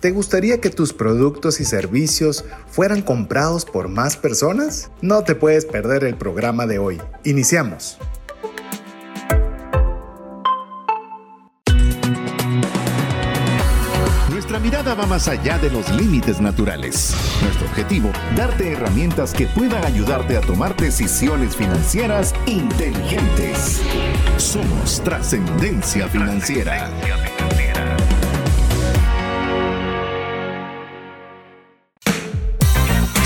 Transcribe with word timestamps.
¿Te 0.00 0.12
gustaría 0.12 0.60
que 0.60 0.70
tus 0.70 0.92
productos 0.92 1.60
y 1.60 1.64
servicios 1.64 2.44
fueran 2.70 3.02
comprados 3.02 3.64
por 3.64 3.88
más 3.88 4.16
personas? 4.16 4.92
No 5.02 5.24
te 5.24 5.34
puedes 5.34 5.64
perder 5.64 6.04
el 6.04 6.14
programa 6.14 6.66
de 6.66 6.78
hoy. 6.78 7.02
Iniciamos. 7.24 7.98
Nuestra 14.30 14.60
mirada 14.60 14.94
va 14.94 15.04
más 15.06 15.26
allá 15.26 15.58
de 15.58 15.68
los 15.68 15.90
límites 15.90 16.40
naturales. 16.40 17.12
Nuestro 17.42 17.66
objetivo, 17.66 18.12
darte 18.36 18.72
herramientas 18.72 19.34
que 19.34 19.48
puedan 19.48 19.84
ayudarte 19.84 20.36
a 20.36 20.40
tomar 20.42 20.76
decisiones 20.76 21.56
financieras 21.56 22.32
inteligentes. 22.46 23.80
Somos 24.36 25.02
trascendencia 25.02 26.08
financiera. 26.08 26.88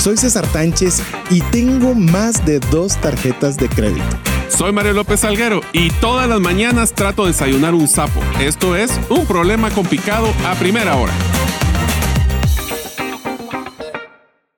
Soy 0.02 0.16
César 0.16 0.51
Tánchez 0.51 1.01
y 1.30 1.41
tengo 1.52 1.95
más 1.95 2.45
de 2.45 2.59
dos 2.59 3.01
tarjetas 3.01 3.56
de 3.56 3.69
crédito. 3.69 4.02
Soy 4.48 4.73
Mario 4.73 4.95
López 4.95 5.20
Salguero 5.20 5.60
y 5.73 5.91
todas 6.01 6.29
las 6.29 6.41
mañanas 6.41 6.93
trato 6.93 7.23
de 7.23 7.29
desayunar 7.29 7.73
un 7.73 7.87
sapo. 7.87 8.19
Esto 8.41 8.74
es 8.74 8.91
un 9.09 9.24
problema 9.27 9.70
complicado 9.70 10.27
a 10.45 10.57
primera 10.57 10.96
hora. 10.96 11.12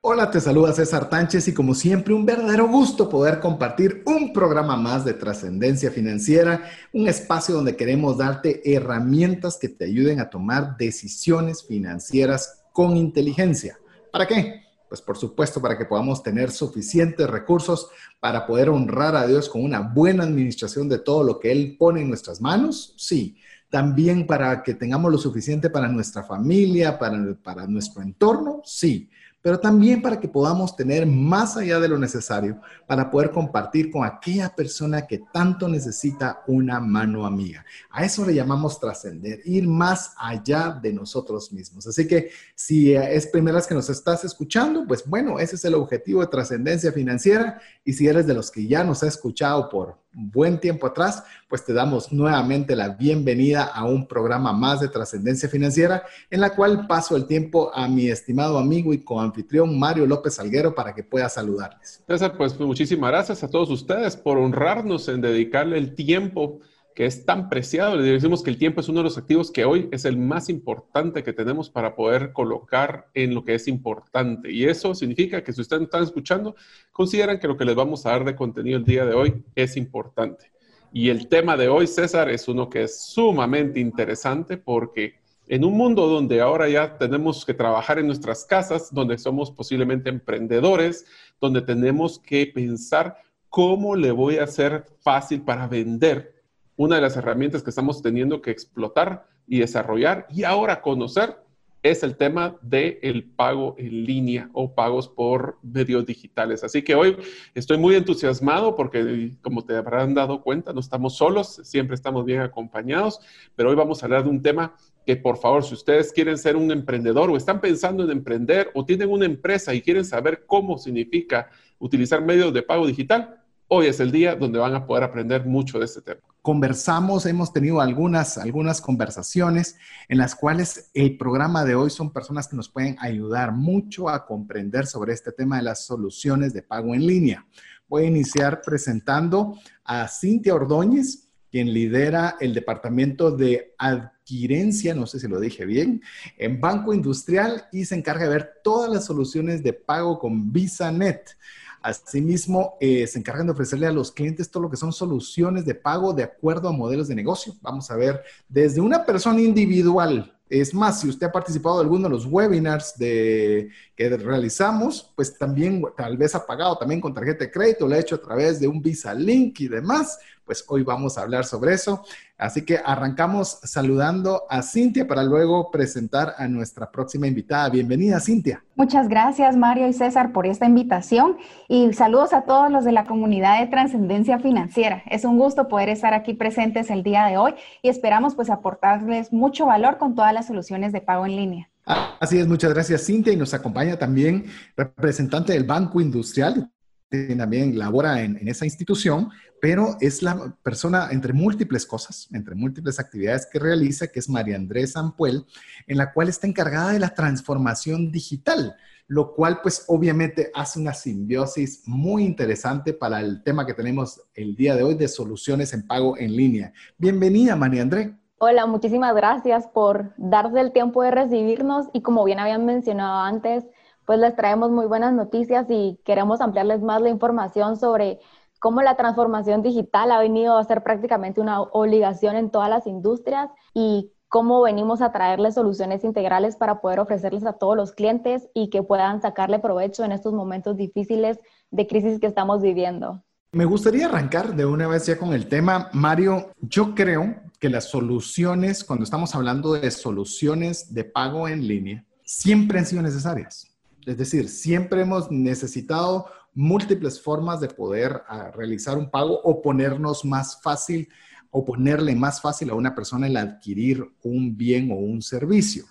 Hola, 0.01 0.31
te 0.31 0.41
saluda 0.41 0.73
César 0.73 1.11
Tánchez 1.11 1.47
y 1.47 1.53
como 1.53 1.75
siempre 1.75 2.15
un 2.15 2.25
verdadero 2.25 2.67
gusto 2.67 3.07
poder 3.07 3.39
compartir 3.39 4.01
un 4.07 4.33
programa 4.33 4.75
más 4.75 5.05
de 5.05 5.13
trascendencia 5.13 5.91
financiera, 5.91 6.63
un 6.91 7.07
espacio 7.07 7.53
donde 7.53 7.75
queremos 7.75 8.17
darte 8.17 8.73
herramientas 8.73 9.59
que 9.61 9.69
te 9.69 9.85
ayuden 9.85 10.19
a 10.19 10.31
tomar 10.31 10.75
decisiones 10.77 11.63
financieras 11.67 12.63
con 12.73 12.97
inteligencia. 12.97 13.77
¿Para 14.11 14.25
qué? 14.25 14.64
Pues 14.87 15.01
por 15.01 15.17
supuesto 15.17 15.61
para 15.61 15.77
que 15.77 15.85
podamos 15.85 16.21
tener 16.21 16.51
suficientes 16.51 17.27
recursos 17.29 17.89
para 18.19 18.45
poder 18.45 18.69
honrar 18.69 19.15
a 19.15 19.25
Dios 19.25 19.49
con 19.49 19.63
una 19.63 19.81
buena 19.81 20.23
administración 20.23 20.87
de 20.87 20.99
todo 20.99 21.23
lo 21.23 21.39
que 21.39 21.51
Él 21.51 21.75
pone 21.77 22.01
en 22.01 22.09
nuestras 22.09 22.41
manos, 22.41 22.93
sí. 22.97 23.37
También 23.69 24.27
para 24.27 24.63
que 24.63 24.75
tengamos 24.75 25.11
lo 25.11 25.17
suficiente 25.17 25.69
para 25.69 25.87
nuestra 25.87 26.23
familia, 26.23 26.97
para, 26.97 27.35
para 27.43 27.67
nuestro 27.67 28.01
entorno, 28.01 28.61
sí 28.63 29.09
pero 29.45 29.59
también 29.59 30.01
para 30.01 30.19
que 30.19 30.27
podamos 30.27 30.75
tener 30.75 31.05
más 31.05 31.55
allá 31.55 31.79
de 31.79 31.87
lo 31.87 31.99
necesario 31.99 32.59
para 32.87 33.11
poder 33.11 33.29
compartir 33.29 33.91
con 33.91 34.03
aquella 34.03 34.49
persona 34.49 35.05
que 35.05 35.21
tanto 35.31 35.67
necesita 35.67 36.41
una 36.47 36.79
mano 36.79 37.27
amiga. 37.27 37.63
A 37.91 38.03
eso 38.03 38.25
le 38.25 38.33
llamamos 38.33 38.79
trascender, 38.79 39.41
ir 39.45 39.67
más 39.67 40.15
allá 40.17 40.79
de 40.81 40.91
nosotros 40.91 41.51
mismos. 41.51 41.85
Así 41.85 42.07
que 42.07 42.31
si 42.55 42.95
es 42.95 43.27
primera 43.27 43.57
vez 43.57 43.67
que 43.67 43.75
nos 43.75 43.87
estás 43.87 44.23
escuchando, 44.23 44.83
pues 44.87 45.05
bueno, 45.05 45.37
ese 45.37 45.57
es 45.57 45.65
el 45.65 45.75
objetivo 45.75 46.21
de 46.21 46.27
trascendencia 46.27 46.91
financiera. 46.91 47.61
Y 47.83 47.93
si 47.93 48.07
eres 48.07 48.25
de 48.25 48.33
los 48.33 48.49
que 48.49 48.65
ya 48.65 48.83
nos 48.83 49.03
ha 49.03 49.07
escuchado 49.07 49.69
por 49.69 49.99
buen 50.15 50.59
tiempo 50.59 50.87
atrás, 50.87 51.23
pues 51.49 51.65
te 51.65 51.73
damos 51.73 52.11
nuevamente 52.13 52.75
la 52.75 52.89
bienvenida 52.89 53.65
a 53.65 53.83
un 53.83 54.07
programa 54.07 54.53
más 54.53 54.79
de 54.79 54.87
trascendencia 54.87 55.49
financiera, 55.49 56.03
en 56.29 56.39
la 56.39 56.55
cual 56.55 56.87
paso 56.87 57.17
el 57.17 57.27
tiempo 57.27 57.69
a 57.75 57.87
mi 57.87 58.07
estimado 58.07 58.57
amigo 58.57 58.93
y 58.93 59.03
coanfitrión 59.03 59.77
Mario 59.77 60.05
López 60.05 60.39
Alguero 60.39 60.73
para 60.73 60.95
que 60.95 61.03
pueda 61.03 61.27
saludarles. 61.27 62.01
César, 62.07 62.35
pues 62.37 62.57
muchísimas 62.59 63.11
gracias 63.11 63.43
a 63.43 63.49
todos 63.49 63.69
ustedes 63.69 64.15
por 64.15 64.37
honrarnos 64.37 65.09
en 65.09 65.19
dedicarle 65.21 65.77
el 65.77 65.95
tiempo 65.95 66.61
que 66.95 67.05
es 67.05 67.25
tan 67.25 67.49
preciado. 67.49 67.97
Le 67.97 68.03
decimos 68.03 68.41
que 68.41 68.49
el 68.49 68.57
tiempo 68.57 68.79
es 68.79 68.87
uno 68.87 69.01
de 69.01 69.03
los 69.03 69.17
activos 69.17 69.51
que 69.51 69.65
hoy 69.65 69.89
es 69.91 70.05
el 70.05 70.17
más 70.17 70.49
importante 70.49 71.23
que 71.23 71.33
tenemos 71.33 71.69
para 71.69 71.93
poder 71.93 72.31
colocar 72.31 73.09
en 73.13 73.35
lo 73.35 73.43
que 73.43 73.53
es 73.53 73.67
importante. 73.67 74.49
Y 74.49 74.63
eso 74.63 74.95
significa 74.95 75.43
que 75.43 75.51
si 75.51 75.59
ustedes 75.59 75.83
están 75.83 76.03
escuchando, 76.03 76.55
consideran 76.93 77.37
que 77.37 77.49
lo 77.49 77.57
que 77.57 77.65
les 77.65 77.75
vamos 77.75 78.05
a 78.05 78.11
dar 78.11 78.23
de 78.23 78.35
contenido 78.35 78.77
el 78.77 78.85
día 78.85 79.05
de 79.05 79.13
hoy 79.13 79.43
es 79.55 79.75
importante. 79.75 80.51
Y 80.93 81.09
el 81.09 81.27
tema 81.27 81.57
de 81.57 81.67
hoy, 81.67 81.85
César, 81.85 82.29
es 82.29 82.47
uno 82.47 82.69
que 82.69 82.83
es 82.83 83.01
sumamente 83.01 83.81
interesante 83.81 84.55
porque 84.55 85.15
en 85.47 85.65
un 85.65 85.73
mundo 85.73 86.07
donde 86.07 86.39
ahora 86.39 86.69
ya 86.69 86.97
tenemos 86.97 87.45
que 87.45 87.53
trabajar 87.53 87.99
en 87.99 88.07
nuestras 88.07 88.45
casas, 88.45 88.93
donde 88.93 89.17
somos 89.17 89.51
posiblemente 89.51 90.09
emprendedores, 90.09 91.05
donde 91.41 91.61
tenemos 91.61 92.19
que 92.19 92.47
pensar 92.47 93.17
cómo 93.49 93.97
le 93.97 94.11
voy 94.11 94.37
a 94.37 94.45
hacer 94.45 94.85
fácil 95.01 95.41
para 95.41 95.67
vender 95.67 96.34
una 96.77 96.95
de 96.95 97.01
las 97.01 97.15
herramientas 97.15 97.63
que 97.63 97.69
estamos 97.69 98.01
teniendo 98.01 98.41
que 98.41 98.51
explotar 98.51 99.27
y 99.47 99.59
desarrollar 99.59 100.27
y 100.29 100.43
ahora 100.43 100.81
conocer 100.81 101.37
es 101.85 102.01
el 102.01 102.17
tema 102.17 102.57
del 102.63 102.97
el 103.03 103.23
pago 103.23 103.75
en 103.77 104.05
línea 104.05 104.49
o 104.53 104.73
pagos 104.73 105.07
por 105.07 105.59
medios 105.61 106.03
digitales. 106.03 106.63
Así 106.63 106.81
que 106.81 106.95
hoy 106.95 107.15
estoy 107.53 107.77
muy 107.77 107.93
entusiasmado 107.93 108.75
porque, 108.75 109.33
como 109.43 109.63
te 109.63 109.75
habrán 109.75 110.15
dado 110.15 110.41
cuenta, 110.41 110.73
no 110.73 110.79
estamos 110.79 111.15
solos, 111.15 111.61
siempre 111.63 111.93
estamos 111.93 112.25
bien 112.25 112.41
acompañados, 112.41 113.19
pero 113.55 113.69
hoy 113.69 113.75
vamos 113.75 114.01
a 114.01 114.07
hablar 114.07 114.23
de 114.23 114.31
un 114.31 114.41
tema 114.41 114.75
que, 115.05 115.15
por 115.15 115.37
favor, 115.37 115.63
si 115.63 115.75
ustedes 115.75 116.11
quieren 116.11 116.39
ser 116.39 116.55
un 116.55 116.71
emprendedor 116.71 117.29
o 117.29 117.37
están 117.37 117.61
pensando 117.61 118.03
en 118.03 118.09
emprender 118.09 118.71
o 118.73 118.83
tienen 118.83 119.11
una 119.11 119.25
empresa 119.25 119.71
y 119.75 119.81
quieren 119.81 120.05
saber 120.05 120.45
cómo 120.47 120.79
significa 120.79 121.51
utilizar 121.77 122.19
medios 122.19 122.51
de 122.51 122.63
pago 122.63 122.87
digital, 122.87 123.44
hoy 123.67 123.87
es 123.87 123.99
el 123.99 124.11
día 124.11 124.35
donde 124.35 124.59
van 124.59 124.75
a 124.75 124.85
poder 124.85 125.03
aprender 125.03 125.45
mucho 125.45 125.79
de 125.79 125.85
este 125.85 126.01
tema. 126.01 126.21
Conversamos, 126.41 127.25
hemos 127.25 127.51
tenido 127.51 127.81
algunas, 127.81 128.37
algunas 128.37 128.79
conversaciones 128.79 129.77
en 130.07 130.19
las 130.19 130.35
cuales 130.35 130.91
el 130.93 131.17
programa 131.17 131.65
de 131.65 131.73
hoy 131.73 131.89
son 131.89 132.13
personas 132.13 132.47
que 132.47 132.55
nos 132.55 132.69
pueden 132.69 132.95
ayudar 132.99 133.51
mucho 133.51 134.09
a 134.09 134.25
comprender 134.25 134.85
sobre 134.85 135.13
este 135.13 135.31
tema 135.31 135.57
de 135.57 135.63
las 135.63 135.85
soluciones 135.85 136.53
de 136.53 136.61
pago 136.61 136.93
en 136.93 137.07
línea. 137.07 137.45
Voy 137.87 138.03
a 138.03 138.07
iniciar 138.07 138.61
presentando 138.61 139.57
a 139.83 140.07
Cintia 140.07 140.53
Ordóñez, 140.53 141.29
quien 141.49 141.71
lidera 141.73 142.35
el 142.39 142.53
departamento 142.53 143.31
de 143.31 143.73
adquirencia, 143.77 144.93
no 144.93 145.07
sé 145.07 145.19
si 145.19 145.27
lo 145.27 145.39
dije 145.39 145.65
bien, 145.65 146.01
en 146.37 146.59
Banco 146.59 146.93
Industrial 146.93 147.67
y 147.71 147.85
se 147.85 147.95
encarga 147.95 148.25
de 148.25 148.29
ver 148.29 148.53
todas 148.63 148.91
las 148.91 149.05
soluciones 149.05 149.63
de 149.63 149.73
pago 149.73 150.19
con 150.19 150.51
VisaNet. 150.51 151.37
Asimismo, 151.85 152.77
eh, 152.81 153.05
se 153.05 153.19
encargan 153.19 153.45
de 153.45 153.51
ofrecerle 153.51 153.85
a 153.85 153.91
los 153.91 154.11
clientes 154.11 154.49
todo 154.49 154.63
lo 154.63 154.71
que 154.71 154.75
son 154.75 154.91
soluciones 154.91 155.65
de 155.65 155.75
pago 155.75 156.13
de 156.13 156.23
acuerdo 156.23 156.67
a 156.67 156.71
modelos 156.71 157.07
de 157.07 157.13
negocio. 157.13 157.53
Vamos 157.61 157.91
a 157.91 157.95
ver 157.95 158.23
desde 158.49 158.81
una 158.81 159.05
persona 159.05 159.39
individual. 159.39 160.35
Es 160.49 160.73
más, 160.73 161.01
si 161.01 161.09
usted 161.09 161.27
ha 161.27 161.31
participado 161.31 161.75
de 161.75 161.83
alguno 161.83 162.05
de 162.05 162.09
los 162.09 162.25
webinars 162.25 162.95
que 162.97 163.69
realizamos, 163.97 165.13
pues 165.15 165.37
también 165.37 165.83
tal 165.95 166.17
vez 166.17 166.33
ha 166.33 166.43
pagado 166.43 166.75
también 166.75 166.99
con 166.99 167.13
tarjeta 167.13 167.45
de 167.45 167.51
crédito, 167.51 167.87
lo 167.87 167.93
ha 167.93 167.99
hecho 167.99 168.15
a 168.15 168.21
través 168.21 168.59
de 168.59 168.67
un 168.67 168.81
Visa 168.81 169.13
Link 169.13 169.59
y 169.59 169.67
demás 169.67 170.17
pues 170.45 170.63
hoy 170.67 170.83
vamos 170.83 171.17
a 171.17 171.21
hablar 171.21 171.45
sobre 171.45 171.73
eso. 171.73 172.03
Así 172.37 172.63
que 172.63 172.79
arrancamos 172.83 173.59
saludando 173.63 174.43
a 174.49 174.61
Cintia 174.61 175.07
para 175.07 175.23
luego 175.23 175.71
presentar 175.71 176.35
a 176.37 176.47
nuestra 176.47 176.91
próxima 176.91 177.27
invitada. 177.27 177.69
Bienvenida, 177.69 178.19
Cintia. 178.19 178.63
Muchas 178.75 179.07
gracias, 179.07 179.55
Mario 179.55 179.87
y 179.87 179.93
César, 179.93 180.33
por 180.33 180.45
esta 180.45 180.65
invitación 180.65 181.37
y 181.69 181.93
saludos 181.93 182.33
a 182.33 182.41
todos 182.41 182.69
los 182.71 182.83
de 182.83 182.91
la 182.91 183.05
comunidad 183.05 183.59
de 183.59 183.67
Trascendencia 183.67 184.39
Financiera. 184.39 185.01
Es 185.09 185.23
un 185.23 185.37
gusto 185.37 185.67
poder 185.67 185.89
estar 185.89 186.13
aquí 186.13 186.33
presentes 186.33 186.89
el 186.89 187.03
día 187.03 187.25
de 187.25 187.37
hoy 187.37 187.55
y 187.81 187.89
esperamos 187.89 188.35
pues 188.35 188.49
aportarles 188.49 189.31
mucho 189.31 189.65
valor 189.65 189.97
con 189.97 190.13
todas 190.13 190.33
las 190.33 190.47
soluciones 190.47 190.91
de 190.91 191.01
pago 191.01 191.25
en 191.25 191.35
línea. 191.35 191.69
Así 191.85 192.39
es, 192.39 192.47
muchas 192.47 192.73
gracias 192.73 193.05
Cintia 193.05 193.31
y 193.31 193.37
nos 193.37 193.53
acompaña 193.53 193.97
también 193.97 194.45
representante 194.75 195.53
del 195.53 195.65
Banco 195.65 196.01
Industrial, 196.01 196.71
también 197.09 197.77
labora 197.77 198.21
en, 198.21 198.47
esa 198.47 198.65
institución, 198.65 199.29
pero 199.61 199.97
es 199.99 200.21
la 200.21 200.55
persona 200.63 201.09
entre 201.11 201.33
múltiples 201.33 201.85
cosas, 201.85 202.27
entre 202.33 202.55
múltiples 202.55 202.99
actividades 202.99 203.47
que 203.51 203.59
realiza, 203.59 204.07
que 204.07 204.19
es 204.19 204.29
María 204.29 204.55
Andrés 204.55 204.95
Ampuel, 204.95 205.45
en 205.87 205.97
la 205.97 206.13
cual 206.13 206.29
está 206.29 206.47
encargada 206.47 206.91
de 206.91 206.99
la 206.99 207.13
transformación 207.13 208.11
digital, 208.11 208.75
lo 209.07 209.33
cual 209.33 209.61
pues 209.61 209.85
obviamente 209.87 210.51
hace 210.53 210.79
una 210.79 210.93
simbiosis 210.93 211.83
muy 211.85 212.23
interesante 212.23 212.93
para 212.93 213.19
el 213.19 213.43
tema 213.43 213.65
que 213.65 213.73
tenemos 213.73 214.21
el 214.33 214.55
día 214.55 214.75
de 214.75 214.83
hoy 214.83 214.95
de 214.95 215.07
soluciones 215.07 215.73
en 215.73 215.87
pago 215.87 216.17
en 216.17 216.35
línea. 216.35 216.73
Bienvenida, 216.97 217.55
María 217.55 217.83
Andrés. 217.83 218.11
Hola, 218.37 218.65
muchísimas 218.65 219.15
gracias 219.15 219.65
por 219.67 220.13
darse 220.17 220.59
el 220.59 220.73
tiempo 220.73 221.01
de 221.01 221.11
recibirnos 221.11 221.87
y 221.93 222.01
como 222.01 222.23
bien 222.25 222.39
habían 222.39 222.65
mencionado 222.65 223.21
antes, 223.21 223.63
pues 224.05 224.19
les 224.19 224.35
traemos 224.35 224.71
muy 224.71 224.85
buenas 224.85 225.13
noticias 225.13 225.65
y 225.69 225.99
queremos 226.05 226.41
ampliarles 226.41 226.81
más 226.81 227.01
la 227.01 227.09
información 227.09 227.77
sobre 227.77 228.19
cómo 228.59 228.81
la 228.81 228.95
transformación 228.95 229.61
digital 229.61 230.11
ha 230.11 230.19
venido 230.19 230.57
a 230.57 230.63
ser 230.63 230.83
prácticamente 230.83 231.41
una 231.41 231.61
obligación 231.61 232.35
en 232.35 232.49
todas 232.49 232.69
las 232.69 232.87
industrias 232.87 233.49
y 233.73 234.11
cómo 234.27 234.61
venimos 234.61 235.01
a 235.01 235.11
traerles 235.11 235.55
soluciones 235.55 236.03
integrales 236.03 236.55
para 236.55 236.81
poder 236.81 236.99
ofrecerles 236.99 237.45
a 237.45 237.53
todos 237.53 237.75
los 237.75 237.91
clientes 237.91 238.49
y 238.53 238.69
que 238.69 238.83
puedan 238.83 239.21
sacarle 239.21 239.59
provecho 239.59 240.03
en 240.03 240.11
estos 240.11 240.33
momentos 240.33 240.77
difíciles 240.77 241.39
de 241.71 241.87
crisis 241.87 242.19
que 242.19 242.27
estamos 242.27 242.61
viviendo. 242.61 243.23
Me 243.51 243.65
gustaría 243.65 244.07
arrancar 244.07 244.55
de 244.55 244.65
una 244.65 244.87
vez 244.87 245.05
ya 245.05 245.17
con 245.17 245.33
el 245.33 245.47
tema. 245.47 245.89
Mario, 245.93 246.51
yo 246.59 246.93
creo 246.93 247.35
que 247.59 247.69
las 247.69 247.85
soluciones, 247.85 248.83
cuando 248.83 249.03
estamos 249.05 249.33
hablando 249.33 249.73
de 249.73 249.89
soluciones 249.91 250.93
de 250.93 251.05
pago 251.05 251.47
en 251.47 251.65
línea, 251.65 252.03
siempre 252.25 252.79
han 252.79 252.85
sido 252.85 253.01
necesarias. 253.01 253.74
Es 254.05 254.17
decir, 254.17 254.49
siempre 254.49 255.01
hemos 255.01 255.31
necesitado 255.31 256.27
múltiples 256.53 257.21
formas 257.21 257.59
de 257.59 257.67
poder 257.67 258.23
ah, 258.27 258.51
realizar 258.55 258.97
un 258.97 259.09
pago 259.09 259.39
o 259.43 259.61
ponernos 259.61 260.23
más 260.23 260.61
fácil 260.61 261.09
o 261.51 261.63
ponerle 261.63 262.15
más 262.15 262.41
fácil 262.41 262.69
a 262.69 262.75
una 262.75 262.93
persona 262.93 263.27
el 263.27 263.37
adquirir 263.37 264.05
un 264.23 264.55
bien 264.57 264.91
o 264.91 264.95
un 264.95 265.21
servicio. 265.21 265.85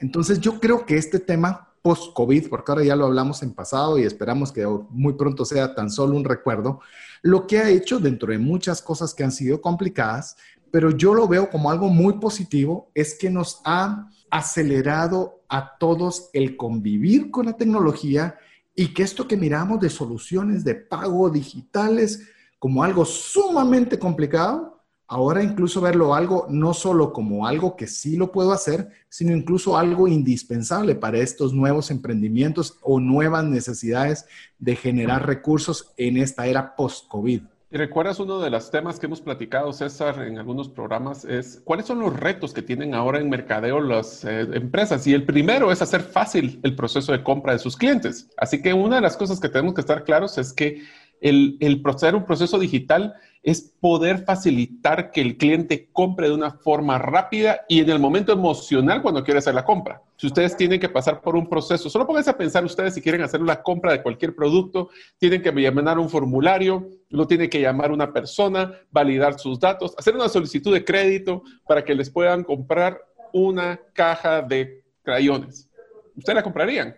Entonces 0.00 0.40
yo 0.40 0.58
creo 0.60 0.84
que 0.84 0.96
este 0.96 1.18
tema 1.18 1.66
post-COVID, 1.82 2.48
porque 2.48 2.72
ahora 2.72 2.84
ya 2.84 2.96
lo 2.96 3.06
hablamos 3.06 3.42
en 3.42 3.54
pasado 3.54 3.98
y 3.98 4.02
esperamos 4.02 4.50
que 4.50 4.66
muy 4.90 5.12
pronto 5.12 5.44
sea 5.44 5.74
tan 5.74 5.88
solo 5.88 6.16
un 6.16 6.24
recuerdo, 6.24 6.80
lo 7.22 7.46
que 7.46 7.58
ha 7.58 7.70
hecho 7.70 8.00
dentro 8.00 8.32
de 8.32 8.38
muchas 8.38 8.82
cosas 8.82 9.14
que 9.14 9.22
han 9.22 9.30
sido 9.30 9.60
complicadas, 9.60 10.36
pero 10.72 10.90
yo 10.90 11.14
lo 11.14 11.28
veo 11.28 11.48
como 11.48 11.70
algo 11.70 11.88
muy 11.88 12.14
positivo, 12.14 12.90
es 12.94 13.16
que 13.16 13.30
nos 13.30 13.60
ha 13.64 14.10
acelerado 14.30 15.35
a 15.48 15.76
todos 15.78 16.30
el 16.32 16.56
convivir 16.56 17.30
con 17.30 17.46
la 17.46 17.56
tecnología 17.56 18.38
y 18.74 18.92
que 18.92 19.02
esto 19.02 19.26
que 19.26 19.36
miramos 19.36 19.80
de 19.80 19.90
soluciones 19.90 20.64
de 20.64 20.74
pago 20.74 21.30
digitales 21.30 22.28
como 22.58 22.82
algo 22.82 23.04
sumamente 23.04 23.98
complicado, 23.98 24.82
ahora 25.08 25.42
incluso 25.42 25.80
verlo 25.80 26.14
algo 26.14 26.46
no 26.50 26.74
solo 26.74 27.12
como 27.12 27.46
algo 27.46 27.76
que 27.76 27.86
sí 27.86 28.16
lo 28.16 28.32
puedo 28.32 28.52
hacer, 28.52 28.90
sino 29.08 29.34
incluso 29.34 29.76
algo 29.76 30.08
indispensable 30.08 30.94
para 30.94 31.18
estos 31.18 31.52
nuevos 31.52 31.90
emprendimientos 31.90 32.78
o 32.82 33.00
nuevas 33.00 33.44
necesidades 33.44 34.26
de 34.58 34.76
generar 34.76 35.26
recursos 35.26 35.92
en 35.96 36.16
esta 36.16 36.46
era 36.46 36.74
post-COVID. 36.74 37.42
Y 37.68 37.78
recuerdas 37.78 38.20
uno 38.20 38.38
de 38.38 38.48
los 38.48 38.70
temas 38.70 39.00
que 39.00 39.06
hemos 39.06 39.20
platicado, 39.20 39.72
César, 39.72 40.22
en 40.22 40.38
algunos 40.38 40.68
programas, 40.68 41.24
es 41.24 41.60
cuáles 41.64 41.86
son 41.86 41.98
los 41.98 42.14
retos 42.14 42.52
que 42.52 42.62
tienen 42.62 42.94
ahora 42.94 43.18
en 43.18 43.28
mercadeo 43.28 43.80
las 43.80 44.24
eh, 44.24 44.42
empresas. 44.52 45.04
Y 45.08 45.14
el 45.14 45.24
primero 45.24 45.72
es 45.72 45.82
hacer 45.82 46.02
fácil 46.02 46.60
el 46.62 46.76
proceso 46.76 47.10
de 47.10 47.24
compra 47.24 47.54
de 47.54 47.58
sus 47.58 47.76
clientes. 47.76 48.28
Así 48.36 48.62
que 48.62 48.72
una 48.72 48.96
de 48.96 49.02
las 49.02 49.16
cosas 49.16 49.40
que 49.40 49.48
tenemos 49.48 49.74
que 49.74 49.80
estar 49.80 50.04
claros 50.04 50.38
es 50.38 50.52
que 50.52 50.84
el, 51.20 51.56
el 51.60 51.82
proceder 51.82 52.14
un 52.14 52.24
proceso 52.24 52.58
digital 52.58 53.14
es 53.46 53.72
poder 53.78 54.24
facilitar 54.24 55.12
que 55.12 55.20
el 55.20 55.36
cliente 55.36 55.88
compre 55.92 56.26
de 56.26 56.34
una 56.34 56.50
forma 56.50 56.98
rápida 56.98 57.60
y 57.68 57.78
en 57.78 57.90
el 57.90 58.00
momento 58.00 58.32
emocional 58.32 59.02
cuando 59.02 59.22
quiere 59.22 59.38
hacer 59.38 59.54
la 59.54 59.64
compra. 59.64 60.02
Si 60.16 60.26
ustedes 60.26 60.56
tienen 60.56 60.80
que 60.80 60.88
pasar 60.88 61.20
por 61.20 61.36
un 61.36 61.48
proceso, 61.48 61.88
solo 61.88 62.08
pónganse 62.08 62.30
a 62.30 62.36
pensar 62.36 62.64
ustedes 62.64 62.94
si 62.94 63.00
quieren 63.00 63.22
hacer 63.22 63.40
una 63.40 63.62
compra 63.62 63.92
de 63.92 64.02
cualquier 64.02 64.34
producto, 64.34 64.90
tienen 65.16 65.42
que 65.42 65.52
llenar 65.52 65.96
un 66.00 66.10
formulario, 66.10 66.88
lo 67.08 67.28
tiene 67.28 67.48
que 67.48 67.60
llamar 67.60 67.92
una 67.92 68.12
persona, 68.12 68.72
validar 68.90 69.38
sus 69.38 69.60
datos, 69.60 69.94
hacer 69.96 70.16
una 70.16 70.28
solicitud 70.28 70.74
de 70.74 70.84
crédito 70.84 71.44
para 71.68 71.84
que 71.84 71.94
les 71.94 72.10
puedan 72.10 72.42
comprar 72.42 73.00
una 73.32 73.78
caja 73.92 74.42
de 74.42 74.82
crayones. 75.04 75.70
¿Ustedes 76.16 76.34
la 76.34 76.42
comprarían? 76.42 76.96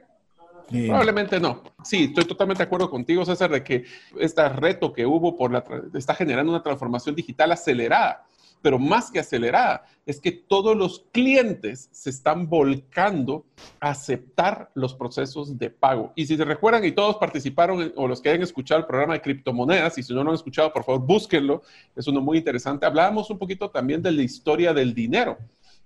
Probablemente 0.69 1.41
no. 1.41 1.63
Sí, 1.83 2.05
estoy 2.05 2.25
totalmente 2.25 2.63
de 2.63 2.67
acuerdo 2.67 2.91
contigo, 2.91 3.25
César, 3.25 3.51
de 3.51 3.65
que 3.65 3.85
este 4.19 4.49
reto 4.49 4.93
que 4.93 5.07
hubo 5.07 5.37
por 5.37 5.53
la, 5.53 5.65
está 5.95 6.15
generando 6.15 6.53
una 6.53 6.63
transformación 6.63 7.15
digital 7.15 7.53
acelerada. 7.53 8.25
Pero 8.61 8.79
más 8.79 9.11
que 9.11 9.21
acelerada, 9.21 9.85
es 10.05 10.21
que 10.21 10.33
todos 10.33 10.77
los 10.77 11.07
clientes 11.13 11.89
se 11.93 12.11
están 12.11 12.49
volcando 12.49 13.45
a 13.79 13.91
aceptar 13.91 14.71
los 14.75 14.95
procesos 14.95 15.57
de 15.57 15.71
pago. 15.71 16.13
Y 16.17 16.27
si 16.27 16.37
se 16.37 16.45
recuerdan 16.45 16.85
y 16.85 16.91
todos 16.91 17.17
participaron, 17.19 17.93
o 17.95 18.09
los 18.09 18.21
que 18.21 18.31
hayan 18.31 18.43
escuchado 18.43 18.81
el 18.81 18.87
programa 18.87 19.15
de 19.15 19.21
criptomonedas, 19.21 19.97
y 19.99 20.03
si 20.03 20.13
no 20.13 20.25
lo 20.25 20.31
han 20.31 20.35
escuchado, 20.35 20.73
por 20.73 20.83
favor, 20.83 21.01
búsquenlo. 21.07 21.63
Es 21.95 22.09
uno 22.09 22.21
muy 22.21 22.39
interesante. 22.39 22.85
Hablábamos 22.85 23.31
un 23.31 23.39
poquito 23.39 23.71
también 23.71 24.03
de 24.03 24.11
la 24.11 24.23
historia 24.23 24.75
del 24.75 24.93
dinero. 24.93 25.39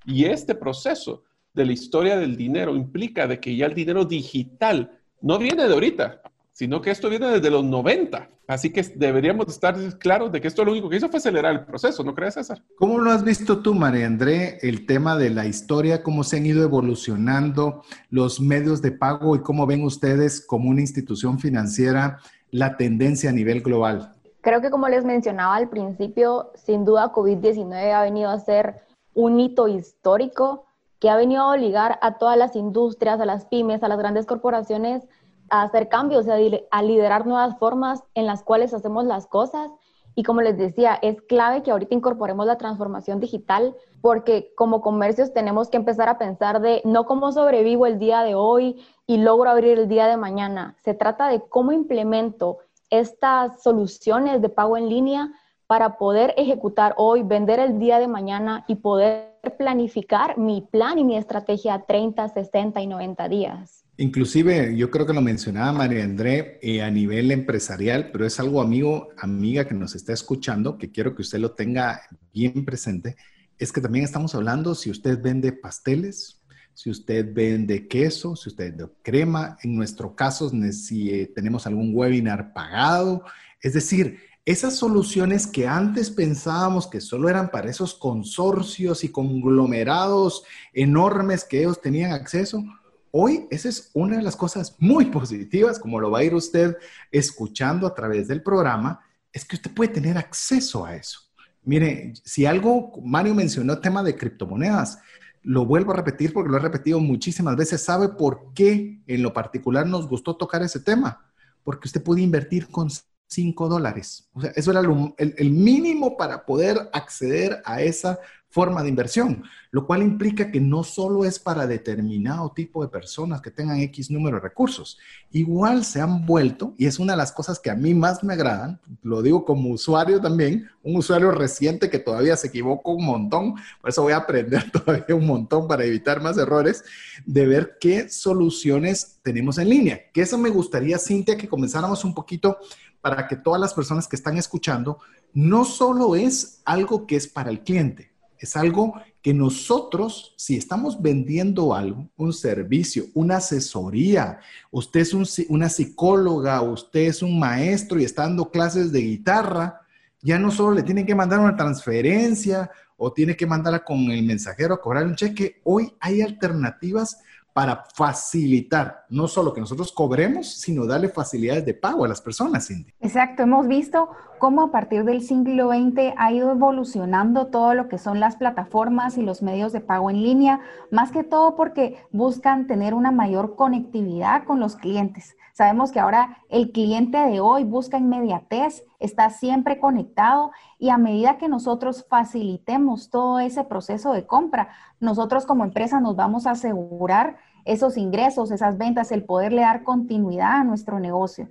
Y 0.06 0.24
este 0.24 0.54
proceso 0.54 1.24
de 1.54 1.66
la 1.66 1.72
historia 1.72 2.16
del 2.16 2.36
dinero 2.36 2.74
implica 2.74 3.26
de 3.26 3.40
que 3.40 3.56
ya 3.56 3.66
el 3.66 3.74
dinero 3.74 4.04
digital 4.04 4.98
no 5.20 5.38
viene 5.38 5.66
de 5.66 5.74
ahorita, 5.74 6.22
sino 6.52 6.80
que 6.80 6.90
esto 6.90 7.08
viene 7.08 7.28
desde 7.28 7.50
los 7.50 7.64
90. 7.64 8.28
Así 8.48 8.70
que 8.70 8.82
deberíamos 8.82 9.46
estar 9.48 9.76
claros 9.98 10.32
de 10.32 10.40
que 10.40 10.48
esto 10.48 10.64
lo 10.64 10.72
único 10.72 10.88
que 10.88 10.96
hizo 10.96 11.08
fue 11.08 11.18
acelerar 11.18 11.52
el 11.52 11.64
proceso, 11.64 12.02
¿no 12.02 12.14
crees, 12.14 12.34
César? 12.34 12.62
¿Cómo 12.76 12.98
lo 12.98 13.10
has 13.10 13.24
visto 13.24 13.62
tú, 13.62 13.72
María 13.74 14.06
André, 14.06 14.58
el 14.62 14.84
tema 14.84 15.16
de 15.16 15.30
la 15.30 15.46
historia, 15.46 16.02
cómo 16.02 16.24
se 16.24 16.38
han 16.38 16.46
ido 16.46 16.62
evolucionando 16.62 17.82
los 18.10 18.40
medios 18.40 18.82
de 18.82 18.92
pago 18.92 19.36
y 19.36 19.42
cómo 19.42 19.66
ven 19.66 19.84
ustedes 19.84 20.44
como 20.44 20.70
una 20.70 20.80
institución 20.80 21.38
financiera 21.38 22.18
la 22.50 22.76
tendencia 22.76 23.30
a 23.30 23.32
nivel 23.32 23.62
global? 23.62 24.12
Creo 24.42 24.60
que 24.60 24.70
como 24.70 24.88
les 24.88 25.04
mencionaba 25.04 25.54
al 25.54 25.70
principio, 25.70 26.50
sin 26.56 26.84
duda 26.84 27.12
COVID-19 27.12 27.92
ha 27.92 28.02
venido 28.02 28.28
a 28.28 28.40
ser 28.40 28.82
un 29.14 29.38
hito 29.38 29.68
histórico 29.68 30.66
que 31.02 31.10
ha 31.10 31.16
venido 31.16 31.42
a 31.42 31.50
obligar 31.50 31.98
a 32.00 32.16
todas 32.16 32.36
las 32.36 32.54
industrias, 32.54 33.18
a 33.18 33.26
las 33.26 33.46
pymes, 33.46 33.82
a 33.82 33.88
las 33.88 33.98
grandes 33.98 34.24
corporaciones 34.24 35.08
a 35.50 35.62
hacer 35.62 35.88
cambios, 35.88 36.28
a, 36.28 36.82
liderar 36.82 37.26
nuevas 37.26 37.58
formas 37.58 38.04
en 38.14 38.24
las 38.24 38.44
cuales 38.44 38.72
hacemos 38.72 39.04
las 39.04 39.26
cosas. 39.26 39.72
Y 40.14 40.22
como 40.22 40.42
les 40.42 40.56
decía, 40.56 40.96
es 41.02 41.20
clave 41.22 41.64
que 41.64 41.72
ahorita 41.72 41.92
incorporemos 41.92 42.46
la 42.46 42.56
transformación 42.56 43.18
digital 43.18 43.74
porque 44.00 44.52
como 44.56 44.80
comercios 44.80 45.32
tenemos 45.32 45.70
que 45.70 45.76
empezar 45.76 46.08
a 46.08 46.18
pensar 46.18 46.60
de 46.60 46.82
no 46.84 47.04
cómo 47.04 47.32
sobrevivo 47.32 47.86
el 47.86 47.98
día 47.98 48.22
de 48.22 48.36
hoy 48.36 48.80
y 49.04 49.16
logro 49.16 49.50
abrir 49.50 49.80
el 49.80 49.88
día 49.88 50.06
de 50.06 50.16
mañana. 50.16 50.76
Se 50.84 50.94
trata 50.94 51.26
de 51.26 51.40
cómo 51.40 51.72
implemento 51.72 52.58
estas 52.90 53.60
soluciones 53.60 54.40
de 54.40 54.50
pago 54.50 54.76
en 54.76 54.88
línea 54.88 55.32
para 55.66 55.98
poder 55.98 56.34
ejecutar 56.36 56.94
hoy, 56.96 57.22
vender 57.22 57.60
el 57.60 57.78
día 57.78 57.98
de 57.98 58.08
mañana 58.08 58.64
y 58.68 58.76
poder 58.76 59.32
planificar 59.58 60.38
mi 60.38 60.60
plan 60.60 60.98
y 60.98 61.04
mi 61.04 61.16
estrategia 61.16 61.74
a 61.74 61.86
30, 61.86 62.28
60 62.28 62.80
y 62.80 62.86
90 62.86 63.28
días. 63.28 63.84
Inclusive, 63.98 64.76
yo 64.76 64.90
creo 64.90 65.06
que 65.06 65.12
lo 65.12 65.20
mencionaba 65.20 65.72
María 65.72 66.02
André 66.02 66.58
eh, 66.62 66.82
a 66.82 66.90
nivel 66.90 67.30
empresarial, 67.30 68.10
pero 68.10 68.24
es 68.24 68.40
algo 68.40 68.60
amigo, 68.60 69.10
amiga 69.18 69.66
que 69.66 69.74
nos 69.74 69.94
está 69.94 70.12
escuchando, 70.12 70.78
que 70.78 70.90
quiero 70.90 71.14
que 71.14 71.22
usted 71.22 71.38
lo 71.38 71.52
tenga 71.52 72.00
bien 72.32 72.64
presente, 72.64 73.16
es 73.58 73.70
que 73.70 73.80
también 73.80 74.04
estamos 74.04 74.34
hablando 74.34 74.74
si 74.74 74.90
usted 74.90 75.20
vende 75.22 75.52
pasteles, 75.52 76.40
si 76.74 76.90
usted 76.90 77.32
vende 77.32 77.86
queso, 77.86 78.34
si 78.34 78.48
usted 78.48 78.74
vende 78.74 78.92
crema, 79.02 79.58
en 79.62 79.76
nuestro 79.76 80.16
caso, 80.16 80.50
si 80.72 81.10
eh, 81.10 81.30
tenemos 81.34 81.66
algún 81.66 81.94
webinar 81.94 82.52
pagado, 82.54 83.22
es 83.60 83.74
decir, 83.74 84.18
esas 84.44 84.76
soluciones 84.76 85.46
que 85.46 85.68
antes 85.68 86.10
pensábamos 86.10 86.88
que 86.88 87.00
solo 87.00 87.28
eran 87.28 87.50
para 87.50 87.70
esos 87.70 87.94
consorcios 87.94 89.04
y 89.04 89.10
conglomerados 89.10 90.42
enormes 90.72 91.44
que 91.44 91.60
ellos 91.60 91.80
tenían 91.80 92.12
acceso, 92.12 92.64
hoy 93.12 93.46
esa 93.50 93.68
es 93.68 93.90
una 93.94 94.16
de 94.16 94.22
las 94.22 94.34
cosas 94.34 94.74
muy 94.80 95.06
positivas, 95.06 95.78
como 95.78 96.00
lo 96.00 96.10
va 96.10 96.20
a 96.20 96.24
ir 96.24 96.34
usted 96.34 96.76
escuchando 97.12 97.86
a 97.86 97.94
través 97.94 98.26
del 98.26 98.42
programa, 98.42 99.00
es 99.32 99.44
que 99.44 99.56
usted 99.56 99.72
puede 99.72 99.92
tener 99.92 100.18
acceso 100.18 100.84
a 100.84 100.96
eso. 100.96 101.20
Mire, 101.62 102.12
si 102.24 102.44
algo, 102.44 102.92
Mario 103.04 103.34
mencionó 103.34 103.74
el 103.74 103.80
tema 103.80 104.02
de 104.02 104.16
criptomonedas, 104.16 104.98
lo 105.42 105.64
vuelvo 105.64 105.92
a 105.92 105.96
repetir 105.96 106.32
porque 106.32 106.50
lo 106.50 106.56
he 106.56 106.60
repetido 106.60 106.98
muchísimas 106.98 107.56
veces. 107.56 107.84
¿Sabe 107.84 108.08
por 108.08 108.52
qué 108.54 109.00
en 109.06 109.22
lo 109.22 109.32
particular 109.32 109.86
nos 109.86 110.08
gustó 110.08 110.36
tocar 110.36 110.62
ese 110.62 110.80
tema? 110.80 111.24
Porque 111.62 111.86
usted 111.86 112.02
puede 112.02 112.22
invertir 112.22 112.68
con 112.68 112.90
5 113.32 113.68
dólares. 113.68 114.28
O 114.32 114.40
sea, 114.40 114.52
eso 114.54 114.70
era 114.70 114.80
el, 114.80 115.34
el, 115.36 115.50
mínimo 115.50 116.16
para 116.16 116.44
poder 116.44 116.90
acceder 116.92 117.62
a 117.64 117.82
esa 117.82 118.18
forma 118.52 118.82
de 118.82 118.90
inversión, 118.90 119.42
lo 119.70 119.86
cual 119.86 120.02
implica 120.02 120.50
que 120.50 120.60
no 120.60 120.84
solo 120.84 121.24
es 121.24 121.38
para 121.38 121.66
determinado 121.66 122.52
tipo 122.52 122.82
de 122.82 122.90
personas 122.90 123.40
que 123.40 123.50
tengan 123.50 123.80
X 123.80 124.10
número 124.10 124.36
de 124.36 124.42
recursos, 124.42 124.98
igual 125.30 125.86
se 125.86 126.02
han 126.02 126.26
vuelto, 126.26 126.74
y 126.76 126.84
es 126.84 126.98
una 126.98 127.14
de 127.14 127.16
las 127.16 127.32
cosas 127.32 127.58
que 127.58 127.70
a 127.70 127.74
mí 127.74 127.94
más 127.94 128.22
me 128.22 128.34
agradan, 128.34 128.78
lo 129.02 129.22
digo 129.22 129.46
como 129.46 129.70
usuario 129.70 130.20
también, 130.20 130.68
un 130.82 130.96
usuario 130.96 131.30
reciente 131.30 131.88
que 131.88 131.98
todavía 131.98 132.36
se 132.36 132.48
equivocó 132.48 132.92
un 132.92 133.06
montón, 133.06 133.54
por 133.80 133.88
eso 133.88 134.02
voy 134.02 134.12
a 134.12 134.18
aprender 134.18 134.70
todavía 134.70 135.16
un 135.16 135.26
montón 135.26 135.66
para 135.66 135.86
evitar 135.86 136.20
más 136.20 136.36
errores, 136.36 136.84
de 137.24 137.46
ver 137.46 137.78
qué 137.80 138.10
soluciones 138.10 139.18
tenemos 139.22 139.56
en 139.56 139.70
línea. 139.70 140.00
Que 140.12 140.22
eso 140.22 140.36
me 140.36 140.50
gustaría, 140.50 140.98
Cintia, 140.98 141.38
que 141.38 141.48
comenzáramos 141.48 142.04
un 142.04 142.14
poquito 142.14 142.58
para 143.02 143.26
que 143.28 143.36
todas 143.36 143.60
las 143.60 143.74
personas 143.74 144.08
que 144.08 144.16
están 144.16 144.38
escuchando, 144.38 144.98
no 145.34 145.64
solo 145.64 146.16
es 146.16 146.62
algo 146.64 147.06
que 147.06 147.16
es 147.16 147.26
para 147.26 147.50
el 147.50 147.60
cliente, 147.60 148.12
es 148.38 148.56
algo 148.56 148.94
que 149.20 149.34
nosotros, 149.34 150.34
si 150.36 150.56
estamos 150.56 151.00
vendiendo 151.00 151.74
algo, 151.74 152.08
un 152.16 152.32
servicio, 152.32 153.04
una 153.14 153.36
asesoría, 153.36 154.38
usted 154.70 155.00
es 155.00 155.14
una 155.48 155.68
psicóloga, 155.68 156.62
usted 156.62 157.00
es 157.00 157.22
un 157.22 157.38
maestro 157.38 158.00
y 158.00 158.04
está 158.04 158.22
dando 158.22 158.50
clases 158.50 158.90
de 158.90 159.00
guitarra, 159.00 159.80
ya 160.20 160.38
no 160.38 160.50
solo 160.50 160.74
le 160.74 160.82
tienen 160.82 161.06
que 161.06 161.14
mandar 161.14 161.40
una 161.40 161.56
transferencia 161.56 162.70
o 162.96 163.12
tiene 163.12 163.36
que 163.36 163.46
mandarla 163.46 163.84
con 163.84 163.98
el 164.10 164.22
mensajero 164.22 164.74
a 164.74 164.80
cobrar 164.80 165.06
un 165.06 165.16
cheque, 165.16 165.60
hoy 165.64 165.92
hay 166.00 166.22
alternativas 166.22 167.18
para 167.52 167.84
facilitar 167.94 169.04
no 169.08 169.28
solo 169.28 169.52
que 169.52 169.60
nosotros 169.60 169.92
cobremos, 169.92 170.52
sino 170.52 170.86
darle 170.86 171.08
facilidades 171.08 171.66
de 171.66 171.74
pago 171.74 172.04
a 172.04 172.08
las 172.08 172.20
personas, 172.20 172.66
Cindy. 172.66 172.92
Exacto, 173.00 173.42
hemos 173.42 173.66
visto 173.66 174.08
cómo 174.38 174.62
a 174.62 174.70
partir 174.70 175.04
del 175.04 175.22
siglo 175.22 175.68
XX 175.68 176.14
ha 176.16 176.32
ido 176.32 176.50
evolucionando 176.50 177.46
todo 177.46 177.74
lo 177.74 177.88
que 177.88 177.98
son 177.98 178.20
las 178.20 178.36
plataformas 178.36 179.18
y 179.18 179.22
los 179.22 179.42
medios 179.42 179.72
de 179.72 179.80
pago 179.80 180.10
en 180.10 180.22
línea, 180.22 180.60
más 180.90 181.12
que 181.12 181.24
todo 181.24 181.54
porque 181.54 181.96
buscan 182.10 182.66
tener 182.66 182.94
una 182.94 183.10
mayor 183.10 183.54
conectividad 183.56 184.44
con 184.44 184.58
los 184.60 184.76
clientes. 184.76 185.36
Sabemos 185.52 185.92
que 185.92 186.00
ahora 186.00 186.38
el 186.48 186.72
cliente 186.72 187.18
de 187.18 187.40
hoy 187.40 187.64
busca 187.64 187.98
inmediatez, 187.98 188.84
está 188.98 189.28
siempre 189.28 189.78
conectado 189.78 190.50
y 190.82 190.90
a 190.90 190.98
medida 190.98 191.38
que 191.38 191.46
nosotros 191.46 192.04
facilitemos 192.08 193.08
todo 193.08 193.38
ese 193.38 193.62
proceso 193.62 194.12
de 194.12 194.26
compra, 194.26 194.70
nosotros 194.98 195.46
como 195.46 195.62
empresa 195.62 196.00
nos 196.00 196.16
vamos 196.16 196.44
a 196.44 196.50
asegurar 196.50 197.36
esos 197.64 197.96
ingresos, 197.96 198.50
esas 198.50 198.78
ventas, 198.78 199.12
el 199.12 199.22
poderle 199.22 199.60
dar 199.60 199.84
continuidad 199.84 200.54
a 200.54 200.64
nuestro 200.64 200.98
negocio. 200.98 201.48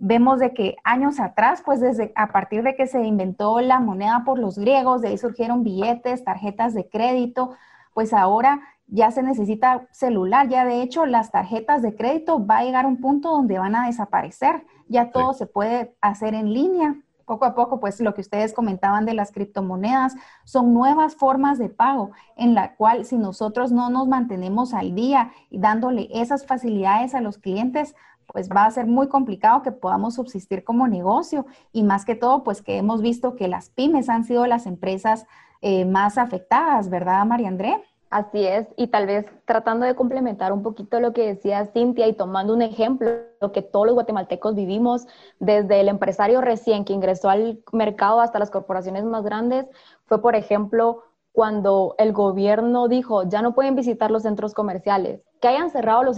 Vemos 0.00 0.40
de 0.40 0.52
que 0.54 0.74
años 0.82 1.20
atrás, 1.20 1.62
pues 1.64 1.78
desde 1.78 2.10
a 2.16 2.32
partir 2.32 2.64
de 2.64 2.74
que 2.74 2.88
se 2.88 3.00
inventó 3.04 3.60
la 3.60 3.78
moneda 3.78 4.24
por 4.24 4.40
los 4.40 4.58
griegos, 4.58 5.02
de 5.02 5.08
ahí 5.10 5.18
surgieron 5.18 5.62
billetes, 5.62 6.24
tarjetas 6.24 6.74
de 6.74 6.88
crédito, 6.88 7.52
pues 7.92 8.12
ahora 8.12 8.60
ya 8.88 9.12
se 9.12 9.22
necesita 9.22 9.86
celular, 9.92 10.48
ya 10.48 10.64
de 10.64 10.82
hecho 10.82 11.06
las 11.06 11.30
tarjetas 11.30 11.80
de 11.80 11.94
crédito 11.94 12.44
va 12.44 12.58
a 12.58 12.64
llegar 12.64 12.86
a 12.86 12.88
un 12.88 13.00
punto 13.00 13.30
donde 13.30 13.56
van 13.56 13.76
a 13.76 13.86
desaparecer, 13.86 14.64
ya 14.88 15.12
todo 15.12 15.32
se 15.32 15.46
puede 15.46 15.94
hacer 16.00 16.34
en 16.34 16.52
línea. 16.52 16.96
Poco 17.24 17.44
a 17.44 17.54
poco, 17.54 17.80
pues 17.80 18.00
lo 18.00 18.14
que 18.14 18.20
ustedes 18.20 18.52
comentaban 18.52 19.04
de 19.04 19.14
las 19.14 19.32
criptomonedas 19.32 20.14
son 20.44 20.74
nuevas 20.74 21.14
formas 21.14 21.58
de 21.58 21.68
pago 21.68 22.10
en 22.36 22.54
la 22.54 22.74
cual 22.76 23.04
si 23.04 23.16
nosotros 23.16 23.72
no 23.72 23.90
nos 23.90 24.08
mantenemos 24.08 24.74
al 24.74 24.94
día 24.94 25.32
y 25.50 25.58
dándole 25.58 26.08
esas 26.12 26.46
facilidades 26.46 27.14
a 27.14 27.20
los 27.20 27.38
clientes, 27.38 27.94
pues 28.26 28.48
va 28.48 28.64
a 28.64 28.70
ser 28.70 28.86
muy 28.86 29.08
complicado 29.08 29.62
que 29.62 29.72
podamos 29.72 30.14
subsistir 30.14 30.64
como 30.64 30.88
negocio 30.88 31.46
y 31.72 31.82
más 31.82 32.04
que 32.04 32.14
todo, 32.14 32.42
pues 32.44 32.62
que 32.62 32.76
hemos 32.76 33.02
visto 33.02 33.36
que 33.36 33.48
las 33.48 33.70
pymes 33.70 34.08
han 34.08 34.24
sido 34.24 34.46
las 34.46 34.66
empresas 34.66 35.26
eh, 35.60 35.84
más 35.84 36.18
afectadas, 36.18 36.90
¿verdad, 36.90 37.24
María 37.24 37.48
André? 37.48 37.82
Así 38.14 38.46
es, 38.46 38.68
y 38.76 38.86
tal 38.86 39.08
vez 39.08 39.26
tratando 39.44 39.84
de 39.86 39.96
complementar 39.96 40.52
un 40.52 40.62
poquito 40.62 41.00
lo 41.00 41.12
que 41.12 41.26
decía 41.26 41.66
Cintia 41.66 42.06
y 42.06 42.12
tomando 42.12 42.54
un 42.54 42.62
ejemplo, 42.62 43.10
lo 43.40 43.50
que 43.50 43.60
todos 43.60 43.86
los 43.86 43.94
guatemaltecos 43.96 44.54
vivimos, 44.54 45.08
desde 45.40 45.80
el 45.80 45.88
empresario 45.88 46.40
recién 46.40 46.84
que 46.84 46.92
ingresó 46.92 47.28
al 47.28 47.64
mercado 47.72 48.20
hasta 48.20 48.38
las 48.38 48.52
corporaciones 48.52 49.02
más 49.02 49.24
grandes, 49.24 49.66
fue 50.06 50.22
por 50.22 50.36
ejemplo 50.36 51.02
cuando 51.32 51.96
el 51.98 52.12
gobierno 52.12 52.86
dijo, 52.86 53.24
ya 53.24 53.42
no 53.42 53.52
pueden 53.52 53.74
visitar 53.74 54.12
los 54.12 54.22
centros 54.22 54.54
comerciales. 54.54 55.20
Que 55.40 55.48
hayan 55.48 55.70
cerrado 55.70 56.04
los 56.04 56.16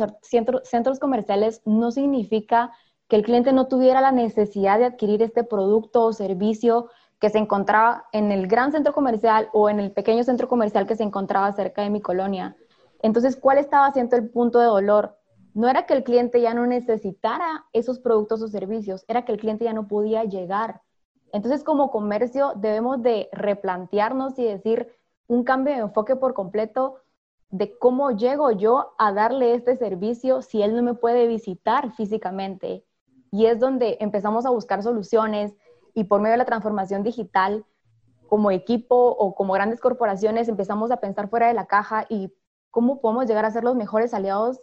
centros 0.65 0.99
comerciales 1.01 1.63
no 1.65 1.93
significa 1.93 2.73
que 3.09 3.17
el 3.17 3.23
cliente 3.23 3.55
no 3.55 3.69
tuviera 3.69 4.03
la 4.03 4.13
necesidad 4.13 4.79
de 4.79 4.85
adquirir 4.85 5.23
este 5.23 5.45
producto 5.45 6.05
o 6.05 6.13
servicio 6.13 6.91
que 7.21 7.31
se 7.31 7.39
encontraba 7.39 8.07
en 8.13 8.31
el 8.31 8.47
gran 8.47 8.73
centro 8.73 8.93
comercial 8.93 9.49
o 9.53 9.71
en 9.71 9.81
el 9.81 9.93
pequeño 9.93 10.23
centro 10.25 10.49
comercial 10.49 10.87
que 10.87 10.97
se 10.97 11.03
encontraba 11.03 11.51
cerca 11.53 11.83
de 11.83 11.91
mi 11.91 12.01
colonia. 12.01 12.57
Entonces, 13.03 13.37
¿cuál 13.37 13.59
estaba 13.59 13.91
siendo 13.93 14.17
el 14.17 14.29
punto 14.31 14.59
de 14.59 14.67
dolor? 14.67 15.19
No 15.55 15.69
era 15.69 15.87
que 15.87 15.95
el 15.95 16.05
cliente 16.05 16.41
ya 16.41 16.53
no 16.53 16.67
necesitara 16.67 17.65
esos 17.73 17.99
productos 17.99 18.43
o 18.43 18.49
servicios, 18.49 19.05
era 19.09 19.25
que 19.25 19.33
el 19.33 19.39
cliente 19.39 19.65
ya 19.65 19.73
no 19.73 19.89
podía 19.89 20.25
llegar. 20.25 20.83
Entonces, 21.33 21.65
como 21.65 21.91
comercio, 21.91 22.53
debemos 22.57 23.03
de 23.03 23.29
replantearnos 23.33 24.39
y 24.39 24.45
decir 24.45 24.93
un 25.29 25.45
cambio 25.45 25.75
de 25.75 25.81
enfoque 25.81 26.17
por 26.17 26.35
completo 26.35 26.97
de 27.51 27.77
cómo 27.79 28.11
llego 28.11 28.51
yo 28.53 28.95
a 28.99 29.13
darle 29.13 29.55
este 29.55 29.77
servicio 29.77 30.43
si 30.43 30.63
él 30.63 30.75
no 30.75 30.83
me 30.83 30.95
puede 30.95 31.27
visitar 31.27 31.93
físicamente. 31.93 32.85
Y 33.31 33.47
es 33.47 33.59
donde 33.59 33.97
empezamos 34.01 34.47
a 34.47 34.51
buscar 34.51 34.83
soluciones, 34.83 35.55
y 35.97 36.05
por 36.05 36.21
medio 36.21 36.35
de 36.35 36.39
la 36.39 36.45
transformación 36.45 37.03
digital, 37.03 37.65
como 38.29 38.51
equipo 38.51 38.95
o 38.95 39.35
como 39.35 39.55
grandes 39.55 39.81
corporaciones, 39.81 40.47
empezamos 40.47 40.91
a 40.91 40.99
pensar 40.99 41.29
fuera 41.29 41.49
de 41.49 41.55
la 41.55 41.65
caja 41.65 42.05
y 42.11 42.31
cómo 42.71 43.01
podemos 43.01 43.27
llegar 43.27 43.47
a 43.47 43.51
ser 43.51 43.65
los 43.65 43.77
mejores 43.77 44.13
aliados 44.13 44.61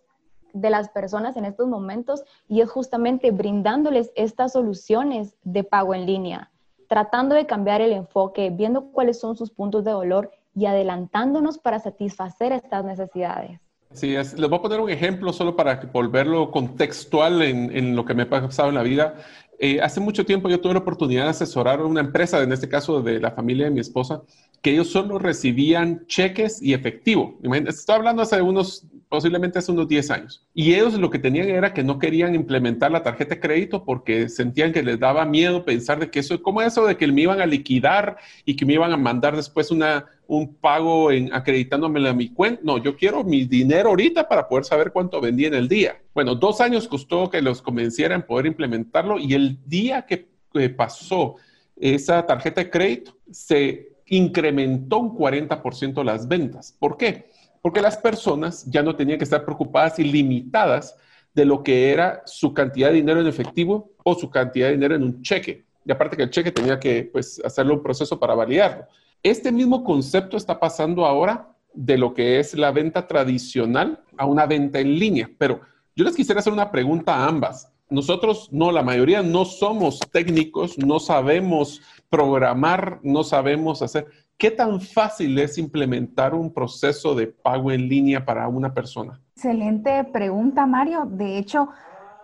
de 0.54 0.70
las 0.70 0.90
personas 0.90 1.36
en 1.36 1.46
estos 1.46 1.68
momentos 1.68 2.24
y 2.48 2.62
es 2.62 2.70
justamente 2.70 3.32
brindándoles 3.32 4.12
estas 4.16 4.54
soluciones 4.54 5.36
de 5.44 5.64
pago 5.64 5.96
en 5.96 6.06
línea, 6.06 6.52
tratando 6.88 7.34
de 7.34 7.48
cambiar 7.48 7.82
el 7.82 7.94
enfoque, 7.94 8.52
viendo 8.52 8.92
cuáles 8.92 9.20
son 9.20 9.36
sus 9.36 9.50
puntos 9.50 9.84
de 9.84 9.92
dolor 9.92 10.30
y 10.54 10.68
adelantándonos 10.68 11.58
para 11.58 11.80
satisfacer 11.80 12.52
estas 12.52 12.86
necesidades. 12.86 13.60
Sí, 13.94 14.10
les 14.10 14.36
voy 14.36 14.56
a 14.56 14.62
poner 14.62 14.80
un 14.80 14.90
ejemplo 14.90 15.32
solo 15.34 15.56
para 15.56 15.80
volverlo 15.92 16.50
contextual 16.50 17.44
en, 17.44 17.76
en, 17.76 17.96
lo 17.96 18.06
que 18.06 18.16
me 18.16 18.24
ha 18.24 18.30
pasado 18.30 18.70
en 18.70 18.76
la 18.76 18.82
vida. 18.82 19.16
Eh, 19.60 19.80
hace 19.82 20.00
mucho 20.00 20.26
tiempo 20.26 20.50
yo 20.50 20.60
tuve 20.60 20.74
la 20.74 20.80
oportunidad 20.80 21.26
de 21.26 21.30
asesorar 21.30 21.80
a 21.80 21.86
una 21.86 22.02
empresa, 22.02 22.42
en 22.42 22.52
este 22.52 22.68
caso 22.70 23.02
de 23.02 23.20
la 23.20 23.32
familia 23.32 23.66
de 23.66 23.72
mi 23.72 23.80
esposa, 23.80 24.22
que 24.62 24.72
ellos 24.72 24.90
solo 24.90 25.20
recibían 25.20 26.06
cheques 26.08 26.62
y 26.62 26.74
efectivo. 26.74 27.40
Estoy 27.68 27.96
hablando 27.96 28.22
hace 28.22 28.42
unos, 28.42 28.86
posiblemente 29.14 29.60
hace 29.60 29.72
unos 29.72 29.88
10 29.88 30.10
años. 30.10 30.44
Y 30.56 30.74
ellos 30.74 30.96
lo 30.96 31.12
que 31.12 31.20
tenían 31.20 31.48
era 31.48 31.72
que 31.72 31.84
no 31.84 32.00
querían 32.00 32.34
implementar 32.34 32.90
la 32.90 33.04
tarjeta 33.04 33.36
de 33.36 33.42
crédito 33.42 33.86
porque 33.86 34.28
sentían 34.28 34.74
que 34.74 34.82
les 34.82 35.00
daba 35.00 35.24
miedo 35.24 35.64
pensar 35.64 36.00
de 36.00 36.10
que 36.10 36.18
eso, 36.18 36.42
como 36.42 36.64
eso 36.64 36.88
de 36.88 36.98
que 36.98 37.06
me 37.06 37.22
iban 37.22 37.40
a 37.40 37.46
liquidar 37.46 38.18
y 38.44 38.56
que 38.56 38.66
me 38.66 38.74
iban 38.74 38.92
a 38.92 38.98
mandar 38.98 39.36
después 39.36 39.70
una, 39.70 40.08
un 40.26 40.56
pago 40.56 41.12
en 41.12 41.32
acreditándome 41.32 42.10
a 42.10 42.14
mi 42.14 42.30
cuenta. 42.30 42.64
No, 42.64 42.80
yo 42.80 42.98
quiero 42.98 43.24
mi 43.24 43.46
dinero 43.46 43.90
ahorita 43.90 44.28
para 44.28 44.48
poder 44.48 44.66
saber 44.66 44.92
cuánto 44.92 45.22
vendí 45.22 45.46
en 45.46 45.54
el 45.54 45.68
día. 45.68 46.02
Bueno, 46.16 46.34
dos 46.34 46.60
años 46.60 46.88
costó 46.88 47.30
que 47.30 47.44
los 47.44 47.62
convencieran 47.62 48.26
poder 48.26 48.48
implementarlo 48.48 49.20
y 49.20 49.36
el 49.36 49.60
día 49.68 50.08
que 50.08 50.28
pasó 50.76 51.36
esa 51.76 52.26
tarjeta 52.26 52.64
de 52.64 52.72
crédito 52.72 53.16
se 53.30 53.94
incrementó 54.08 54.98
un 54.98 55.16
40% 55.16 56.04
las 56.04 56.28
ventas. 56.28 56.76
¿Por 56.80 56.98
qué? 56.98 57.28
Porque 57.64 57.82
las 57.82 57.98
personas 57.98 58.66
ya 58.70 58.84
no 58.84 58.96
tenían 58.96 59.18
que 59.18 59.24
estar 59.24 59.46
preocupadas 59.46 59.98
y 59.98 60.04
limitadas 60.04 60.98
de 61.34 61.46
lo 61.46 61.64
que 61.64 61.92
era 61.92 62.22
su 62.26 62.54
cantidad 62.54 62.90
de 62.90 62.96
dinero 62.96 63.22
en 63.22 63.28
efectivo 63.28 63.94
o 64.04 64.14
su 64.16 64.30
cantidad 64.30 64.68
de 64.68 64.74
dinero 64.74 64.96
en 64.96 65.04
un 65.04 65.22
cheque. 65.22 65.66
Y 65.86 65.92
aparte 65.92 66.18
que 66.18 66.24
el 66.24 66.30
cheque 66.30 66.52
tenía 66.52 66.78
que 66.78 67.10
pues, 67.12 67.42
hacerle 67.44 67.74
un 67.74 67.82
proceso 67.82 68.20
para 68.20 68.36
validarlo. 68.36 68.86
Este 69.24 69.50
mismo 69.50 69.84
concepto 69.84 70.36
está 70.36 70.60
pasando 70.60 71.06
ahora 71.06 71.56
de 71.74 71.98
lo 71.98 72.14
que 72.14 72.40
es 72.40 72.54
la 72.54 72.72
venta 72.72 73.08
tradicional 73.08 74.04
a 74.18 74.26
una 74.26 74.46
venta 74.46 74.80
en 74.80 75.00
línea. 75.00 75.32
Pero 75.38 75.62
yo 75.96 76.04
les 76.04 76.16
quisiera 76.16 76.42
hacer 76.42 76.52
una 76.52 76.70
pregunta 76.70 77.16
a 77.16 77.28
ambas 77.28 77.74
nosotros 77.94 78.50
no, 78.52 78.72
la 78.72 78.82
mayoría 78.82 79.22
no 79.22 79.46
somos 79.46 80.00
técnicos, 80.12 80.80
no 80.80 81.00
sabemos 81.00 81.80
programar, 82.10 83.00
no 83.04 83.24
sabemos 83.24 83.84
hacer. 83.84 84.08
¿Qué 84.38 84.52
tan 84.52 84.82
fácil 84.82 85.38
es 85.40 85.58
implementar 85.58 86.34
un 86.34 86.54
proceso 86.54 87.16
de 87.16 87.28
pago 87.28 87.72
en 87.72 87.88
línea 87.88 88.26
para 88.26 88.48
una 88.48 88.74
persona? 88.74 89.22
Excelente 89.36 90.04
pregunta, 90.06 90.66
Mario. 90.66 91.06
De 91.06 91.38
hecho, 91.38 91.70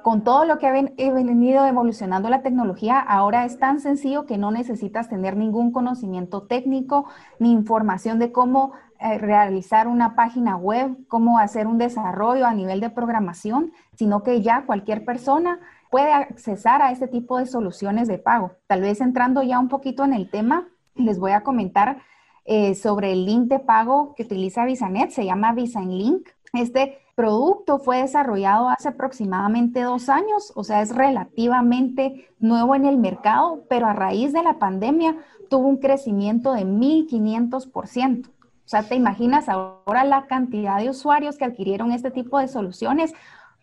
con 0.01 0.23
todo 0.23 0.45
lo 0.45 0.57
que 0.57 0.67
ha 0.67 0.71
venido 0.71 1.65
evolucionando 1.65 2.29
la 2.29 2.41
tecnología, 2.41 2.99
ahora 2.99 3.45
es 3.45 3.59
tan 3.59 3.79
sencillo 3.79 4.25
que 4.25 4.37
no 4.37 4.51
necesitas 4.51 5.09
tener 5.09 5.35
ningún 5.35 5.71
conocimiento 5.71 6.43
técnico 6.43 7.05
ni 7.37 7.51
información 7.51 8.19
de 8.19 8.31
cómo 8.31 8.73
eh, 8.99 9.17
realizar 9.17 9.87
una 9.87 10.15
página 10.15 10.57
web, 10.57 10.97
cómo 11.07 11.39
hacer 11.39 11.67
un 11.67 11.77
desarrollo 11.77 12.45
a 12.45 12.53
nivel 12.53 12.79
de 12.79 12.89
programación, 12.89 13.71
sino 13.95 14.23
que 14.23 14.41
ya 14.41 14.65
cualquier 14.65 15.05
persona 15.05 15.59
puede 15.89 16.11
accesar 16.11 16.81
a 16.81 16.91
este 16.91 17.07
tipo 17.07 17.37
de 17.37 17.45
soluciones 17.45 18.07
de 18.07 18.17
pago. 18.17 18.51
Tal 18.67 18.81
vez 18.81 19.01
entrando 19.01 19.41
ya 19.41 19.59
un 19.59 19.69
poquito 19.69 20.03
en 20.03 20.13
el 20.13 20.29
tema, 20.29 20.67
les 20.99 21.19
voy 21.19 21.31
a 21.31 21.41
comentar 21.41 22.01
eh, 22.45 22.75
sobre 22.75 23.11
el 23.11 23.25
link 23.25 23.47
de 23.47 23.59
pago 23.59 24.13
que 24.15 24.23
utiliza 24.23 24.65
VisaNet, 24.65 25.11
se 25.11 25.25
llama 25.25 25.53
VisaLink. 25.53 26.29
Este 26.53 26.97
producto 27.15 27.79
fue 27.79 28.01
desarrollado 28.01 28.69
hace 28.69 28.89
aproximadamente 28.89 29.81
dos 29.81 30.09
años, 30.09 30.51
o 30.55 30.63
sea, 30.63 30.81
es 30.81 30.95
relativamente 30.95 32.29
nuevo 32.39 32.75
en 32.75 32.85
el 32.85 32.97
mercado, 32.97 33.65
pero 33.69 33.87
a 33.87 33.93
raíz 33.93 34.33
de 34.33 34.41
la 34.41 34.57
pandemia 34.57 35.17
tuvo 35.49 35.67
un 35.67 35.77
crecimiento 35.77 36.53
de 36.53 36.63
1500%. 36.65 38.27
O 38.27 38.31
sea, 38.71 38.83
te 38.83 38.95
imaginas 38.95 39.49
ahora 39.49 40.03
la 40.03 40.27
cantidad 40.27 40.77
de 40.77 40.91
usuarios 40.91 41.37
que 41.37 41.45
adquirieron 41.45 41.91
este 41.91 42.11
tipo 42.11 42.39
de 42.39 42.47
soluciones 42.47 43.13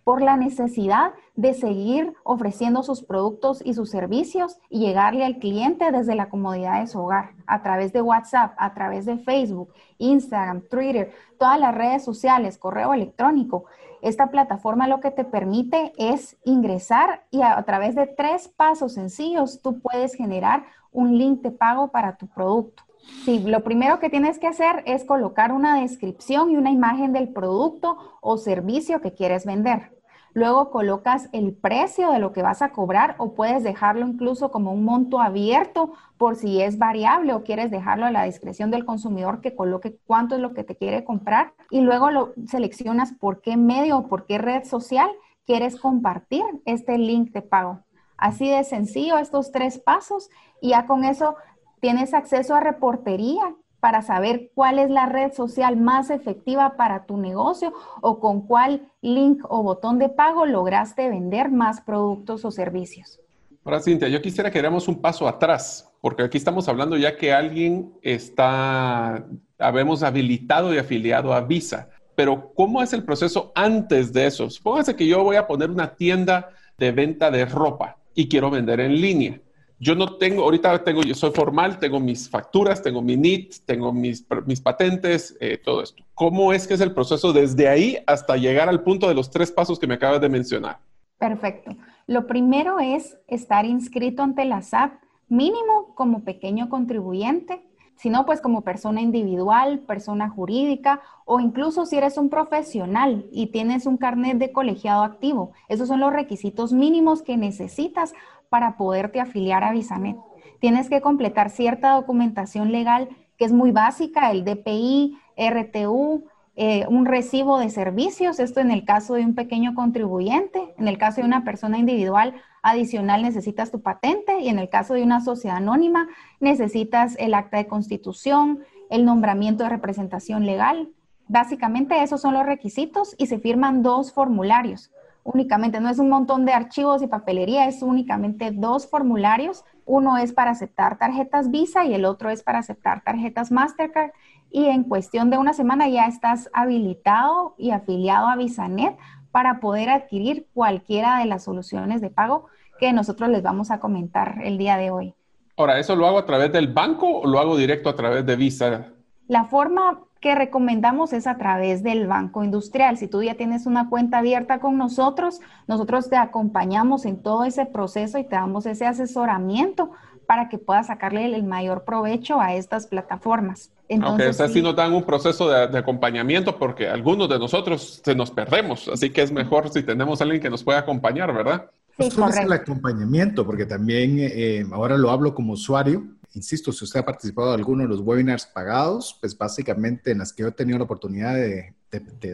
por 0.06 0.22
la 0.22 0.36
necesidad 0.36 1.14
de 1.34 1.52
seguir 1.52 2.14
ofreciendo 2.22 2.84
sus 2.84 3.02
productos 3.02 3.60
y 3.66 3.74
sus 3.74 3.90
servicios 3.90 4.56
y 4.70 4.78
llegarle 4.78 5.24
al 5.24 5.38
cliente 5.38 5.90
desde 5.90 6.14
la 6.14 6.28
comodidad 6.28 6.78
de 6.78 6.86
su 6.86 7.00
hogar, 7.00 7.32
a 7.48 7.60
través 7.64 7.92
de 7.92 8.02
WhatsApp, 8.02 8.54
a 8.56 8.72
través 8.72 9.04
de 9.04 9.18
Facebook, 9.18 9.72
Instagram, 9.98 10.60
Twitter, 10.70 11.12
todas 11.40 11.58
las 11.58 11.74
redes 11.74 12.04
sociales, 12.04 12.56
correo 12.56 12.94
electrónico. 12.94 13.64
Esta 14.00 14.28
plataforma 14.28 14.86
lo 14.86 15.00
que 15.00 15.10
te 15.10 15.24
permite 15.24 15.92
es 15.98 16.36
ingresar 16.44 17.24
y 17.32 17.42
a, 17.42 17.60
través 17.64 17.96
de 17.96 18.06
tres 18.06 18.46
pasos 18.46 18.94
sencillos 18.94 19.60
tú 19.60 19.80
puedes 19.80 20.14
generar 20.14 20.66
un 20.92 21.18
link 21.18 21.42
de 21.42 21.50
pago 21.50 21.88
para 21.88 22.16
tu 22.16 22.28
producto. 22.28 22.84
Sí, 23.24 23.40
lo 23.40 23.64
primero 23.64 23.98
que 23.98 24.08
tienes 24.08 24.38
que 24.38 24.46
hacer 24.46 24.84
es 24.86 25.04
colocar 25.04 25.50
una 25.50 25.80
descripción 25.80 26.52
y 26.52 26.56
una 26.56 26.70
imagen 26.70 27.12
del 27.12 27.30
producto 27.30 27.98
o 28.20 28.36
servicio 28.36 29.00
que 29.00 29.12
quieres 29.12 29.44
vender. 29.44 29.95
Luego 30.36 30.70
colocas 30.70 31.30
el 31.32 31.54
precio 31.54 32.10
de 32.10 32.18
lo 32.18 32.34
que 32.34 32.42
vas 32.42 32.60
a 32.60 32.68
cobrar 32.68 33.14
o 33.16 33.32
puedes 33.32 33.64
dejarlo 33.64 34.06
incluso 34.06 34.50
como 34.50 34.70
un 34.70 34.84
monto 34.84 35.18
abierto 35.18 35.94
por 36.18 36.36
si 36.36 36.60
es 36.60 36.76
variable 36.76 37.32
o 37.32 37.42
quieres 37.42 37.70
dejarlo 37.70 38.04
a 38.04 38.10
la 38.10 38.24
discreción 38.24 38.70
del 38.70 38.84
consumidor 38.84 39.40
que 39.40 39.54
coloque 39.56 39.96
cuánto 40.04 40.34
es 40.34 40.42
lo 40.42 40.52
que 40.52 40.62
te 40.62 40.76
quiere 40.76 41.04
comprar. 41.04 41.54
Y 41.70 41.80
luego 41.80 42.10
lo 42.10 42.34
seleccionas 42.48 43.14
por 43.14 43.40
qué 43.40 43.56
medio 43.56 43.96
o 43.96 44.08
por 44.08 44.26
qué 44.26 44.36
red 44.36 44.64
social 44.64 45.08
quieres 45.46 45.80
compartir 45.80 46.44
este 46.66 46.98
link 46.98 47.32
de 47.32 47.40
pago. 47.40 47.80
Así 48.18 48.46
de 48.50 48.62
sencillo 48.64 49.16
estos 49.16 49.52
tres 49.52 49.78
pasos 49.78 50.28
y 50.60 50.68
ya 50.68 50.86
con 50.86 51.04
eso 51.04 51.36
tienes 51.80 52.12
acceso 52.12 52.54
a 52.54 52.60
reportería 52.60 53.54
para 53.80 54.02
saber 54.02 54.50
cuál 54.54 54.78
es 54.78 54.90
la 54.90 55.06
red 55.06 55.32
social 55.32 55.76
más 55.76 56.10
efectiva 56.10 56.76
para 56.76 57.06
tu 57.06 57.16
negocio 57.16 57.72
o 58.00 58.20
con 58.20 58.46
cuál 58.46 58.88
link 59.00 59.44
o 59.48 59.62
botón 59.62 59.98
de 59.98 60.08
pago 60.08 60.46
lograste 60.46 61.08
vender 61.08 61.50
más 61.50 61.80
productos 61.80 62.44
o 62.44 62.50
servicios. 62.50 63.20
Ahora, 63.64 63.80
Cintia, 63.80 64.08
yo 64.08 64.22
quisiera 64.22 64.50
que 64.50 64.58
diéramos 64.58 64.86
un 64.86 65.00
paso 65.00 65.26
atrás, 65.26 65.92
porque 66.00 66.22
aquí 66.22 66.38
estamos 66.38 66.68
hablando 66.68 66.96
ya 66.96 67.16
que 67.16 67.32
alguien 67.32 67.92
está, 68.00 69.26
habemos 69.58 70.04
habilitado 70.04 70.72
y 70.72 70.78
afiliado 70.78 71.32
a 71.32 71.40
Visa, 71.40 71.88
pero 72.14 72.52
¿cómo 72.54 72.82
es 72.82 72.92
el 72.92 73.02
proceso 73.02 73.52
antes 73.56 74.12
de 74.12 74.26
eso? 74.26 74.48
Supóngase 74.50 74.94
que 74.94 75.06
yo 75.06 75.22
voy 75.24 75.36
a 75.36 75.46
poner 75.46 75.70
una 75.70 75.96
tienda 75.96 76.50
de 76.78 76.92
venta 76.92 77.30
de 77.30 77.44
ropa 77.44 77.98
y 78.14 78.28
quiero 78.28 78.50
vender 78.50 78.80
en 78.80 79.00
línea 79.00 79.40
yo 79.78 79.94
no 79.94 80.16
tengo, 80.16 80.42
ahorita 80.42 80.84
tengo, 80.84 81.02
yo 81.02 81.14
soy 81.14 81.30
formal, 81.32 81.78
tengo 81.78 82.00
mis 82.00 82.28
facturas, 82.30 82.82
tengo 82.82 83.02
mi 83.02 83.16
NIT, 83.16 83.56
tengo 83.66 83.92
mis, 83.92 84.26
mis 84.46 84.60
patentes, 84.60 85.36
eh, 85.40 85.58
todo 85.58 85.82
esto. 85.82 86.02
¿Cómo 86.14 86.52
es 86.52 86.66
que 86.66 86.74
es 86.74 86.80
el 86.80 86.92
proceso 86.92 87.32
desde 87.32 87.68
ahí 87.68 87.98
hasta 88.06 88.36
llegar 88.36 88.68
al 88.68 88.82
punto 88.82 89.08
de 89.08 89.14
los 89.14 89.30
tres 89.30 89.52
pasos 89.52 89.78
que 89.78 89.86
me 89.86 89.94
acabas 89.94 90.20
de 90.20 90.28
mencionar? 90.28 90.78
Perfecto. 91.18 91.76
Lo 92.06 92.26
primero 92.26 92.78
es 92.78 93.18
estar 93.26 93.64
inscrito 93.64 94.22
ante 94.22 94.44
la 94.44 94.62
SAT, 94.62 94.92
mínimo 95.28 95.94
como 95.94 96.24
pequeño 96.24 96.68
contribuyente, 96.68 97.62
sino 97.96 98.26
pues 98.26 98.40
como 98.40 98.60
persona 98.62 99.00
individual, 99.00 99.80
persona 99.80 100.28
jurídica 100.28 101.00
o 101.24 101.40
incluso 101.40 101.86
si 101.86 101.96
eres 101.96 102.18
un 102.18 102.28
profesional 102.28 103.26
y 103.32 103.48
tienes 103.48 103.86
un 103.86 103.96
carnet 103.96 104.38
de 104.38 104.52
colegiado 104.52 105.02
activo. 105.02 105.52
Esos 105.68 105.88
son 105.88 106.00
los 106.00 106.12
requisitos 106.12 106.72
mínimos 106.72 107.22
que 107.22 107.36
necesitas 107.36 108.14
para 108.48 108.76
poderte 108.76 109.20
afiliar 109.20 109.64
a 109.64 109.72
Visanet. 109.72 110.16
Tienes 110.60 110.88
que 110.88 111.00
completar 111.00 111.50
cierta 111.50 111.92
documentación 111.92 112.72
legal 112.72 113.08
que 113.36 113.44
es 113.44 113.52
muy 113.52 113.70
básica, 113.70 114.30
el 114.30 114.44
DPI, 114.44 115.18
RTU, 115.36 116.24
eh, 116.58 116.86
un 116.88 117.04
recibo 117.04 117.58
de 117.58 117.68
servicios, 117.68 118.40
esto 118.40 118.60
en 118.60 118.70
el 118.70 118.86
caso 118.86 119.14
de 119.14 119.24
un 119.24 119.34
pequeño 119.34 119.74
contribuyente, 119.74 120.74
en 120.78 120.88
el 120.88 120.96
caso 120.96 121.20
de 121.20 121.26
una 121.26 121.44
persona 121.44 121.78
individual 121.78 122.34
adicional 122.62 123.22
necesitas 123.22 123.70
tu 123.70 123.82
patente 123.82 124.40
y 124.40 124.48
en 124.48 124.58
el 124.58 124.70
caso 124.70 124.94
de 124.94 125.02
una 125.02 125.20
sociedad 125.20 125.58
anónima 125.58 126.08
necesitas 126.40 127.14
el 127.18 127.34
acta 127.34 127.58
de 127.58 127.66
constitución, 127.66 128.60
el 128.88 129.04
nombramiento 129.04 129.64
de 129.64 129.70
representación 129.70 130.46
legal. 130.46 130.88
Básicamente 131.28 132.02
esos 132.02 132.22
son 132.22 132.32
los 132.32 132.46
requisitos 132.46 133.14
y 133.18 133.26
se 133.26 133.38
firman 133.38 133.82
dos 133.82 134.12
formularios 134.12 134.90
únicamente, 135.26 135.80
no 135.80 135.90
es 135.90 135.98
un 135.98 136.08
montón 136.08 136.44
de 136.44 136.52
archivos 136.52 137.02
y 137.02 137.06
papelería, 137.06 137.66
es 137.66 137.82
únicamente 137.82 138.50
dos 138.52 138.88
formularios. 138.88 139.64
Uno 139.84 140.16
es 140.16 140.32
para 140.32 140.52
aceptar 140.52 140.98
tarjetas 140.98 141.50
Visa 141.50 141.84
y 141.84 141.94
el 141.94 142.04
otro 142.04 142.30
es 142.30 142.42
para 142.42 142.60
aceptar 142.60 143.02
tarjetas 143.02 143.50
Mastercard. 143.50 144.12
Y 144.50 144.66
en 144.66 144.84
cuestión 144.84 145.28
de 145.30 145.38
una 145.38 145.52
semana 145.52 145.88
ya 145.88 146.06
estás 146.06 146.48
habilitado 146.52 147.54
y 147.58 147.72
afiliado 147.72 148.28
a 148.28 148.36
VisaNet 148.36 148.96
para 149.32 149.60
poder 149.60 149.90
adquirir 149.90 150.46
cualquiera 150.54 151.18
de 151.18 151.26
las 151.26 151.44
soluciones 151.44 152.00
de 152.00 152.10
pago 152.10 152.46
que 152.78 152.92
nosotros 152.92 153.28
les 153.28 153.42
vamos 153.42 153.70
a 153.70 153.80
comentar 153.80 154.38
el 154.44 154.58
día 154.58 154.76
de 154.76 154.90
hoy. 154.90 155.14
Ahora, 155.56 155.78
¿eso 155.78 155.96
lo 155.96 156.06
hago 156.06 156.18
a 156.18 156.26
través 156.26 156.52
del 156.52 156.72
banco 156.72 157.20
o 157.20 157.26
lo 157.26 157.38
hago 157.38 157.56
directo 157.56 157.88
a 157.88 157.96
través 157.96 158.24
de 158.24 158.36
Visa? 158.36 158.92
La 159.26 159.44
forma 159.44 160.05
que 160.20 160.34
recomendamos 160.34 161.12
es 161.12 161.26
a 161.26 161.36
través 161.36 161.82
del 161.82 162.06
Banco 162.06 162.42
Industrial. 162.42 162.96
Si 162.96 163.08
tú 163.08 163.22
ya 163.22 163.34
tienes 163.34 163.66
una 163.66 163.88
cuenta 163.88 164.18
abierta 164.18 164.58
con 164.58 164.78
nosotros, 164.78 165.40
nosotros 165.66 166.08
te 166.08 166.16
acompañamos 166.16 167.04
en 167.04 167.22
todo 167.22 167.44
ese 167.44 167.66
proceso 167.66 168.18
y 168.18 168.24
te 168.24 168.36
damos 168.36 168.66
ese 168.66 168.86
asesoramiento 168.86 169.90
para 170.26 170.48
que 170.48 170.58
puedas 170.58 170.88
sacarle 170.88 171.24
el 171.26 171.44
mayor 171.44 171.84
provecho 171.84 172.40
a 172.40 172.54
estas 172.54 172.86
plataformas. 172.86 173.70
Entonces, 173.88 174.40
Aunque 174.40 174.54
sí 174.54 174.62
nos 174.62 174.74
dan 174.74 174.92
un 174.92 175.04
proceso 175.04 175.48
de, 175.48 175.78
acompañamiento 175.78 176.58
porque 176.58 176.88
algunos 176.88 177.28
de 177.28 177.38
nosotros 177.38 178.00
se 178.04 178.14
nos 178.14 178.32
perdemos, 178.32 178.88
así 178.88 179.10
que 179.10 179.22
es 179.22 179.30
mejor 179.30 179.70
si 179.70 179.82
tenemos 179.82 180.20
a 180.20 180.24
alguien 180.24 180.42
que 180.42 180.50
nos 180.50 180.64
pueda 180.64 180.80
acompañar, 180.80 181.32
¿verdad? 181.32 181.70
Sí, 181.98 182.08
no 182.18 182.28
el 182.28 182.52
acompañamiento, 182.52 183.46
porque 183.46 183.64
también 183.64 184.16
eh, 184.18 184.66
ahora 184.72 184.98
lo 184.98 185.10
hablo 185.10 185.34
como 185.34 185.52
usuario, 185.52 186.04
insisto, 186.36 186.70
si 186.70 186.84
usted 186.84 187.00
ha 187.00 187.04
participado 187.04 187.54
en 187.54 187.60
alguno 187.60 187.82
de 187.82 187.88
los 187.88 188.00
webinars 188.00 188.46
pagados, 188.46 189.16
pues 189.20 189.36
básicamente 189.36 190.10
en 190.10 190.18
las 190.18 190.32
que 190.32 190.42
yo 190.42 190.48
he 190.48 190.52
tenido 190.52 190.78
la 190.78 190.84
oportunidad 190.84 191.34
de, 191.34 191.74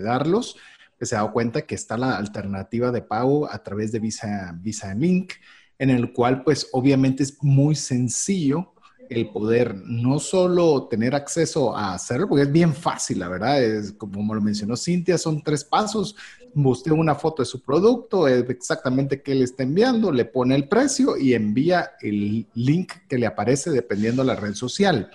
darlos, 0.03 0.57
pues 0.99 1.11
se 1.11 1.15
ha 1.15 1.21
dado 1.21 1.33
cuenta 1.33 1.63
que 1.63 1.77
está 1.77 1.97
la 1.97 2.17
alternativa 2.17 2.91
de 2.91 3.03
pago 3.03 3.49
a 3.51 3.63
través 3.63 3.93
de 3.93 4.01
Visa, 4.01 4.53
Visa 4.61 4.93
Link, 4.93 5.35
en 5.79 5.91
el 5.91 6.13
cual 6.13 6.43
pues 6.43 6.69
obviamente 6.73 7.23
es 7.23 7.43
muy 7.43 7.77
sencillo 7.77 8.72
el 9.17 9.31
poder 9.31 9.77
no 9.85 10.19
solo 10.19 10.89
tener 10.89 11.15
acceso 11.15 11.77
a 11.77 11.95
hacerlo, 11.95 12.29
porque 12.29 12.45
es 12.45 12.53
bien 12.53 12.75
fácil, 12.75 13.19
la 13.21 13.29
verdad, 13.29 13.63
es 13.63 13.93
como 13.93 14.35
lo 14.35 14.41
mencionó 14.41 14.77
Cintia, 14.77 15.19
son 15.19 15.43
tres 15.43 15.65
pasos, 15.65 16.17
usted 16.55 16.91
una 16.91 17.15
foto 17.15 17.43
de 17.43 17.47
su 17.47 17.63
producto, 17.63 18.29
exactamente 18.29 19.23
qué 19.23 19.35
le 19.35 19.45
está 19.45 19.63
enviando, 19.63 20.13
le 20.13 20.25
pone 20.25 20.55
el 20.55 20.69
precio 20.69 21.17
y 21.17 21.35
envía 21.35 21.93
el 22.01 22.47
link 22.55 22.93
que 23.09 23.19
le 23.19 23.27
aparece 23.27 23.71
dependiendo 23.71 24.23
de 24.23 24.29
la 24.29 24.37
red 24.37 24.55
social. 24.55 25.11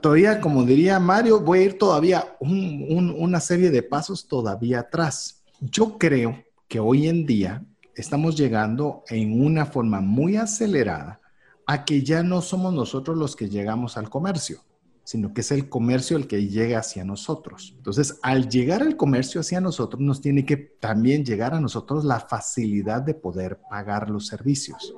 Todavía, 0.00 0.40
como 0.40 0.64
diría 0.64 0.98
Mario, 0.98 1.40
voy 1.40 1.60
a 1.60 1.64
ir 1.64 1.78
todavía 1.78 2.36
una 2.40 3.40
serie 3.40 3.70
de 3.70 3.82
pasos 3.82 4.28
todavía 4.28 4.80
atrás. 4.80 5.42
Yo 5.60 5.96
creo 5.96 6.44
que 6.68 6.78
hoy 6.78 7.08
en 7.08 7.24
día 7.24 7.64
estamos 7.94 8.36
llegando 8.36 9.02
en 9.08 9.40
una 9.40 9.64
forma 9.64 10.00
muy 10.00 10.36
acelerada 10.36 11.20
a 11.66 11.84
que 11.84 12.02
ya 12.02 12.22
no 12.22 12.42
somos 12.42 12.72
nosotros 12.74 13.16
los 13.16 13.36
que 13.36 13.48
llegamos 13.48 13.96
al 13.96 14.10
comercio 14.10 14.60
sino 15.04 15.34
que 15.34 15.42
es 15.42 15.52
el 15.52 15.68
comercio 15.68 16.16
el 16.16 16.26
que 16.26 16.48
llega 16.48 16.78
hacia 16.78 17.04
nosotros. 17.04 17.74
Entonces, 17.76 18.18
al 18.22 18.48
llegar 18.48 18.82
el 18.82 18.96
comercio 18.96 19.42
hacia 19.42 19.60
nosotros, 19.60 20.00
nos 20.00 20.20
tiene 20.20 20.46
que 20.46 20.56
también 20.56 21.24
llegar 21.24 21.54
a 21.54 21.60
nosotros 21.60 22.04
la 22.04 22.20
facilidad 22.20 23.02
de 23.02 23.14
poder 23.14 23.60
pagar 23.68 24.08
los 24.08 24.26
servicios. 24.26 24.94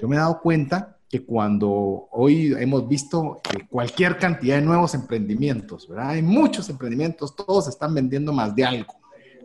Yo 0.00 0.08
me 0.08 0.16
he 0.16 0.18
dado 0.20 0.40
cuenta 0.40 0.96
que 1.08 1.26
cuando 1.26 2.08
hoy 2.12 2.54
hemos 2.56 2.86
visto 2.86 3.40
cualquier 3.68 4.16
cantidad 4.16 4.56
de 4.56 4.62
nuevos 4.62 4.94
emprendimientos, 4.94 5.88
¿verdad? 5.88 6.10
Hay 6.10 6.22
muchos 6.22 6.70
emprendimientos, 6.70 7.34
todos 7.34 7.66
están 7.66 7.92
vendiendo 7.92 8.32
más 8.32 8.54
de 8.54 8.64
algo, 8.64 8.94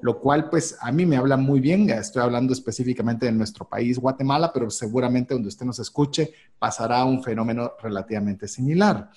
lo 0.01 0.19
cual 0.19 0.49
pues 0.49 0.77
a 0.81 0.91
mí 0.91 1.05
me 1.05 1.17
habla 1.17 1.37
muy 1.37 1.59
bien, 1.59 1.89
estoy 1.89 2.21
hablando 2.21 2.53
específicamente 2.53 3.25
de 3.25 3.31
nuestro 3.31 3.67
país, 3.67 3.99
Guatemala, 3.99 4.51
pero 4.53 4.69
seguramente 4.69 5.33
donde 5.33 5.49
usted 5.49 5.65
nos 5.65 5.79
escuche 5.79 6.31
pasará 6.59 7.03
un 7.05 7.23
fenómeno 7.23 7.73
relativamente 7.81 8.47
similar. 8.47 9.09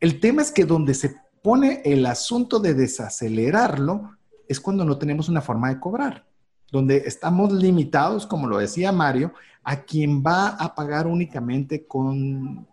El 0.00 0.20
tema 0.20 0.42
es 0.42 0.50
que 0.50 0.64
donde 0.64 0.94
se 0.94 1.14
pone 1.42 1.82
el 1.84 2.06
asunto 2.06 2.58
de 2.58 2.74
desacelerarlo 2.74 4.16
es 4.48 4.60
cuando 4.60 4.84
no 4.84 4.98
tenemos 4.98 5.28
una 5.28 5.40
forma 5.40 5.68
de 5.68 5.80
cobrar, 5.80 6.26
donde 6.70 7.04
estamos 7.06 7.52
limitados, 7.52 8.26
como 8.26 8.46
lo 8.46 8.58
decía 8.58 8.92
Mario, 8.92 9.32
a 9.62 9.82
quien 9.82 10.22
va 10.22 10.48
a 10.48 10.74
pagar 10.74 11.06
únicamente 11.06 11.86
con, 11.86 12.66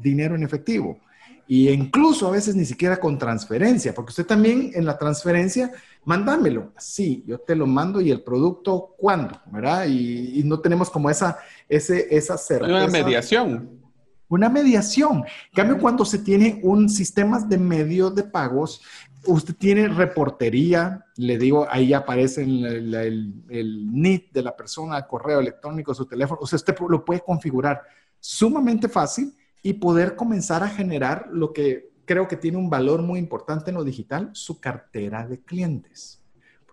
dinero 0.00 0.34
en 0.36 0.42
efectivo. 0.42 0.98
Y 1.46 1.70
incluso 1.70 2.28
a 2.28 2.30
veces 2.30 2.54
ni 2.54 2.64
siquiera 2.64 2.98
con 2.98 3.18
transferencia, 3.18 3.94
porque 3.94 4.10
usted 4.10 4.26
también 4.26 4.70
en 4.74 4.84
la 4.84 4.98
transferencia, 4.98 5.72
mándamelo. 6.08 6.72
Sí, 6.78 7.22
yo 7.26 7.38
te 7.38 7.54
lo 7.54 7.66
mando 7.66 8.00
y 8.00 8.10
el 8.10 8.22
producto, 8.22 8.94
¿cuándo? 8.96 9.38
¿Verdad? 9.52 9.86
Y, 9.86 10.42
no 10.44 10.58
tenemos 10.58 10.88
como 10.88 11.10
esa, 11.10 11.38
ese, 11.68 12.16
esa 12.16 12.38
certeza. 12.38 12.70
Una 12.70 12.86
mediación 12.86 13.78
una 14.30 14.50
mediación. 14.50 15.18
En 15.18 15.54
cambio, 15.54 15.78
cuando 15.78 16.04
se 16.04 16.18
tiene 16.18 16.60
un 16.62 16.90
sistema 16.90 17.38
de 17.40 17.56
medios 17.56 18.14
de 18.14 18.24
pagos, 18.24 18.82
usted 19.26 19.54
tiene 19.54 19.88
reportería, 19.88 21.06
le 21.16 21.38
digo, 21.38 21.66
ahí 21.70 21.94
aparece 21.94 22.42
el, 22.42 22.94
el, 22.94 23.86
NIT 23.90 24.32
de 24.32 24.42
la 24.42 24.54
persona, 24.54 25.06
correo 25.06 25.40
electrónico, 25.40 25.94
su 25.94 26.04
teléfono, 26.04 26.40
o 26.42 26.46
sea, 26.46 26.56
usted 26.56 26.76
lo 26.90 27.04
puede 27.06 27.20
configurar 27.20 27.82
sumamente 28.20 28.88
fácil 28.88 29.34
y 29.62 29.72
poder 29.72 30.14
comenzar 30.14 30.62
a 30.62 30.68
generar 30.68 31.28
lo 31.30 31.52
que 31.52 31.87
creo 32.08 32.26
que 32.26 32.38
tiene 32.38 32.56
un 32.56 32.70
valor 32.70 33.02
muy 33.02 33.18
importante 33.18 33.70
en 33.70 33.76
lo 33.76 33.84
digital, 33.84 34.30
su 34.32 34.58
cartera 34.58 35.28
de 35.28 35.40
clientes. 35.42 36.22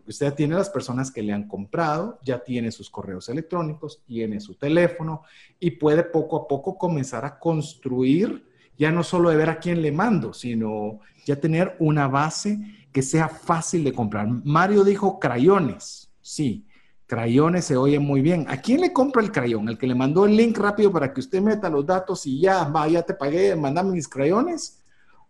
Usted 0.07 0.27
ya 0.27 0.35
tiene 0.35 0.55
las 0.55 0.69
personas 0.69 1.11
que 1.11 1.21
le 1.21 1.33
han 1.33 1.47
comprado, 1.47 2.19
ya 2.23 2.41
tiene 2.41 2.71
sus 2.71 2.89
correos 2.89 3.27
electrónicos, 3.27 4.01
tiene 4.05 4.39
su 4.39 4.55
teléfono 4.55 5.23
y 5.59 5.71
puede 5.71 6.03
poco 6.03 6.37
a 6.37 6.47
poco 6.47 6.77
comenzar 6.77 7.25
a 7.25 7.37
construir 7.37 8.45
ya 8.77 8.91
no 8.91 9.03
solo 9.03 9.29
de 9.29 9.35
ver 9.35 9.49
a 9.49 9.59
quién 9.59 9.81
le 9.81 9.91
mando, 9.91 10.33
sino 10.33 10.99
ya 11.25 11.35
tener 11.37 11.75
una 11.79 12.07
base 12.07 12.59
que 12.93 13.01
sea 13.01 13.27
fácil 13.27 13.83
de 13.83 13.93
comprar. 13.93 14.27
Mario 14.27 14.83
dijo 14.83 15.19
crayones, 15.19 16.11
sí, 16.21 16.65
crayones 17.07 17.65
se 17.65 17.75
oye 17.75 17.99
muy 17.99 18.21
bien. 18.21 18.45
¿A 18.47 18.61
quién 18.61 18.81
le 18.81 18.93
compra 18.93 19.21
el 19.21 19.31
crayón? 19.31 19.67
¿El 19.67 19.77
que 19.77 19.87
le 19.87 19.95
mandó 19.95 20.25
el 20.25 20.37
link 20.37 20.57
rápido 20.57 20.91
para 20.91 21.13
que 21.13 21.19
usted 21.19 21.41
meta 21.41 21.69
los 21.69 21.85
datos 21.85 22.25
y 22.25 22.39
ya, 22.39 22.63
va, 22.65 22.87
ya 22.87 23.01
te 23.01 23.13
pagué, 23.13 23.55
mandame 23.55 23.91
mis 23.91 24.07
crayones? 24.07 24.84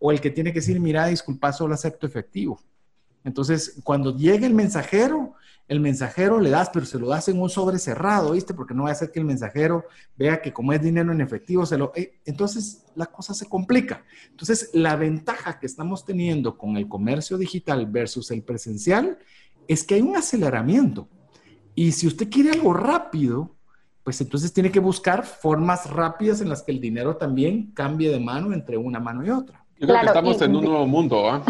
¿O 0.07 0.11
el 0.11 0.21
que 0.21 0.29
tiene 0.29 0.53
que 0.53 0.59
decir, 0.59 0.79
mira, 0.79 1.07
disculpa, 1.07 1.51
solo 1.51 1.73
acepto 1.73 2.05
efectivo? 2.05 2.59
Entonces, 3.23 3.81
cuando 3.83 4.15
llegue 4.15 4.45
el 4.45 4.53
mensajero, 4.53 5.33
el 5.67 5.79
mensajero 5.79 6.39
le 6.39 6.51
das, 6.51 6.69
pero 6.71 6.85
se 6.85 6.99
lo 6.99 7.07
das 7.07 7.27
en 7.27 7.41
un 7.41 7.49
sobre 7.49 7.79
cerrado, 7.79 8.33
¿viste? 8.33 8.53
Porque 8.53 8.75
no 8.75 8.83
va 8.83 8.89
a 8.89 8.91
hacer 8.91 9.11
que 9.11 9.17
el 9.17 9.25
mensajero 9.25 9.85
vea 10.15 10.43
que 10.43 10.53
como 10.53 10.73
es 10.73 10.81
dinero 10.83 11.11
en 11.11 11.21
efectivo, 11.21 11.65
se 11.65 11.79
lo... 11.79 11.91
Eh, 11.95 12.19
entonces, 12.23 12.83
la 12.93 13.07
cosa 13.07 13.33
se 13.33 13.47
complica. 13.47 14.05
Entonces, 14.29 14.69
la 14.73 14.95
ventaja 14.95 15.57
que 15.57 15.65
estamos 15.65 16.05
teniendo 16.05 16.55
con 16.55 16.77
el 16.77 16.87
comercio 16.87 17.39
digital 17.39 17.87
versus 17.87 18.29
el 18.29 18.43
presencial 18.43 19.17
es 19.67 19.83
que 19.83 19.95
hay 19.95 20.03
un 20.03 20.15
aceleramiento. 20.15 21.07
Y 21.73 21.93
si 21.93 22.05
usted 22.05 22.29
quiere 22.29 22.51
algo 22.51 22.73
rápido, 22.73 23.55
pues 24.03 24.21
entonces 24.21 24.53
tiene 24.53 24.71
que 24.71 24.79
buscar 24.79 25.25
formas 25.25 25.89
rápidas 25.89 26.41
en 26.41 26.49
las 26.49 26.61
que 26.61 26.73
el 26.73 26.79
dinero 26.79 27.17
también 27.17 27.71
cambie 27.71 28.11
de 28.11 28.19
mano 28.19 28.53
entre 28.53 28.77
una 28.77 28.99
mano 28.99 29.25
y 29.25 29.31
otra. 29.31 29.64
Yo 29.77 29.87
creo 29.87 29.99
que 29.99 30.05
estamos 30.05 30.41
en 30.41 30.55
un 30.55 30.65
nuevo 30.65 30.87
mundo, 30.87 31.29
¿ah? 31.29 31.41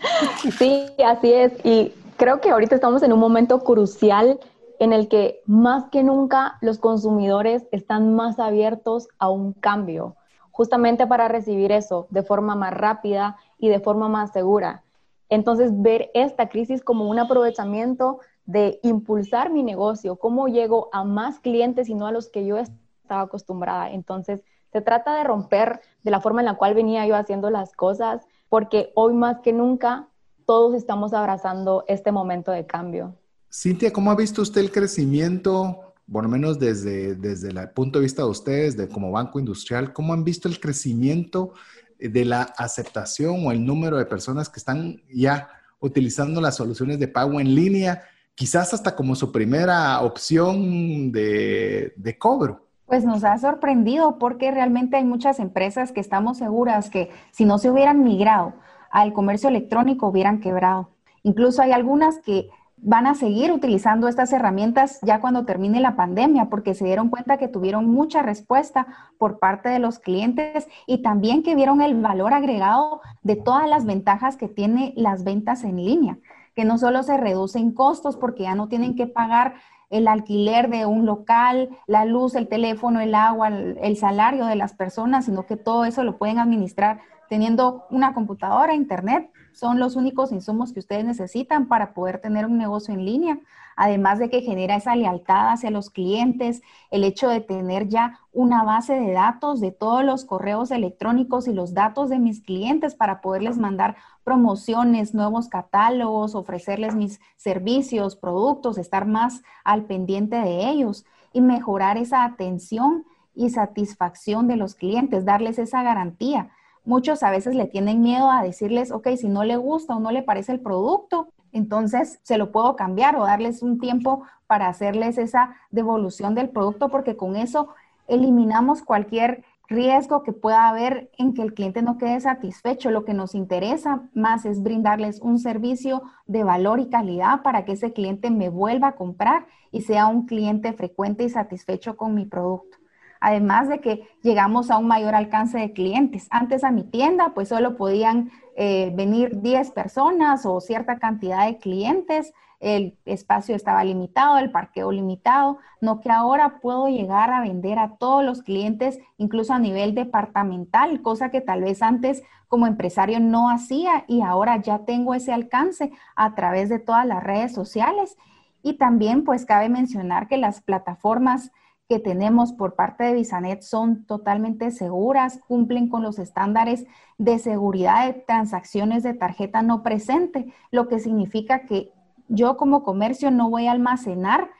Sí, 0.58 0.86
así 1.04 1.32
es. 1.32 1.52
Y 1.64 1.92
creo 2.16 2.40
que 2.40 2.50
ahorita 2.50 2.74
estamos 2.74 3.02
en 3.02 3.12
un 3.12 3.20
momento 3.20 3.60
crucial 3.60 4.38
en 4.78 4.92
el 4.92 5.08
que 5.08 5.40
más 5.46 5.84
que 5.90 6.02
nunca 6.02 6.58
los 6.60 6.78
consumidores 6.78 7.66
están 7.70 8.14
más 8.14 8.38
abiertos 8.38 9.08
a 9.18 9.30
un 9.30 9.52
cambio, 9.52 10.16
justamente 10.50 11.06
para 11.06 11.28
recibir 11.28 11.72
eso 11.72 12.06
de 12.10 12.22
forma 12.22 12.54
más 12.54 12.72
rápida 12.74 13.36
y 13.58 13.68
de 13.68 13.80
forma 13.80 14.08
más 14.08 14.32
segura. 14.32 14.82
Entonces, 15.28 15.70
ver 15.80 16.10
esta 16.12 16.48
crisis 16.48 16.82
como 16.82 17.08
un 17.08 17.18
aprovechamiento 17.18 18.20
de 18.46 18.80
impulsar 18.82 19.50
mi 19.50 19.62
negocio, 19.62 20.16
cómo 20.16 20.48
llego 20.48 20.88
a 20.92 21.04
más 21.04 21.38
clientes 21.38 21.88
y 21.88 21.94
no 21.94 22.06
a 22.06 22.12
los 22.12 22.28
que 22.28 22.44
yo 22.44 22.56
estaba 22.58 23.22
acostumbrada. 23.22 23.90
Entonces, 23.90 24.42
se 24.72 24.80
trata 24.80 25.16
de 25.16 25.24
romper 25.24 25.80
de 26.02 26.10
la 26.10 26.20
forma 26.20 26.40
en 26.40 26.46
la 26.46 26.54
cual 26.54 26.74
venía 26.74 27.06
yo 27.06 27.16
haciendo 27.16 27.50
las 27.50 27.72
cosas, 27.72 28.22
porque 28.48 28.92
hoy 28.94 29.12
más 29.14 29.40
que 29.40 29.52
nunca 29.52 30.08
todos 30.46 30.74
estamos 30.74 31.12
abrazando 31.12 31.84
este 31.86 32.12
momento 32.12 32.50
de 32.50 32.66
cambio. 32.66 33.14
Cintia, 33.52 33.92
¿cómo 33.92 34.10
ha 34.10 34.16
visto 34.16 34.42
usted 34.42 34.60
el 34.60 34.70
crecimiento, 34.70 35.94
por 36.10 36.24
lo 36.24 36.28
menos 36.28 36.58
desde, 36.58 37.14
desde 37.14 37.48
el 37.50 37.70
punto 37.70 37.98
de 37.98 38.04
vista 38.04 38.22
de 38.22 38.28
ustedes, 38.28 38.76
de 38.76 38.88
como 38.88 39.10
banco 39.10 39.38
industrial, 39.38 39.92
cómo 39.92 40.12
han 40.12 40.24
visto 40.24 40.48
el 40.48 40.58
crecimiento 40.60 41.52
de 41.98 42.24
la 42.24 42.42
aceptación 42.42 43.46
o 43.46 43.52
el 43.52 43.64
número 43.64 43.98
de 43.98 44.06
personas 44.06 44.48
que 44.48 44.58
están 44.58 45.02
ya 45.12 45.48
utilizando 45.80 46.40
las 46.40 46.56
soluciones 46.56 46.98
de 46.98 47.08
pago 47.08 47.40
en 47.40 47.54
línea, 47.54 48.02
quizás 48.34 48.72
hasta 48.72 48.94
como 48.94 49.14
su 49.14 49.32
primera 49.32 50.00
opción 50.00 51.12
de, 51.12 51.92
de 51.96 52.18
cobro? 52.18 52.69
Pues 52.90 53.04
nos 53.04 53.22
ha 53.22 53.38
sorprendido 53.38 54.18
porque 54.18 54.50
realmente 54.50 54.96
hay 54.96 55.04
muchas 55.04 55.38
empresas 55.38 55.92
que 55.92 56.00
estamos 56.00 56.38
seguras 56.38 56.90
que 56.90 57.08
si 57.30 57.44
no 57.44 57.58
se 57.58 57.70
hubieran 57.70 58.02
migrado 58.02 58.54
al 58.90 59.12
comercio 59.12 59.48
electrónico 59.48 60.08
hubieran 60.08 60.40
quebrado. 60.40 60.90
Incluso 61.22 61.62
hay 61.62 61.70
algunas 61.70 62.18
que 62.18 62.50
van 62.78 63.06
a 63.06 63.14
seguir 63.14 63.52
utilizando 63.52 64.08
estas 64.08 64.32
herramientas 64.32 64.98
ya 65.02 65.20
cuando 65.20 65.44
termine 65.44 65.78
la 65.78 65.94
pandemia, 65.94 66.46
porque 66.46 66.74
se 66.74 66.84
dieron 66.84 67.10
cuenta 67.10 67.36
que 67.36 67.46
tuvieron 67.46 67.88
mucha 67.88 68.22
respuesta 68.22 68.88
por 69.18 69.38
parte 69.38 69.68
de 69.68 69.78
los 69.78 70.00
clientes 70.00 70.66
y 70.88 71.00
también 71.00 71.44
que 71.44 71.54
vieron 71.54 71.82
el 71.82 71.94
valor 72.00 72.34
agregado 72.34 73.02
de 73.22 73.36
todas 73.36 73.68
las 73.68 73.86
ventajas 73.86 74.36
que 74.36 74.48
tiene 74.48 74.94
las 74.96 75.22
ventas 75.22 75.62
en 75.62 75.76
línea, 75.76 76.18
que 76.56 76.64
no 76.64 76.76
solo 76.76 77.04
se 77.04 77.16
reducen 77.16 77.70
costos 77.70 78.16
porque 78.16 78.42
ya 78.42 78.56
no 78.56 78.66
tienen 78.66 78.96
que 78.96 79.06
pagar 79.06 79.54
el 79.90 80.06
alquiler 80.06 80.70
de 80.70 80.86
un 80.86 81.04
local, 81.04 81.68
la 81.86 82.04
luz, 82.04 82.36
el 82.36 82.48
teléfono, 82.48 83.00
el 83.00 83.14
agua, 83.14 83.48
el, 83.48 83.96
salario 83.96 84.46
de 84.46 84.54
las 84.54 84.72
personas, 84.72 85.24
sino 85.24 85.46
que 85.46 85.56
todo 85.56 85.84
eso 85.84 86.04
lo 86.04 86.16
pueden 86.16 86.38
administrar 86.38 87.00
teniendo 87.28 87.84
una 87.90 88.14
computadora, 88.14 88.74
internet, 88.74 89.30
son 89.52 89.78
los 89.78 89.96
únicos 89.96 90.32
insumos 90.32 90.72
que 90.72 90.80
ustedes 90.80 91.04
necesitan 91.04 91.68
para 91.68 91.92
poder 91.94 92.20
tener 92.20 92.46
un 92.46 92.58
negocio 92.58 92.94
en 92.94 93.04
línea. 93.04 93.38
Además 93.76 94.18
de 94.18 94.28
que 94.28 94.42
genera 94.42 94.76
esa 94.76 94.94
lealtad 94.94 95.52
hacia 95.52 95.70
los 95.70 95.90
clientes, 95.90 96.62
el 96.90 97.04
hecho 97.04 97.28
de 97.28 97.40
tener 97.40 97.88
ya 97.88 98.18
una 98.32 98.62
base 98.62 98.94
de 98.94 99.12
datos 99.12 99.60
de 99.60 99.72
todos 99.72 100.04
los 100.04 100.24
correos 100.24 100.70
electrónicos 100.70 101.48
y 101.48 101.54
los 101.54 101.72
datos 101.72 102.10
de 102.10 102.18
mis 102.18 102.42
clientes 102.42 102.94
para 102.94 103.20
poderles 103.20 103.58
mandar 103.58 103.96
promociones, 104.22 105.14
nuevos 105.14 105.48
catálogos, 105.48 106.34
ofrecerles 106.34 106.94
mis 106.94 107.20
servicios, 107.36 108.16
productos, 108.16 108.76
estar 108.76 109.06
más 109.06 109.42
al 109.64 109.84
pendiente 109.84 110.36
de 110.36 110.68
ellos 110.68 111.06
y 111.32 111.40
mejorar 111.40 111.96
esa 111.96 112.24
atención 112.24 113.04
y 113.34 113.50
satisfacción 113.50 114.46
de 114.46 114.56
los 114.56 114.74
clientes, 114.74 115.24
darles 115.24 115.58
esa 115.58 115.82
garantía 115.82 116.50
Muchos 116.90 117.22
a 117.22 117.30
veces 117.30 117.54
le 117.54 117.66
tienen 117.66 118.02
miedo 118.02 118.32
a 118.32 118.42
decirles, 118.42 118.90
ok, 118.90 119.10
si 119.16 119.28
no 119.28 119.44
le 119.44 119.56
gusta 119.56 119.94
o 119.94 120.00
no 120.00 120.10
le 120.10 120.24
parece 120.24 120.50
el 120.50 120.58
producto, 120.58 121.28
entonces 121.52 122.18
se 122.24 122.36
lo 122.36 122.50
puedo 122.50 122.74
cambiar 122.74 123.14
o 123.14 123.22
darles 123.22 123.62
un 123.62 123.78
tiempo 123.78 124.24
para 124.48 124.66
hacerles 124.66 125.16
esa 125.16 125.54
devolución 125.70 126.34
del 126.34 126.48
producto 126.48 126.88
porque 126.88 127.16
con 127.16 127.36
eso 127.36 127.68
eliminamos 128.08 128.82
cualquier 128.82 129.44
riesgo 129.68 130.24
que 130.24 130.32
pueda 130.32 130.68
haber 130.68 131.12
en 131.16 131.32
que 131.32 131.42
el 131.42 131.54
cliente 131.54 131.80
no 131.80 131.96
quede 131.96 132.20
satisfecho. 132.20 132.90
Lo 132.90 133.04
que 133.04 133.14
nos 133.14 133.36
interesa 133.36 134.02
más 134.12 134.44
es 134.44 134.60
brindarles 134.60 135.20
un 135.20 135.38
servicio 135.38 136.02
de 136.26 136.42
valor 136.42 136.80
y 136.80 136.90
calidad 136.90 137.42
para 137.42 137.64
que 137.64 137.74
ese 137.74 137.92
cliente 137.92 138.32
me 138.32 138.48
vuelva 138.48 138.88
a 138.88 138.96
comprar 138.96 139.46
y 139.70 139.82
sea 139.82 140.08
un 140.08 140.26
cliente 140.26 140.72
frecuente 140.72 141.22
y 141.22 141.28
satisfecho 141.28 141.96
con 141.96 142.16
mi 142.16 142.26
producto. 142.26 142.79
Además 143.20 143.68
de 143.68 143.80
que 143.80 144.08
llegamos 144.22 144.70
a 144.70 144.78
un 144.78 144.86
mayor 144.86 145.14
alcance 145.14 145.58
de 145.58 145.72
clientes. 145.72 146.26
Antes 146.30 146.64
a 146.64 146.70
mi 146.70 146.84
tienda 146.84 147.32
pues 147.34 147.48
solo 147.48 147.76
podían 147.76 148.30
eh, 148.56 148.92
venir 148.94 149.40
10 149.40 149.70
personas 149.72 150.44
o 150.46 150.60
cierta 150.60 150.98
cantidad 150.98 151.46
de 151.46 151.58
clientes, 151.58 152.32
el 152.60 152.98
espacio 153.06 153.56
estaba 153.56 153.82
limitado, 153.84 154.36
el 154.36 154.50
parqueo 154.50 154.92
limitado, 154.92 155.58
no 155.80 156.00
que 156.00 156.10
ahora 156.10 156.60
puedo 156.60 156.88
llegar 156.88 157.30
a 157.30 157.40
vender 157.40 157.78
a 157.78 157.96
todos 157.96 158.22
los 158.22 158.42
clientes, 158.42 158.98
incluso 159.16 159.54
a 159.54 159.58
nivel 159.58 159.94
departamental, 159.94 161.00
cosa 161.00 161.30
que 161.30 161.40
tal 161.40 161.62
vez 161.62 161.80
antes 161.80 162.22
como 162.48 162.66
empresario 162.66 163.18
no 163.18 163.48
hacía 163.48 164.04
y 164.06 164.20
ahora 164.20 164.60
ya 164.60 164.80
tengo 164.80 165.14
ese 165.14 165.32
alcance 165.32 165.90
a 166.14 166.34
través 166.34 166.68
de 166.68 166.78
todas 166.78 167.06
las 167.06 167.24
redes 167.24 167.54
sociales. 167.54 168.18
Y 168.62 168.74
también 168.74 169.24
pues 169.24 169.46
cabe 169.46 169.70
mencionar 169.70 170.28
que 170.28 170.36
las 170.36 170.60
plataformas 170.60 171.52
que 171.90 171.98
tenemos 171.98 172.52
por 172.52 172.76
parte 172.76 173.02
de 173.02 173.14
Bisanet 173.14 173.62
son 173.62 174.04
totalmente 174.04 174.70
seguras, 174.70 175.40
cumplen 175.48 175.88
con 175.88 176.04
los 176.04 176.20
estándares 176.20 176.86
de 177.18 177.40
seguridad 177.40 178.06
de 178.06 178.12
transacciones 178.12 179.02
de 179.02 179.12
tarjeta 179.12 179.62
no 179.62 179.82
presente, 179.82 180.54
lo 180.70 180.86
que 180.86 181.00
significa 181.00 181.66
que 181.66 181.90
yo 182.28 182.56
como 182.56 182.84
comercio 182.84 183.32
no 183.32 183.50
voy 183.50 183.66
a 183.66 183.72
almacenar 183.72 184.50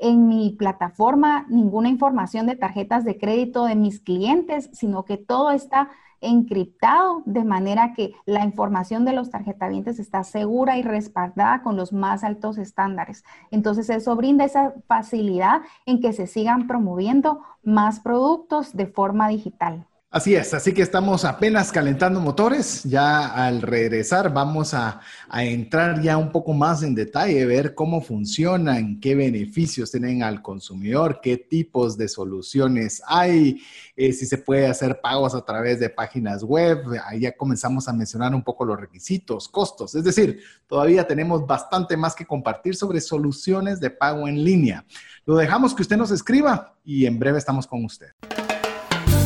en 0.00 0.26
mi 0.26 0.50
plataforma 0.50 1.46
ninguna 1.48 1.88
información 1.88 2.46
de 2.46 2.56
tarjetas 2.56 3.04
de 3.04 3.18
crédito 3.18 3.66
de 3.66 3.76
mis 3.76 4.00
clientes, 4.00 4.68
sino 4.72 5.04
que 5.04 5.16
todo 5.16 5.52
está 5.52 5.90
encriptado 6.20 7.22
de 7.26 7.44
manera 7.44 7.92
que 7.94 8.14
la 8.26 8.44
información 8.44 9.04
de 9.04 9.12
los 9.12 9.30
tarjetavientes 9.30 9.98
está 9.98 10.24
segura 10.24 10.78
y 10.78 10.82
respaldada 10.82 11.62
con 11.62 11.76
los 11.76 11.92
más 11.92 12.24
altos 12.24 12.58
estándares. 12.58 13.24
Entonces 13.50 13.90
eso 13.90 14.16
brinda 14.16 14.44
esa 14.44 14.74
facilidad 14.86 15.62
en 15.86 16.00
que 16.00 16.12
se 16.12 16.26
sigan 16.26 16.66
promoviendo 16.66 17.40
más 17.62 18.00
productos 18.00 18.74
de 18.76 18.86
forma 18.86 19.28
digital. 19.28 19.86
Así 20.12 20.34
es, 20.34 20.52
así 20.54 20.74
que 20.74 20.82
estamos 20.82 21.24
apenas 21.24 21.70
calentando 21.70 22.18
motores. 22.18 22.82
Ya 22.82 23.28
al 23.28 23.62
regresar 23.62 24.34
vamos 24.34 24.74
a, 24.74 25.00
entrar 25.32 26.02
ya 26.02 26.16
un 26.16 26.32
poco 26.32 26.52
más 26.52 26.82
en 26.82 26.96
detalle, 26.96 27.46
ver 27.46 27.76
cómo 27.76 28.00
funcionan, 28.00 28.98
qué 28.98 29.14
beneficios 29.14 29.92
tienen 29.92 30.24
al 30.24 30.42
consumidor, 30.42 31.20
qué 31.22 31.36
tipos 31.36 31.96
de 31.96 32.08
soluciones 32.08 33.00
hay, 33.06 33.62
eh, 33.94 34.12
si 34.12 34.26
se 34.26 34.38
puede 34.38 34.66
hacer 34.66 35.00
pagos 35.00 35.32
a 35.36 35.44
través 35.44 35.78
de 35.78 35.90
páginas 35.90 36.42
web. 36.42 36.80
Ahí 37.06 37.20
ya 37.20 37.36
comenzamos 37.36 37.86
a 37.86 37.92
mencionar 37.92 38.34
un 38.34 38.42
poco 38.42 38.64
los 38.64 38.80
requisitos, 38.80 39.48
costos. 39.48 39.94
Es 39.94 40.02
decir, 40.02 40.40
todavía 40.66 41.06
tenemos 41.06 41.46
bastante 41.46 41.96
más 41.96 42.16
que 42.16 42.26
compartir 42.26 42.74
sobre 42.74 43.00
soluciones 43.00 43.78
de 43.78 43.90
pago 43.90 44.26
en 44.26 44.42
línea. 44.42 44.84
Lo 45.24 45.36
dejamos 45.36 45.72
que 45.72 45.82
usted 45.82 45.96
nos 45.96 46.10
escriba 46.10 46.74
y 46.84 47.06
en 47.06 47.16
breve 47.16 47.38
estamos 47.38 47.64
con 47.64 47.84
usted. 47.84 48.08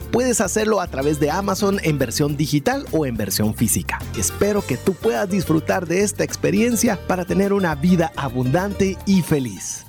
puedes 0.00 0.40
hacerlo 0.40 0.80
a 0.80 0.86
través 0.86 1.20
de 1.20 1.30
Amazon 1.30 1.78
en 1.82 1.98
versión 1.98 2.36
digital 2.36 2.86
o 2.92 3.04
en 3.04 3.16
versión 3.16 3.54
física. 3.54 3.98
Espero 4.16 4.62
que 4.62 4.76
tú 4.76 4.94
puedas 4.94 5.28
disfrutar 5.28 5.86
de 5.86 6.02
esta 6.02 6.24
experiencia 6.24 6.98
para 7.06 7.24
tener 7.24 7.52
una 7.52 7.74
vida 7.74 8.12
abundante 8.16 8.96
y 9.06 9.22
feliz. 9.22 9.84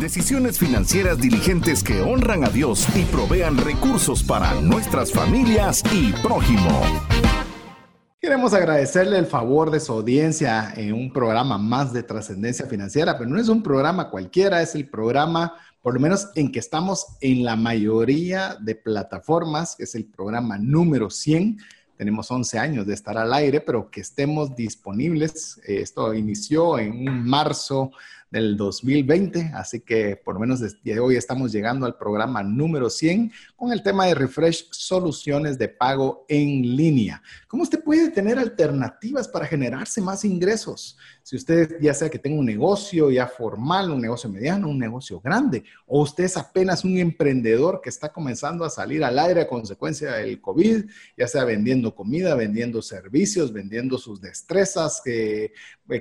Decisiones 0.00 0.58
financieras 0.58 1.18
diligentes 1.18 1.82
que 1.82 2.02
honran 2.02 2.44
a 2.44 2.50
Dios 2.50 2.86
y 2.94 3.04
provean 3.04 3.56
recursos 3.56 4.22
para 4.22 4.60
nuestras 4.60 5.10
familias 5.10 5.82
y 5.92 6.12
prójimo. 6.22 6.82
Queremos 8.20 8.54
agradecerle 8.54 9.18
el 9.18 9.26
favor 9.26 9.70
de 9.70 9.80
su 9.80 9.92
audiencia 9.92 10.72
en 10.76 10.94
un 10.94 11.12
programa 11.12 11.58
más 11.58 11.92
de 11.92 12.02
trascendencia 12.02 12.66
financiera, 12.66 13.18
pero 13.18 13.28
no 13.28 13.38
es 13.38 13.48
un 13.48 13.62
programa 13.62 14.08
cualquiera, 14.08 14.62
es 14.62 14.74
el 14.74 14.88
programa 14.88 15.54
por 15.84 15.92
lo 15.92 16.00
menos 16.00 16.30
en 16.34 16.50
que 16.50 16.60
estamos 16.60 17.08
en 17.20 17.44
la 17.44 17.56
mayoría 17.56 18.56
de 18.58 18.74
plataformas, 18.74 19.76
que 19.76 19.84
es 19.84 19.94
el 19.94 20.06
programa 20.06 20.56
número 20.56 21.10
100. 21.10 21.58
Tenemos 21.98 22.30
11 22.30 22.58
años 22.58 22.86
de 22.86 22.94
estar 22.94 23.18
al 23.18 23.34
aire, 23.34 23.60
pero 23.60 23.90
que 23.90 24.00
estemos 24.00 24.56
disponibles. 24.56 25.60
Eh, 25.68 25.82
esto 25.82 26.14
inició 26.14 26.78
en 26.78 27.22
marzo 27.26 27.90
del 28.30 28.56
2020, 28.56 29.52
así 29.54 29.80
que 29.80 30.16
por 30.16 30.36
lo 30.36 30.40
menos 30.40 30.60
desde 30.60 30.98
hoy 30.98 31.16
estamos 31.16 31.52
llegando 31.52 31.84
al 31.84 31.98
programa 31.98 32.42
número 32.42 32.88
100 32.88 33.30
con 33.64 33.72
el 33.72 33.82
tema 33.82 34.04
de 34.04 34.14
Refresh 34.14 34.68
Soluciones 34.72 35.56
de 35.56 35.70
Pago 35.70 36.26
en 36.28 36.76
línea. 36.76 37.22
¿Cómo 37.48 37.62
usted 37.62 37.82
puede 37.82 38.10
tener 38.10 38.38
alternativas 38.38 39.26
para 39.26 39.46
generarse 39.46 40.02
más 40.02 40.22
ingresos? 40.26 40.98
Si 41.22 41.34
usted 41.34 41.78
ya 41.80 41.94
sea 41.94 42.10
que 42.10 42.18
tenga 42.18 42.38
un 42.38 42.44
negocio 42.44 43.10
ya 43.10 43.26
formal, 43.26 43.90
un 43.90 44.02
negocio 44.02 44.28
mediano, 44.28 44.68
un 44.68 44.78
negocio 44.78 45.18
grande, 45.18 45.64
o 45.86 46.02
usted 46.02 46.24
es 46.24 46.36
apenas 46.36 46.84
un 46.84 46.98
emprendedor 46.98 47.80
que 47.80 47.88
está 47.88 48.12
comenzando 48.12 48.66
a 48.66 48.70
salir 48.70 49.02
al 49.02 49.18
aire 49.18 49.40
a 49.40 49.48
consecuencia 49.48 50.12
del 50.12 50.42
COVID, 50.42 50.84
ya 51.16 51.26
sea 51.26 51.44
vendiendo 51.44 51.94
comida, 51.94 52.34
vendiendo 52.34 52.82
servicios, 52.82 53.50
vendiendo 53.50 53.96
sus 53.96 54.20
destrezas, 54.20 55.00
eh, 55.06 55.54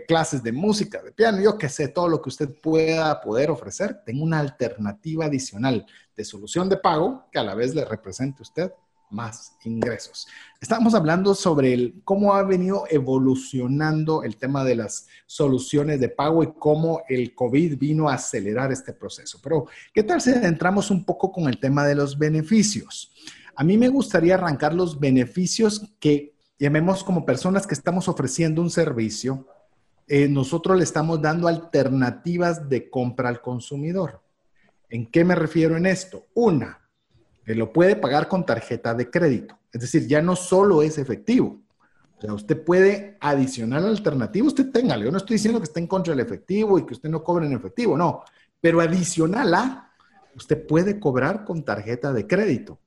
clases 0.05 0.43
de 0.43 0.51
música, 0.51 1.01
de 1.01 1.13
piano, 1.13 1.39
yo 1.41 1.57
qué 1.57 1.69
sé, 1.69 1.87
todo 1.87 2.09
lo 2.09 2.21
que 2.21 2.27
usted 2.27 2.49
pueda 2.61 3.21
poder 3.21 3.49
ofrecer, 3.49 4.01
tenga 4.05 4.21
una 4.21 4.39
alternativa 4.39 5.27
adicional 5.27 5.85
de 6.15 6.23
solución 6.23 6.69
de 6.69 6.77
pago 6.77 7.25
que 7.31 7.39
a 7.39 7.43
la 7.43 7.55
vez 7.55 7.73
le 7.73 7.85
represente 7.85 8.39
a 8.39 8.43
usted 8.43 8.73
más 9.09 9.55
ingresos. 9.63 10.27
Estamos 10.59 10.95
hablando 10.95 11.35
sobre 11.35 11.73
el, 11.73 12.01
cómo 12.03 12.33
ha 12.33 12.41
venido 12.43 12.85
evolucionando 12.89 14.23
el 14.23 14.37
tema 14.37 14.63
de 14.63 14.75
las 14.75 15.07
soluciones 15.27 15.99
de 15.99 16.09
pago 16.09 16.43
y 16.43 16.53
cómo 16.53 17.03
el 17.07 17.35
COVID 17.35 17.77
vino 17.77 18.09
a 18.09 18.15
acelerar 18.15 18.71
este 18.71 18.91
proceso. 18.91 19.39
Pero, 19.43 19.67
¿qué 19.93 20.01
tal 20.01 20.19
si 20.19 20.31
entramos 20.31 20.89
un 20.89 21.05
poco 21.05 21.31
con 21.31 21.47
el 21.47 21.59
tema 21.59 21.85
de 21.85 21.95
los 21.95 22.17
beneficios? 22.17 23.11
A 23.55 23.63
mí 23.63 23.77
me 23.77 23.89
gustaría 23.89 24.33
arrancar 24.33 24.73
los 24.73 24.99
beneficios 24.99 25.85
que 25.99 26.33
llamemos 26.57 27.03
como 27.03 27.23
personas 27.23 27.67
que 27.67 27.75
estamos 27.75 28.07
ofreciendo 28.07 28.63
un 28.63 28.71
servicio 28.71 29.47
eh, 30.07 30.27
nosotros 30.27 30.77
le 30.77 30.83
estamos 30.83 31.21
dando 31.21 31.47
alternativas 31.47 32.67
de 32.67 32.89
compra 32.89 33.29
al 33.29 33.41
consumidor. 33.41 34.21
¿En 34.93 35.07
qué 35.07 35.25
me 35.25 35.33
refiero 35.33 35.75
en 35.75 35.87
esto? 35.87 36.27
Una, 36.35 36.79
lo 37.47 37.73
puede 37.73 37.95
pagar 37.95 38.27
con 38.27 38.45
tarjeta 38.45 38.93
de 38.93 39.09
crédito. 39.09 39.57
Es 39.71 39.81
decir, 39.81 40.07
ya 40.07 40.21
no 40.21 40.35
solo 40.35 40.83
es 40.83 40.99
efectivo. 40.99 41.63
O 42.15 42.21
sea, 42.21 42.31
usted 42.35 42.63
puede 42.63 43.17
adicionar 43.19 43.83
alternativa, 43.83 44.45
usted 44.45 44.69
tenga. 44.71 44.95
Yo 44.97 45.09
no 45.09 45.17
estoy 45.17 45.37
diciendo 45.37 45.59
que 45.59 45.63
esté 45.63 45.79
en 45.79 45.87
contra 45.87 46.13
del 46.13 46.23
efectivo 46.23 46.77
y 46.77 46.85
que 46.85 46.93
usted 46.93 47.09
no 47.09 47.23
cobre 47.23 47.47
en 47.47 47.53
efectivo, 47.53 47.97
no. 47.97 48.23
Pero 48.61 48.81
adicional 48.81 49.55
a, 49.55 49.91
usted 50.35 50.63
puede 50.67 50.99
cobrar 50.99 51.43
con 51.43 51.65
tarjeta 51.65 52.13
de 52.13 52.27
crédito. 52.27 52.79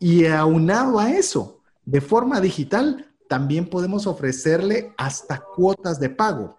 Y 0.00 0.26
aunado 0.26 0.98
a 0.98 1.12
eso, 1.12 1.60
de 1.84 2.00
forma 2.00 2.40
digital, 2.40 3.06
también 3.28 3.70
podemos 3.70 4.08
ofrecerle 4.08 4.92
hasta 4.98 5.38
cuotas 5.38 6.00
de 6.00 6.10
pago. 6.10 6.56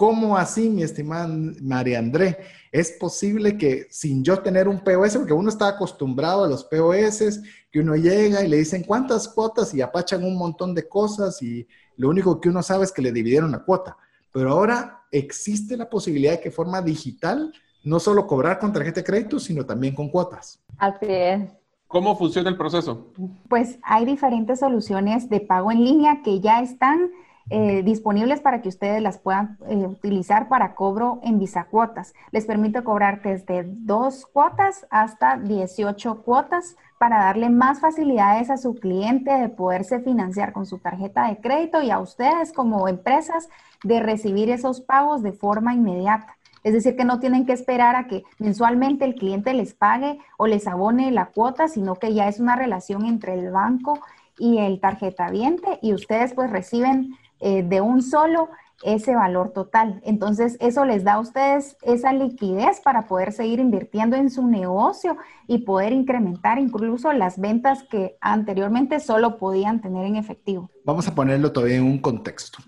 ¿Cómo 0.00 0.34
así, 0.38 0.70
mi 0.70 0.82
estimada 0.82 1.28
María 1.60 1.98
André? 1.98 2.38
Es 2.72 2.92
posible 2.92 3.58
que 3.58 3.86
sin 3.90 4.24
yo 4.24 4.38
tener 4.38 4.66
un 4.66 4.82
POS, 4.82 5.18
porque 5.18 5.34
uno 5.34 5.50
está 5.50 5.68
acostumbrado 5.68 6.44
a 6.44 6.48
los 6.48 6.64
POS, 6.64 7.42
que 7.70 7.80
uno 7.80 7.94
llega 7.96 8.42
y 8.42 8.48
le 8.48 8.56
dicen 8.56 8.82
cuántas 8.82 9.28
cuotas 9.28 9.74
y 9.74 9.82
apachan 9.82 10.24
un 10.24 10.38
montón 10.38 10.74
de 10.74 10.88
cosas 10.88 11.42
y 11.42 11.68
lo 11.98 12.08
único 12.08 12.40
que 12.40 12.48
uno 12.48 12.62
sabe 12.62 12.84
es 12.84 12.92
que 12.92 13.02
le 13.02 13.12
dividieron 13.12 13.52
la 13.52 13.58
cuota. 13.58 13.98
Pero 14.32 14.52
ahora 14.52 15.02
existe 15.12 15.76
la 15.76 15.90
posibilidad 15.90 16.32
de 16.32 16.40
que 16.40 16.50
forma 16.50 16.80
digital 16.80 17.52
no 17.84 18.00
solo 18.00 18.26
cobrar 18.26 18.58
con 18.58 18.72
tarjeta 18.72 19.00
de 19.00 19.04
crédito, 19.04 19.38
sino 19.38 19.66
también 19.66 19.94
con 19.94 20.08
cuotas. 20.08 20.62
Así 20.78 21.08
es. 21.10 21.42
¿Cómo 21.86 22.16
funciona 22.16 22.48
el 22.48 22.56
proceso? 22.56 23.12
Pues 23.50 23.78
hay 23.82 24.06
diferentes 24.06 24.60
soluciones 24.60 25.28
de 25.28 25.40
pago 25.40 25.70
en 25.70 25.84
línea 25.84 26.22
que 26.24 26.40
ya 26.40 26.62
están 26.62 27.10
eh, 27.48 27.82
disponibles 27.82 28.40
para 28.40 28.62
que 28.62 28.68
ustedes 28.68 29.02
las 29.02 29.18
puedan 29.18 29.58
eh, 29.68 29.76
utilizar 29.76 30.48
para 30.48 30.74
cobro 30.74 31.20
en 31.22 31.38
visa 31.38 31.64
cuotas. 31.64 32.12
Les 32.30 32.46
permite 32.46 32.84
cobrar 32.84 33.22
desde 33.22 33.64
dos 33.66 34.26
cuotas 34.26 34.86
hasta 34.90 35.36
18 35.36 36.22
cuotas 36.22 36.76
para 36.98 37.24
darle 37.24 37.48
más 37.48 37.80
facilidades 37.80 38.50
a 38.50 38.58
su 38.58 38.74
cliente 38.74 39.32
de 39.32 39.48
poderse 39.48 40.00
financiar 40.00 40.52
con 40.52 40.66
su 40.66 40.78
tarjeta 40.78 41.28
de 41.28 41.40
crédito 41.40 41.80
y 41.82 41.90
a 41.90 41.98
ustedes 41.98 42.52
como 42.52 42.86
empresas 42.88 43.48
de 43.82 44.00
recibir 44.00 44.50
esos 44.50 44.80
pagos 44.80 45.22
de 45.22 45.32
forma 45.32 45.74
inmediata. 45.74 46.36
Es 46.62 46.74
decir, 46.74 46.96
que 46.96 47.06
no 47.06 47.18
tienen 47.20 47.46
que 47.46 47.54
esperar 47.54 47.96
a 47.96 48.06
que 48.06 48.22
mensualmente 48.38 49.06
el 49.06 49.14
cliente 49.14 49.54
les 49.54 49.72
pague 49.72 50.18
o 50.36 50.46
les 50.46 50.66
abone 50.66 51.10
la 51.10 51.26
cuota, 51.26 51.68
sino 51.68 51.94
que 51.94 52.12
ya 52.12 52.28
es 52.28 52.38
una 52.38 52.54
relación 52.54 53.06
entre 53.06 53.34
el 53.34 53.50
banco 53.50 53.98
y 54.38 54.58
el 54.58 54.80
tarjeta 54.80 55.30
viente 55.30 55.78
y 55.82 55.94
ustedes 55.94 56.34
pues 56.34 56.50
reciben 56.50 57.16
eh, 57.40 57.62
de 57.62 57.80
un 57.80 58.02
solo 58.02 58.48
ese 58.82 59.14
valor 59.14 59.52
total. 59.52 60.00
Entonces, 60.04 60.56
eso 60.60 60.84
les 60.84 61.04
da 61.04 61.14
a 61.14 61.20
ustedes 61.20 61.76
esa 61.82 62.12
liquidez 62.12 62.80
para 62.80 63.06
poder 63.06 63.32
seguir 63.32 63.60
invirtiendo 63.60 64.16
en 64.16 64.30
su 64.30 64.46
negocio 64.46 65.16
y 65.46 65.58
poder 65.58 65.92
incrementar 65.92 66.58
incluso 66.58 67.12
las 67.12 67.38
ventas 67.38 67.82
que 67.82 68.16
anteriormente 68.20 69.00
solo 69.00 69.36
podían 69.36 69.80
tener 69.80 70.06
en 70.06 70.16
efectivo. 70.16 70.70
Vamos 70.84 71.06
a 71.08 71.14
ponerlo 71.14 71.52
todavía 71.52 71.76
en 71.76 71.84
un 71.84 71.98
contexto. 71.98 72.58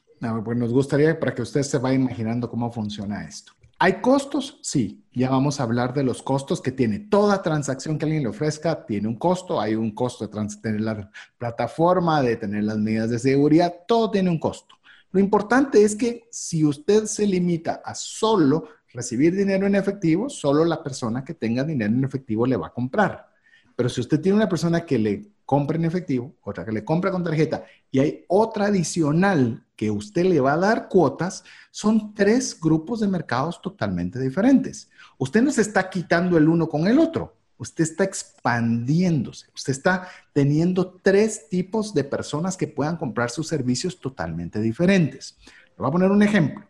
Pues 0.44 0.56
nos 0.56 0.72
gustaría 0.72 1.18
para 1.18 1.34
que 1.34 1.42
usted 1.42 1.62
se 1.62 1.78
vaya 1.78 1.96
imaginando 1.96 2.48
cómo 2.48 2.70
funciona 2.70 3.24
esto. 3.24 3.52
¿Hay 3.84 3.94
costos? 3.94 4.60
Sí, 4.62 5.04
ya 5.12 5.28
vamos 5.28 5.58
a 5.58 5.64
hablar 5.64 5.92
de 5.92 6.04
los 6.04 6.22
costos 6.22 6.62
que 6.62 6.70
tiene. 6.70 7.00
Toda 7.00 7.42
transacción 7.42 7.98
que 7.98 8.04
alguien 8.04 8.22
le 8.22 8.28
ofrezca 8.28 8.86
tiene 8.86 9.08
un 9.08 9.16
costo. 9.16 9.60
Hay 9.60 9.74
un 9.74 9.90
costo 9.90 10.24
de 10.24 10.48
tener 10.62 10.82
la 10.82 11.10
plataforma, 11.36 12.22
de 12.22 12.36
tener 12.36 12.62
las 12.62 12.78
medidas 12.78 13.10
de 13.10 13.18
seguridad, 13.18 13.74
todo 13.88 14.12
tiene 14.12 14.30
un 14.30 14.38
costo. 14.38 14.76
Lo 15.10 15.18
importante 15.18 15.82
es 15.82 15.96
que 15.96 16.28
si 16.30 16.64
usted 16.64 17.06
se 17.06 17.26
limita 17.26 17.82
a 17.84 17.92
solo 17.96 18.68
recibir 18.92 19.34
dinero 19.34 19.66
en 19.66 19.74
efectivo, 19.74 20.30
solo 20.30 20.64
la 20.64 20.80
persona 20.80 21.24
que 21.24 21.34
tenga 21.34 21.64
dinero 21.64 21.92
en 21.92 22.04
efectivo 22.04 22.46
le 22.46 22.56
va 22.56 22.68
a 22.68 22.72
comprar. 22.72 23.30
Pero 23.74 23.88
si 23.88 24.00
usted 24.00 24.20
tiene 24.20 24.36
una 24.36 24.48
persona 24.48 24.86
que 24.86 24.96
le 24.96 25.32
compra 25.44 25.76
en 25.76 25.86
efectivo, 25.86 26.36
otra 26.42 26.64
que 26.64 26.70
le 26.70 26.84
compra 26.84 27.10
con 27.10 27.24
tarjeta 27.24 27.64
y 27.90 27.98
hay 27.98 28.24
otra 28.28 28.66
adicional 28.66 29.66
que 29.82 29.90
usted 29.90 30.26
le 30.26 30.38
va 30.38 30.52
a 30.52 30.58
dar 30.58 30.88
cuotas, 30.88 31.42
son 31.72 32.14
tres 32.14 32.56
grupos 32.60 33.00
de 33.00 33.08
mercados 33.08 33.60
totalmente 33.60 34.20
diferentes. 34.20 34.88
Usted 35.18 35.42
no 35.42 35.50
se 35.50 35.62
está 35.62 35.90
quitando 35.90 36.38
el 36.38 36.48
uno 36.48 36.68
con 36.68 36.86
el 36.86 37.00
otro, 37.00 37.34
usted 37.56 37.82
está 37.82 38.04
expandiéndose, 38.04 39.48
usted 39.52 39.72
está 39.72 40.06
teniendo 40.32 41.00
tres 41.02 41.48
tipos 41.48 41.94
de 41.94 42.04
personas 42.04 42.56
que 42.56 42.68
puedan 42.68 42.96
comprar 42.96 43.30
sus 43.30 43.48
servicios 43.48 43.98
totalmente 43.98 44.60
diferentes. 44.60 45.36
Le 45.46 45.78
voy 45.78 45.88
a 45.88 45.90
poner 45.90 46.12
un 46.12 46.22
ejemplo. 46.22 46.64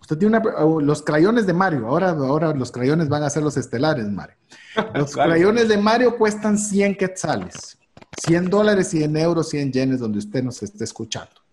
Usted 0.00 0.16
tiene 0.16 0.40
los 0.80 1.02
crayones 1.02 1.46
de 1.46 1.52
Mario, 1.52 1.88
ahora, 1.88 2.12
ahora 2.12 2.54
los 2.54 2.72
crayones 2.72 3.10
van 3.10 3.24
a 3.24 3.28
ser 3.28 3.42
los 3.42 3.58
estelares, 3.58 4.08
Mario. 4.08 4.36
Los 4.94 5.12
crayones 5.12 5.68
de 5.68 5.76
Mario 5.76 6.16
cuestan 6.16 6.56
100 6.56 6.96
quetzales, 6.96 7.76
100 8.26 8.48
dólares, 8.48 8.88
100 8.88 9.16
euros, 9.18 9.50
100 9.50 9.70
yenes, 9.70 10.00
donde 10.00 10.18
usted 10.18 10.42
nos 10.42 10.62
esté 10.62 10.84
escuchando. 10.84 11.43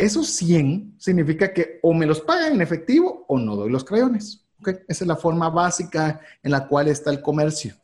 Esos 0.00 0.28
100 0.28 0.94
significa 0.96 1.52
que 1.52 1.78
o 1.82 1.92
me 1.92 2.06
los 2.06 2.22
pagan 2.22 2.54
en 2.54 2.62
efectivo 2.62 3.26
o 3.28 3.38
no 3.38 3.54
doy 3.54 3.70
los 3.70 3.84
crayones. 3.84 4.46
¿okay? 4.58 4.76
Esa 4.88 5.04
es 5.04 5.06
la 5.08 5.16
forma 5.16 5.50
básica 5.50 6.22
en 6.42 6.52
la 6.52 6.66
cual 6.66 6.88
está 6.88 7.10
el 7.10 7.20
comercio. 7.20 7.74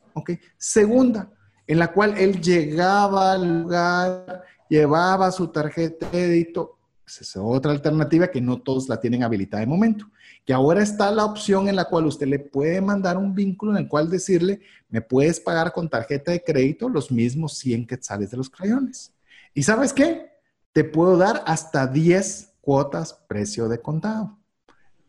Segunda, 0.57 1.31
en 1.67 1.77
la 1.77 1.93
cual 1.93 2.17
él 2.17 2.41
llegaba 2.41 3.33
al 3.33 3.61
lugar, 3.61 4.43
llevaba 4.67 5.31
su 5.31 5.49
tarjeta 5.49 6.07
de 6.07 6.11
crédito. 6.11 6.79
Esa 7.05 7.21
es 7.21 7.37
otra 7.37 7.71
alternativa 7.71 8.31
que 8.31 8.41
no 8.41 8.63
todos 8.63 8.89
la 8.89 8.99
tienen 8.99 9.21
habilitada 9.21 9.61
de 9.61 9.67
momento. 9.67 10.07
Que 10.43 10.53
ahora 10.53 10.81
está 10.81 11.11
la 11.11 11.23
opción 11.23 11.69
en 11.69 11.75
la 11.75 11.85
cual 11.85 12.07
usted 12.07 12.25
le 12.25 12.39
puede 12.39 12.81
mandar 12.81 13.17
un 13.17 13.35
vínculo 13.35 13.73
en 13.73 13.83
el 13.83 13.87
cual 13.87 14.09
decirle, 14.09 14.61
me 14.89 15.01
puedes 15.01 15.39
pagar 15.39 15.71
con 15.71 15.87
tarjeta 15.87 16.31
de 16.31 16.43
crédito 16.43 16.89
los 16.89 17.11
mismos 17.11 17.59
100 17.59 17.85
quetzales 17.85 18.31
de 18.31 18.37
los 18.37 18.49
crayones. 18.49 19.13
¿Y 19.53 19.61
sabes 19.61 19.93
qué? 19.93 20.36
Te 20.77 20.83
puedo 20.83 21.17
dar 21.17 21.41
hasta 21.47 21.87
10 21.87 22.53
cuotas 22.61 23.11
precio 23.27 23.67
de 23.67 23.81
contado. 23.81 24.37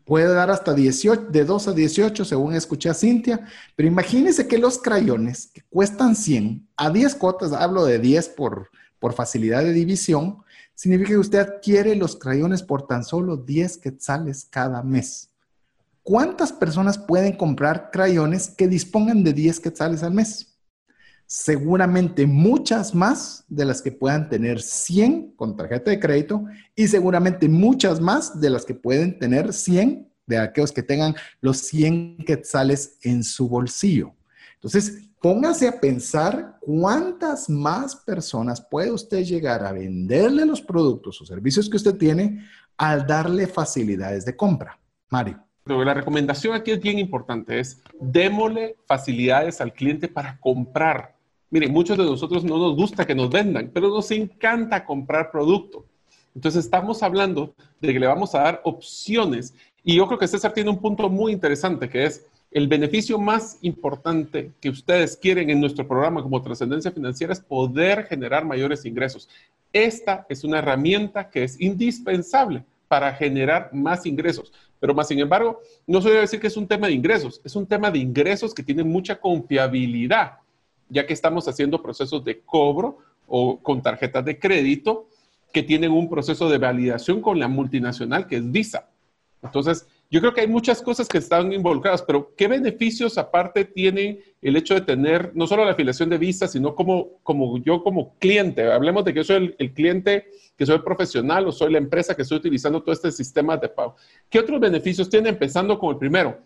Puede 0.03 0.33
dar 0.33 0.49
hasta 0.49 0.73
18, 0.73 1.27
de 1.29 1.45
2 1.45 1.67
a 1.67 1.73
18, 1.73 2.25
según 2.25 2.55
escuché 2.55 2.89
a 2.89 2.95
Cintia, 2.95 3.45
pero 3.75 3.87
imagínese 3.87 4.47
que 4.47 4.57
los 4.57 4.79
crayones 4.79 5.51
que 5.53 5.61
cuestan 5.69 6.15
100 6.15 6.67
a 6.75 6.89
10 6.89 7.13
cuotas, 7.13 7.53
hablo 7.53 7.85
de 7.85 7.99
10 7.99 8.29
por, 8.29 8.71
por 8.97 9.13
facilidad 9.13 9.61
de 9.61 9.73
división, 9.73 10.39
significa 10.73 11.09
que 11.09 11.19
usted 11.19 11.37
adquiere 11.37 11.95
los 11.95 12.15
crayones 12.15 12.63
por 12.63 12.87
tan 12.87 13.03
solo 13.03 13.37
10 13.37 13.77
quetzales 13.77 14.47
cada 14.49 14.81
mes. 14.81 15.29
¿Cuántas 16.01 16.51
personas 16.51 16.97
pueden 16.97 17.33
comprar 17.33 17.91
crayones 17.91 18.49
que 18.49 18.67
dispongan 18.67 19.23
de 19.23 19.33
10 19.33 19.59
quetzales 19.59 20.01
al 20.01 20.15
mes? 20.15 20.48
Seguramente 21.31 22.25
muchas 22.25 22.95
más 22.95 23.45
de 23.49 23.63
las 23.63 23.83
que 23.83 23.91
puedan 23.91 24.29
tener 24.29 24.63
100 24.63 25.33
con 25.35 25.55
tarjeta 25.55 25.91
de 25.91 25.99
crédito 25.99 26.45
y 26.75 26.87
seguramente 26.87 27.47
muchas 27.47 28.01
más 28.01 28.41
de 28.41 28.49
las 28.49 28.65
que 28.65 28.73
pueden 28.73 29.19
tener 29.19 29.53
100 29.53 30.11
de 30.25 30.39
aquellos 30.39 30.71
que 30.71 30.81
tengan 30.81 31.13
los 31.39 31.57
100 31.57 32.25
quetzales 32.25 32.97
en 33.03 33.23
su 33.23 33.47
bolsillo. 33.47 34.15
Entonces, 34.55 35.03
póngase 35.21 35.67
a 35.67 35.79
pensar 35.79 36.57
cuántas 36.61 37.47
más 37.47 37.95
personas 37.95 38.59
puede 38.59 38.89
usted 38.89 39.23
llegar 39.23 39.63
a 39.63 39.71
venderle 39.71 40.47
los 40.47 40.63
productos 40.63 41.21
o 41.21 41.27
servicios 41.27 41.69
que 41.69 41.77
usted 41.77 41.93
tiene 41.93 42.43
al 42.75 43.05
darle 43.05 43.45
facilidades 43.45 44.25
de 44.25 44.35
compra. 44.35 44.79
Mario. 45.09 45.39
la 45.65 45.93
recomendación 45.93 46.55
aquí 46.55 46.71
es 46.71 46.81
bien 46.81 46.97
importante, 46.97 47.59
es 47.59 47.83
démosle 47.99 48.77
facilidades 48.87 49.61
al 49.61 49.73
cliente 49.73 50.07
para 50.07 50.39
comprar. 50.39 51.18
Miren, 51.51 51.71
muchos 51.71 51.97
de 51.97 52.03
nosotros 52.03 52.43
no 52.43 52.57
nos 52.57 52.75
gusta 52.75 53.07
que 53.07 53.15
nos 53.15 53.29
vendan, 53.29 53.71
pero 53.73 53.89
nos 53.89 54.11
encanta 54.11 54.85
comprar 54.85 55.31
producto. 55.31 55.85
Entonces 56.35 56.65
estamos 56.65 57.01
hablando 57.01 57.55
de 57.81 57.91
que 57.91 57.99
le 57.99 58.07
vamos 58.07 58.35
a 58.35 58.43
dar 58.43 58.61
opciones 58.63 59.53
y 59.83 59.95
yo 59.95 60.05
creo 60.07 60.19
que 60.19 60.27
César 60.27 60.53
tiene 60.53 60.69
un 60.69 60.79
punto 60.79 61.09
muy 61.09 61.31
interesante 61.31 61.89
que 61.89 62.05
es 62.05 62.27
el 62.51 62.67
beneficio 62.67 63.17
más 63.19 63.57
importante 63.61 64.51
que 64.59 64.69
ustedes 64.69 65.17
quieren 65.17 65.49
en 65.49 65.59
nuestro 65.59 65.87
programa 65.87 66.21
como 66.21 66.41
trascendencia 66.41 66.91
financiera 66.91 67.33
es 67.33 67.39
poder 67.39 68.05
generar 68.05 68.45
mayores 68.45 68.85
ingresos. 68.85 69.29
Esta 69.71 70.25
es 70.29 70.43
una 70.43 70.59
herramienta 70.59 71.29
que 71.29 71.43
es 71.43 71.59
indispensable 71.61 72.63
para 72.87 73.13
generar 73.13 73.69
más 73.71 74.05
ingresos. 74.05 74.51
Pero 74.79 74.93
más 74.93 75.07
sin 75.07 75.19
embargo, 75.19 75.61
no 75.85 76.01
se 76.01 76.09
debe 76.09 76.21
decir 76.21 76.39
que 76.39 76.47
es 76.47 76.57
un 76.57 76.67
tema 76.67 76.87
de 76.87 76.93
ingresos, 76.93 77.39
es 77.43 77.55
un 77.55 77.67
tema 77.67 77.91
de 77.91 77.99
ingresos 77.99 78.53
que 78.53 78.63
tiene 78.63 78.83
mucha 78.83 79.19
confiabilidad, 79.19 80.39
ya 80.89 81.05
que 81.05 81.13
estamos 81.13 81.47
haciendo 81.47 81.81
procesos 81.81 82.23
de 82.23 82.41
cobro 82.41 82.97
o 83.27 83.59
con 83.59 83.81
tarjetas 83.81 84.25
de 84.25 84.39
crédito 84.39 85.07
que 85.53 85.63
tienen 85.63 85.91
un 85.91 86.09
proceso 86.09 86.49
de 86.49 86.57
validación 86.57 87.21
con 87.21 87.39
la 87.39 87.47
multinacional 87.47 88.27
que 88.27 88.37
es 88.37 88.51
Visa. 88.51 88.89
Entonces, 89.41 89.87
yo 90.11 90.19
creo 90.19 90.33
que 90.33 90.41
hay 90.41 90.47
muchas 90.47 90.81
cosas 90.81 91.07
que 91.07 91.19
están 91.19 91.53
involucradas, 91.53 92.01
pero 92.01 92.33
¿qué 92.35 92.47
beneficios 92.47 93.17
aparte 93.17 93.63
tiene 93.63 94.21
el 94.41 94.55
hecho 94.55 94.73
de 94.73 94.81
tener 94.81 95.31
no 95.35 95.45
solo 95.47 95.63
la 95.63 95.71
afiliación 95.71 96.09
de 96.09 96.17
Visa, 96.17 96.47
sino 96.47 96.75
como, 96.75 97.19
como 97.23 97.57
yo 97.59 97.83
como 97.83 98.15
cliente? 98.17 98.71
Hablemos 98.71 99.05
de 99.05 99.13
que 99.13 99.19
yo 99.19 99.23
soy 99.23 99.55
el, 99.57 99.73
cliente, 99.73 100.25
que 100.57 100.65
soy 100.65 100.75
el 100.75 100.83
profesional 100.83 101.47
o 101.47 101.51
soy 101.51 101.71
la 101.71 101.77
empresa 101.77 102.15
que 102.15 102.23
estoy 102.23 102.39
utilizando 102.39 102.81
todo 102.81 102.91
este 102.91 103.11
sistema 103.11 103.55
de 103.55 103.69
pago. 103.69 103.95
¿Qué 104.29 104.39
otros 104.39 104.59
beneficios 104.59 105.09
tiene 105.09 105.29
empezando 105.29 105.77
con 105.77 105.91
el 105.91 105.97
primero? 105.97 106.39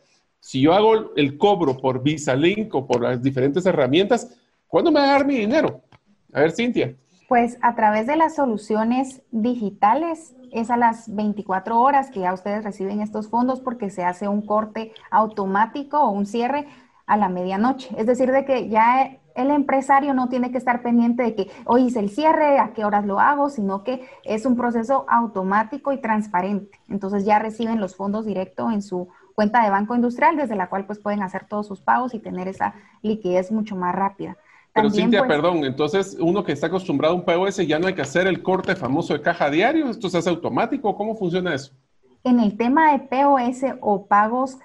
Si 0.43 0.59
yo 0.59 0.73
hago 0.73 1.15
el 1.15 1.37
cobro 1.37 1.77
por 1.77 2.03
Visa 2.03 2.35
Link 2.35 2.75
o 2.75 2.85
por 2.85 3.01
las 3.01 3.23
diferentes 3.23 3.65
herramientas, 3.65 4.37
¿cuándo 4.67 4.91
me 4.91 4.99
va 4.99 5.05
a 5.05 5.11
dar 5.13 5.25
mi 5.25 5.37
dinero? 5.37 5.79
A 6.33 6.41
ver, 6.41 6.51
Cintia. 6.51 6.97
Pues 7.29 7.57
a 7.61 7.75
través 7.75 8.07
de 8.07 8.17
las 8.17 8.35
soluciones 8.35 9.21
digitales 9.31 10.35
es 10.51 10.69
a 10.69 10.75
las 10.75 11.15
24 11.15 11.79
horas 11.79 12.11
que 12.11 12.19
ya 12.19 12.33
ustedes 12.33 12.65
reciben 12.65 12.99
estos 12.99 13.29
fondos 13.29 13.61
porque 13.61 13.89
se 13.89 14.03
hace 14.03 14.27
un 14.27 14.45
corte 14.45 14.91
automático 15.11 16.01
o 16.01 16.09
un 16.09 16.25
cierre 16.25 16.67
a 17.05 17.15
la 17.15 17.29
medianoche. 17.29 17.95
Es 17.97 18.05
decir, 18.05 18.29
de 18.29 18.43
que 18.43 18.67
ya 18.67 19.17
el 19.35 19.49
empresario 19.49 20.13
no 20.13 20.27
tiene 20.27 20.51
que 20.51 20.57
estar 20.57 20.81
pendiente 20.81 21.23
de 21.23 21.35
que 21.35 21.51
hoy 21.63 21.85
hice 21.85 22.01
el 22.01 22.09
cierre, 22.09 22.59
a 22.59 22.73
qué 22.73 22.83
horas 22.83 23.05
lo 23.05 23.21
hago, 23.21 23.49
sino 23.49 23.85
que 23.85 24.05
es 24.25 24.45
un 24.45 24.57
proceso 24.57 25.05
automático 25.07 25.93
y 25.93 26.01
transparente. 26.01 26.79
Entonces 26.89 27.23
ya 27.23 27.39
reciben 27.39 27.79
los 27.79 27.95
fondos 27.95 28.25
directo 28.25 28.69
en 28.69 28.81
su 28.81 29.07
cuenta 29.33 29.63
de 29.63 29.69
banco 29.69 29.95
industrial, 29.95 30.37
desde 30.37 30.55
la 30.55 30.69
cual 30.69 30.85
pues 30.85 30.99
pueden 30.99 31.21
hacer 31.21 31.45
todos 31.47 31.67
sus 31.67 31.81
pagos 31.81 32.13
y 32.13 32.19
tener 32.19 32.47
esa 32.47 32.75
liquidez 33.01 33.51
mucho 33.51 33.75
más 33.75 33.93
rápida. 33.93 34.37
Pero 34.73 34.89
Cintia, 34.89 35.19
pues, 35.19 35.29
perdón, 35.29 35.65
entonces 35.65 36.17
uno 36.19 36.43
que 36.43 36.51
está 36.51 36.67
acostumbrado 36.67 37.13
a 37.13 37.17
un 37.17 37.25
POS 37.25 37.57
ya 37.67 37.77
no 37.77 37.87
hay 37.87 37.93
que 37.93 38.01
hacer 38.01 38.25
el 38.25 38.41
corte 38.41 38.75
famoso 38.75 39.13
de 39.13 39.21
caja 39.21 39.49
diario, 39.49 39.89
¿esto 39.89 40.09
se 40.09 40.17
hace 40.17 40.29
automático? 40.29 40.95
¿Cómo 40.95 41.15
funciona 41.15 41.53
eso? 41.53 41.73
En 42.23 42.39
el 42.39 42.57
tema 42.57 42.93
de 42.93 42.99
POS 42.99 43.75
o 43.81 44.07
pagos 44.07 44.57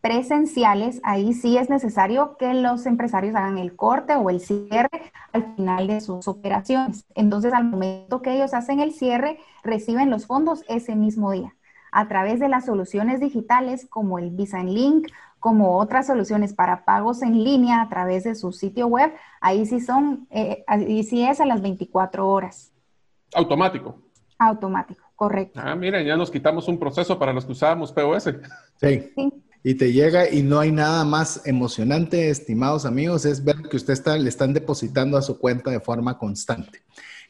presenciales, 0.00 1.00
ahí 1.02 1.32
sí 1.32 1.58
es 1.58 1.68
necesario 1.68 2.36
que 2.38 2.54
los 2.54 2.86
empresarios 2.86 3.34
hagan 3.34 3.58
el 3.58 3.74
corte 3.74 4.14
o 4.14 4.30
el 4.30 4.40
cierre 4.40 5.12
al 5.32 5.54
final 5.56 5.86
de 5.86 6.00
sus 6.00 6.28
operaciones. 6.28 7.04
Entonces, 7.14 7.52
al 7.52 7.64
momento 7.64 8.22
que 8.22 8.34
ellos 8.34 8.54
hacen 8.54 8.80
el 8.80 8.92
cierre, 8.92 9.38
reciben 9.64 10.10
los 10.10 10.26
fondos 10.26 10.62
ese 10.68 10.94
mismo 10.94 11.32
día 11.32 11.54
a 11.92 12.08
través 12.08 12.40
de 12.40 12.48
las 12.48 12.66
soluciones 12.66 13.20
digitales 13.20 13.86
como 13.88 14.18
el 14.18 14.30
Visa 14.30 14.60
en 14.60 14.74
Link 14.74 15.08
como 15.46 15.78
otras 15.78 16.08
soluciones 16.08 16.52
para 16.54 16.84
pagos 16.84 17.22
en 17.22 17.44
línea 17.44 17.80
a 17.80 17.88
través 17.88 18.24
de 18.24 18.34
su 18.34 18.50
sitio 18.52 18.88
web, 18.88 19.12
ahí 19.40 19.64
sí 19.64 19.80
son, 19.80 20.26
eh, 20.30 20.64
ahí 20.66 21.04
sí 21.04 21.24
es 21.24 21.40
a 21.40 21.46
las 21.46 21.62
24 21.62 22.28
horas. 22.28 22.72
Automático. 23.32 23.96
Automático, 24.38 25.04
correcto. 25.14 25.60
Ah, 25.62 25.76
miren, 25.76 26.04
ya 26.04 26.16
nos 26.16 26.32
quitamos 26.32 26.66
un 26.66 26.78
proceso 26.80 27.16
para 27.16 27.32
los 27.32 27.44
que 27.44 27.52
usábamos 27.52 27.92
POS. 27.92 28.24
Sí. 28.80 29.12
sí. 29.14 29.32
Y 29.62 29.74
te 29.74 29.92
llega 29.92 30.28
y 30.28 30.42
no 30.42 30.58
hay 30.58 30.72
nada 30.72 31.04
más 31.04 31.46
emocionante, 31.46 32.28
estimados 32.28 32.84
amigos, 32.84 33.24
es 33.24 33.44
ver 33.44 33.62
que 33.70 33.76
usted 33.76 33.92
está, 33.92 34.16
le 34.16 34.28
están 34.28 34.52
depositando 34.52 35.16
a 35.16 35.22
su 35.22 35.38
cuenta 35.38 35.70
de 35.70 35.80
forma 35.80 36.18
constante 36.18 36.82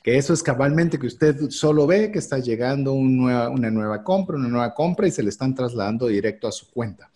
que 0.07 0.17
eso 0.17 0.33
es 0.33 0.41
cabalmente 0.41 1.01
que 1.01 1.09
usted 1.09 1.51
solo 1.51 1.85
ve 1.85 2.13
que 2.13 2.21
está 2.21 2.39
llegando 2.39 2.93
una 2.93 3.73
nueva 3.73 4.05
compra, 4.05 4.37
una 4.37 4.47
nueva 4.47 4.73
compra 4.73 5.09
y 5.09 5.11
se 5.11 5.21
le 5.21 5.31
están 5.31 5.53
trasladando 5.53 6.07
directo 6.07 6.47
a 6.47 6.53
su 6.53 6.71
cuenta. 6.71 7.11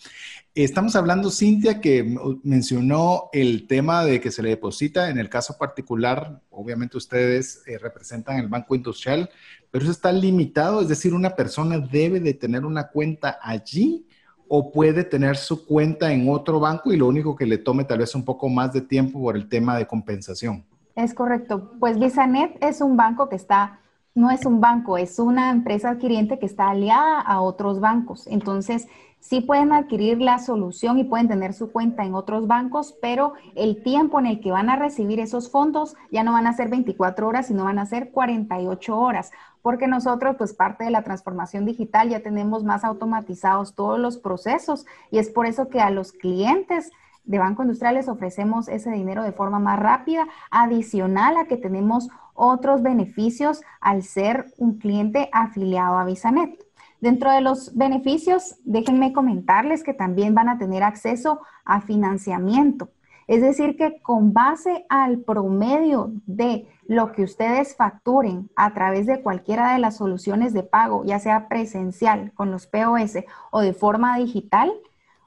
Estamos 0.57 0.97
hablando, 0.97 1.31
Cintia, 1.31 1.81
que 1.81 2.19
mencionó 2.43 3.31
el 3.33 3.69
tema 3.69 4.05
de 4.05 4.21
que 4.21 4.33
se 4.33 4.43
le 4.43 4.49
deposita, 4.49 5.09
en 5.09 5.19
el 5.19 5.29
caso 5.29 5.57
particular, 5.57 6.43
obviamente 6.51 6.97
ustedes 6.97 7.63
eh, 7.69 7.79
representan 7.79 8.41
el 8.41 8.49
Banco 8.49 8.75
Industrial, 8.75 9.31
pero 9.71 9.85
eso 9.85 9.93
está 9.93 10.11
limitado, 10.11 10.83
es 10.83 10.89
decir, 10.89 11.15
una 11.15 11.37
persona 11.37 11.79
debe 11.79 12.19
de 12.19 12.35
tener 12.35 12.65
una 12.65 12.89
cuenta 12.89 13.39
allí 13.41 14.05
o 14.49 14.73
puede 14.73 15.05
tener 15.05 15.37
su 15.37 15.65
cuenta 15.65 16.13
en 16.13 16.29
otro 16.29 16.59
banco 16.59 16.93
y 16.93 16.97
lo 16.97 17.07
único 17.07 17.37
que 17.37 17.47
le 17.47 17.59
tome 17.59 17.85
tal 17.85 17.99
vez 17.99 18.17
un 18.17 18.25
poco 18.25 18.49
más 18.49 18.73
de 18.73 18.81
tiempo 18.81 19.21
por 19.21 19.37
el 19.37 19.49
tema 19.49 19.79
de 19.79 19.87
compensación. 19.87 20.65
Es 21.01 21.15
correcto. 21.15 21.71
Pues 21.81 21.99
VisaNet 21.99 22.63
es 22.63 22.83
un 22.83 22.99
banco 22.99 23.31
que 23.31 23.37
está, 23.37 23.81
no 24.15 24.31
es 24.31 24.45
un 24.45 24.61
banco, 24.61 24.99
es 24.99 25.19
una 25.19 25.51
empresa 25.51 25.91
adquiriente 25.91 26.39
que 26.39 26.45
está 26.45 26.69
aliada 26.69 27.23
a 27.23 27.41
otros 27.41 27.81
bancos. 27.81 28.27
Entonces, 28.27 28.87
sí 29.19 29.41
pueden 29.41 29.73
adquirir 29.73 30.21
la 30.21 30.39
solución 30.39 30.99
y 30.99 31.05
pueden 31.05 31.27
tener 31.27 31.55
su 31.55 31.73
cuenta 31.73 32.05
en 32.05 32.15
otros 32.15 32.47
bancos, 32.47 32.95
pero 33.01 33.33
el 33.55 33.83
tiempo 33.83 34.19
en 34.19 34.27
el 34.27 34.41
que 34.41 34.51
van 34.51 34.69
a 34.69 34.77
recibir 34.77 35.21
esos 35.21 35.51
fondos 35.51 35.97
ya 36.11 36.23
no 36.23 36.33
van 36.33 36.47
a 36.47 36.53
ser 36.53 36.69
24 36.69 37.27
horas, 37.27 37.47
sino 37.47 37.65
van 37.65 37.79
a 37.79 37.87
ser 37.87 38.11
48 38.11 38.99
horas, 38.99 39.31
porque 39.63 39.87
nosotros, 39.87 40.37
pues 40.37 40.53
parte 40.53 40.85
de 40.85 40.91
la 40.91 41.03
transformación 41.03 41.65
digital, 41.65 42.11
ya 42.11 42.21
tenemos 42.21 42.63
más 42.63 42.85
automatizados 42.85 43.75
todos 43.75 43.99
los 43.99 44.19
procesos 44.19 44.85
y 45.11 45.17
es 45.17 45.31
por 45.31 45.47
eso 45.47 45.71
que 45.71 45.81
a 45.81 45.89
los 45.89 46.13
clientes 46.13 46.91
de 47.31 47.39
Banco 47.39 47.63
Industrial 47.63 47.95
les 47.95 48.09
ofrecemos 48.09 48.67
ese 48.69 48.91
dinero 48.91 49.23
de 49.23 49.31
forma 49.31 49.61
más 49.61 49.79
rápida, 49.79 50.27
adicional 50.51 51.37
a 51.37 51.45
que 51.45 51.57
tenemos 51.57 52.09
otros 52.35 52.83
beneficios 52.83 53.61
al 53.81 54.03
ser 54.03 54.47
un 54.59 54.79
cliente 54.79 55.31
afiliado 55.33 55.97
a 55.97 56.05
VisaNet. 56.05 56.59
Dentro 57.01 57.31
de 57.31 57.41
los 57.41 57.77
beneficios, 57.77 58.57
déjenme 58.65 59.13
comentarles 59.13 59.85
que 59.85 59.95
también 59.95 60.35
van 60.35 60.49
a 60.49 60.59
tener 60.59 60.83
acceso 60.83 61.41
a 61.65 61.81
financiamiento. 61.81 62.91
Es 63.29 63.43
decir, 63.43 63.77
que 63.77 64.03
con 64.03 64.33
base 64.33 64.85
al 64.89 65.19
promedio 65.21 66.11
de 66.27 66.67
lo 66.89 67.13
que 67.13 67.23
ustedes 67.23 67.77
facturen 67.77 68.51
a 68.57 68.75
través 68.75 69.07
de 69.07 69.23
cualquiera 69.23 69.73
de 69.73 69.79
las 69.79 69.99
soluciones 69.99 70.53
de 70.53 70.65
pago, 70.65 71.05
ya 71.05 71.21
sea 71.21 71.47
presencial 71.47 72.33
con 72.35 72.51
los 72.51 72.67
POS 72.67 73.19
o 73.53 73.61
de 73.61 73.73
forma 73.73 74.17
digital, 74.19 74.73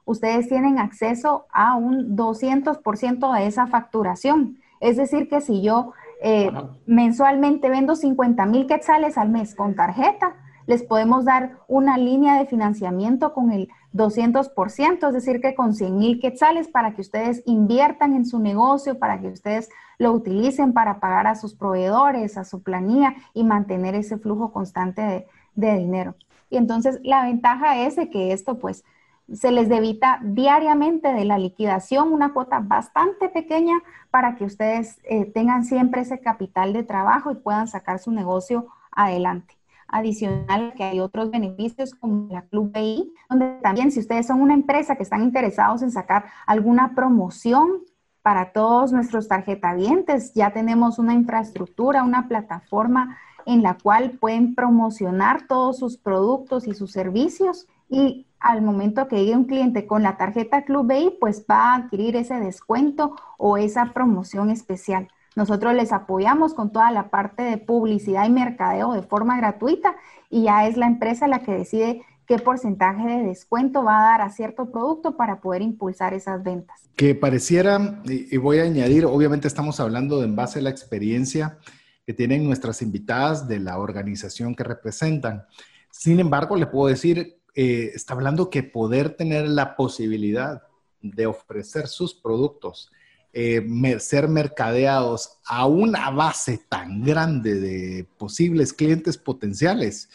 ustedes 0.05 0.47
tienen 0.47 0.79
acceso 0.79 1.45
a 1.51 1.75
un 1.75 2.15
200% 2.15 3.33
de 3.35 3.47
esa 3.47 3.67
facturación. 3.67 4.59
Es 4.79 4.97
decir, 4.97 5.29
que 5.29 5.41
si 5.41 5.61
yo 5.61 5.93
eh, 6.21 6.51
mensualmente 6.85 7.69
vendo 7.69 7.95
50 7.95 8.45
mil 8.45 8.67
quetzales 8.67 9.17
al 9.17 9.29
mes 9.29 9.55
con 9.55 9.75
tarjeta, 9.75 10.35
les 10.65 10.83
podemos 10.83 11.25
dar 11.25 11.57
una 11.67 11.97
línea 11.97 12.37
de 12.37 12.45
financiamiento 12.45 13.33
con 13.33 13.51
el 13.51 13.69
200%, 13.93 15.07
es 15.07 15.13
decir, 15.13 15.41
que 15.41 15.55
con 15.55 15.73
100 15.73 15.97
mil 15.97 16.19
quetzales 16.19 16.67
para 16.67 16.93
que 16.93 17.01
ustedes 17.01 17.43
inviertan 17.45 18.13
en 18.13 18.25
su 18.25 18.39
negocio, 18.39 18.97
para 18.97 19.19
que 19.19 19.27
ustedes 19.27 19.69
lo 19.97 20.11
utilicen 20.13 20.73
para 20.73 20.99
pagar 20.99 21.27
a 21.27 21.35
sus 21.35 21.53
proveedores, 21.53 22.37
a 22.37 22.45
su 22.45 22.63
planilla 22.63 23.15
y 23.33 23.43
mantener 23.43 23.95
ese 23.95 24.17
flujo 24.17 24.51
constante 24.51 25.27
de, 25.55 25.77
dinero. 25.77 26.15
Y 26.49 26.57
entonces 26.57 26.99
la 27.03 27.23
ventaja 27.23 27.85
es 27.85 27.95
de 27.95 28.09
que 28.09 28.31
esto 28.31 28.59
pues 28.59 28.83
se 29.31 29.51
les 29.51 29.69
debita 29.69 30.19
diariamente 30.21 31.13
de 31.13 31.25
la 31.25 31.37
liquidación 31.37 32.11
una 32.11 32.33
cuota 32.33 32.59
bastante 32.59 33.29
pequeña 33.29 33.81
para 34.11 34.35
que 34.35 34.45
ustedes 34.45 34.99
eh, 35.03 35.25
tengan 35.25 35.63
siempre 35.63 36.01
ese 36.01 36.19
capital 36.19 36.73
de 36.73 36.83
trabajo 36.83 37.31
y 37.31 37.35
puedan 37.35 37.67
sacar 37.67 37.99
su 37.99 38.11
negocio 38.11 38.67
adelante. 38.91 39.57
Adicional 39.87 40.73
que 40.75 40.83
hay 40.83 40.99
otros 40.99 41.29
beneficios 41.29 41.93
como 41.93 42.27
la 42.31 42.41
Club 42.43 42.71
BI, 42.73 43.13
donde 43.29 43.59
también 43.61 43.91
si 43.91 43.99
ustedes 43.99 44.27
son 44.27 44.41
una 44.41 44.53
empresa 44.53 44.95
que 44.95 45.03
están 45.03 45.23
interesados 45.23 45.81
en 45.83 45.91
sacar 45.91 46.25
alguna 46.45 46.95
promoción 46.95 47.83
para 48.21 48.51
todos 48.53 48.91
nuestros 48.91 49.27
tarjetavientes, 49.27 50.33
ya 50.33 50.51
tenemos 50.51 50.97
una 50.97 51.13
infraestructura, 51.13 52.03
una 52.03 52.27
plataforma 52.27 53.17
en 53.45 53.61
la 53.61 53.77
cual 53.77 54.11
pueden 54.11 54.55
promocionar 54.55 55.47
todos 55.47 55.77
sus 55.77 55.97
productos 55.97 56.67
y 56.67 56.73
sus 56.73 56.91
servicios 56.91 57.67
y 57.89 58.27
al 58.39 58.61
momento 58.61 59.07
que 59.07 59.17
llegue 59.17 59.37
un 59.37 59.45
cliente 59.45 59.87
con 59.87 60.03
la 60.03 60.17
tarjeta 60.17 60.65
Club 60.65 60.87
BI, 60.87 61.17
pues 61.19 61.45
va 61.49 61.71
a 61.71 61.75
adquirir 61.75 62.15
ese 62.15 62.39
descuento 62.39 63.15
o 63.37 63.57
esa 63.57 63.93
promoción 63.93 64.49
especial. 64.49 65.07
Nosotros 65.35 65.73
les 65.73 65.91
apoyamos 65.91 66.53
con 66.53 66.71
toda 66.71 66.91
la 66.91 67.09
parte 67.09 67.41
de 67.41 67.57
publicidad 67.57 68.25
y 68.25 68.29
mercadeo 68.29 68.93
de 68.93 69.01
forma 69.01 69.37
gratuita 69.37 69.95
y 70.29 70.43
ya 70.43 70.67
es 70.67 70.77
la 70.77 70.87
empresa 70.87 71.27
la 71.27 71.39
que 71.39 71.53
decide 71.53 72.03
qué 72.27 72.37
porcentaje 72.37 73.07
de 73.07 73.23
descuento 73.23 73.83
va 73.83 73.99
a 73.99 74.09
dar 74.11 74.21
a 74.21 74.29
cierto 74.29 74.71
producto 74.71 75.17
para 75.17 75.41
poder 75.41 75.61
impulsar 75.61 76.13
esas 76.13 76.43
ventas. 76.43 76.89
Que 76.95 77.15
pareciera, 77.15 78.01
y 78.05 78.37
voy 78.37 78.59
a 78.59 78.63
añadir, 78.63 79.05
obviamente 79.05 79.47
estamos 79.47 79.79
hablando 79.79 80.19
de 80.19 80.25
en 80.25 80.35
base 80.35 80.59
a 80.59 80.61
la 80.61 80.69
experiencia 80.69 81.57
que 82.05 82.13
tienen 82.13 82.45
nuestras 82.45 82.81
invitadas 82.81 83.47
de 83.47 83.59
la 83.59 83.79
organización 83.79 84.55
que 84.55 84.63
representan. 84.63 85.45
Sin 85.89 86.19
embargo, 86.19 86.55
le 86.55 86.67
puedo 86.67 86.87
decir, 86.87 87.37
eh, 87.55 87.91
está 87.93 88.13
hablando 88.13 88.49
que 88.49 88.63
poder 88.63 89.11
tener 89.11 89.47
la 89.47 89.75
posibilidad 89.75 90.63
de 91.01 91.27
ofrecer 91.27 91.87
sus 91.87 92.15
productos 92.15 92.91
eh, 93.31 93.63
ser 93.99 94.27
mercadeados 94.27 95.37
a 95.45 95.65
una 95.65 96.09
base 96.09 96.61
tan 96.69 97.03
grande 97.03 97.59
de 97.59 98.07
posibles 98.17 98.73
clientes 98.73 99.17
potenciales. 99.17 100.09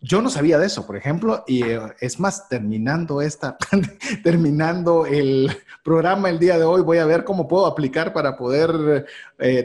Yo 0.00 0.20
no 0.20 0.28
sabía 0.28 0.58
de 0.58 0.66
eso, 0.66 0.86
por 0.86 0.96
ejemplo, 0.96 1.44
y 1.46 1.62
eh, 1.64 1.80
es 2.00 2.20
más, 2.20 2.48
terminando 2.48 3.22
esta, 3.22 3.56
terminando 4.22 5.06
el 5.06 5.50
programa 5.82 6.30
el 6.30 6.38
día 6.38 6.58
de 6.58 6.64
hoy, 6.64 6.82
voy 6.82 6.98
a 6.98 7.06
ver 7.06 7.24
cómo 7.24 7.48
puedo 7.48 7.66
aplicar 7.66 8.12
para 8.12 8.36
poder 8.36 9.06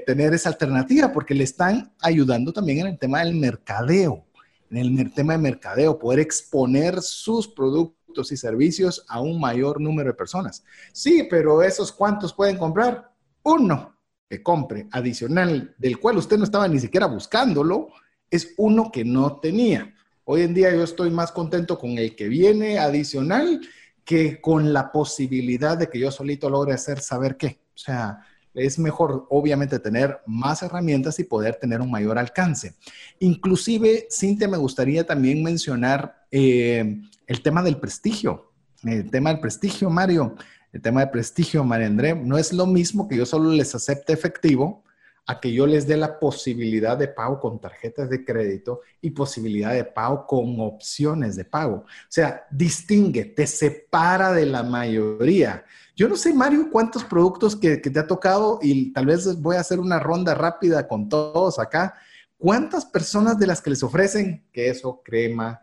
tener 0.05 0.34
esa 0.34 0.49
alternativa, 0.49 1.11
porque 1.11 1.34
le 1.34 1.43
están 1.43 1.91
ayudando 2.01 2.53
también 2.53 2.80
en 2.80 2.88
el 2.88 2.97
tema 2.97 3.19
del 3.19 3.36
mercadeo, 3.36 4.25
en 4.72 4.99
el 4.99 5.13
tema 5.13 5.34
de 5.34 5.39
mercadeo, 5.39 5.97
poder 5.97 6.20
exponer 6.20 7.01
sus 7.01 7.47
productos 7.47 8.32
y 8.32 8.38
servicios 8.38 9.05
a 9.07 9.22
un 9.22 9.39
mayor 9.39 9.80
número 9.80 10.09
de 10.09 10.15
personas. 10.15 10.63
Sí, 10.91 11.28
pero 11.30 11.61
esos 11.61 11.91
cuántos 11.91 12.34
pueden 12.34 12.57
comprar? 12.57 13.11
Uno 13.43 13.95
que 14.30 14.43
compre 14.43 14.88
adicional, 14.91 15.76
del 15.78 15.99
cual 15.99 16.17
usted 16.17 16.38
no 16.38 16.43
estaba 16.43 16.67
ni 16.67 16.80
siquiera 16.80 17.07
buscándolo, 17.07 17.89
es 18.30 18.53
uno 18.57 18.91
que 18.91 19.03
no 19.03 19.39
tenía. 19.39 19.95
Hoy 20.24 20.41
en 20.41 20.53
día 20.53 20.72
yo 20.72 20.84
estoy 20.84 21.09
más 21.09 21.32
contento 21.32 21.80
con 21.80 21.97
el 21.97 22.15
que 22.15 22.28
viene 22.28 22.78
adicional 22.78 23.61
que 24.05 24.39
con 24.39 24.74
la 24.74 24.91
posibilidad 24.91 25.78
de 25.78 25.89
que 25.89 25.99
yo 25.99 26.11
solito 26.11 26.49
logre 26.49 26.74
hacer 26.74 26.99
saber 26.99 27.38
qué. 27.38 27.59
O 27.74 27.78
sea, 27.78 28.20
es 28.54 28.80
mejor 28.80 29.28
obviamente 29.30 29.80
tener 29.80 30.20
más 30.26 30.64
herramientas 30.64 31.20
y 31.20 31.24
poder 31.24 31.56
tener 31.56 31.82
un 31.82 31.91
mayor 31.91 32.18
alcance. 32.18 32.74
Inclusive, 33.20 34.08
Cintia, 34.12 34.47
me 34.47 34.58
gustaría 34.58 35.06
también 35.06 35.43
mencionar 35.43 36.26
eh, 36.32 37.02
el 37.28 37.41
tema 37.41 37.64
del 37.64 37.78
prestigio. 37.78 38.52
El 38.84 39.10
tema 39.10 39.32
del 39.32 39.39
prestigio, 39.39 39.89
Mario. 39.89 40.36
El 40.72 40.82
tema 40.82 41.02
de 41.02 41.08
prestigio, 41.08 41.64
María 41.64 41.88
André, 41.88 42.16
no 42.16 42.38
es 42.38 42.54
lo 42.54 42.68
mismo 42.68 43.08
que 43.08 43.18
yo 43.18 43.26
solo 43.26 43.50
les 43.52 43.74
acepte 43.74 44.14
efectivo 44.14 44.84
a 45.26 45.39
que 45.39 45.54
yo 45.54 45.68
les 45.68 45.86
dé 45.86 45.95
la 45.95 46.20
posibilidad 46.20 46.97
de 46.97 47.08
pago 47.08 47.39
con 47.39 47.60
tarjetas 47.60 48.10
de 48.10 48.26
crédito 48.26 48.82
y 49.00 49.12
posibilidad 49.12 49.74
de 49.74 49.84
pago 49.84 50.26
con 50.26 50.60
opciones 50.60 51.36
de 51.36 51.45
pago. 51.45 51.76
O 51.86 52.08
sea, 52.08 52.47
distingue, 52.50 53.26
te 53.26 53.45
separa 53.45 54.32
de 54.32 54.47
la 54.47 54.64
mayoría. 54.64 55.66
Yo 56.00 56.08
no 56.08 56.16
sé, 56.16 56.34
Mario, 56.34 56.70
cuántos 56.72 57.04
productos 57.04 57.58
que, 57.58 57.76
te 57.76 58.00
ha 58.00 58.08
tocado 58.08 58.60
y 58.62 58.93
tal 58.93 59.08
vez 59.08 59.41
voy 59.41 59.58
a 59.58 59.60
hacer 59.60 59.82
una 59.82 60.00
ronda 60.00 60.34
rápida 60.34 60.88
con 60.88 61.10
todos 61.10 61.60
acá. 61.60 61.93
¿Cuántas 62.38 62.86
personas 62.86 63.38
de 63.38 63.45
las 63.45 63.60
que 63.60 63.72
les 63.72 63.84
ofrecen 63.84 64.45
queso, 64.54 65.02
crema, 65.04 65.60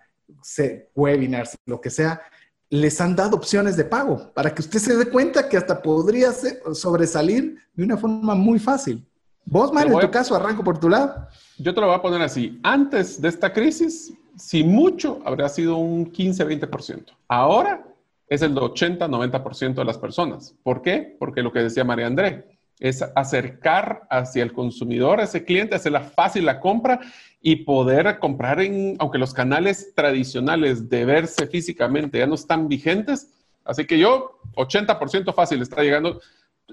webinars, 0.94 1.56
lo 1.64 1.80
que 1.80 1.88
sea, 1.88 2.20
les 2.68 3.00
han 3.00 3.16
dado 3.16 3.34
opciones 3.34 3.78
de 3.78 3.86
pago 3.86 4.30
para 4.34 4.54
que 4.54 4.60
usted 4.60 4.78
se 4.78 4.94
dé 4.94 5.06
cuenta 5.06 5.48
que 5.48 5.56
hasta 5.56 5.80
podría 5.80 6.32
sobresalir 6.74 7.56
de 7.72 7.84
una 7.84 7.96
forma 7.96 8.34
muy 8.34 8.58
fácil? 8.58 9.08
Vos, 9.46 9.72
Mario, 9.72 9.94
en 9.94 10.00
tu 10.00 10.10
caso, 10.10 10.36
arranco 10.36 10.62
por 10.62 10.78
tu 10.78 10.90
lado. 10.90 11.28
Yo 11.56 11.74
te 11.74 11.80
lo 11.80 11.86
voy 11.86 11.96
a 11.96 12.02
poner 12.02 12.20
así. 12.20 12.60
Antes 12.62 13.22
de 13.22 13.28
esta 13.28 13.54
crisis, 13.54 14.12
si 14.36 14.62
mucho, 14.62 15.18
habría 15.24 15.48
sido 15.48 15.78
un 15.78 16.12
15-20%. 16.12 17.06
Ahora 17.26 17.95
es 18.28 18.42
el 18.42 18.54
80-90% 18.54 19.74
de 19.74 19.84
las 19.84 19.98
personas. 19.98 20.54
¿Por 20.62 20.82
qué? 20.82 21.16
Porque 21.18 21.42
lo 21.42 21.52
que 21.52 21.62
decía 21.62 21.84
María 21.84 22.06
André, 22.06 22.56
es 22.78 23.02
acercar 23.14 24.06
hacia 24.10 24.42
el 24.42 24.52
consumidor, 24.52 25.20
a 25.20 25.24
ese 25.24 25.44
cliente, 25.44 25.76
hacerla 25.76 26.00
fácil 26.00 26.44
la 26.44 26.60
compra 26.60 27.00
y 27.40 27.56
poder 27.56 28.18
comprar 28.18 28.60
en, 28.60 28.96
aunque 28.98 29.18
los 29.18 29.32
canales 29.32 29.94
tradicionales 29.94 30.88
de 30.88 31.04
verse 31.04 31.46
físicamente 31.46 32.18
ya 32.18 32.26
no 32.26 32.34
están 32.34 32.68
vigentes. 32.68 33.32
Así 33.64 33.86
que 33.86 33.98
yo, 33.98 34.40
80% 34.56 35.34
fácil 35.34 35.62
está 35.62 35.82
llegando. 35.82 36.20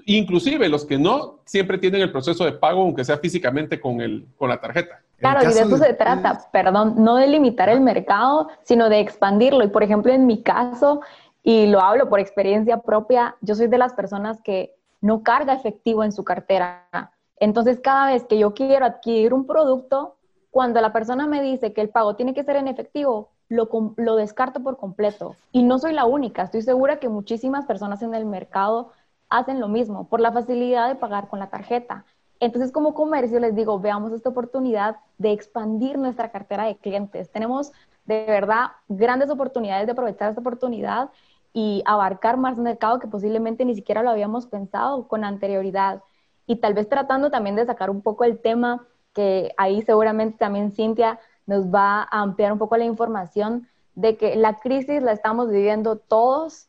Inclusive 0.06 0.68
los 0.68 0.84
que 0.84 0.98
no, 0.98 1.40
siempre 1.46 1.78
tienen 1.78 2.02
el 2.02 2.12
proceso 2.12 2.44
de 2.44 2.52
pago, 2.52 2.82
aunque 2.82 3.04
sea 3.04 3.18
físicamente 3.18 3.80
con, 3.80 4.00
el, 4.00 4.26
con 4.36 4.48
la 4.48 4.60
tarjeta. 4.60 5.00
Claro, 5.18 5.48
y 5.48 5.54
de 5.54 5.60
eso 5.60 5.78
se 5.78 5.94
trata, 5.94 6.50
perdón, 6.52 6.96
no 6.98 7.16
de 7.16 7.28
limitar 7.28 7.68
el 7.68 7.80
mercado, 7.80 8.48
sino 8.62 8.88
de 8.88 9.00
expandirlo. 9.00 9.64
Y 9.64 9.68
por 9.68 9.82
ejemplo, 9.82 10.12
en 10.12 10.26
mi 10.26 10.42
caso, 10.42 11.00
y 11.44 11.66
lo 11.66 11.80
hablo 11.80 12.08
por 12.08 12.18
experiencia 12.20 12.78
propia, 12.78 13.36
yo 13.42 13.54
soy 13.54 13.68
de 13.68 13.76
las 13.76 13.92
personas 13.92 14.40
que 14.42 14.74
no 15.02 15.22
carga 15.22 15.52
efectivo 15.52 16.02
en 16.02 16.10
su 16.10 16.24
cartera. 16.24 16.88
Entonces, 17.36 17.80
cada 17.80 18.06
vez 18.06 18.24
que 18.24 18.38
yo 18.38 18.54
quiero 18.54 18.86
adquirir 18.86 19.34
un 19.34 19.46
producto, 19.46 20.16
cuando 20.50 20.80
la 20.80 20.94
persona 20.94 21.26
me 21.26 21.42
dice 21.42 21.74
que 21.74 21.82
el 21.82 21.90
pago 21.90 22.16
tiene 22.16 22.32
que 22.32 22.44
ser 22.44 22.56
en 22.56 22.66
efectivo, 22.66 23.28
lo, 23.50 23.68
lo 23.98 24.16
descarto 24.16 24.60
por 24.62 24.78
completo. 24.78 25.36
Y 25.52 25.64
no 25.64 25.78
soy 25.78 25.92
la 25.92 26.06
única, 26.06 26.42
estoy 26.42 26.62
segura 26.62 26.98
que 26.98 27.10
muchísimas 27.10 27.66
personas 27.66 28.00
en 28.02 28.14
el 28.14 28.24
mercado 28.24 28.92
hacen 29.28 29.60
lo 29.60 29.68
mismo 29.68 30.08
por 30.08 30.20
la 30.20 30.32
facilidad 30.32 30.88
de 30.88 30.94
pagar 30.94 31.28
con 31.28 31.40
la 31.40 31.50
tarjeta. 31.50 32.06
Entonces, 32.40 32.72
como 32.72 32.94
comercio, 32.94 33.38
les 33.38 33.54
digo, 33.54 33.78
veamos 33.80 34.12
esta 34.12 34.30
oportunidad 34.30 34.96
de 35.18 35.32
expandir 35.32 35.98
nuestra 35.98 36.30
cartera 36.30 36.64
de 36.64 36.76
clientes. 36.76 37.30
Tenemos 37.30 37.72
de 38.06 38.24
verdad 38.26 38.66
grandes 38.88 39.30
oportunidades 39.30 39.86
de 39.86 39.92
aprovechar 39.92 40.30
esta 40.30 40.40
oportunidad 40.40 41.10
y 41.54 41.82
abarcar 41.86 42.36
más 42.36 42.58
mercado 42.58 42.98
que 42.98 43.06
posiblemente 43.06 43.64
ni 43.64 43.76
siquiera 43.76 44.02
lo 44.02 44.10
habíamos 44.10 44.46
pensado 44.46 45.06
con 45.06 45.24
anterioridad. 45.24 46.02
Y 46.46 46.56
tal 46.56 46.74
vez 46.74 46.88
tratando 46.88 47.30
también 47.30 47.54
de 47.56 47.64
sacar 47.64 47.90
un 47.90 48.02
poco 48.02 48.24
el 48.24 48.40
tema, 48.40 48.86
que 49.14 49.54
ahí 49.56 49.80
seguramente 49.82 50.36
también 50.36 50.72
Cintia 50.72 51.20
nos 51.46 51.66
va 51.66 52.02
a 52.02 52.20
ampliar 52.20 52.52
un 52.52 52.58
poco 52.58 52.76
la 52.76 52.84
información 52.84 53.68
de 53.94 54.16
que 54.16 54.34
la 54.34 54.58
crisis 54.58 55.00
la 55.00 55.12
estamos 55.12 55.48
viviendo 55.48 55.96
todos 55.96 56.66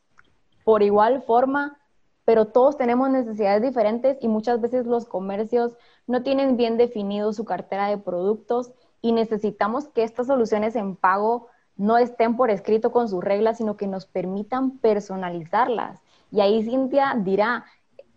por 0.64 0.84
igual 0.84 1.24
forma, 1.24 1.78
pero 2.24 2.46
todos 2.46 2.78
tenemos 2.78 3.10
necesidades 3.10 3.64
diferentes 3.64 4.18
y 4.22 4.28
muchas 4.28 4.62
veces 4.62 4.86
los 4.86 5.06
comercios 5.06 5.76
no 6.06 6.22
tienen 6.22 6.58
bien 6.58 6.78
definido 6.78 7.34
su 7.34 7.44
cartera 7.44 7.88
de 7.88 7.98
productos 7.98 8.72
y 9.02 9.14
necesitamos 9.14 9.88
que 9.88 10.04
estas 10.04 10.28
soluciones 10.28 10.76
en 10.76 10.96
pago 10.96 11.48
no 11.78 11.98
estén 11.98 12.36
por 12.36 12.50
escrito 12.50 12.92
con 12.92 13.10
sus 13.10 13.24
reglas, 13.24 13.58
sino 13.58 13.78
que 13.78 13.88
nos 13.88 14.06
permitan 14.06 14.78
personalizarlas. 14.78 16.02
Y 16.32 16.42
ahí 16.42 16.64
Cintia 16.64 17.16
dirá, 17.18 17.66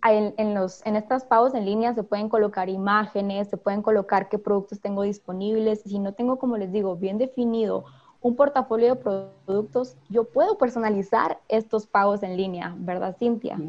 en, 0.04 0.54
los, 0.54 0.84
en 0.86 0.96
estas 0.96 1.24
pagos 1.24 1.54
en 1.54 1.64
línea 1.64 1.94
se 1.94 2.02
pueden 2.02 2.28
colocar 2.28 2.68
imágenes, 2.68 3.48
se 3.48 3.56
pueden 3.56 3.82
colocar 3.82 4.28
qué 4.28 4.38
productos 4.38 4.80
tengo 4.80 5.02
disponibles. 5.02 5.82
Si 5.82 5.98
no 5.98 6.14
tengo, 6.14 6.38
como 6.38 6.56
les 6.56 6.72
digo, 6.72 6.96
bien 6.96 7.18
definido 7.18 7.84
un 8.20 8.36
portafolio 8.36 8.94
de 8.94 9.00
productos, 9.46 9.96
yo 10.08 10.24
puedo 10.24 10.58
personalizar 10.58 11.40
estos 11.48 11.86
pagos 11.86 12.22
en 12.22 12.36
línea, 12.36 12.74
¿verdad, 12.78 13.16
Cintia? 13.18 13.62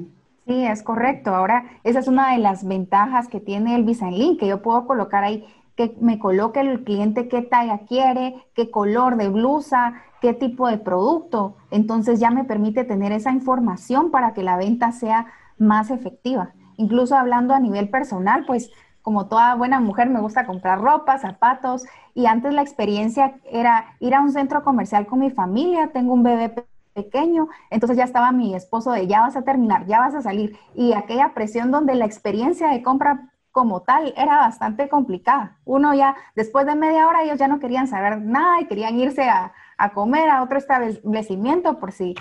Sí, 0.47 0.65
es 0.65 0.81
correcto. 0.81 1.29
Ahora, 1.35 1.63
esa 1.83 1.99
es 1.99 2.07
una 2.07 2.31
de 2.33 2.39
las 2.39 2.65
ventajas 2.65 3.27
que 3.27 3.39
tiene 3.39 3.75
el 3.75 3.83
Visa 3.83 4.09
Link, 4.09 4.39
que 4.39 4.47
yo 4.47 4.63
puedo 4.63 4.87
colocar 4.87 5.23
ahí, 5.23 5.45
que 5.79 5.95
me 6.01 6.19
coloque 6.19 6.59
el 6.59 6.83
cliente 6.83 7.29
qué 7.29 7.41
talla 7.41 7.85
quiere, 7.87 8.35
qué 8.53 8.69
color 8.69 9.15
de 9.15 9.29
blusa, 9.29 9.93
qué 10.19 10.33
tipo 10.33 10.67
de 10.67 10.77
producto. 10.77 11.55
Entonces 11.71 12.19
ya 12.19 12.31
me 12.31 12.43
permite 12.43 12.83
tener 12.83 13.13
esa 13.13 13.31
información 13.31 14.11
para 14.11 14.33
que 14.33 14.43
la 14.43 14.57
venta 14.57 14.91
sea 14.91 15.27
más 15.57 15.89
efectiva. 15.89 16.51
Incluso 16.75 17.15
hablando 17.15 17.53
a 17.53 17.61
nivel 17.61 17.87
personal, 17.87 18.43
pues 18.45 18.71
como 19.01 19.27
toda 19.27 19.55
buena 19.55 19.79
mujer 19.79 20.09
me 20.09 20.19
gusta 20.19 20.45
comprar 20.45 20.81
ropa, 20.81 21.17
zapatos 21.17 21.85
y 22.13 22.25
antes 22.25 22.53
la 22.53 22.61
experiencia 22.61 23.35
era 23.49 23.95
ir 24.01 24.13
a 24.15 24.19
un 24.19 24.33
centro 24.33 24.65
comercial 24.65 25.07
con 25.07 25.19
mi 25.19 25.29
familia, 25.29 25.91
tengo 25.93 26.11
un 26.11 26.23
bebé 26.23 26.53
pequeño, 26.93 27.47
entonces 27.69 27.95
ya 27.95 28.03
estaba 28.03 28.33
mi 28.33 28.53
esposo 28.53 28.91
de 28.91 29.07
ya 29.07 29.21
vas 29.21 29.37
a 29.37 29.43
terminar, 29.43 29.85
ya 29.85 29.99
vas 29.99 30.13
a 30.13 30.21
salir 30.21 30.57
y 30.75 30.91
aquella 30.91 31.33
presión 31.33 31.71
donde 31.71 31.95
la 31.95 32.03
experiencia 32.03 32.67
de 32.67 32.83
compra 32.83 33.29
como 33.51 33.81
tal 33.81 34.13
era 34.15 34.37
bastante 34.37 34.89
complicada. 34.89 35.57
Uno 35.65 35.93
ya, 35.93 36.15
después 36.35 36.65
de 36.65 36.75
media 36.75 37.07
hora, 37.07 37.23
ellos 37.23 37.39
ya 37.39 37.47
no 37.47 37.59
querían 37.59 37.87
saber 37.87 38.21
nada 38.21 38.61
y 38.61 38.67
querían 38.67 38.99
irse 38.99 39.29
a, 39.29 39.53
a 39.77 39.93
comer 39.93 40.29
a 40.29 40.43
otro 40.43 40.57
establecimiento 40.57 41.79
por 41.79 41.91
si 41.91 42.15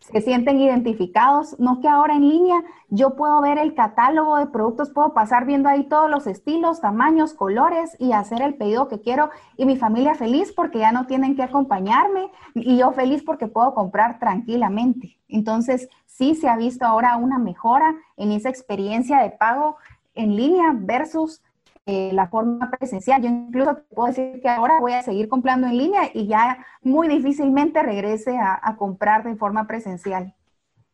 se 0.00 0.20
sienten 0.20 0.60
identificados, 0.60 1.58
no 1.58 1.80
que 1.80 1.88
ahora 1.88 2.14
en 2.14 2.28
línea 2.28 2.62
yo 2.88 3.14
puedo 3.14 3.40
ver 3.42 3.58
el 3.58 3.74
catálogo 3.74 4.36
de 4.38 4.46
productos, 4.46 4.90
puedo 4.90 5.12
pasar 5.12 5.44
viendo 5.44 5.68
ahí 5.68 5.84
todos 5.84 6.08
los 6.08 6.26
estilos, 6.26 6.80
tamaños, 6.80 7.34
colores 7.34 7.94
y 7.98 8.12
hacer 8.12 8.40
el 8.40 8.54
pedido 8.54 8.88
que 8.88 9.00
quiero 9.00 9.30
y 9.56 9.66
mi 9.66 9.76
familia 9.76 10.14
feliz 10.14 10.52
porque 10.52 10.78
ya 10.78 10.92
no 10.92 11.06
tienen 11.06 11.36
que 11.36 11.42
acompañarme 11.42 12.30
y 12.54 12.78
yo 12.78 12.92
feliz 12.92 13.22
porque 13.22 13.48
puedo 13.48 13.74
comprar 13.74 14.18
tranquilamente. 14.18 15.18
Entonces, 15.28 15.88
sí 16.06 16.34
se 16.34 16.48
ha 16.48 16.56
visto 16.56 16.86
ahora 16.86 17.16
una 17.16 17.38
mejora 17.38 17.94
en 18.16 18.32
esa 18.32 18.48
experiencia 18.48 19.18
de 19.18 19.30
pago 19.30 19.76
en 20.18 20.36
línea 20.36 20.74
versus 20.74 21.40
eh, 21.86 22.10
la 22.12 22.28
forma 22.28 22.70
presencial. 22.70 23.22
Yo 23.22 23.28
incluso 23.28 23.78
puedo 23.94 24.08
decir 24.08 24.42
que 24.42 24.48
ahora 24.50 24.78
voy 24.78 24.92
a 24.92 25.02
seguir 25.02 25.26
comprando 25.26 25.66
en 25.68 25.78
línea 25.78 26.10
y 26.12 26.26
ya 26.26 26.66
muy 26.82 27.08
difícilmente 27.08 27.82
regrese 27.82 28.36
a, 28.36 28.76
comprar 28.76 29.24
de 29.24 29.36
forma 29.36 29.66
presencial. 29.66 30.34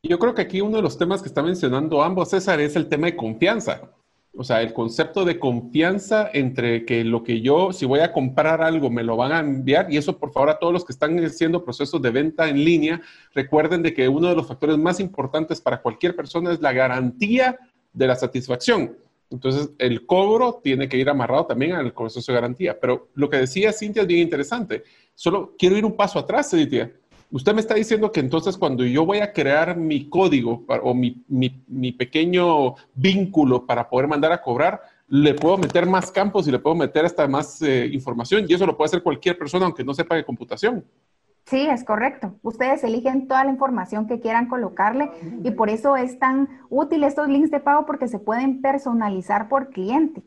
Yo 0.04 0.20
creo 0.20 0.34
que 0.34 0.42
aquí 0.42 0.60
uno 0.60 0.76
de 0.76 0.82
los 0.82 0.96
temas 0.96 1.20
que 1.20 1.26
está 1.26 1.42
mencionando 1.42 2.00
ambos, 2.00 2.30
César, 2.30 2.60
es 2.60 2.76
el 2.76 2.88
tema 2.88 3.06
de 3.06 3.16
confianza. 3.16 3.90
O 4.36 4.44
sea, 4.44 4.62
el 4.62 4.72
concepto 4.72 5.24
de 5.24 5.40
confianza 5.40 6.30
entre 6.32 6.84
que 6.84 7.02
lo 7.02 7.24
que 7.24 7.40
yo, 7.40 7.72
si 7.72 7.86
voy 7.86 7.98
a 7.98 8.12
comprar 8.12 8.62
algo, 8.62 8.88
me 8.88 9.02
lo 9.02 9.16
van 9.16 9.32
a 9.32 9.40
enviar. 9.40 9.92
Y 9.92 9.96
eso, 9.96 10.16
por 10.16 10.32
favor, 10.32 10.50
a 10.50 10.60
todos 10.60 10.72
los 10.72 10.84
que 10.84 10.92
están 10.92 11.18
haciendo 11.24 11.64
procesos 11.64 12.00
de 12.02 12.10
venta 12.10 12.48
en 12.48 12.64
línea, 12.64 13.00
recuerden 13.34 13.82
de 13.82 13.94
que 13.94 14.08
uno 14.08 14.28
de 14.28 14.36
los 14.36 14.46
factores 14.46 14.78
más 14.78 15.00
importantes 15.00 15.60
para 15.60 15.82
cualquier 15.82 16.14
persona 16.14 16.52
es 16.52 16.60
la 16.60 16.72
garantía 16.72 17.58
de 17.92 18.06
la 18.06 18.14
satisfacción. 18.14 18.96
Entonces, 19.30 19.70
el 19.78 20.06
cobro 20.06 20.60
tiene 20.62 20.88
que 20.88 20.96
ir 20.96 21.08
amarrado 21.08 21.46
también 21.46 21.72
al 21.72 21.92
proceso 21.92 22.30
de 22.30 22.36
garantía. 22.36 22.78
Pero 22.80 23.08
lo 23.14 23.28
que 23.28 23.38
decía 23.38 23.72
Cintia 23.72 24.02
es 24.02 24.08
bien 24.08 24.20
interesante. 24.20 24.84
Solo 25.14 25.54
quiero 25.58 25.76
ir 25.76 25.84
un 25.84 25.96
paso 25.96 26.18
atrás, 26.18 26.50
Cintia. 26.50 26.92
Usted 27.30 27.52
me 27.52 27.60
está 27.60 27.74
diciendo 27.74 28.12
que 28.12 28.20
entonces 28.20 28.56
cuando 28.56 28.84
yo 28.84 29.04
voy 29.04 29.18
a 29.18 29.32
crear 29.32 29.76
mi 29.76 30.08
código 30.08 30.64
o 30.68 30.94
mi, 30.94 31.92
pequeño 31.92 32.76
vínculo 32.94 33.66
para 33.66 33.88
poder 33.88 34.06
mandar 34.06 34.30
a 34.30 34.40
cobrar, 34.40 34.80
le 35.08 35.34
puedo 35.34 35.58
meter 35.58 35.84
más 35.84 36.12
campos 36.12 36.46
y 36.46 36.52
le 36.52 36.60
puedo 36.60 36.76
meter 36.76 37.04
hasta 37.04 37.26
más 37.26 37.60
eh, 37.62 37.90
información 37.92 38.46
y 38.48 38.54
eso 38.54 38.66
lo 38.66 38.76
puede 38.76 38.86
hacer 38.86 39.02
cualquier 39.02 39.36
persona 39.36 39.64
aunque 39.64 39.82
no 39.82 39.92
sepa 39.94 40.14
de 40.14 40.24
computación. 40.24 40.84
Sí, 41.46 41.66
es 41.66 41.84
correcto. 41.84 42.34
Ustedes 42.42 42.82
eligen 42.84 43.28
toda 43.28 43.44
la 43.44 43.50
información 43.50 44.06
que 44.06 44.18
quieran 44.18 44.48
colocarle 44.48 45.10
y 45.42 45.50
por 45.50 45.68
eso 45.68 45.94
es 45.96 46.18
tan 46.18 46.48
útil 46.70 47.04
estos 47.04 47.28
links 47.28 47.50
de 47.50 47.60
pago 47.60 47.84
porque 47.84 48.08
se 48.08 48.18
pueden 48.18 48.62
personalizar 48.62 49.48
por 49.48 49.68
cliente. 49.68 50.22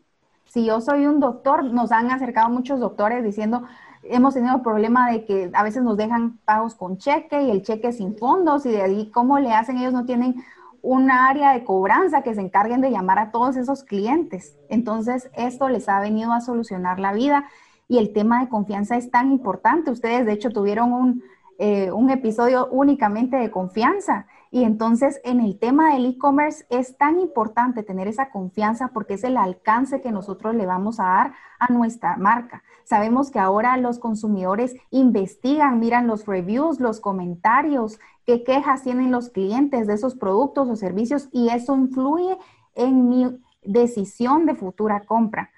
Si 0.46 0.66
yo 0.66 0.80
soy 0.80 1.08
un 1.08 1.20
doctor, 1.20 1.64
nos 1.64 1.92
han 1.92 2.12
acercado 2.12 2.50
muchos 2.50 2.80
doctores 2.80 3.24
diciendo, 3.24 3.64
hemos 4.04 4.36
tenido 4.36 4.56
el 4.56 4.62
problema 4.62 5.12
de 5.12 5.26
que 5.26 5.50
a 5.54 5.64
veces 5.64 5.82
nos 5.84 5.98
dejan 5.98 6.38
pagos 6.46 6.76
con 6.76 6.98
cheque 6.98 7.42
y 7.42 7.52
el 7.52 7.64
cheque 7.64 7.92
sin 7.92 8.16
fondos 8.16 8.66
y 8.66 8.72
de 8.72 8.84
ahí 8.84 9.12
cómo 9.12 9.40
le 9.40 9.54
hacen, 9.54 9.78
ellos 9.78 9.94
no 9.94 10.06
tienen 10.06 10.36
un 10.84 11.10
área 11.10 11.52
de 11.54 11.64
cobranza 11.64 12.22
que 12.22 12.36
se 12.36 12.42
encarguen 12.42 12.82
de 12.82 12.92
llamar 12.92 13.20
a 13.20 13.32
todos 13.32 13.58
esos 13.58 13.84
clientes. 13.84 14.56
Entonces, 14.70 15.30
esto 15.34 15.68
les 15.68 15.90
ha 15.90 16.00
venido 16.00 16.32
a 16.32 16.42
solucionar 16.42 17.00
la 17.00 17.12
vida 17.12 17.46
y 17.88 17.98
el 17.98 18.14
tema 18.14 18.42
de 18.42 18.50
confianza 18.50 18.98
es 18.98 19.10
tan 19.12 19.32
importante. 19.32 19.92
Ustedes, 19.92 20.26
de 20.26 20.34
hecho, 20.34 20.52
tuvieron 20.52 20.94
un, 20.94 21.24
eh, 21.60 21.92
un 21.92 22.10
episodio 22.10 22.68
únicamente 22.68 23.38
de 23.38 23.50
confianza. 23.50 24.28
Y 24.52 24.64
entonces 24.64 25.20
en 25.24 25.42
el 25.42 25.60
tema 25.60 25.94
del 25.94 26.06
e-commerce 26.06 26.66
es 26.70 26.98
tan 26.98 27.20
importante 27.20 27.84
tener 27.84 28.08
esa 28.08 28.30
confianza 28.30 28.90
porque 28.94 29.16
es 29.16 29.24
el 29.24 29.38
alcance 29.38 30.02
que 30.02 30.12
nosotros 30.12 30.56
le 30.56 30.66
vamos 30.66 31.00
a 31.00 31.04
dar 31.04 31.34
a 31.60 31.72
nuestra 31.74 32.16
marca. 32.16 32.64
Sabemos 32.86 33.30
que 33.30 33.40
ahora 33.40 33.76
los 33.78 34.00
consumidores 34.00 34.76
investigan, 34.90 35.80
miran 35.80 36.08
los 36.08 36.26
reviews, 36.26 36.80
los 36.80 37.02
comentarios, 37.02 38.00
qué 38.26 38.44
quejas 38.44 38.84
tienen 38.84 39.12
los 39.12 39.30
clientes 39.30 39.88
de 39.88 39.94
esos 39.94 40.16
productos 40.16 40.70
o 40.70 40.76
servicios 40.76 41.28
y 41.34 41.50
eso 41.50 41.76
influye 41.76 42.38
en 42.76 43.10
mi 43.10 43.38
decisión 43.64 44.46
de 44.46 44.56
futura 44.56 45.02
compra. 45.02 45.52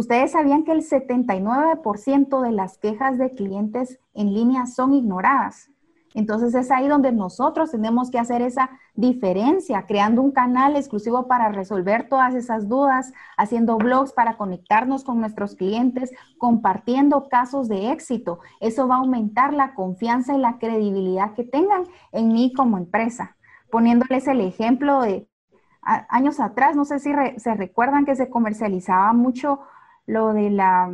Ustedes 0.00 0.32
sabían 0.32 0.64
que 0.64 0.72
el 0.72 0.80
79% 0.80 2.40
de 2.40 2.52
las 2.52 2.78
quejas 2.78 3.18
de 3.18 3.34
clientes 3.34 4.00
en 4.14 4.32
línea 4.32 4.64
son 4.64 4.94
ignoradas. 4.94 5.70
Entonces 6.14 6.54
es 6.54 6.70
ahí 6.70 6.88
donde 6.88 7.12
nosotros 7.12 7.70
tenemos 7.70 8.10
que 8.10 8.18
hacer 8.18 8.40
esa 8.40 8.70
diferencia, 8.94 9.84
creando 9.84 10.22
un 10.22 10.30
canal 10.30 10.74
exclusivo 10.76 11.28
para 11.28 11.50
resolver 11.50 12.08
todas 12.08 12.34
esas 12.34 12.66
dudas, 12.66 13.12
haciendo 13.36 13.76
blogs 13.76 14.14
para 14.14 14.38
conectarnos 14.38 15.04
con 15.04 15.20
nuestros 15.20 15.54
clientes, 15.54 16.10
compartiendo 16.38 17.28
casos 17.28 17.68
de 17.68 17.92
éxito. 17.92 18.40
Eso 18.58 18.88
va 18.88 18.94
a 18.94 19.00
aumentar 19.00 19.52
la 19.52 19.74
confianza 19.74 20.34
y 20.34 20.38
la 20.38 20.56
credibilidad 20.56 21.34
que 21.34 21.44
tengan 21.44 21.84
en 22.12 22.32
mí 22.32 22.54
como 22.56 22.78
empresa. 22.78 23.36
Poniéndoles 23.70 24.26
el 24.28 24.40
ejemplo 24.40 25.02
de 25.02 25.28
años 25.82 26.40
atrás, 26.40 26.74
no 26.74 26.86
sé 26.86 27.00
si 27.00 27.12
se 27.36 27.54
recuerdan 27.54 28.06
que 28.06 28.16
se 28.16 28.30
comercializaba 28.30 29.12
mucho 29.12 29.60
lo 30.06 30.32
de 30.32 30.50
la 30.50 30.90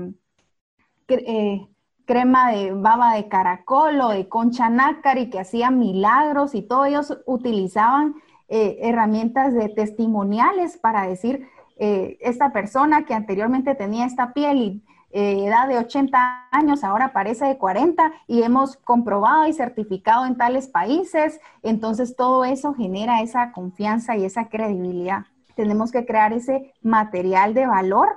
eh, 1.09 1.69
crema 2.05 2.51
de 2.51 2.73
baba 2.73 3.15
de 3.15 3.29
caracol 3.29 4.01
o 4.01 4.09
de 4.11 4.29
concha 4.29 4.69
nácar 4.69 5.29
que 5.29 5.41
hacían 5.41 5.79
milagros 5.79 6.55
y 6.55 6.63
todos 6.63 6.87
ellos 6.89 7.19
utilizaban 7.27 8.15
eh, 8.49 8.79
herramientas 8.83 9.55
de 9.55 9.69
testimoniales 9.69 10.77
para 10.77 11.07
decir, 11.07 11.49
eh, 11.79 12.17
esta 12.21 12.53
persona 12.53 13.05
que 13.05 13.15
anteriormente 13.15 13.75
tenía 13.75 14.07
esta 14.07 14.33
piel 14.33 14.59
y 14.59 14.83
edad 15.13 15.67
de 15.67 15.79
80 15.79 16.49
años, 16.51 16.85
ahora 16.85 17.13
parece 17.13 17.47
de 17.47 17.57
40 17.57 18.13
y 18.27 18.43
hemos 18.43 18.77
comprobado 18.77 19.47
y 19.47 19.53
certificado 19.53 20.27
en 20.27 20.37
tales 20.37 20.69
países. 20.69 21.41
Entonces 21.63 22.17
todo 22.17 22.45
eso 22.45 22.75
genera 22.75 23.23
esa 23.23 23.53
confianza 23.53 24.17
y 24.17 24.25
esa 24.27 24.49
credibilidad. 24.49 25.25
Tenemos 25.55 25.91
que 25.91 26.05
crear 26.05 26.35
ese 26.35 26.75
material 26.83 27.55
de 27.55 27.67
valor 27.67 28.09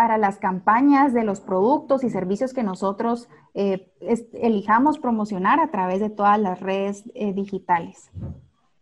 para 0.00 0.16
las 0.16 0.38
campañas 0.38 1.12
de 1.12 1.24
los 1.24 1.40
productos 1.40 2.04
y 2.04 2.08
servicios 2.08 2.54
que 2.54 2.62
nosotros 2.62 3.28
eh, 3.52 3.92
elijamos 4.32 4.98
promocionar 4.98 5.60
a 5.60 5.70
través 5.70 6.00
de 6.00 6.08
todas 6.08 6.40
las 6.40 6.58
redes 6.58 7.04
eh, 7.14 7.34
digitales. 7.34 8.10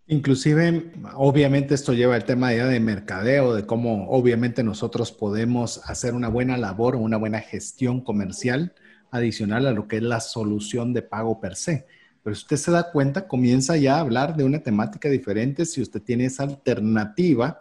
Inclusive, 0.06 0.92
obviamente 1.16 1.74
esto 1.74 1.92
lleva 1.92 2.14
el 2.14 2.22
tema 2.22 2.54
ya 2.54 2.66
de 2.66 2.78
mercadeo, 2.78 3.52
de 3.52 3.66
cómo 3.66 4.08
obviamente 4.10 4.62
nosotros 4.62 5.10
podemos 5.10 5.82
hacer 5.90 6.14
una 6.14 6.28
buena 6.28 6.56
labor 6.56 6.94
una 6.94 7.16
buena 7.16 7.40
gestión 7.40 8.00
comercial 8.00 8.72
adicional 9.10 9.66
a 9.66 9.72
lo 9.72 9.88
que 9.88 9.96
es 9.96 10.04
la 10.04 10.20
solución 10.20 10.92
de 10.92 11.02
pago 11.02 11.40
per 11.40 11.56
se. 11.56 11.88
Pero 12.22 12.36
si 12.36 12.42
usted 12.42 12.58
se 12.58 12.70
da 12.70 12.92
cuenta, 12.92 13.26
comienza 13.26 13.76
ya 13.76 13.96
a 13.96 14.00
hablar 14.02 14.36
de 14.36 14.44
una 14.44 14.60
temática 14.60 15.08
diferente 15.08 15.66
si 15.66 15.82
usted 15.82 16.00
tiene 16.00 16.26
esa 16.26 16.44
alternativa 16.44 17.58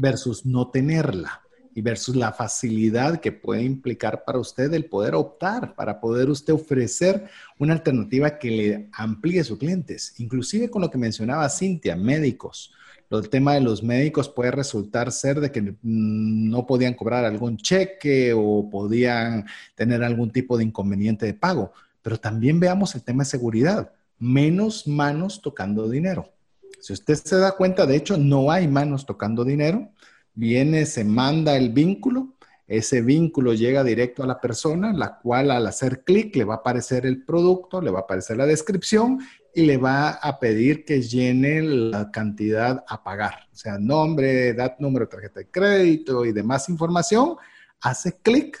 versus 0.00 0.46
no 0.46 0.70
tenerla 0.70 1.41
y 1.74 1.80
versus 1.80 2.16
la 2.16 2.32
facilidad 2.32 3.20
que 3.20 3.32
puede 3.32 3.62
implicar 3.62 4.24
para 4.24 4.38
usted 4.38 4.72
el 4.74 4.86
poder 4.86 5.14
optar, 5.14 5.74
para 5.74 6.00
poder 6.00 6.28
usted 6.28 6.52
ofrecer 6.52 7.28
una 7.58 7.74
alternativa 7.74 8.38
que 8.38 8.50
le 8.50 8.88
amplíe 8.92 9.42
sus 9.44 9.58
clientes, 9.58 10.14
inclusive 10.18 10.70
con 10.70 10.82
lo 10.82 10.90
que 10.90 10.98
mencionaba 10.98 11.48
Cintia, 11.48 11.96
médicos. 11.96 12.72
El 13.10 13.28
tema 13.28 13.54
de 13.54 13.60
los 13.60 13.82
médicos 13.82 14.28
puede 14.28 14.50
resultar 14.50 15.12
ser 15.12 15.40
de 15.40 15.52
que 15.52 15.74
no 15.82 16.66
podían 16.66 16.94
cobrar 16.94 17.26
algún 17.26 17.58
cheque 17.58 18.32
o 18.34 18.68
podían 18.70 19.44
tener 19.74 20.02
algún 20.02 20.30
tipo 20.30 20.56
de 20.56 20.64
inconveniente 20.64 21.26
de 21.26 21.34
pago, 21.34 21.72
pero 22.00 22.18
también 22.18 22.58
veamos 22.58 22.94
el 22.94 23.02
tema 23.02 23.22
de 23.22 23.30
seguridad, 23.30 23.92
menos 24.18 24.86
manos 24.86 25.42
tocando 25.42 25.90
dinero. 25.90 26.32
Si 26.80 26.94
usted 26.94 27.14
se 27.14 27.36
da 27.36 27.52
cuenta, 27.52 27.86
de 27.86 27.96
hecho, 27.96 28.16
no 28.16 28.50
hay 28.50 28.66
manos 28.66 29.04
tocando 29.04 29.44
dinero 29.44 29.90
viene, 30.34 30.86
se 30.86 31.04
manda 31.04 31.56
el 31.56 31.70
vínculo 31.70 32.34
ese 32.72 33.02
vínculo 33.02 33.52
llega 33.52 33.84
directo 33.84 34.22
a 34.22 34.26
la 34.26 34.40
persona, 34.40 34.94
la 34.94 35.18
cual 35.18 35.50
al 35.50 35.66
hacer 35.66 36.04
clic 36.04 36.34
le 36.36 36.44
va 36.44 36.54
a 36.54 36.56
aparecer 36.58 37.04
el 37.04 37.22
producto, 37.22 37.82
le 37.82 37.90
va 37.90 37.98
a 37.98 38.02
aparecer 38.02 38.38
la 38.38 38.46
descripción 38.46 39.20
y 39.54 39.66
le 39.66 39.76
va 39.76 40.08
a 40.12 40.40
pedir 40.40 40.86
que 40.86 41.02
llene 41.02 41.60
la 41.60 42.10
cantidad 42.10 42.82
a 42.88 43.04
pagar, 43.04 43.46
o 43.52 43.56
sea, 43.56 43.78
nombre, 43.78 44.48
edad, 44.48 44.76
número 44.78 45.06
tarjeta 45.06 45.40
de 45.40 45.50
crédito 45.50 46.24
y 46.24 46.32
demás 46.32 46.70
información. 46.70 47.36
Hace 47.82 48.16
clic 48.22 48.58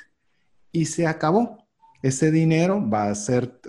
y 0.72 0.84
se 0.84 1.06
acabó. 1.06 1.66
Ese 2.02 2.30
dinero 2.30 2.86
va 2.86 3.08
a 3.08 3.14
ser 3.14 3.60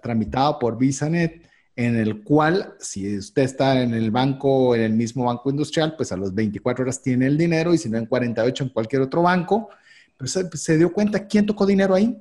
tramitado 0.00 0.58
por 0.58 0.78
VisaNet 0.78 1.43
en 1.76 1.96
el 1.96 2.22
cual 2.22 2.74
si 2.78 3.18
usted 3.18 3.42
está 3.42 3.82
en 3.82 3.94
el 3.94 4.10
banco, 4.10 4.74
en 4.74 4.82
el 4.82 4.92
mismo 4.92 5.24
banco 5.24 5.50
industrial, 5.50 5.94
pues 5.96 6.12
a 6.12 6.16
las 6.16 6.32
24 6.34 6.84
horas 6.84 7.02
tiene 7.02 7.26
el 7.26 7.36
dinero 7.36 7.74
y 7.74 7.78
si 7.78 7.88
no 7.88 7.98
en 7.98 8.06
48 8.06 8.64
en 8.64 8.70
cualquier 8.70 9.02
otro 9.02 9.22
banco, 9.22 9.68
pero 10.16 10.28
se, 10.28 10.78
dio 10.78 10.92
cuenta 10.92 11.26
quién 11.26 11.46
tocó 11.46 11.66
dinero 11.66 11.94
ahí. 11.94 12.16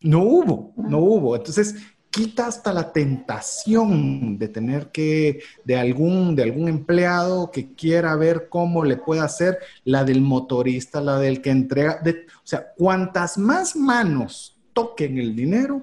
No 0.00 0.22
hubo, 0.22 0.72
no 0.76 0.98
hubo. 0.98 1.36
Entonces, 1.36 1.76
quita 2.10 2.48
hasta 2.48 2.72
la 2.72 2.92
tentación 2.92 4.36
de 4.38 4.48
tener 4.48 4.90
que, 4.90 5.42
de 5.64 5.76
algún, 5.76 6.34
de 6.34 6.42
algún 6.42 6.68
empleado 6.68 7.52
que 7.52 7.74
quiera 7.74 8.16
ver 8.16 8.48
cómo 8.48 8.84
le 8.84 8.96
puede 8.96 9.20
hacer, 9.20 9.58
la 9.84 10.02
del 10.02 10.20
motorista, 10.20 11.00
la 11.00 11.18
del 11.20 11.40
que 11.40 11.50
entrega, 11.50 12.02
o 12.04 12.46
sea, 12.46 12.72
cuantas 12.76 13.38
más 13.38 13.76
manos 13.76 14.58
toquen 14.72 15.18
el 15.18 15.36
dinero, 15.36 15.82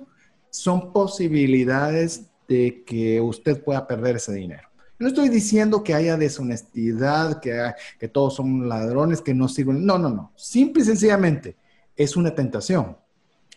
son 0.49 0.91
posibilidades 0.91 2.25
de 2.47 2.83
que 2.85 3.21
usted 3.21 3.63
pueda 3.63 3.87
perder 3.87 4.15
ese 4.17 4.33
dinero. 4.33 4.67
No 4.99 5.07
estoy 5.07 5.29
diciendo 5.29 5.83
que 5.83 5.93
haya 5.93 6.17
deshonestidad, 6.17 7.39
que, 7.39 7.73
que 7.99 8.07
todos 8.07 8.35
son 8.35 8.67
ladrones, 8.67 9.21
que 9.21 9.33
no 9.33 9.47
sirven. 9.47 9.85
No, 9.85 9.99
no, 9.99 10.09
no. 10.09 10.31
Simple 10.35 10.81
y 10.81 10.85
sencillamente 10.85 11.55
es 11.95 12.15
una 12.15 12.33
tentación. 12.33 12.97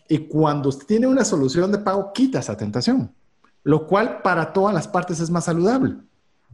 Y 0.07 0.19
cuando 0.19 0.69
usted 0.69 0.85
tiene 0.85 1.07
una 1.07 1.23
solución 1.23 1.71
de 1.71 1.77
pago, 1.77 2.11
quita 2.13 2.39
esa 2.39 2.57
tentación, 2.57 3.13
lo 3.63 3.87
cual 3.87 4.21
para 4.21 4.51
todas 4.51 4.73
las 4.73 4.87
partes 4.87 5.19
es 5.19 5.29
más 5.29 5.45
saludable. 5.45 5.95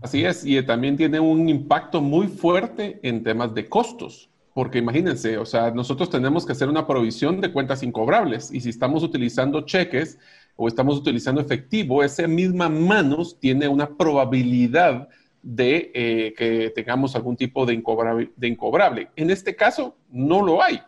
Así 0.01 0.23
es, 0.23 0.45
y 0.45 0.61
también 0.61 0.95
tiene 0.95 1.19
un 1.19 1.49
impacto 1.49 1.99
muy 1.99 2.27
fuerte 2.27 2.99
en 3.01 3.23
temas 3.23 3.55
de 3.55 3.67
costos, 3.67 4.29
porque 4.53 4.77
imagínense, 4.77 5.39
o 5.39 5.45
sea, 5.45 5.71
nosotros 5.71 6.09
tenemos 6.11 6.45
que 6.45 6.51
hacer 6.51 6.69
una 6.69 6.85
provisión 6.85 7.41
de 7.41 7.51
cuentas 7.51 7.81
incobrables 7.81 8.51
y 8.51 8.61
si 8.61 8.69
estamos 8.69 9.01
utilizando 9.01 9.61
cheques, 9.61 10.19
o 10.57 10.67
estamos 10.67 10.97
utilizando 10.97 11.39
efectivo, 11.39 12.03
esa 12.03 12.27
misma 12.27 12.67
manos 12.67 13.39
tiene 13.39 13.67
una 13.67 13.95
probabilidad 13.95 15.07
de 15.41 15.91
eh, 15.93 16.33
que 16.35 16.71
tengamos 16.71 17.15
algún 17.15 17.37
tipo 17.37 17.65
de 17.65 17.75
incobrable, 17.75 18.31
de 18.35 18.47
incobrable. 18.47 19.09
En 19.15 19.29
este 19.29 19.55
caso, 19.55 19.95
no 20.09 20.43
lo 20.43 20.61
hay. 20.61 20.81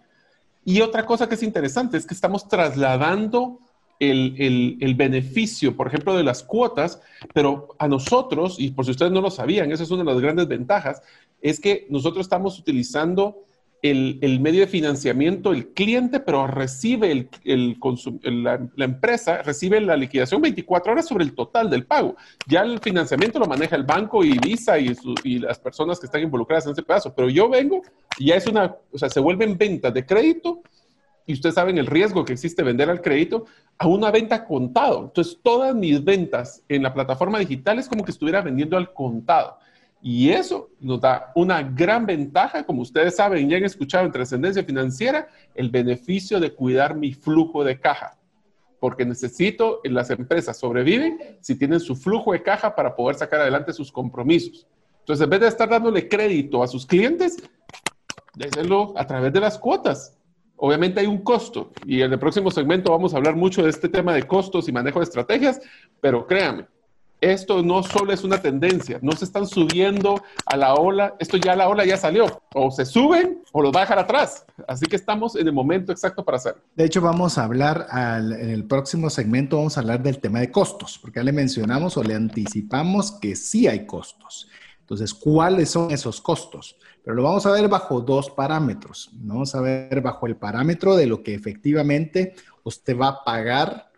Y 0.66 0.82
otra 0.82 1.06
cosa 1.06 1.30
que 1.30 1.36
es 1.36 1.44
interesante 1.44 1.98
es 1.98 2.06
que 2.06 2.14
estamos 2.14 2.48
trasladando 2.48 3.60
el, 4.00 4.78
el, 4.82 4.96
beneficio, 4.96 5.76
por 5.76 5.88
ejemplo, 5.88 6.16
de 6.16 6.24
las 6.24 6.42
cuotas, 6.42 7.02
pero 7.34 7.76
a 7.78 7.88
nosotros, 7.88 8.56
y 8.60 8.72
por 8.72 8.86
si 8.86 8.92
ustedes 8.92 9.12
no 9.12 9.22
lo 9.22 9.30
sabían, 9.30 9.72
esa 9.72 9.84
es 9.84 9.92
una 9.92 10.04
de 10.04 10.12
las 10.12 10.22
grandes 10.22 10.48
ventajas, 10.48 11.02
es 11.42 11.60
que 11.60 11.86
nosotros 11.90 12.26
estamos 12.26 12.58
utilizando 12.60 13.44
el, 13.82 14.40
medio 14.40 14.62
de 14.62 14.68
financiamiento, 14.68 15.52
el 15.54 15.70
cliente, 15.70 16.20
pero 16.20 16.48
recibe 16.48 17.12
el, 17.12 17.30
el 17.46 18.44
la, 18.44 18.68
la, 18.76 18.86
empresa, 18.86 19.42
recibe 19.42 19.80
la 19.80 19.96
liquidación 19.96 20.42
24 20.42 20.92
horas 20.92 21.08
sobre 21.08 21.24
el 21.24 21.34
total 21.34 21.70
del 21.70 21.86
pago. 21.86 22.16
Ya 22.48 22.62
el 22.62 22.80
financiamiento 22.80 23.40
lo 23.40 23.46
maneja 23.46 23.76
el 23.76 23.84
banco 23.84 24.24
y 24.24 24.38
Visa 24.38 24.78
y, 24.80 24.96
y 25.24 25.40
las 25.40 25.60
personas 25.60 26.00
que 26.00 26.08
están 26.08 26.22
involucradas 26.22 26.66
en 26.66 26.74
ese 26.74 26.84
pedazo, 26.84 27.14
pero 27.14 27.30
yo 27.30 27.50
vengo 27.50 27.82
y 28.18 28.28
ya 28.28 28.36
es 28.36 28.48
una, 28.48 28.76
o 28.92 28.98
sea, 28.98 29.10
se 29.10 29.20
vuelven 29.20 29.58
ventas 29.58 29.94
de 29.94 30.06
crédito 30.06 30.62
y 31.26 31.34
ustedes 31.34 31.56
saben 31.56 31.78
el 31.78 31.86
riesgo 31.86 32.26
que 32.26 32.34
existe 32.34 32.64
vender 32.64 32.90
al 32.90 33.02
crédito 33.02 33.46
a 33.78 33.88
una 33.88 34.10
venta 34.10 34.46
contado. 34.46 35.04
Entonces, 35.06 35.40
todas 35.44 35.76
mis 35.76 36.04
ventas 36.04 36.64
en 36.68 36.82
la 36.82 36.94
plataforma 36.94 37.38
digital 37.38 37.78
es 37.78 37.88
como 37.88 38.04
que 38.04 38.12
estuviera 38.12 38.42
vendiendo 38.42 38.76
al 38.76 38.92
contado. 38.94 39.60
Y 40.02 40.30
eso 40.30 40.70
nos 40.80 41.02
da 41.02 41.32
una 41.36 41.62
gran 41.62 42.06
ventaja, 42.06 42.64
como 42.64 42.82
ustedes 42.82 43.18
saben, 43.18 43.50
ya 43.50 43.58
han 43.58 43.66
escuchado 43.66 44.06
en 44.06 44.12
trascendencia 44.12 44.64
financiera, 44.64 45.28
el 45.56 45.70
beneficio 45.70 46.40
de 46.40 46.54
cuidar 46.54 46.96
mi 46.96 47.14
flujo 47.14 47.64
de 47.64 47.80
caja. 47.80 48.18
Porque 48.80 49.06
necesito, 49.06 49.82
las 49.84 50.10
empresas 50.10 50.58
sobreviven 50.58 51.20
si 51.42 51.56
tienen 51.56 51.82
su 51.82 51.96
flujo 51.96 52.32
de 52.32 52.42
caja 52.42 52.76
para 52.76 52.96
poder 52.96 53.18
sacar 53.18 53.42
adelante 53.42 53.74
sus 53.74 53.92
compromisos. 53.92 54.68
Entonces, 55.00 55.24
en 55.24 55.30
vez 55.30 55.42
de 55.42 55.48
estar 55.48 55.68
dándole 55.68 56.08
crédito 56.08 56.64
a 56.64 56.68
sus 56.68 56.86
clientes, 56.86 57.38
déjenlo 58.36 58.94
a 58.96 59.06
través 59.06 59.34
de 59.34 59.42
las 59.42 59.58
cuotas. 59.58 60.18
Obviamente 60.56 61.00
hay 61.00 61.08
un 61.08 61.20
costo 61.20 61.72
y 61.86 62.02
en 62.02 62.12
el 62.12 62.20
próximo 62.20 62.52
segmento 62.52 62.92
vamos 62.92 63.14
a 63.14 63.18
hablar 63.18 63.36
mucho 63.36 63.64
de 63.64 63.70
este 63.70 63.90
tema 63.90 64.14
de 64.14 64.24
costos 64.24 64.68
y 64.68 64.72
manejo 64.72 65.00
de 65.00 65.06
estrategias, 65.06 65.62
pero 66.02 66.28
créanme, 66.28 66.68
esto 67.22 67.62
no 67.64 67.84
solo 67.84 68.14
es 68.14 68.24
una 68.24 68.42
tendencia, 68.42 69.00
no 69.02 69.12
se 69.14 69.26
están 69.26 69.46
subiendo 69.46 70.24
a 70.46 70.56
la 70.56 70.76
ola, 70.76 71.16
esto 71.20 71.38
ya 71.38 71.56
la 71.56 71.68
ola 71.68 71.86
ya 71.86 71.98
salió, 71.98 72.42
o 72.54 72.72
se 72.72 72.86
suben 72.86 73.44
o 73.52 73.62
los 73.62 73.74
va 73.74 73.80
a 73.80 73.84
dejar 73.84 74.00
atrás. 74.00 74.46
Así 74.68 74.86
que 74.86 74.96
estamos 74.96 75.36
en 75.36 75.48
el 75.48 75.54
momento 75.54 75.92
exacto 75.92 76.24
para 76.24 76.38
hacerlo. 76.38 76.62
De 76.76 76.86
hecho, 76.86 77.02
vamos 77.02 77.38
a 77.38 77.44
hablar 77.44 77.88
en 77.92 78.50
el 78.50 78.66
próximo 78.66 79.10
segmento, 79.10 79.58
vamos 79.58 79.78
a 79.78 79.82
hablar 79.82 80.02
del 80.02 80.20
tema 80.20 80.40
de 80.40 80.52
costos, 80.52 80.98
porque 81.00 81.20
ya 81.20 81.24
le 81.24 81.32
mencionamos 81.32 81.98
o 81.98 82.04
le 82.04 82.16
anticipamos 82.16 83.12
que 83.14 83.36
sí 83.36 83.68
hay 83.68 83.86
costos. 83.86 84.50
Entonces, 84.82 85.14
¿cuáles 85.14 85.70
son 85.70 85.92
esos 85.92 86.20
costos? 86.20 86.78
Pero 87.04 87.16
lo 87.16 87.24
vamos 87.24 87.46
a 87.46 87.52
ver 87.52 87.68
bajo 87.68 88.02
dos 88.02 88.30
parámetros. 88.30 89.10
Vamos 89.14 89.54
a 89.54 89.62
ver 89.62 90.02
bajo 90.02 90.26
el 90.26 90.36
parámetro 90.36 90.96
de 90.96 91.06
lo 91.06 91.22
que 91.22 91.34
efectivamente 91.34 92.34
usted 92.64 92.98
va 92.98 93.08
a 93.08 93.24
pagar 93.24 93.89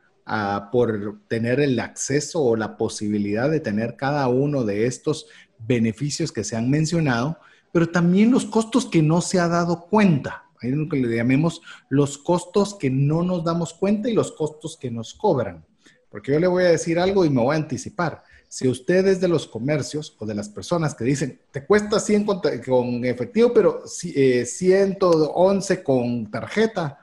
por 0.71 1.19
tener 1.27 1.59
el 1.59 1.79
acceso 1.79 2.41
o 2.41 2.55
la 2.55 2.77
posibilidad 2.77 3.49
de 3.49 3.59
tener 3.59 3.97
cada 3.97 4.27
uno 4.29 4.63
de 4.63 4.85
estos 4.85 5.27
beneficios 5.59 6.31
que 6.31 6.43
se 6.43 6.55
han 6.55 6.69
mencionado, 6.69 7.37
pero 7.73 7.89
también 7.89 8.31
los 8.31 8.45
costos 8.45 8.85
que 8.85 9.01
no 9.01 9.21
se 9.21 9.39
ha 9.39 9.47
dado 9.47 9.87
cuenta. 9.87 10.45
Hay 10.61 10.71
lo 10.71 10.87
que 10.87 10.97
le 10.97 11.15
llamemos 11.15 11.61
los 11.89 12.17
costos 12.17 12.75
que 12.75 12.89
no 12.89 13.23
nos 13.23 13.43
damos 13.43 13.73
cuenta 13.73 14.09
y 14.09 14.13
los 14.13 14.31
costos 14.31 14.77
que 14.77 14.91
nos 14.91 15.13
cobran. 15.13 15.65
Porque 16.09 16.31
yo 16.31 16.39
le 16.39 16.47
voy 16.47 16.63
a 16.63 16.71
decir 16.71 16.99
algo 16.99 17.25
y 17.25 17.29
me 17.29 17.41
voy 17.41 17.55
a 17.55 17.59
anticipar. 17.59 18.23
Si 18.47 18.67
usted 18.67 19.07
es 19.07 19.19
de 19.21 19.27
los 19.27 19.47
comercios 19.47 20.15
o 20.19 20.25
de 20.25 20.35
las 20.35 20.49
personas 20.49 20.93
que 20.93 21.05
dicen, 21.05 21.39
te 21.51 21.65
cuesta 21.65 21.99
100 21.99 22.25
con, 22.25 23.05
efectivo, 23.05 23.53
pero 23.53 23.83
111 23.85 25.73
eh, 25.73 25.83
con 25.83 26.29
tarjeta, 26.29 26.99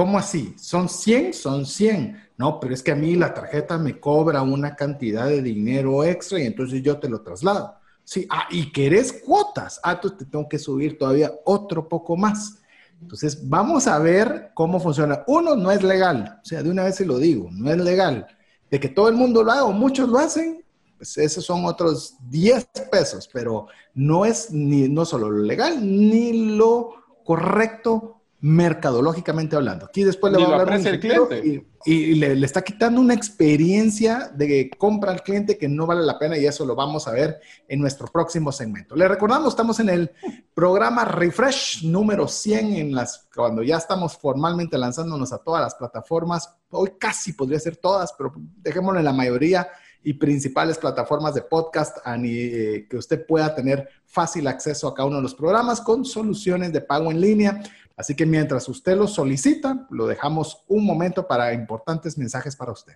¿cómo 0.00 0.16
así? 0.16 0.54
¿Son 0.56 0.88
100? 0.88 1.34
Son 1.34 1.66
100. 1.66 2.30
No, 2.38 2.58
pero 2.58 2.72
es 2.72 2.82
que 2.82 2.90
a 2.90 2.96
mí 2.96 3.16
la 3.16 3.34
tarjeta 3.34 3.76
me 3.76 4.00
cobra 4.00 4.40
una 4.40 4.74
cantidad 4.74 5.26
de 5.26 5.42
dinero 5.42 6.04
extra 6.04 6.40
y 6.40 6.46
entonces 6.46 6.82
yo 6.82 6.98
te 6.98 7.06
lo 7.06 7.20
traslado. 7.20 7.74
Sí, 8.02 8.26
ah, 8.30 8.46
y 8.50 8.72
querés 8.72 9.12
cuotas. 9.12 9.78
Ah, 9.82 9.92
entonces 9.92 10.20
te 10.20 10.24
tengo 10.24 10.48
que 10.48 10.58
subir 10.58 10.96
todavía 10.96 11.30
otro 11.44 11.86
poco 11.86 12.16
más. 12.16 12.62
Entonces, 12.98 13.46
vamos 13.46 13.86
a 13.86 13.98
ver 13.98 14.52
cómo 14.54 14.80
funciona. 14.80 15.22
Uno, 15.26 15.54
no 15.54 15.70
es 15.70 15.82
legal. 15.82 16.38
O 16.42 16.46
sea, 16.46 16.62
de 16.62 16.70
una 16.70 16.84
vez 16.84 16.94
se 16.96 17.04
lo 17.04 17.18
digo, 17.18 17.50
no 17.52 17.70
es 17.70 17.76
legal. 17.76 18.26
De 18.70 18.80
que 18.80 18.88
todo 18.88 19.10
el 19.10 19.16
mundo 19.16 19.42
lo 19.42 19.52
haga 19.52 19.64
o 19.64 19.72
muchos 19.72 20.08
lo 20.08 20.18
hacen, 20.18 20.64
pues 20.96 21.18
esos 21.18 21.44
son 21.44 21.66
otros 21.66 22.16
10 22.30 22.68
pesos, 22.90 23.28
pero 23.30 23.66
no 23.92 24.24
es 24.24 24.50
ni 24.50 24.88
no 24.88 25.04
solo 25.04 25.30
lo 25.30 25.42
legal 25.44 25.78
ni 25.82 26.56
lo 26.56 26.94
correcto 27.22 28.19
mercadológicamente 28.42 29.54
hablando. 29.54 29.86
Aquí 29.86 30.02
después 30.02 30.32
le 30.32 30.42
va 30.42 30.56
a 30.56 30.60
hablar 30.60 30.86
el 30.86 31.00
cliente. 31.00 31.64
y, 31.84 32.14
le, 32.14 32.44
está 32.44 32.62
quitando 32.62 33.00
una 33.00 33.12
experiencia 33.12 34.30
de 34.34 34.70
compra 34.78 35.12
al 35.12 35.22
cliente 35.22 35.58
que 35.58 35.68
no 35.68 35.86
vale 35.86 36.02
la 36.02 36.18
pena 36.18 36.38
y 36.38 36.46
eso 36.46 36.64
lo 36.64 36.74
vamos 36.74 37.06
a 37.06 37.12
ver 37.12 37.40
en 37.68 37.80
nuestro 37.80 38.06
próximo 38.06 38.50
segmento. 38.50 38.96
Le 38.96 39.06
recordamos, 39.08 39.48
estamos 39.50 39.78
en 39.80 39.90
el 39.90 40.10
programa 40.54 41.04
Refresh 41.04 41.84
número 41.84 42.28
100 42.28 42.74
en 42.76 42.94
las 42.94 43.28
cuando 43.34 43.62
ya 43.62 43.76
estamos 43.76 44.16
formalmente 44.16 44.78
lanzándonos 44.78 45.32
a 45.32 45.38
todas 45.38 45.62
las 45.62 45.74
plataformas. 45.74 46.54
Hoy 46.70 46.92
casi 46.98 47.34
podría 47.34 47.60
ser 47.60 47.76
todas, 47.76 48.12
pero 48.16 48.32
dejémoslo 48.62 48.98
en 48.98 49.04
la 49.04 49.12
mayoría 49.12 49.68
y 50.02 50.14
principales 50.14 50.78
plataformas 50.78 51.34
de 51.34 51.42
podcast 51.42 51.98
eh, 52.06 52.86
que 52.88 52.96
usted 52.96 53.26
pueda 53.26 53.54
tener 53.54 53.88
fácil 54.06 54.46
acceso 54.46 54.88
a 54.88 54.94
cada 54.94 55.08
uno 55.08 55.16
de 55.16 55.22
los 55.22 55.34
programas 55.34 55.80
con 55.80 56.04
soluciones 56.04 56.72
de 56.72 56.80
pago 56.80 57.10
en 57.10 57.20
línea. 57.20 57.62
Así 58.00 58.14
que 58.14 58.24
mientras 58.24 58.66
usted 58.66 58.96
lo 58.96 59.06
solicita, 59.06 59.86
lo 59.90 60.06
dejamos 60.06 60.64
un 60.68 60.86
momento 60.86 61.28
para 61.28 61.52
importantes 61.52 62.16
mensajes 62.16 62.56
para 62.56 62.72
usted. 62.72 62.94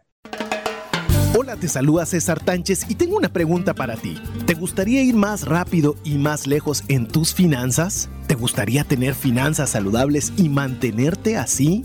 Hola, 1.36 1.56
te 1.56 1.68
saluda 1.68 2.06
César 2.06 2.42
Tánchez 2.42 2.86
y 2.88 2.94
tengo 2.94 3.18
una 3.18 3.28
pregunta 3.28 3.74
para 3.74 3.96
ti. 3.96 4.18
¿Te 4.46 4.54
gustaría 4.54 5.02
ir 5.02 5.14
más 5.14 5.46
rápido 5.46 5.96
y 6.04 6.16
más 6.16 6.46
lejos 6.46 6.84
en 6.88 7.06
tus 7.06 7.34
finanzas? 7.34 8.08
¿Te 8.28 8.34
gustaría 8.34 8.82
tener 8.84 9.14
finanzas 9.14 9.70
saludables 9.70 10.32
y 10.38 10.48
mantenerte 10.48 11.36
así? 11.36 11.84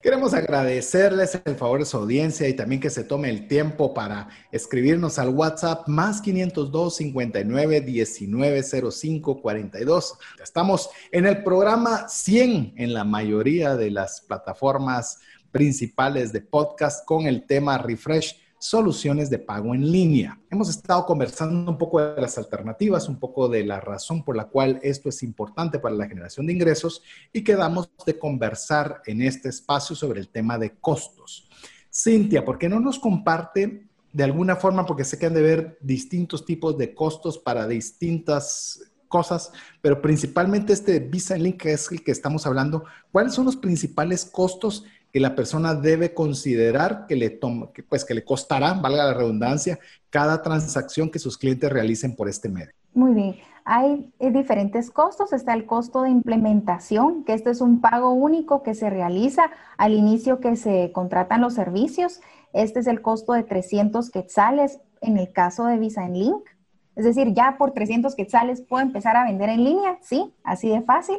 Queremos 0.00 0.32
agradecerles 0.32 1.40
el 1.44 1.56
favor 1.56 1.80
de 1.80 1.84
su 1.84 1.96
audiencia 1.96 2.48
y 2.48 2.54
también 2.54 2.80
que 2.80 2.88
se 2.88 3.02
tome 3.02 3.30
el 3.30 3.48
tiempo 3.48 3.94
para 3.94 4.28
escribirnos 4.52 5.18
al 5.18 5.30
WhatsApp 5.30 5.88
más 5.88 6.20
502 6.20 6.94
59 6.94 7.80
19 7.80 8.62
05 8.62 9.42
42. 9.42 10.18
Estamos 10.40 10.88
en 11.10 11.26
el 11.26 11.42
programa 11.42 12.08
100 12.08 12.74
en 12.76 12.94
la 12.94 13.02
mayoría 13.02 13.74
de 13.74 13.90
las 13.90 14.20
plataformas 14.20 15.18
principales 15.50 16.32
de 16.32 16.42
podcast 16.42 17.04
con 17.04 17.26
el 17.26 17.44
tema 17.44 17.76
Refresh 17.78 18.36
soluciones 18.58 19.30
de 19.30 19.38
pago 19.38 19.74
en 19.74 19.90
línea. 19.90 20.40
Hemos 20.50 20.68
estado 20.68 21.06
conversando 21.06 21.70
un 21.70 21.78
poco 21.78 22.00
de 22.00 22.20
las 22.20 22.38
alternativas, 22.38 23.08
un 23.08 23.18
poco 23.18 23.48
de 23.48 23.64
la 23.64 23.80
razón 23.80 24.24
por 24.24 24.36
la 24.36 24.46
cual 24.46 24.80
esto 24.82 25.08
es 25.08 25.22
importante 25.22 25.78
para 25.78 25.94
la 25.94 26.08
generación 26.08 26.46
de 26.46 26.52
ingresos 26.52 27.02
y 27.32 27.44
quedamos 27.44 27.90
de 28.04 28.18
conversar 28.18 29.02
en 29.06 29.22
este 29.22 29.48
espacio 29.48 29.94
sobre 29.94 30.20
el 30.20 30.28
tema 30.28 30.58
de 30.58 30.76
costos. 30.78 31.48
Cintia, 31.92 32.44
¿por 32.44 32.58
qué 32.58 32.68
no 32.68 32.80
nos 32.80 32.98
comparte 32.98 33.88
de 34.12 34.24
alguna 34.24 34.56
forma, 34.56 34.86
porque 34.86 35.04
sé 35.04 35.18
que 35.18 35.26
han 35.26 35.34
de 35.34 35.42
ver 35.42 35.78
distintos 35.80 36.44
tipos 36.44 36.76
de 36.78 36.94
costos 36.94 37.38
para 37.38 37.68
distintas 37.68 38.80
cosas, 39.06 39.52
pero 39.80 40.00
principalmente 40.00 40.72
este 40.72 41.00
Visa 41.00 41.36
Link, 41.36 41.58
que 41.62 41.72
es 41.72 41.90
el 41.90 42.02
que 42.02 42.12
estamos 42.12 42.46
hablando, 42.46 42.84
¿cuáles 43.10 43.34
son 43.34 43.46
los 43.46 43.56
principales 43.56 44.24
costos 44.24 44.84
que 45.12 45.20
la 45.20 45.34
persona 45.34 45.74
debe 45.74 46.14
considerar 46.14 47.06
que 47.06 47.16
le, 47.16 47.30
toma, 47.30 47.70
pues, 47.88 48.04
que 48.04 48.14
le 48.14 48.24
costará, 48.24 48.74
valga 48.74 49.04
la 49.04 49.14
redundancia, 49.14 49.78
cada 50.10 50.42
transacción 50.42 51.10
que 51.10 51.18
sus 51.18 51.38
clientes 51.38 51.70
realicen 51.70 52.14
por 52.14 52.28
este 52.28 52.48
medio. 52.48 52.72
Muy 52.94 53.14
bien. 53.14 53.36
Hay 53.64 54.10
eh, 54.18 54.30
diferentes 54.30 54.90
costos. 54.90 55.32
Está 55.32 55.52
el 55.52 55.66
costo 55.66 56.02
de 56.02 56.10
implementación, 56.10 57.24
que 57.24 57.34
este 57.34 57.50
es 57.50 57.60
un 57.60 57.80
pago 57.80 58.12
único 58.12 58.62
que 58.62 58.74
se 58.74 58.88
realiza 58.88 59.50
al 59.76 59.92
inicio 59.92 60.40
que 60.40 60.56
se 60.56 60.90
contratan 60.92 61.42
los 61.42 61.54
servicios. 61.54 62.20
Este 62.52 62.80
es 62.80 62.86
el 62.86 63.02
costo 63.02 63.34
de 63.34 63.42
300 63.42 64.10
quetzales 64.10 64.80
en 65.00 65.18
el 65.18 65.32
caso 65.32 65.66
de 65.66 65.78
Visa 65.78 66.06
en 66.06 66.14
Link. 66.14 66.48
Es 66.96 67.04
decir, 67.04 67.32
ya 67.34 67.56
por 67.58 67.72
300 67.72 68.16
quetzales 68.16 68.62
puedo 68.62 68.82
empezar 68.82 69.16
a 69.16 69.24
vender 69.24 69.50
en 69.50 69.64
línea, 69.64 69.98
sí, 70.00 70.34
así 70.42 70.68
de 70.68 70.82
fácil. 70.82 71.18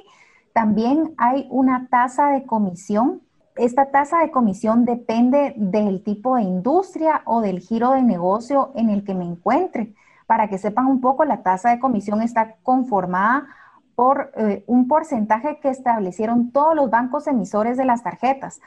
También 0.52 1.14
hay 1.18 1.48
una 1.52 1.88
tasa 1.90 2.32
de 2.32 2.46
comisión 2.46 3.22
esta 3.60 3.92
tasa 3.92 4.20
de 4.20 4.32
comisión 4.32 4.86
depende 4.86 5.54
del 5.58 6.02
tipo 6.04 6.36
de 6.36 6.44
industria 6.44 7.22
o 7.26 7.42
del 7.42 7.60
giro 7.60 7.92
de 7.92 8.02
negocio 8.02 8.72
en 8.76 8.90
el 8.90 9.04
que 9.04 9.14
me 9.14 9.26
encuentre. 9.26 9.94
Para 10.28 10.48
que 10.48 10.58
sepan 10.58 10.86
un 10.86 11.02
poco, 11.02 11.26
la 11.26 11.44
tasa 11.44 11.70
de 11.70 11.80
comisión 11.80 12.22
está 12.22 12.56
conformada 12.64 13.48
por 13.96 14.32
eh, 14.36 14.64
un 14.68 14.88
porcentaje 14.88 15.60
que 15.60 15.70
establecieron 15.70 16.52
todos 16.52 16.74
los 16.74 16.90
bancos 16.90 17.28
emisores 17.28 17.76
de 17.78 17.84
las 17.84 18.02
tarjetas. 18.02 18.62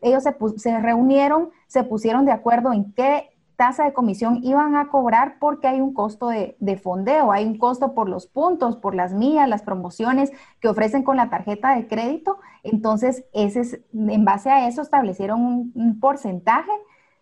Ellos 0.00 0.22
se, 0.22 0.36
se 0.56 0.78
reunieron, 0.78 1.50
se 1.66 1.82
pusieron 1.82 2.24
de 2.24 2.32
acuerdo 2.32 2.72
en 2.72 2.92
qué 2.92 3.30
tasa 3.58 3.84
de 3.84 3.92
comisión 3.92 4.38
iban 4.44 4.76
a 4.76 4.86
cobrar 4.86 5.40
porque 5.40 5.66
hay 5.66 5.80
un 5.80 5.92
costo 5.92 6.28
de, 6.28 6.80
fondeo, 6.80 7.32
hay 7.32 7.44
un 7.44 7.58
costo 7.58 7.92
por 7.92 8.08
los 8.08 8.28
puntos, 8.28 8.76
por 8.76 8.94
las 8.94 9.12
millas, 9.12 9.48
las 9.48 9.62
promociones 9.62 10.30
que 10.60 10.68
ofrecen 10.68 11.02
con 11.02 11.16
la 11.16 11.28
tarjeta 11.28 11.74
de 11.74 11.88
crédito. 11.88 12.38
Entonces, 12.62 13.24
ese 13.32 13.60
es, 13.60 13.80
en 13.92 14.24
base 14.24 14.48
a 14.48 14.68
eso 14.68 14.80
establecieron 14.80 15.44
un, 15.44 15.72
un 15.74 15.98
porcentaje 15.98 16.70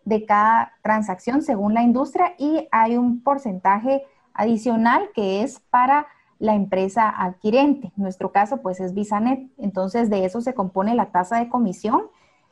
de 0.05 0.25
cada 0.25 0.73
transacción 0.83 1.41
según 1.41 1.73
la 1.73 1.81
industria 1.81 2.35
y 2.37 2.67
hay 2.71 2.97
un 2.97 3.23
porcentaje 3.23 4.03
adicional 4.35 5.09
que 5.15 5.41
es 5.41 5.59
para 5.71 6.05
la 6.37 6.53
empresa 6.53 7.09
adquirente. 7.09 7.91
En 7.97 8.03
nuestro 8.03 8.31
caso, 8.31 8.61
pues 8.61 8.79
es 8.79 8.93
Visanet. 8.93 9.49
Entonces, 9.57 10.11
de 10.11 10.23
eso 10.23 10.41
se 10.41 10.53
compone 10.53 10.93
la 10.93 11.07
tasa 11.07 11.39
de 11.39 11.49
comisión 11.49 12.03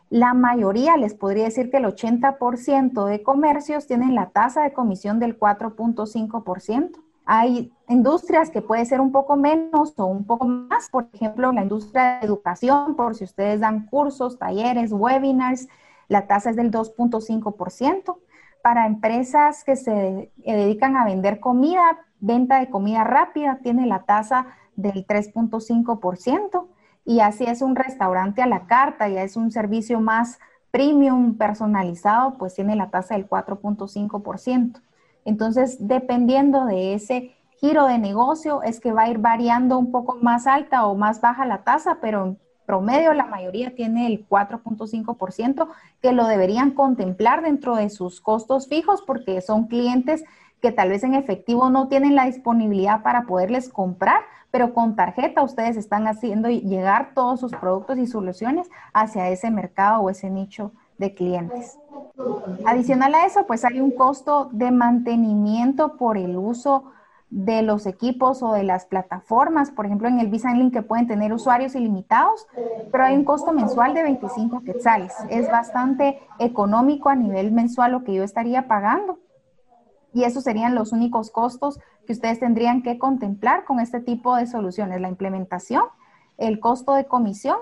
la 0.09 0.33
mayoría, 0.33 0.97
les 0.97 1.13
podría 1.13 1.45
decir 1.45 1.69
que 1.71 1.77
el 1.77 1.85
80% 1.85 3.05
de 3.05 3.23
comercios 3.23 3.87
tienen 3.87 4.15
la 4.15 4.29
tasa 4.29 4.63
de 4.63 4.73
comisión 4.73 5.19
del 5.19 5.39
4.5%. 5.39 6.91
Hay 7.25 7.73
industrias 7.87 8.51
que 8.51 8.61
puede 8.61 8.85
ser 8.85 9.01
un 9.01 9.11
poco 9.11 9.35
menos 9.35 9.93
o 9.97 10.05
un 10.05 10.25
poco 10.25 10.45
más, 10.45 10.89
por 10.89 11.07
ejemplo, 11.11 11.51
la 11.51 11.63
industria 11.63 12.19
de 12.19 12.27
educación, 12.27 12.95
por 12.95 13.15
si 13.15 13.23
ustedes 13.23 13.59
dan 13.59 13.87
cursos, 13.87 14.37
talleres, 14.37 14.91
webinars, 14.91 15.67
la 16.07 16.27
tasa 16.27 16.51
es 16.51 16.55
del 16.55 16.69
2.5%. 16.69 18.17
Para 18.61 18.85
empresas 18.85 19.63
que 19.63 19.75
se 19.75 20.31
dedican 20.45 20.97
a 20.97 21.05
vender 21.05 21.39
comida, 21.39 21.99
venta 22.19 22.59
de 22.59 22.69
comida 22.69 23.03
rápida, 23.03 23.59
tiene 23.63 23.87
la 23.87 24.03
tasa 24.03 24.47
del 24.75 25.05
3.5% 25.07 26.67
y 27.05 27.19
así 27.19 27.45
es 27.45 27.61
un 27.61 27.75
restaurante 27.75 28.41
a 28.41 28.47
la 28.47 28.65
carta, 28.65 29.07
ya 29.07 29.23
es 29.23 29.37
un 29.37 29.51
servicio 29.51 29.99
más 30.01 30.39
premium 30.71 31.37
personalizado, 31.37 32.37
pues 32.37 32.55
tiene 32.55 32.75
la 32.75 32.89
tasa 32.89 33.13
del 33.13 33.29
4.5%. 33.29 34.81
Entonces, 35.23 35.77
dependiendo 35.79 36.65
de 36.65 36.95
ese 36.95 37.35
giro 37.59 37.85
de 37.85 37.97
negocio, 37.97 38.63
es 38.63 38.79
que 38.79 38.91
va 38.91 39.03
a 39.03 39.09
ir 39.09 39.19
variando 39.19 39.77
un 39.77 39.91
poco 39.91 40.17
más 40.21 40.47
alta 40.47 40.85
o 40.85 40.95
más 40.95 41.21
baja 41.21 41.45
la 41.45 41.63
tasa, 41.63 41.99
pero 42.01 42.25
en 42.25 42.39
promedio 42.65 43.13
la 43.13 43.25
mayoría 43.25 43.75
tiene 43.75 44.07
el 44.07 44.27
4.5% 44.27 45.67
que 46.01 46.11
lo 46.11 46.27
deberían 46.27 46.71
contemplar 46.71 47.43
dentro 47.43 47.75
de 47.75 47.89
sus 47.89 48.21
costos 48.21 48.67
fijos 48.67 49.03
porque 49.05 49.41
son 49.41 49.67
clientes 49.67 50.23
que 50.61 50.71
tal 50.71 50.89
vez 50.89 51.03
en 51.03 51.13
efectivo 51.13 51.69
no 51.69 51.87
tienen 51.87 52.15
la 52.15 52.25
disponibilidad 52.25 53.03
para 53.03 53.25
poderles 53.25 53.69
comprar, 53.69 54.21
pero 54.55 54.73
con 54.73 54.95
tarjeta 54.95 55.43
ustedes 55.43 55.75
están 55.75 56.07
haciendo 56.07 56.47
llegar 56.47 57.11
todos 57.13 57.41
sus 57.41 57.51
productos 57.51 57.97
y 57.97 58.07
soluciones 58.07 58.69
hacia 58.93 59.27
ese 59.27 59.51
mercado 59.51 59.99
o 59.99 60.09
ese 60.09 60.29
nicho 60.29 60.71
de 60.97 61.13
clientes. 61.13 61.77
Adicional 62.65 63.15
a 63.15 63.25
eso, 63.25 63.45
pues 63.47 63.65
hay 63.65 63.81
un 63.81 63.91
costo 63.91 64.47
de 64.53 64.71
mantenimiento 64.71 65.97
por 65.97 66.17
el 66.17 66.37
uso 66.37 66.85
de 67.29 67.63
los 67.63 67.85
equipos 67.85 68.41
o 68.43 68.53
de 68.53 68.63
las 68.63 68.85
plataformas, 68.85 69.71
por 69.71 69.87
ejemplo 69.87 70.07
en 70.07 70.21
el 70.21 70.29
Visa 70.29 70.53
Link 70.53 70.71
que 70.71 70.83
pueden 70.83 71.05
tener 71.05 71.33
usuarios 71.33 71.75
ilimitados, 71.75 72.47
pero 72.93 73.03
hay 73.03 73.17
un 73.17 73.25
costo 73.25 73.51
mensual 73.51 73.93
de 73.93 74.03
25 74.03 74.63
quetzales. 74.63 75.13
Es 75.29 75.51
bastante 75.51 76.21
económico 76.39 77.09
a 77.09 77.15
nivel 77.15 77.51
mensual 77.51 77.91
lo 77.91 78.05
que 78.05 78.13
yo 78.13 78.23
estaría 78.23 78.69
pagando 78.69 79.19
y 80.16 80.24
esos 80.24 80.45
serían 80.45 80.76
los 80.76 80.93
únicos 80.93 81.30
costos 81.30 81.78
que 82.07 82.13
ustedes 82.13 82.39
tendrían 82.39 82.84
que 82.84 82.97
contemplar 82.97 83.66
con 83.66 83.82
este 83.82 83.99
tipo 83.99 84.38
de 84.38 84.47
soluciones, 84.47 85.01
la 85.01 85.09
implementación, 85.09 85.84
el 86.38 86.61
costo 86.61 86.93
de 86.93 87.05
comisión 87.05 87.57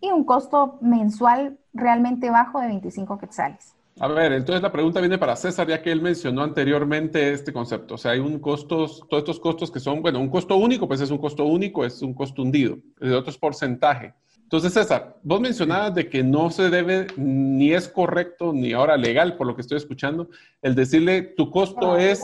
y 0.00 0.10
un 0.10 0.24
costo 0.24 0.78
mensual 0.80 1.58
realmente 1.74 2.30
bajo 2.30 2.60
de 2.60 2.68
25 2.68 3.18
quetzales. 3.18 3.76
A 4.00 4.08
ver, 4.08 4.32
entonces 4.32 4.62
la 4.62 4.72
pregunta 4.72 5.00
viene 5.00 5.18
para 5.18 5.36
César, 5.36 5.68
ya 5.68 5.82
que 5.82 5.92
él 5.92 6.00
mencionó 6.00 6.42
anteriormente 6.42 7.34
este 7.34 7.52
concepto. 7.52 7.96
O 7.96 7.98
sea, 7.98 8.12
hay 8.12 8.20
un 8.20 8.38
costo, 8.38 8.86
todos 8.86 9.18
estos 9.18 9.38
costos 9.38 9.70
que 9.70 9.78
son, 9.78 10.00
bueno, 10.00 10.18
un 10.18 10.30
costo 10.30 10.56
único, 10.56 10.88
pues 10.88 11.02
es 11.02 11.10
un 11.10 11.18
costo 11.18 11.44
único, 11.44 11.84
es 11.84 12.00
un 12.00 12.14
costo 12.14 12.40
hundido. 12.40 12.78
El 13.00 13.12
otro 13.12 13.30
es 13.30 13.36
porcentaje. 13.36 14.14
Entonces, 14.52 14.74
César, 14.74 15.16
vos 15.22 15.40
mencionabas 15.40 15.94
de 15.94 16.10
que 16.10 16.22
no 16.22 16.50
se 16.50 16.68
debe, 16.68 17.06
ni 17.16 17.72
es 17.72 17.88
correcto, 17.88 18.52
ni 18.52 18.74
ahora 18.74 18.98
legal, 18.98 19.38
por 19.38 19.46
lo 19.46 19.54
que 19.54 19.62
estoy 19.62 19.78
escuchando, 19.78 20.28
el 20.60 20.74
decirle 20.74 21.22
tu 21.22 21.50
costo 21.50 21.96
es 21.96 22.22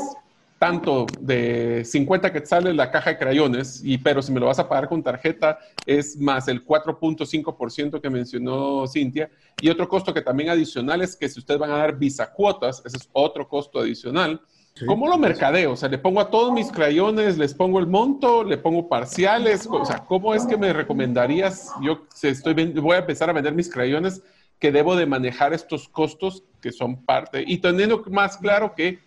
tanto 0.59 1.07
de 1.21 1.87
50 1.87 2.31
quetzales 2.31 2.77
la 2.77 2.91
caja 2.91 3.09
de 3.09 3.19
crayones, 3.19 3.81
y, 3.83 3.97
pero 3.97 4.21
si 4.21 4.31
me 4.31 4.41
lo 4.41 4.45
vas 4.45 4.59
a 4.59 4.69
pagar 4.69 4.91
con 4.91 5.03
tarjeta 5.03 5.59
es 5.87 6.19
más 6.19 6.49
el 6.49 6.67
4.5% 6.67 7.99
que 7.99 8.11
mencionó 8.11 8.87
Cintia. 8.87 9.31
Y 9.59 9.71
otro 9.71 9.89
costo 9.89 10.13
que 10.13 10.21
también 10.21 10.51
adicional 10.51 11.01
es 11.01 11.17
que 11.17 11.31
si 11.31 11.39
ustedes 11.39 11.59
van 11.59 11.71
a 11.71 11.79
dar 11.79 11.97
visa 11.97 12.31
cuotas, 12.31 12.83
ese 12.85 12.99
es 12.99 13.09
otro 13.15 13.49
costo 13.49 13.81
adicional. 13.81 14.39
¿Cómo 14.87 15.09
lo 15.09 15.19
mercadeo? 15.19 15.73
O 15.73 15.77
sea, 15.77 15.89
le 15.89 15.99
pongo 15.99 16.21
a 16.21 16.31
todos 16.31 16.53
mis 16.53 16.71
crayones, 16.71 17.39
les 17.39 17.55
pongo 17.55 17.79
el 17.79 17.87
monto, 17.87 18.45
le 18.45 18.59
pongo 18.59 18.89
parciales. 18.89 19.69
O 19.71 19.85
sea, 19.85 20.05
¿cómo 20.05 20.35
es 20.35 20.47
que 20.47 20.57
me 20.57 20.73
recomendarías? 20.73 21.73
Yo 21.83 22.07
estoy, 22.23 22.55
voy 22.73 22.97
a 22.97 23.01
empezar 23.01 23.31
a 23.31 23.33
vender 23.33 23.55
mis 23.55 23.71
crayones 23.71 24.23
que 24.59 24.73
debo 24.73 24.97
de 24.97 25.07
manejar 25.07 25.53
estos 25.53 25.89
costos 25.89 26.43
que 26.61 26.73
son 26.73 27.05
parte 27.05 27.45
y 27.47 27.59
teniendo 27.59 28.03
más 28.11 28.37
claro 28.37 28.75
que 28.75 28.99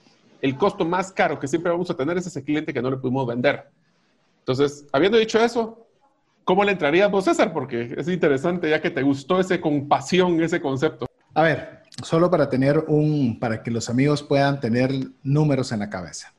el 0.42 0.58
costo 0.58 0.86
más 0.86 1.12
caro 1.12 1.40
que 1.40 1.48
siempre 1.48 1.72
vamos 1.72 1.90
a 1.90 1.96
tener 1.96 2.18
es 2.18 2.26
ese 2.26 2.44
cliente 2.44 2.74
que 2.74 2.82
no 2.82 2.90
le 2.90 2.98
pudimos 2.98 3.28
vender. 3.28 3.66
Entonces, 4.40 4.88
habiendo 4.92 5.18
dicho 5.18 5.40
eso, 5.40 5.86
¿cómo 6.44 6.64
le 6.64 6.72
entrarías 6.72 7.12
vos, 7.12 7.26
César? 7.26 7.54
Porque 7.54 7.94
es 7.96 8.08
interesante 8.08 8.70
ya 8.70 8.82
que 8.82 8.90
te 8.90 9.04
gustó 9.04 9.40
ese 9.40 9.62
compasión, 9.62 10.42
ese 10.42 10.60
concepto. 10.60 11.06
A 11.34 11.44
ver, 11.44 11.81
solo 12.04 12.30
para 12.30 12.50
tener 12.50 12.80
un, 12.88 13.40
para 13.40 13.64
que 13.64 13.72
los 13.72 13.90
amigos 13.90 14.24
puedan 14.24 14.60
tener 14.60 14.92
números 15.24 15.72
en 15.72 15.80
la 15.80 15.90
cabeza. 15.90 16.34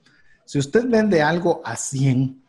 Si 0.44 0.58
usted 0.58 0.86
vende 0.86 1.22
algo 1.22 1.62
a 1.64 1.76
100, 1.76 2.42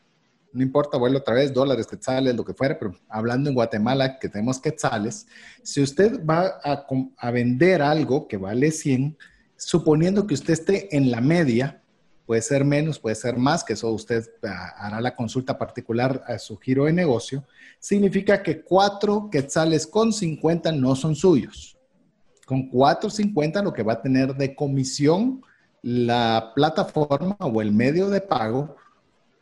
no 0.53 0.61
importa, 0.61 0.97
vuelvo 0.97 1.18
otra 1.18 1.34
vez, 1.34 1.51
dólares, 1.51 1.88
quetzales, 1.88 2.36
lo 2.36 2.45
que 2.45 2.53
fuera, 2.53 2.78
pero 2.78 2.95
hablando 3.09 3.49
en 3.49 3.55
Guatemala 3.55 4.20
que 4.20 4.30
tenemos 4.30 4.59
quetzales, 4.59 5.28
si 5.64 5.82
usted 5.82 6.24
va 6.24 6.59
a, 6.64 7.32
vender 7.32 7.82
algo 7.82 8.28
que 8.28 8.38
vale 8.38 8.72
100, 8.72 9.18
suponiendo 9.57 10.28
que 10.28 10.36
usted 10.36 10.53
esté 10.53 10.95
en 10.95 11.09
la 11.09 11.22
media, 11.22 11.82
puede 12.26 12.41
ser 12.41 12.66
menos, 12.66 12.99
puede 12.99 13.16
ser 13.16 13.38
más, 13.38 13.64
que 13.64 13.74
eso 13.74 13.89
usted 13.91 14.24
ah, 14.43 14.74
hará 14.78 15.01
la 15.01 15.16
consulta 15.16 15.57
particular 15.57 16.24
a 16.28 16.38
su 16.38 16.57
giro 16.57 16.86
de 16.86 16.93
negocio, 16.93 17.43
significa 17.80 18.43
que 18.43 18.61
cuatro 18.61 19.30
quetzales 19.32 19.88
con 19.88 20.14
50 20.14 20.72
no 20.74 20.95
son 20.95 21.16
suyos. 21.16 21.78
Con 22.46 22.70
4.50 22.70 23.64
lo 23.64 23.74
que 23.74 23.84
va 23.84 23.94
a 23.94 24.02
tener 24.02 24.36
de 24.36 24.56
comisión 24.56 25.41
la 25.82 26.52
plataforma 26.56 27.36
o 27.39 27.62
el 27.62 27.72
medio 27.72 28.10
de 28.10 28.22
pago 28.22 28.76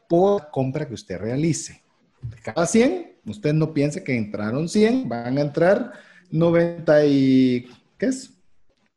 por 0.10 0.49
compra 0.52 0.88
que 0.88 0.95
usted 0.95 1.20
realice. 1.20 1.82
De 2.22 2.38
cada 2.38 2.66
100, 2.66 3.20
usted 3.26 3.54
no 3.54 3.74
piense 3.74 4.04
que 4.04 4.16
entraron 4.16 4.68
100, 4.68 5.08
van 5.08 5.38
a 5.38 5.41
entrar 5.41 5.93
90 6.30 7.06
y, 7.06 7.70
¿qué 7.97 8.08
es? 8.08 8.34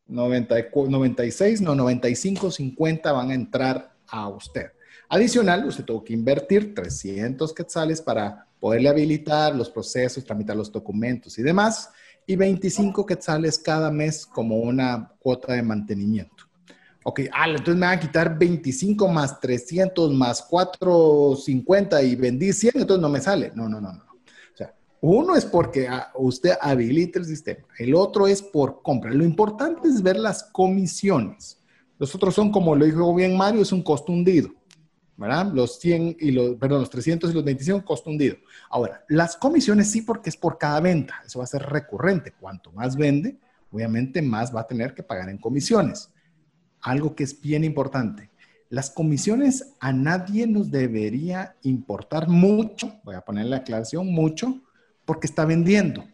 96, 0.06 1.60
no, 1.60 1.74
95, 1.74 2.50
50 2.50 3.12
van 3.12 3.30
a 3.30 3.34
entrar 3.34 3.94
a 4.06 4.28
usted. 4.28 4.72
Adicional, 5.08 5.66
usted 5.66 5.84
tuvo 5.84 6.04
que 6.04 6.12
invertir 6.12 6.74
300 6.74 7.52
quetzales 7.52 8.00
para 8.00 8.46
poderle 8.58 8.88
habilitar 8.88 9.54
los 9.54 9.70
procesos, 9.70 10.24
tramitar 10.24 10.56
los 10.56 10.72
documentos 10.72 11.38
y 11.38 11.42
demás, 11.42 11.90
y 12.26 12.36
25 12.36 13.04
quetzales 13.06 13.58
cada 13.58 13.90
mes 13.90 14.26
como 14.26 14.56
una 14.56 15.12
cuota 15.18 15.52
de 15.52 15.62
mantenimiento. 15.62 16.44
Ok, 17.04 17.20
ah, 17.32 17.48
entonces 17.48 17.74
me 17.74 17.86
van 17.86 17.98
a 17.98 18.00
quitar 18.00 18.38
25 18.38 19.08
más 19.08 19.38
300 19.38 20.12
más 20.12 20.42
450 20.42 22.02
y 22.02 22.16
vendí 22.16 22.52
100, 22.52 22.72
entonces 22.76 23.02
no 23.02 23.08
me 23.10 23.20
sale. 23.20 23.52
No, 23.54 23.68
no, 23.68 23.80
no, 23.80 23.92
no. 23.92 24.14
Uno 25.06 25.36
es 25.36 25.44
porque 25.44 25.86
ah, 25.86 26.10
usted 26.14 26.52
habilita 26.62 27.18
el 27.18 27.26
sistema, 27.26 27.66
el 27.78 27.94
otro 27.94 28.26
es 28.26 28.40
por 28.40 28.80
compra. 28.80 29.12
Lo 29.12 29.22
importante 29.22 29.86
es 29.86 30.02
ver 30.02 30.16
las 30.16 30.44
comisiones. 30.44 31.60
Los 31.98 32.14
otros 32.14 32.34
son, 32.34 32.50
como 32.50 32.74
lo 32.74 32.86
dijo 32.86 33.14
bien 33.14 33.36
Mario, 33.36 33.60
es 33.60 33.70
un 33.70 33.82
costo 33.82 34.12
hundido. 34.12 34.48
¿Verdad? 35.16 35.52
Los 35.52 35.78
100 35.78 36.16
y 36.18 36.30
los, 36.30 36.56
perdón, 36.56 36.80
los 36.80 36.90
300 36.90 37.30
y 37.30 37.34
los 37.34 37.44
25, 37.44 37.84
costo 37.84 38.10
hundido. 38.10 38.36
Ahora, 38.70 39.04
las 39.08 39.36
comisiones 39.36 39.90
sí 39.90 40.02
porque 40.02 40.30
es 40.30 40.36
por 40.36 40.58
cada 40.58 40.80
venta. 40.80 41.22
Eso 41.24 41.38
va 41.38 41.44
a 41.44 41.48
ser 41.48 41.62
recurrente. 41.62 42.32
Cuanto 42.32 42.72
más 42.72 42.96
vende, 42.96 43.38
obviamente 43.70 44.22
más 44.22 44.54
va 44.54 44.62
a 44.62 44.66
tener 44.66 44.94
que 44.94 45.02
pagar 45.02 45.28
en 45.28 45.38
comisiones. 45.38 46.10
Algo 46.80 47.14
que 47.14 47.24
es 47.24 47.40
bien 47.40 47.64
importante. 47.64 48.30
Las 48.70 48.90
comisiones 48.90 49.74
a 49.78 49.92
nadie 49.92 50.46
nos 50.46 50.70
debería 50.70 51.54
importar 51.62 52.28
mucho, 52.28 52.94
voy 53.04 53.14
a 53.14 53.20
poner 53.20 53.46
la 53.46 53.58
aclaración, 53.58 54.12
mucho, 54.12 54.62
porque 55.04 55.26
está 55.26 55.44
vendiendo. 55.44 56.04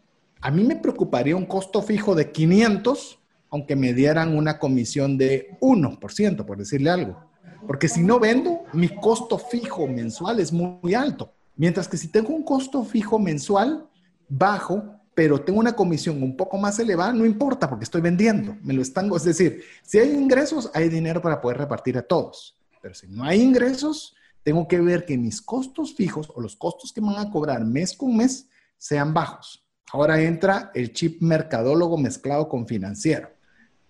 A 0.40 0.50
mí 0.50 0.64
me 0.64 0.76
preocuparía 0.76 1.36
un 1.36 1.46
costo 1.46 1.80
fijo 1.80 2.14
de 2.14 2.32
500, 2.32 3.18
aunque 3.50 3.76
me 3.76 3.94
dieran 3.94 4.36
una 4.36 4.58
comisión 4.58 5.16
de 5.16 5.56
1%, 5.60 6.44
por 6.44 6.58
decirle 6.58 6.90
algo. 6.90 7.29
Porque 7.66 7.88
si 7.88 8.02
no 8.02 8.18
vendo, 8.18 8.64
mi 8.72 8.88
costo 8.88 9.38
fijo 9.38 9.86
mensual 9.86 10.40
es 10.40 10.52
muy, 10.52 10.94
alto. 10.94 11.32
Mientras 11.56 11.88
que 11.88 11.96
si 11.96 12.08
tengo 12.08 12.30
un 12.34 12.42
costo 12.42 12.84
fijo 12.84 13.18
mensual 13.18 13.88
bajo, 14.28 14.82
pero 15.14 15.40
tengo 15.40 15.60
una 15.60 15.74
comisión 15.74 16.22
un 16.22 16.36
poco 16.36 16.56
más 16.56 16.78
elevada, 16.78 17.12
no 17.12 17.26
importa 17.26 17.68
porque 17.68 17.84
estoy 17.84 18.00
vendiendo. 18.00 18.56
Me 18.62 18.72
lo 18.72 18.82
están, 18.82 19.12
es 19.12 19.24
decir, 19.24 19.62
si 19.82 19.98
hay 19.98 20.10
ingresos, 20.12 20.70
hay 20.72 20.88
dinero 20.88 21.20
para 21.20 21.40
poder 21.40 21.58
repartir 21.58 21.98
a 21.98 22.02
todos. 22.02 22.56
Pero 22.80 22.94
si 22.94 23.08
no 23.08 23.24
hay 23.24 23.42
ingresos, 23.42 24.14
tengo 24.42 24.66
que 24.66 24.80
ver 24.80 25.04
que 25.04 25.18
mis 25.18 25.42
costos 25.42 25.94
fijos 25.94 26.30
o 26.34 26.40
los 26.40 26.56
costos 26.56 26.92
que 26.92 27.00
me 27.00 27.08
van 27.08 27.26
a 27.26 27.30
cobrar 27.30 27.64
mes 27.64 27.94
con 27.94 28.16
mes 28.16 28.48
sean 28.78 29.12
bajos. 29.12 29.62
Ahora 29.92 30.20
entra 30.20 30.70
el 30.74 30.92
chip 30.92 31.20
mercadólogo 31.20 31.98
mezclado 31.98 32.48
con 32.48 32.66
financiero. 32.66 33.30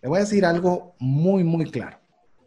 Le 0.02 0.08
voy 0.08 0.18
a 0.18 0.22
decir 0.22 0.44
algo 0.44 0.96
muy, 0.98 1.44
muy 1.44 1.70
claro. 1.70 1.99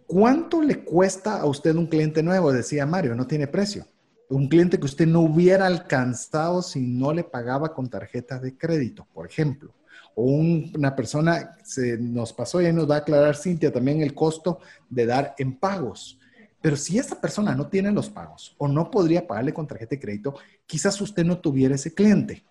¿Cuánto 0.07 0.61
le 0.61 0.83
cuesta 0.83 1.39
a 1.39 1.45
usted 1.45 1.75
un 1.75 1.87
cliente 1.87 2.21
nuevo? 2.23 2.51
Decía 2.51 2.85
Mario, 2.85 3.15
no 3.15 3.27
tiene 3.27 3.47
precio. 3.47 3.85
Un 4.29 4.47
cliente 4.47 4.79
que 4.79 4.85
usted 4.85 5.07
no 5.07 5.21
hubiera 5.21 5.65
alcanzado 5.65 6.61
si 6.61 6.81
no 6.81 7.13
le 7.13 7.23
pagaba 7.23 7.73
con 7.73 7.89
tarjeta 7.89 8.39
de 8.39 8.57
crédito, 8.57 9.07
por 9.13 9.27
ejemplo. 9.27 9.73
O 10.15 10.23
una 10.25 10.95
persona, 10.95 11.57
se 11.63 11.97
nos 11.97 12.33
pasó 12.33 12.61
y 12.61 12.71
nos 12.71 12.89
va 12.89 12.95
a 12.95 12.99
aclarar 12.99 13.35
Cintia 13.35 13.71
también 13.71 14.01
el 14.01 14.13
costo 14.13 14.59
de 14.89 15.05
dar 15.05 15.35
en 15.37 15.57
pagos. 15.57 16.19
Pero 16.61 16.77
si 16.77 16.97
esa 16.97 17.19
persona 17.19 17.55
no 17.55 17.67
tiene 17.67 17.91
los 17.91 18.09
pagos 18.09 18.55
o 18.57 18.67
no 18.67 18.89
podría 18.89 19.27
pagarle 19.27 19.53
con 19.53 19.67
tarjeta 19.67 19.95
de 19.95 19.99
crédito, 19.99 20.35
quizás 20.65 20.99
usted 21.01 21.25
no 21.25 21.39
tuviera 21.39 21.75
ese 21.75 21.93
cliente. 21.93 22.43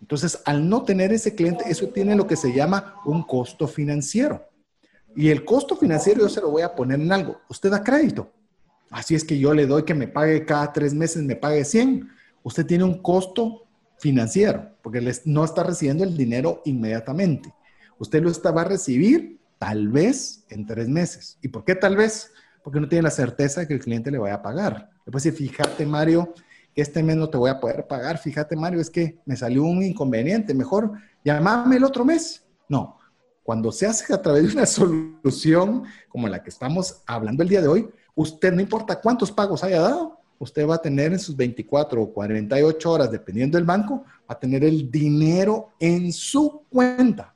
Entonces, 0.00 0.40
al 0.46 0.66
no 0.68 0.82
tener 0.82 1.12
ese 1.12 1.34
cliente, 1.34 1.64
eso 1.68 1.88
tiene 1.88 2.16
lo 2.16 2.26
que 2.26 2.36
se 2.36 2.54
llama 2.54 2.94
un 3.04 3.22
costo 3.22 3.68
financiero. 3.68 4.49
Y 5.16 5.28
el 5.28 5.44
costo 5.44 5.76
financiero 5.76 6.20
yo 6.20 6.28
se 6.28 6.40
lo 6.40 6.50
voy 6.50 6.62
a 6.62 6.74
poner 6.74 7.00
en 7.00 7.12
algo. 7.12 7.40
Usted 7.48 7.70
da 7.70 7.82
crédito. 7.82 8.32
Así 8.90 9.14
es 9.14 9.24
que 9.24 9.38
yo 9.38 9.54
le 9.54 9.66
doy 9.66 9.84
que 9.84 9.94
me 9.94 10.08
pague 10.08 10.44
cada 10.44 10.72
tres 10.72 10.94
meses, 10.94 11.22
me 11.22 11.36
pague 11.36 11.64
100. 11.64 12.08
Usted 12.42 12.66
tiene 12.66 12.84
un 12.84 13.00
costo 13.02 13.66
financiero 13.98 14.70
porque 14.82 15.00
no 15.26 15.44
está 15.44 15.62
recibiendo 15.62 16.04
el 16.04 16.16
dinero 16.16 16.62
inmediatamente. 16.64 17.52
Usted 17.98 18.22
lo 18.22 18.30
está, 18.30 18.50
va 18.50 18.62
a 18.62 18.64
recibir 18.64 19.38
tal 19.58 19.88
vez 19.88 20.44
en 20.48 20.66
tres 20.66 20.88
meses. 20.88 21.38
¿Y 21.42 21.48
por 21.48 21.64
qué 21.64 21.74
tal 21.74 21.96
vez? 21.96 22.32
Porque 22.64 22.80
no 22.80 22.88
tiene 22.88 23.02
la 23.02 23.10
certeza 23.10 23.60
de 23.60 23.68
que 23.68 23.74
el 23.74 23.80
cliente 23.80 24.10
le 24.10 24.18
vaya 24.18 24.36
a 24.36 24.42
pagar. 24.42 24.90
Le 25.04 25.12
puede 25.12 25.24
decir, 25.24 25.34
fíjate 25.34 25.84
Mario, 25.86 26.32
este 26.74 27.02
mes 27.02 27.16
no 27.16 27.28
te 27.28 27.36
voy 27.36 27.50
a 27.50 27.60
poder 27.60 27.86
pagar. 27.86 28.18
Fíjate 28.18 28.56
Mario, 28.56 28.80
es 28.80 28.90
que 28.90 29.18
me 29.26 29.36
salió 29.36 29.64
un 29.64 29.82
inconveniente. 29.82 30.54
Mejor 30.54 30.92
llamame 31.24 31.76
el 31.76 31.84
otro 31.84 32.04
mes. 32.04 32.42
No, 32.68 32.99
cuando 33.50 33.72
se 33.72 33.84
hace 33.84 34.14
a 34.14 34.22
través 34.22 34.46
de 34.46 34.52
una 34.52 34.64
solución 34.64 35.82
como 36.08 36.28
la 36.28 36.40
que 36.40 36.50
estamos 36.50 37.02
hablando 37.04 37.42
el 37.42 37.48
día 37.48 37.60
de 37.60 37.66
hoy, 37.66 37.88
usted 38.14 38.52
no 38.52 38.60
importa 38.60 39.00
cuántos 39.00 39.32
pagos 39.32 39.64
haya 39.64 39.80
dado, 39.80 40.20
usted 40.38 40.68
va 40.68 40.76
a 40.76 40.80
tener 40.80 41.12
en 41.12 41.18
sus 41.18 41.34
24 41.34 42.00
o 42.00 42.12
48 42.12 42.88
horas, 42.88 43.10
dependiendo 43.10 43.58
del 43.58 43.64
banco, 43.64 44.04
va 44.06 44.34
a 44.34 44.38
tener 44.38 44.62
el 44.62 44.88
dinero 44.88 45.70
en 45.80 46.12
su 46.12 46.62
cuenta. 46.70 47.34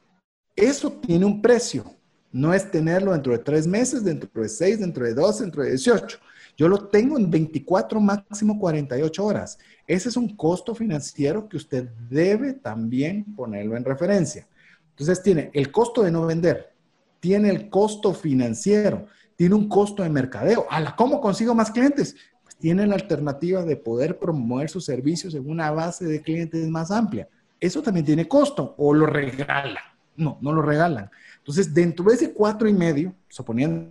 Eso 0.55 0.93
tiene 0.93 1.25
un 1.25 1.43
precio. 1.43 1.85
No 2.31 2.55
es 2.55 2.71
tenerlo 2.71 3.11
dentro 3.11 3.33
de 3.33 3.41
tres 3.41 3.67
meses, 3.67 4.05
dentro 4.05 4.41
de 4.41 4.49
seis, 4.49 4.79
dentro 4.79 5.05
de 5.05 5.15
dos, 5.15 5.41
dentro 5.41 5.65
de 5.65 5.71
18. 5.71 6.17
Yo 6.57 6.69
lo 6.69 6.87
tengo 6.87 7.19
en 7.19 7.29
24, 7.29 7.99
máximo 7.99 8.61
48 8.61 9.25
horas. 9.25 9.59
Ese 9.85 10.11
es 10.11 10.17
un 10.17 10.37
costo 10.37 10.77
financiero 10.77 11.49
que 11.49 11.57
usted 11.57 11.89
debe 12.09 12.53
también 12.53 13.35
ponerlo 13.35 13.77
en 13.77 13.85
referencia. 13.85 14.47
Entonces 14.95 15.23
tiene 15.23 15.51
el 15.53 15.73
costo 15.73 16.03
de 16.03 16.13
no 16.13 16.25
vender, 16.25 16.73
tiene 17.19 17.51
el 17.51 17.69
costo 17.69 18.15
financiero, 18.15 19.07
tiene 19.35 19.57
un 19.57 19.69
costo 19.69 20.05
de 20.05 20.09
mercadeo. 20.09 20.67
¿Cómo 20.97 21.21
consigo 21.21 21.53
más 21.53 21.73
clientes? 21.73 22.15
Pues 22.45 22.55
tiene 22.57 22.87
la 22.87 22.95
alternativa 22.95 23.65
de 23.65 23.77
poder 23.77 24.21
promover 24.21 24.71
sus 24.71 24.85
servicios 24.85 25.35
en 25.35 25.51
una 25.51 25.73
base 25.73 26.05
de 26.05 26.23
clientes 26.23 26.69
más 26.69 26.93
amplia. 26.93 27.29
Eso 27.59 27.83
también 27.83 28.07
tiene 28.07 28.29
costo 28.29 28.75
o 28.79 28.95
lo 28.95 29.07
regala. 29.07 29.81
No, 30.17 30.39
no 30.41 30.53
lo 30.53 30.63
regalan. 30.63 31.11
Entonces, 31.39 31.75
dentro 31.75 32.05
de 32.05 32.15
ese 32.15 32.33
cuatro 32.33 32.69
y 32.69 32.73
medio, 32.73 33.13
suponiendo 33.29 33.91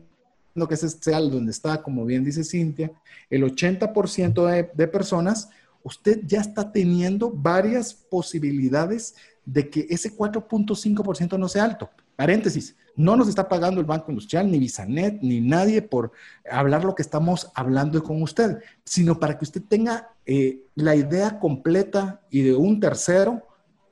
que 0.69 0.75
ese 0.75 0.87
sea 0.87 1.19
donde 1.19 1.51
está, 1.51 1.81
como 1.81 2.05
bien 2.05 2.23
dice 2.23 2.45
Cintia, 2.45 2.91
el 3.29 3.43
80% 3.43 4.45
de, 4.45 4.69
de 4.73 4.87
personas, 4.87 5.49
usted 5.83 6.21
ya 6.25 6.39
está 6.39 6.71
teniendo 6.71 7.29
varias 7.29 7.93
posibilidades 7.93 9.15
de 9.45 9.69
que 9.69 9.87
ese 9.89 10.15
4.5% 10.15 11.37
no 11.37 11.47
sea 11.47 11.65
alto. 11.65 11.89
Paréntesis, 12.15 12.75
no 12.95 13.15
nos 13.15 13.27
está 13.27 13.47
pagando 13.47 13.79
el 13.79 13.85
Banco 13.85 14.11
Industrial, 14.11 14.49
ni 14.49 14.59
Visanet, 14.59 15.21
ni 15.21 15.41
nadie 15.41 15.81
por 15.81 16.11
hablar 16.49 16.85
lo 16.85 16.95
que 16.95 17.01
estamos 17.01 17.51
hablando 17.55 18.01
con 18.03 18.21
usted, 18.21 18.59
sino 18.85 19.19
para 19.19 19.37
que 19.37 19.45
usted 19.45 19.61
tenga 19.67 20.09
eh, 20.25 20.61
la 20.75 20.95
idea 20.95 21.39
completa 21.39 22.21
y 22.29 22.41
de 22.41 22.55
un 22.55 22.79
tercero 22.79 23.43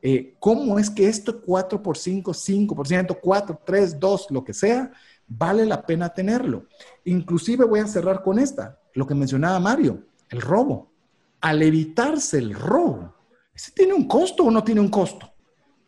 eh, 0.01 0.35
cómo 0.39 0.79
es 0.79 0.89
que 0.89 1.07
esto 1.07 1.41
4 1.41 1.83
por 1.83 1.97
5, 1.97 2.31
5%, 2.31 3.19
4, 3.21 3.61
3, 3.63 3.99
2, 3.99 4.27
lo 4.31 4.43
que 4.43 4.53
sea, 4.53 4.91
vale 5.27 5.65
la 5.65 5.85
pena 5.85 6.09
tenerlo. 6.09 6.65
Inclusive 7.05 7.65
voy 7.65 7.81
a 7.81 7.87
cerrar 7.87 8.23
con 8.23 8.39
esta, 8.39 8.79
lo 8.93 9.05
que 9.05 9.13
mencionaba 9.13 9.59
Mario, 9.59 10.03
el 10.29 10.41
robo. 10.41 10.91
Al 11.39 11.61
evitarse 11.61 12.37
el 12.37 12.53
robo, 12.53 13.13
¿ese 13.53 13.71
tiene 13.71 13.93
un 13.93 14.07
costo 14.07 14.43
o 14.43 14.51
no 14.51 14.63
tiene 14.63 14.81
un 14.81 14.89
costo? 14.89 15.30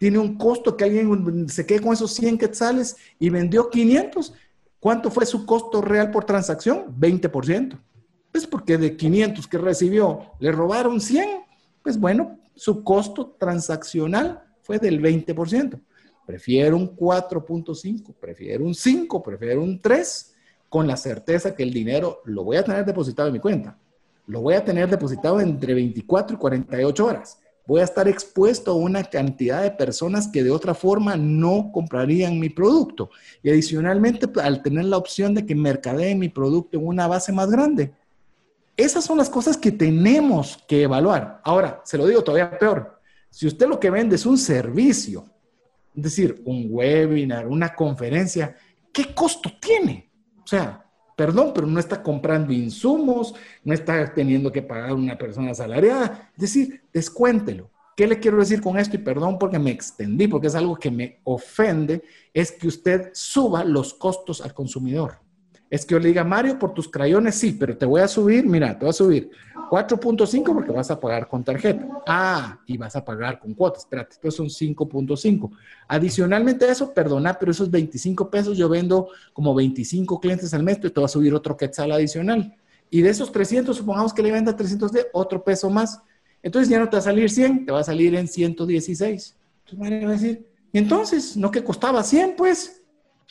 Tiene 0.03 0.19
un 0.19 0.37
costo 0.37 0.75
que 0.75 0.83
alguien 0.83 1.47
se 1.47 1.65
quede 1.65 1.79
con 1.79 1.93
esos 1.93 2.11
100 2.11 2.37
quetzales 2.37 2.97
y 3.19 3.29
vendió 3.29 3.69
500. 3.69 4.33
¿Cuánto 4.77 5.09
fue 5.09 5.25
su 5.25 5.45
costo 5.45 5.79
real 5.79 6.11
por 6.11 6.25
transacción? 6.25 6.93
20%. 6.99 7.79
Pues 8.29 8.45
porque 8.45 8.77
de 8.77 8.97
500 8.97 9.47
que 9.47 9.57
recibió 9.57 10.33
le 10.41 10.51
robaron 10.51 10.99
100, 10.99 11.45
pues 11.81 11.97
bueno, 11.97 12.37
su 12.53 12.83
costo 12.83 13.37
transaccional 13.39 14.43
fue 14.61 14.77
del 14.77 15.01
20%. 15.01 15.79
Prefiero 16.25 16.75
un 16.75 16.97
4.5, 16.97 18.13
prefiero 18.19 18.65
un 18.65 18.75
5, 18.75 19.23
prefiero 19.23 19.63
un 19.63 19.79
3, 19.79 20.35
con 20.67 20.85
la 20.85 20.97
certeza 20.97 21.55
que 21.55 21.63
el 21.63 21.71
dinero 21.71 22.19
lo 22.25 22.43
voy 22.43 22.57
a 22.57 22.63
tener 22.65 22.83
depositado 22.83 23.29
en 23.29 23.35
mi 23.35 23.39
cuenta. 23.39 23.77
Lo 24.27 24.41
voy 24.41 24.55
a 24.55 24.65
tener 24.65 24.89
depositado 24.89 25.39
entre 25.39 25.73
24 25.73 26.35
y 26.35 26.39
48 26.39 27.05
horas. 27.05 27.39
Voy 27.65 27.79
a 27.79 27.85
estar 27.85 28.07
expuesto 28.07 28.71
a 28.71 28.75
una 28.75 29.03
cantidad 29.03 29.63
de 29.63 29.71
personas 29.71 30.27
que 30.27 30.43
de 30.43 30.51
otra 30.51 30.73
forma 30.73 31.15
no 31.15 31.71
comprarían 31.71 32.39
mi 32.39 32.49
producto. 32.49 33.09
Y 33.41 33.49
adicionalmente, 33.49 34.27
al 34.41 34.61
tener 34.61 34.85
la 34.85 34.97
opción 34.97 35.33
de 35.33 35.45
que 35.45 35.55
mercadee 35.55 36.15
mi 36.15 36.27
producto 36.27 36.77
en 36.77 36.85
una 36.85 37.07
base 37.07 37.31
más 37.31 37.49
grande. 37.49 37.93
Esas 38.75 39.05
son 39.05 39.17
las 39.17 39.29
cosas 39.29 39.55
que 39.55 39.71
tenemos 39.71 40.61
que 40.67 40.83
evaluar. 40.83 41.39
Ahora, 41.43 41.81
se 41.85 41.97
lo 41.97 42.05
digo 42.05 42.23
todavía 42.23 42.57
peor. 42.57 42.99
Si 43.29 43.47
usted 43.47 43.67
lo 43.67 43.79
que 43.79 43.89
vende 43.89 44.15
es 44.15 44.25
un 44.25 44.37
servicio, 44.37 45.25
es 45.95 46.03
decir, 46.03 46.41
un 46.45 46.67
webinar, 46.69 47.47
una 47.47 47.73
conferencia, 47.73 48.55
¿qué 48.91 49.13
costo 49.13 49.51
tiene? 49.61 50.11
O 50.43 50.47
sea, 50.47 50.82
perdón, 51.15 51.51
pero 51.53 51.67
no 51.67 51.79
está 51.79 52.01
comprando 52.01 52.53
insumos, 52.53 53.33
no 53.63 53.73
está 53.73 54.13
teniendo 54.13 54.51
que 54.51 54.61
pagar 54.61 54.93
una 54.93 55.17
persona 55.17 55.51
asalariada. 55.51 56.31
Es 56.35 56.41
decir, 56.41 56.83
descuéntelo. 56.93 57.69
¿Qué 57.95 58.07
le 58.07 58.19
quiero 58.19 58.37
decir 58.37 58.59
con 58.59 58.77
esto? 58.79 58.95
Y 58.95 58.99
perdón 58.99 59.37
porque 59.37 59.59
me 59.59 59.71
extendí, 59.71 60.27
porque 60.27 60.47
es 60.47 60.55
algo 60.55 60.75
que 60.75 60.89
me 60.89 61.19
ofende, 61.23 62.03
es 62.33 62.51
que 62.51 62.67
usted 62.67 63.11
suba 63.13 63.63
los 63.63 63.93
costos 63.93 64.41
al 64.41 64.53
consumidor 64.53 65.22
es 65.73 65.87
que 65.87 65.93
yo 65.93 65.99
le 65.99 66.09
diga, 66.09 66.23
Mario, 66.23 66.59
por 66.59 66.71
tus 66.71 66.87
crayones 66.87 67.33
sí, 67.33 67.57
pero 67.59 67.75
te 67.75 67.87
voy 67.87 67.99
a 67.99 68.07
subir, 68.07 68.45
mira, 68.45 68.77
te 68.77 68.85
voy 68.85 68.91
a 68.91 68.93
subir 68.93 69.31
4.5 69.71 70.53
porque 70.53 70.71
vas 70.71 70.91
a 70.91 70.99
pagar 70.99 71.27
con 71.27 71.43
tarjeta. 71.43 71.87
Ah, 72.05 72.59
y 72.67 72.77
vas 72.77 72.95
a 72.95 73.03
pagar 73.03 73.39
con 73.39 73.55
cuotas. 73.55 73.81
Espérate, 73.81 74.13
entonces 74.13 74.37
son 74.37 74.49
5.5. 74.49 75.49
Adicionalmente 75.87 76.65
a 76.65 76.71
eso, 76.71 76.93
perdona, 76.93 77.33
pero 77.39 77.51
esos 77.51 77.71
25 77.71 78.29
pesos 78.29 78.55
yo 78.55 78.69
vendo 78.69 79.07
como 79.33 79.55
25 79.55 80.19
clientes 80.19 80.53
al 80.53 80.61
mes, 80.61 80.77
y 80.77 80.91
te 80.91 80.99
va 80.99 81.07
a 81.07 81.09
subir 81.09 81.33
otro 81.33 81.57
quetzal 81.57 81.91
adicional. 81.91 82.55
Y 82.91 83.01
de 83.01 83.09
esos 83.09 83.31
300, 83.31 83.75
supongamos 83.75 84.13
que 84.13 84.21
le 84.21 84.31
venda 84.31 84.55
300 84.55 84.91
de 84.91 85.07
otro 85.11 85.43
peso 85.43 85.71
más. 85.71 85.99
Entonces 86.43 86.69
ya 86.69 86.77
no 86.77 86.87
te 86.87 86.97
va 86.97 86.99
a 86.99 87.01
salir 87.01 87.31
100, 87.31 87.65
te 87.65 87.71
va 87.71 87.79
a 87.79 87.83
salir 87.83 88.13
en 88.13 88.27
116. 88.27 89.35
Entonces 89.65 90.03
va 90.03 90.07
a 90.07 90.11
decir, 90.11 90.45
¿y 90.71 90.77
entonces? 90.77 91.35
¿No 91.35 91.49
que 91.49 91.63
costaba 91.63 92.03
100, 92.03 92.35
pues? 92.35 92.82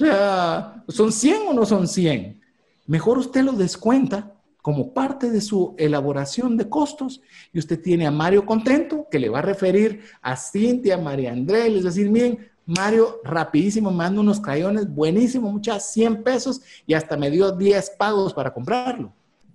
Sea, 0.03 0.83
¿son 0.89 1.13
100 1.13 1.43
o 1.49 1.53
no 1.53 1.65
son 1.65 1.87
100? 1.87 2.41
Mejor 2.87 3.19
usted 3.19 3.45
lo 3.45 3.53
descuenta 3.53 4.33
como 4.61 4.93
parte 4.93 5.31
de 5.31 5.41
su 5.41 5.77
elaboración 5.79 6.57
de 6.57 6.69
costos 6.69 7.21
y 7.53 7.61
usted 7.61 7.81
tiene 7.81 8.09
a 8.09 8.11
Mario 8.11 8.45
contento 8.45 9.07
que 9.09 9.21
le 9.21 9.29
va 9.29 9.39
a 9.39 9.43
referir 9.43 10.01
a 10.21 10.37
Cintia, 10.37 10.99
María 10.99 11.31
André, 11.31 11.69
les 11.69 11.85
decir, 11.85 12.11
miren, 12.11 12.51
Mario 12.67 13.21
rapidísimo 13.23 13.93
manda 13.93 14.21
unos 14.21 14.41
crayones, 14.41 14.93
buenísimo, 14.93 15.53
muchas 15.53 15.93
100 15.93 16.25
pesos 16.25 16.61
y 16.85 16.95
hasta 16.95 17.17
me 17.17 17.31
dio 17.31 17.53
10 17.53 17.91
pagos 17.91 18.35
para 18.35 18.53
comprarlo. 18.53 19.13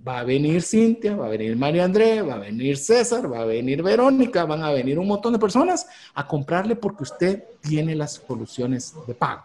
Va 0.07 0.19
a 0.19 0.23
venir 0.23 0.61
Cintia, 0.61 1.17
va 1.17 1.25
a 1.25 1.29
venir 1.29 1.57
María 1.57 1.83
André, 1.83 2.21
va 2.21 2.35
a 2.35 2.39
venir 2.39 2.77
César, 2.77 3.29
va 3.29 3.41
a 3.41 3.45
venir 3.45 3.83
Verónica, 3.83 4.45
van 4.45 4.63
a 4.63 4.71
venir 4.71 4.97
un 4.97 5.07
montón 5.07 5.33
de 5.33 5.39
personas 5.39 5.85
a 6.13 6.25
comprarle 6.25 6.77
porque 6.77 7.03
usted 7.03 7.43
tiene 7.59 7.95
las 7.95 8.21
soluciones 8.25 8.93
de 9.05 9.13
pago. 9.13 9.43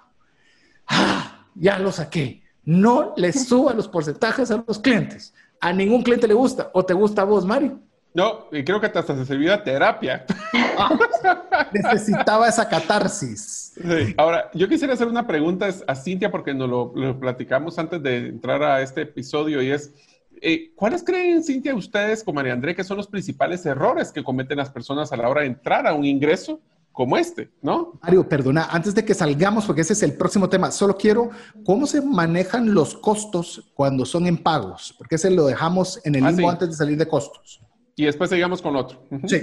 ¡Ah! 0.87 1.47
Ya 1.55 1.79
lo 1.79 1.93
saqué. 1.93 2.43
No 2.65 3.15
le 3.17 3.33
suba 3.33 3.73
los 3.75 3.89
porcentajes 3.89 4.51
a 4.51 4.65
los 4.67 4.79
clientes. 4.79 5.35
A 5.61 5.73
ningún 5.73 6.03
cliente 6.03 6.27
le 6.27 6.35
gusta. 6.35 6.71
¿O 6.75 6.85
te 6.85 6.95
gusta 6.95 7.23
a 7.23 7.25
vos, 7.25 7.45
Mario? 7.45 7.79
No, 8.15 8.47
y 8.53 8.63
creo 8.63 8.79
que 8.79 8.87
hasta 8.87 9.03
se 9.03 9.25
sirvió 9.25 9.55
a 9.55 9.63
terapia. 9.63 10.27
Necesitaba 11.73 12.47
esa 12.47 12.69
catarsis. 12.69 13.73
Ahora, 14.19 14.51
yo 14.53 14.69
quisiera 14.69 14.93
hacer 14.93 15.07
una 15.07 15.27
pregunta 15.27 15.69
a 15.87 15.95
Cintia 15.95 16.31
porque 16.31 16.53
nos 16.53 16.69
lo, 16.69 17.19
platicamos 17.19 17.79
antes 17.79 18.03
de 18.03 18.29
entrar 18.29 18.63
a 18.63 18.83
este 18.83 19.03
episodio 19.03 19.63
y 19.63 19.71
es, 19.71 19.95
eh, 20.43 20.73
¿cuáles 20.77 21.03
creen, 21.03 21.43
Cintia, 21.43 21.75
ustedes 21.75 22.23
como 22.23 22.37
María 22.37 22.53
André 22.53 22.75
que 22.75 22.85
son 22.85 22.99
los 22.99 23.07
principales 23.07 23.65
errores 23.65 24.13
que 24.13 24.23
cometen 24.23 24.59
las 24.59 24.71
personas 24.71 25.11
a 25.13 25.17
la 25.17 25.31
hora 25.31 25.41
de 25.41 25.47
entrar 25.47 25.87
a 25.87 25.95
un 25.95 26.05
ingreso 26.05 26.61
como 26.93 27.17
este, 27.17 27.51
¿no? 27.63 27.99
Mario, 28.03 28.29
perdona, 28.29 28.67
antes 28.71 28.95
de 28.95 29.05
que 29.05 29.15
salgamos, 29.15 29.67
porque 29.67 29.81
ese 29.81 29.95
es 29.95 30.03
el 30.03 30.15
próximo 30.15 30.49
tema, 30.49 30.71
solo 30.71 30.97
quiero, 30.97 31.31
¿cómo 31.65 31.87
se 31.87 32.03
manejan 32.03 32.75
los 32.75 32.95
costos 32.95 33.73
cuando 33.75 34.05
son 34.05 34.27
en 34.27 34.39
pagos? 34.39 34.95
Porque 34.99 35.15
ese 35.15 35.31
lo 35.31 35.47
dejamos 35.47 36.01
en 36.05 36.15
el 36.15 36.23
mismo 36.23 36.49
ah, 36.49 36.53
antes 36.53 36.69
de 36.69 36.75
salir 36.75 36.99
de 36.99 37.09
costos. 37.09 37.63
Y 37.97 38.05
después 38.05 38.31
seguimos 38.31 38.61
con 38.61 38.77
otro. 38.77 39.03
Sí. 39.27 39.41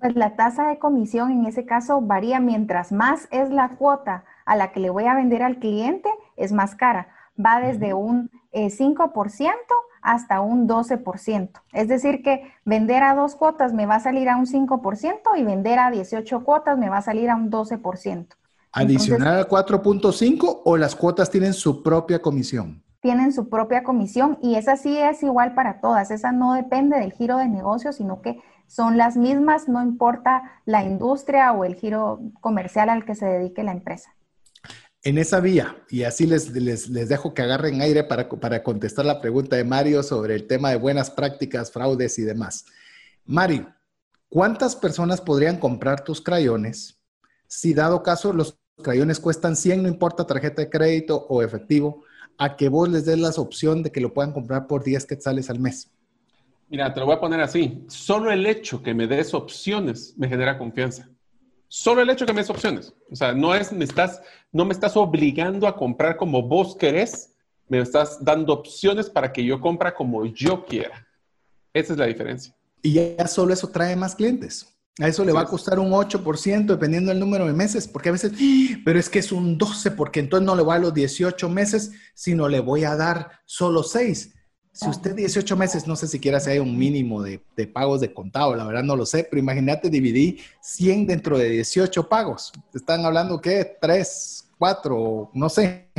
Pues 0.00 0.14
la 0.14 0.36
tasa 0.36 0.68
de 0.68 0.78
comisión 0.78 1.32
en 1.32 1.46
ese 1.46 1.64
caso 1.64 2.00
varía 2.00 2.38
mientras 2.38 2.92
más 2.92 3.26
es 3.32 3.50
la 3.50 3.76
cuota 3.76 4.24
a 4.44 4.56
la 4.56 4.72
que 4.72 4.80
le 4.80 4.90
voy 4.90 5.04
a 5.04 5.14
vender 5.14 5.42
al 5.42 5.58
cliente, 5.58 6.08
es 6.36 6.52
más 6.52 6.76
cara. 6.76 7.08
Va 7.44 7.60
desde 7.60 7.94
un 7.94 8.30
5% 8.52 9.50
eh, 9.50 9.54
hasta 10.02 10.40
un 10.40 10.68
12%. 10.68 11.50
Es 11.72 11.88
decir, 11.88 12.22
que 12.22 12.52
vender 12.64 13.02
a 13.02 13.14
dos 13.14 13.36
cuotas 13.36 13.72
me 13.72 13.86
va 13.86 13.96
a 13.96 14.00
salir 14.00 14.28
a 14.28 14.36
un 14.36 14.46
5% 14.46 15.20
y 15.38 15.44
vender 15.44 15.78
a 15.78 15.90
18 15.90 16.44
cuotas 16.44 16.76
me 16.76 16.88
va 16.88 16.98
a 16.98 17.02
salir 17.02 17.30
a 17.30 17.36
un 17.36 17.50
12%. 17.50 18.26
¿Adicional 18.72 19.40
a 19.40 19.48
4.5 19.48 20.62
o 20.64 20.76
las 20.76 20.96
cuotas 20.96 21.30
tienen 21.30 21.54
su 21.54 21.82
propia 21.82 22.20
comisión? 22.20 22.82
Tienen 23.00 23.32
su 23.32 23.48
propia 23.48 23.82
comisión 23.82 24.38
y 24.40 24.54
esa 24.54 24.76
sí 24.76 24.96
es 24.96 25.22
igual 25.22 25.54
para 25.54 25.80
todas. 25.80 26.10
Esa 26.10 26.32
no 26.32 26.54
depende 26.54 26.98
del 26.98 27.12
giro 27.12 27.38
de 27.38 27.48
negocio, 27.48 27.92
sino 27.92 28.22
que 28.22 28.40
son 28.66 28.96
las 28.96 29.16
mismas, 29.16 29.68
no 29.68 29.82
importa 29.82 30.42
la 30.64 30.82
industria 30.82 31.52
o 31.52 31.64
el 31.64 31.74
giro 31.74 32.20
comercial 32.40 32.88
al 32.88 33.04
que 33.04 33.14
se 33.14 33.26
dedique 33.26 33.62
la 33.62 33.72
empresa 33.72 34.14
en 35.04 35.18
esa 35.18 35.40
vía, 35.40 35.76
y 35.88 36.04
así 36.04 36.26
les, 36.26 36.50
les, 36.50 37.08
dejo 37.08 37.34
que 37.34 37.42
agarren 37.42 37.80
aire 37.80 38.04
para, 38.04 38.28
para, 38.28 38.62
contestar 38.62 39.04
la 39.04 39.20
pregunta 39.20 39.56
de 39.56 39.64
Mario 39.64 40.02
sobre 40.02 40.34
el 40.34 40.46
tema 40.46 40.70
de 40.70 40.76
buenas 40.76 41.10
prácticas, 41.10 41.72
fraudes 41.72 42.18
y 42.18 42.22
demás. 42.22 42.66
Mario, 43.24 43.74
¿cuántas 44.28 44.76
personas 44.76 45.20
podrían 45.20 45.58
comprar 45.58 46.04
tus 46.04 46.20
crayones 46.20 47.00
si 47.48 47.74
dado 47.74 48.02
caso 48.02 48.32
los 48.32 48.58
crayones 48.80 49.18
cuestan 49.18 49.56
100, 49.56 49.82
no 49.82 49.88
importa 49.88 50.26
tarjeta 50.26 50.62
de 50.62 50.70
crédito 50.70 51.26
o 51.28 51.42
efectivo, 51.42 52.04
a 52.38 52.56
que 52.56 52.68
vos 52.68 52.88
les 52.88 53.04
des 53.04 53.18
la 53.18 53.30
opción 53.30 53.82
de 53.82 53.90
que 53.90 54.00
lo 54.00 54.14
puedan 54.14 54.32
comprar 54.32 54.66
por 54.66 54.84
10 54.84 55.04
quetzales 55.06 55.50
al 55.50 55.58
mes? 55.58 55.90
Mira, 56.68 56.94
te 56.94 57.00
lo 57.00 57.06
voy 57.06 57.16
a 57.16 57.20
poner 57.20 57.40
así. 57.40 57.84
Solo 57.88 58.30
el 58.30 58.46
hecho 58.46 58.82
que 58.82 58.94
me 58.94 59.06
des 59.06 59.34
opciones 59.34 60.14
me 60.16 60.28
genera 60.28 60.56
confianza. 60.56 61.11
Solo 61.74 62.02
el 62.02 62.10
hecho 62.10 62.26
que 62.26 62.34
me 62.34 62.42
des 62.42 62.50
opciones. 62.50 62.92
O 63.10 63.16
sea, 63.16 63.32
no 63.32 63.54
es, 63.54 63.72
me 63.72 63.86
estás, 63.86 64.20
no 64.52 64.66
me 64.66 64.74
estás 64.74 64.94
obligando 64.94 65.66
a 65.66 65.74
comprar 65.74 66.18
como 66.18 66.42
vos 66.42 66.76
querés, 66.76 67.32
me 67.66 67.80
estás 67.80 68.22
dando 68.22 68.52
opciones 68.52 69.08
para 69.08 69.32
que 69.32 69.42
yo 69.42 69.58
compra 69.58 69.94
como 69.94 70.26
yo 70.26 70.66
quiera. 70.66 71.08
Esa 71.72 71.94
es 71.94 71.98
la 71.98 72.04
diferencia. 72.04 72.54
Y 72.82 72.92
ya 72.92 73.26
solo 73.26 73.54
eso 73.54 73.68
trae 73.68 73.96
más 73.96 74.14
clientes. 74.14 74.66
A 74.98 75.08
eso 75.08 75.24
le 75.24 75.32
va 75.32 75.40
a 75.40 75.46
costar 75.46 75.78
un 75.78 75.92
8% 75.92 76.66
dependiendo 76.66 77.08
del 77.08 77.18
número 77.18 77.46
de 77.46 77.54
meses, 77.54 77.88
porque 77.88 78.10
a 78.10 78.12
veces, 78.12 78.32
pero 78.84 78.98
es 78.98 79.08
que 79.08 79.20
es 79.20 79.32
un 79.32 79.56
12, 79.56 79.92
porque 79.92 80.20
entonces 80.20 80.44
no 80.44 80.54
le 80.54 80.62
voy 80.62 80.76
a 80.76 80.78
los 80.78 80.92
18 80.92 81.48
meses, 81.48 81.92
sino 82.12 82.50
le 82.50 82.60
voy 82.60 82.84
a 82.84 82.96
dar 82.96 83.30
solo 83.46 83.82
6. 83.82 84.34
Si 84.74 84.88
usted 84.88 85.14
18 85.14 85.54
meses, 85.54 85.86
no 85.86 85.96
sé 85.96 86.08
siquiera 86.08 86.40
si 86.40 86.48
hay 86.48 86.58
un 86.58 86.78
mínimo 86.78 87.22
de, 87.22 87.38
pagos 87.70 88.00
de 88.00 88.14
contado, 88.14 88.56
la 88.56 88.64
verdad 88.64 88.82
no 88.82 88.96
lo 88.96 89.04
sé, 89.04 89.26
pero 89.28 89.38
imagínate 89.38 89.90
dividir 89.90 90.40
100 90.62 91.06
dentro 91.06 91.36
de 91.36 91.50
18 91.50 92.08
pagos. 92.08 92.52
Están 92.72 93.04
hablando 93.04 93.38
que 93.38 93.76
3, 93.78 94.48
4, 94.56 95.30
no 95.34 95.48
sé. 95.50 95.90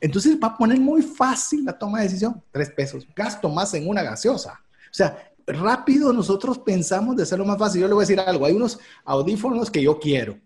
Entonces 0.00 0.38
va 0.40 0.48
a 0.48 0.56
poner 0.56 0.78
muy 0.78 1.02
fácil 1.02 1.64
la 1.64 1.76
toma 1.76 1.98
de 1.98 2.04
decisión. 2.04 2.40
3 2.52 2.70
pesos, 2.70 3.08
gasto 3.14 3.48
más 3.48 3.74
en 3.74 3.88
una 3.88 4.04
gaseosa. 4.04 4.52
O 4.52 4.94
sea, 4.94 5.32
rápido 5.44 6.12
nosotros 6.12 6.60
pensamos 6.60 7.16
de 7.16 7.24
hacerlo 7.24 7.44
más 7.44 7.58
fácil. 7.58 7.80
Yo 7.80 7.88
le 7.88 7.94
voy 7.94 8.02
a 8.02 8.06
decir 8.06 8.20
algo, 8.20 8.46
hay 8.46 8.54
unos 8.54 8.78
audífonos 9.04 9.68
que 9.68 9.82
yo 9.82 9.98
quiero, 9.98 10.38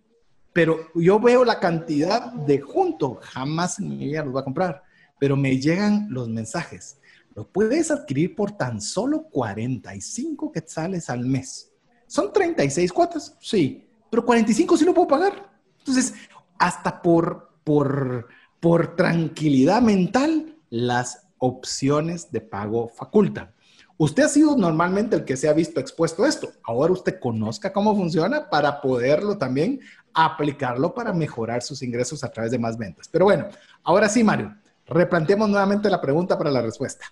pero 0.54 0.78
yo 0.94 1.20
veo 1.20 1.44
la 1.44 1.60
cantidad 1.60 2.32
de 2.32 2.58
junto, 2.58 3.18
jamás 3.20 3.78
en 3.80 3.90
mi 3.90 3.98
vida 3.98 4.24
los 4.24 4.32
voy 4.32 4.40
a 4.40 4.44
comprar, 4.44 4.82
pero 5.18 5.36
me 5.36 5.58
llegan 5.58 6.06
los 6.08 6.26
mensajes 6.26 6.99
lo 7.34 7.46
puedes 7.48 7.90
adquirir 7.90 8.34
por 8.34 8.52
tan 8.52 8.80
solo 8.80 9.24
45 9.30 10.52
quetzales 10.52 11.10
al 11.10 11.24
mes. 11.24 11.70
¿Son 12.06 12.32
36 12.32 12.92
cuotas? 12.92 13.36
Sí, 13.40 13.88
pero 14.10 14.24
45 14.24 14.76
sí 14.76 14.84
lo 14.84 14.94
puedo 14.94 15.08
pagar. 15.08 15.50
Entonces, 15.78 16.14
hasta 16.58 17.00
por, 17.00 17.50
por 17.64 18.28
por 18.60 18.94
tranquilidad 18.94 19.80
mental, 19.80 20.54
las 20.68 21.26
opciones 21.38 22.30
de 22.30 22.42
pago 22.42 22.88
facultan. 22.88 23.52
Usted 23.96 24.22
ha 24.22 24.28
sido 24.28 24.56
normalmente 24.56 25.16
el 25.16 25.24
que 25.24 25.36
se 25.36 25.48
ha 25.48 25.52
visto 25.52 25.80
expuesto 25.80 26.24
a 26.24 26.28
esto. 26.28 26.50
Ahora 26.62 26.92
usted 26.92 27.18
conozca 27.18 27.72
cómo 27.72 27.96
funciona 27.96 28.48
para 28.48 28.80
poderlo 28.80 29.36
también 29.36 29.80
aplicarlo 30.12 30.94
para 30.94 31.12
mejorar 31.12 31.62
sus 31.62 31.82
ingresos 31.82 32.22
a 32.24 32.30
través 32.30 32.50
de 32.50 32.58
más 32.58 32.76
ventas. 32.76 33.08
Pero 33.08 33.26
bueno, 33.26 33.48
ahora 33.82 34.08
sí, 34.08 34.22
Mario, 34.22 34.54
replanteemos 34.90 35.48
nuevamente 35.48 35.88
la 35.88 36.00
pregunta 36.00 36.36
para 36.36 36.50
la 36.50 36.60
respuesta. 36.60 37.06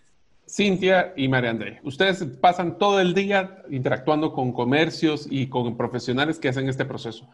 Cintia 0.49 1.13
y 1.15 1.29
María 1.29 1.51
André, 1.51 1.81
ustedes 1.85 2.25
pasan 2.41 2.79
todo 2.79 3.01
el 3.01 3.13
día 3.15 3.63
interactuando 3.71 4.33
con 4.33 4.53
comercios 4.53 5.27
y 5.31 5.49
con 5.49 5.77
profesionales 5.77 6.39
que 6.39 6.49
hacen 6.49 6.69
este 6.69 6.87
proceso. 6.87 7.29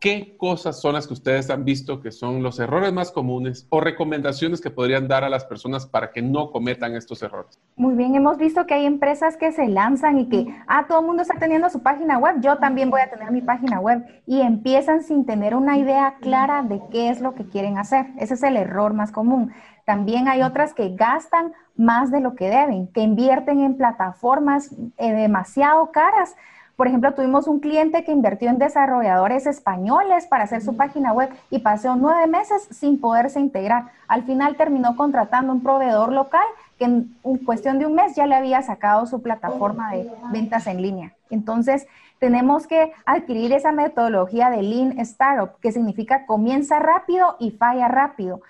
¿Qué 0.00 0.36
cosas 0.36 0.80
son 0.80 0.94
las 0.94 1.08
que 1.08 1.14
ustedes 1.14 1.50
han 1.50 1.64
visto 1.64 2.00
que 2.00 2.12
son 2.12 2.40
los 2.40 2.60
errores 2.60 2.92
más 2.92 3.10
comunes 3.10 3.66
o 3.70 3.80
recomendaciones 3.80 4.60
que 4.60 4.70
podrían 4.70 5.08
dar 5.08 5.24
a 5.24 5.28
las 5.28 5.44
personas 5.44 5.86
para 5.86 6.12
que 6.12 6.22
no 6.22 6.52
cometan 6.52 6.94
estos 6.94 7.20
errores? 7.22 7.58
Muy 7.74 7.96
bien, 7.96 8.14
hemos 8.14 8.38
visto 8.38 8.64
que 8.64 8.74
hay 8.74 8.86
empresas 8.86 9.36
que 9.36 9.50
se 9.50 9.66
lanzan 9.66 10.20
y 10.20 10.28
que, 10.28 10.46
ah, 10.68 10.86
todo 10.86 11.00
el 11.00 11.06
mundo 11.06 11.22
está 11.22 11.38
teniendo 11.40 11.68
su 11.68 11.82
página 11.82 12.16
web, 12.16 12.36
yo 12.40 12.58
también 12.58 12.90
voy 12.90 13.00
a 13.00 13.10
tener 13.10 13.32
mi 13.32 13.40
página 13.40 13.80
web 13.80 14.04
y 14.24 14.40
empiezan 14.40 15.02
sin 15.02 15.26
tener 15.26 15.56
una 15.56 15.78
idea 15.78 16.16
clara 16.20 16.62
de 16.62 16.80
qué 16.92 17.08
es 17.08 17.20
lo 17.20 17.34
que 17.34 17.48
quieren 17.48 17.76
hacer. 17.76 18.06
Ese 18.18 18.34
es 18.34 18.42
el 18.44 18.56
error 18.56 18.94
más 18.94 19.10
común. 19.10 19.52
También 19.88 20.28
hay 20.28 20.42
otras 20.42 20.74
que 20.74 20.94
gastan 20.94 21.54
más 21.74 22.10
de 22.10 22.20
lo 22.20 22.34
que 22.34 22.50
deben, 22.50 22.88
que 22.88 23.00
invierten 23.00 23.60
en 23.60 23.74
plataformas 23.78 24.70
eh, 24.98 25.12
demasiado 25.12 25.92
caras 25.92 26.34
por 26.78 26.86
ejemplo, 26.86 27.12
tuvimos 27.12 27.48
un 27.48 27.58
cliente 27.58 28.04
que 28.04 28.12
invirtió 28.12 28.50
en 28.50 28.58
desarrolladores 28.58 29.48
españoles 29.48 30.28
para 30.28 30.44
hacer 30.44 30.62
su 30.62 30.76
página 30.76 31.12
web 31.12 31.28
y 31.50 31.58
pasó 31.58 31.96
nueve 31.96 32.28
meses 32.28 32.68
sin 32.70 33.00
poderse 33.00 33.40
integrar. 33.40 33.86
Al 34.06 34.22
final 34.22 34.54
terminó 34.54 34.94
contratando 34.94 35.52
un 35.52 35.60
proveedor 35.60 36.12
local 36.12 36.46
que 36.78 36.84
en 36.84 37.16
cuestión 37.44 37.80
de 37.80 37.86
un 37.86 37.96
mes 37.96 38.14
ya 38.14 38.28
le 38.28 38.36
había 38.36 38.62
sacado 38.62 39.06
su 39.06 39.22
plataforma 39.22 39.90
de 39.90 40.08
ventas 40.30 40.68
en 40.68 40.80
línea. 40.80 41.14
Entonces, 41.30 41.88
tenemos 42.20 42.68
que 42.68 42.92
adquirir 43.06 43.52
esa 43.52 43.72
metodología 43.72 44.48
de 44.48 44.62
Lean 44.62 45.00
Startup, 45.00 45.58
que 45.60 45.72
significa 45.72 46.26
comienza 46.26 46.78
rápido 46.78 47.34
y 47.40 47.50
falla 47.50 47.88
rápido 47.88 48.40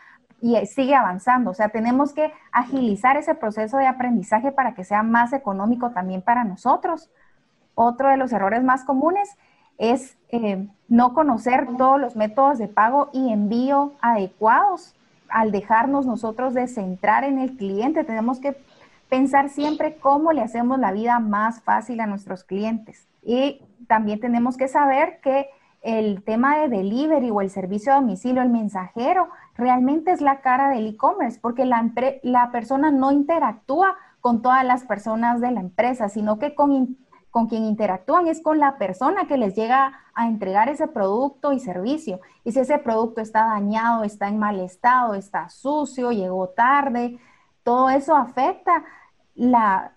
y 0.41 0.57
sigue 0.67 0.95
avanzando. 0.95 1.51
O 1.51 1.55
sea, 1.55 1.69
tenemos 1.69 2.13
que 2.13 2.33
agilizar 2.53 3.17
ese 3.17 3.35
proceso 3.35 3.77
de 3.79 3.87
aprendizaje 3.87 4.53
para 4.53 4.75
que 4.75 4.85
sea 4.85 5.03
más 5.03 5.33
económico 5.33 5.91
también 5.91 6.23
para 6.23 6.45
nosotros. 6.45 7.11
Otro 7.75 8.09
de 8.09 8.17
los 8.17 8.33
errores 8.33 8.63
más 8.63 8.85
comunes 8.85 9.37
es 9.79 10.17
eh, 10.31 10.69
no 10.89 11.15
conocer 11.15 11.69
todos 11.77 12.01
los 12.01 12.17
métodos 12.17 12.59
de 12.59 12.69
pago 12.69 13.11
y 13.13 13.33
envío 13.33 13.93
adecuados. 14.01 14.95
Al 15.29 15.53
dejarnos 15.53 16.07
nosotros 16.07 16.55
de 16.55 16.69
centrar 16.69 17.25
en 17.25 17.39
el 17.39 17.57
cliente, 17.57 18.05
tenemos 18.05 18.41
que 18.41 18.57
pensar 19.09 19.49
siempre 19.51 19.97
cómo 19.97 20.33
le 20.33 20.43
hacemos 20.43 20.79
la 20.79 20.93
vida 20.93 21.19
más 21.19 21.63
fácil 21.63 22.01
a 22.01 22.07
nuestros 22.07 22.45
clientes. 22.45 23.07
Y 23.23 23.63
también 23.87 24.21
tenemos 24.21 24.57
que 24.57 24.69
saber 24.69 25.21
que 25.21 25.49
el 25.83 26.23
tema 26.25 26.59
de 26.59 26.69
delivery 26.69 27.31
o 27.31 27.41
el 27.41 27.51
servicio 27.51 27.93
a 27.93 27.97
domicilio, 27.97 28.43
el 28.43 28.49
mensajero, 28.49 29.29
realmente 29.59 30.13
es 30.13 30.23
la 30.23 30.41
cara 30.41 30.71
del 30.71 30.87
e-commerce, 30.87 31.39
porque 31.39 31.67
la, 31.67 31.93
la 32.23 32.51
persona 32.51 32.91
no 32.91 33.13
interactúa 33.13 33.97
con 34.21 34.41
todas 34.41 34.65
las 34.65 34.85
personas 34.85 35.41
de 35.41 35.51
la 35.51 35.61
empresa, 35.61 36.09
sino 36.09 36.39
que 36.39 36.55
con 36.55 36.97
con 37.31 37.47
quien 37.47 37.65
interactúan 37.65 38.27
es 38.27 38.41
con 38.43 38.59
la 38.59 38.79
persona 38.79 39.27
que 39.27 39.37
les 39.37 39.55
llega 39.55 39.93
a 40.15 40.29
entregar 40.29 40.69
ese 40.69 40.89
producto 40.89 41.53
y 41.53 41.61
servicio. 41.61 42.21
Y 42.45 42.53
si 42.53 42.61
ese 42.61 42.79
producto 42.79 43.21
está 43.21 43.47
dañado, 43.47 44.05
está 44.05 44.29
en 44.29 44.39
mal 44.39 44.59
estado, 44.61 45.15
está 45.15 45.49
sucio, 45.49 46.11
llegó 46.11 46.49
tarde, 46.49 47.19
todo 47.63 47.91
eso 47.91 48.17
afecta 48.17 48.85
la 49.35 49.93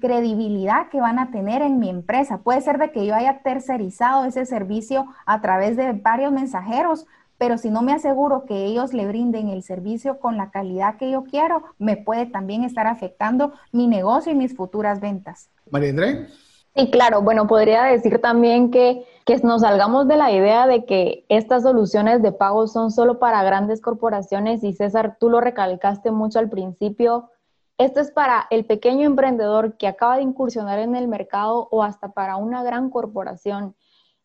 credibilidad 0.00 0.88
que 0.90 1.00
van 1.00 1.18
a 1.18 1.30
tener 1.30 1.62
en 1.62 1.80
mi 1.80 1.88
empresa. 1.88 2.38
Puede 2.38 2.60
ser 2.60 2.78
de 2.78 2.92
que 2.92 3.04
yo 3.06 3.14
haya 3.14 3.42
tercerizado 3.42 4.24
ese 4.24 4.44
servicio 4.46 5.06
a 5.24 5.40
través 5.40 5.76
de 5.76 5.92
varios 5.92 6.30
mensajeros, 6.30 7.06
pero 7.38 7.58
si 7.58 7.70
no 7.70 7.82
me 7.82 7.92
aseguro 7.92 8.44
que 8.44 8.64
ellos 8.64 8.92
le 8.92 9.06
brinden 9.06 9.48
el 9.48 9.62
servicio 9.62 10.18
con 10.18 10.36
la 10.36 10.50
calidad 10.50 10.96
que 10.96 11.10
yo 11.10 11.24
quiero, 11.24 11.62
me 11.78 11.96
puede 11.96 12.26
también 12.26 12.64
estar 12.64 12.86
afectando 12.86 13.52
mi 13.72 13.86
negocio 13.86 14.32
y 14.32 14.34
mis 14.34 14.56
futuras 14.56 15.00
ventas. 15.00 15.50
María 15.70 15.90
André. 15.90 16.28
Sí, 16.76 16.90
claro. 16.90 17.22
Bueno, 17.22 17.46
podría 17.46 17.84
decir 17.84 18.20
también 18.20 18.70
que, 18.70 19.06
que 19.24 19.38
nos 19.38 19.62
salgamos 19.62 20.06
de 20.08 20.16
la 20.16 20.30
idea 20.30 20.66
de 20.66 20.84
que 20.84 21.24
estas 21.30 21.62
soluciones 21.62 22.22
de 22.22 22.32
pago 22.32 22.66
son 22.66 22.90
solo 22.90 23.18
para 23.18 23.42
grandes 23.42 23.80
corporaciones 23.80 24.62
y 24.62 24.74
César, 24.74 25.16
tú 25.18 25.30
lo 25.30 25.40
recalcaste 25.40 26.10
mucho 26.10 26.38
al 26.38 26.50
principio. 26.50 27.30
Esto 27.78 28.00
es 28.00 28.10
para 28.10 28.46
el 28.50 28.64
pequeño 28.64 29.06
emprendedor 29.06 29.76
que 29.76 29.86
acaba 29.86 30.16
de 30.16 30.22
incursionar 30.22 30.78
en 30.78 30.94
el 30.96 31.08
mercado 31.08 31.68
o 31.70 31.82
hasta 31.82 32.12
para 32.12 32.36
una 32.36 32.62
gran 32.62 32.90
corporación. 32.90 33.74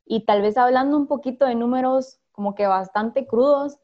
Y 0.05 0.25
tal 0.25 0.41
vez 0.41 0.57
hablando 0.57 0.97
un 0.97 1.07
poquito 1.07 1.45
de 1.45 1.55
números 1.55 2.20
como 2.31 2.55
que 2.55 2.67
bastante 2.67 3.27
crudos, 3.27 3.77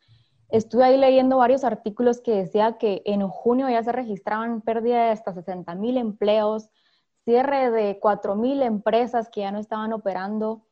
estuve 0.50 0.86
ahí 0.86 0.98
leyendo 0.98 1.38
varios 1.38 1.64
artículos 1.64 2.22
que 2.22 2.36
decía 2.36 2.78
que 2.78 3.02
en 3.06 3.28
junio 3.28 3.70
ya 3.70 3.84
se 3.84 3.92
registraban 3.92 4.62
pérdida 4.62 5.06
de 5.06 5.12
hasta 5.12 5.34
60 5.34 5.76
mil 5.76 5.98
empleos, 5.98 6.70
cierre 7.26 7.72
de 7.72 8.00
4.000 8.00 8.64
empresas 8.64 9.30
que 9.30 9.42
ya 9.42 9.52
no 9.52 9.60
estaban 9.60 9.92
operando. 9.92 10.64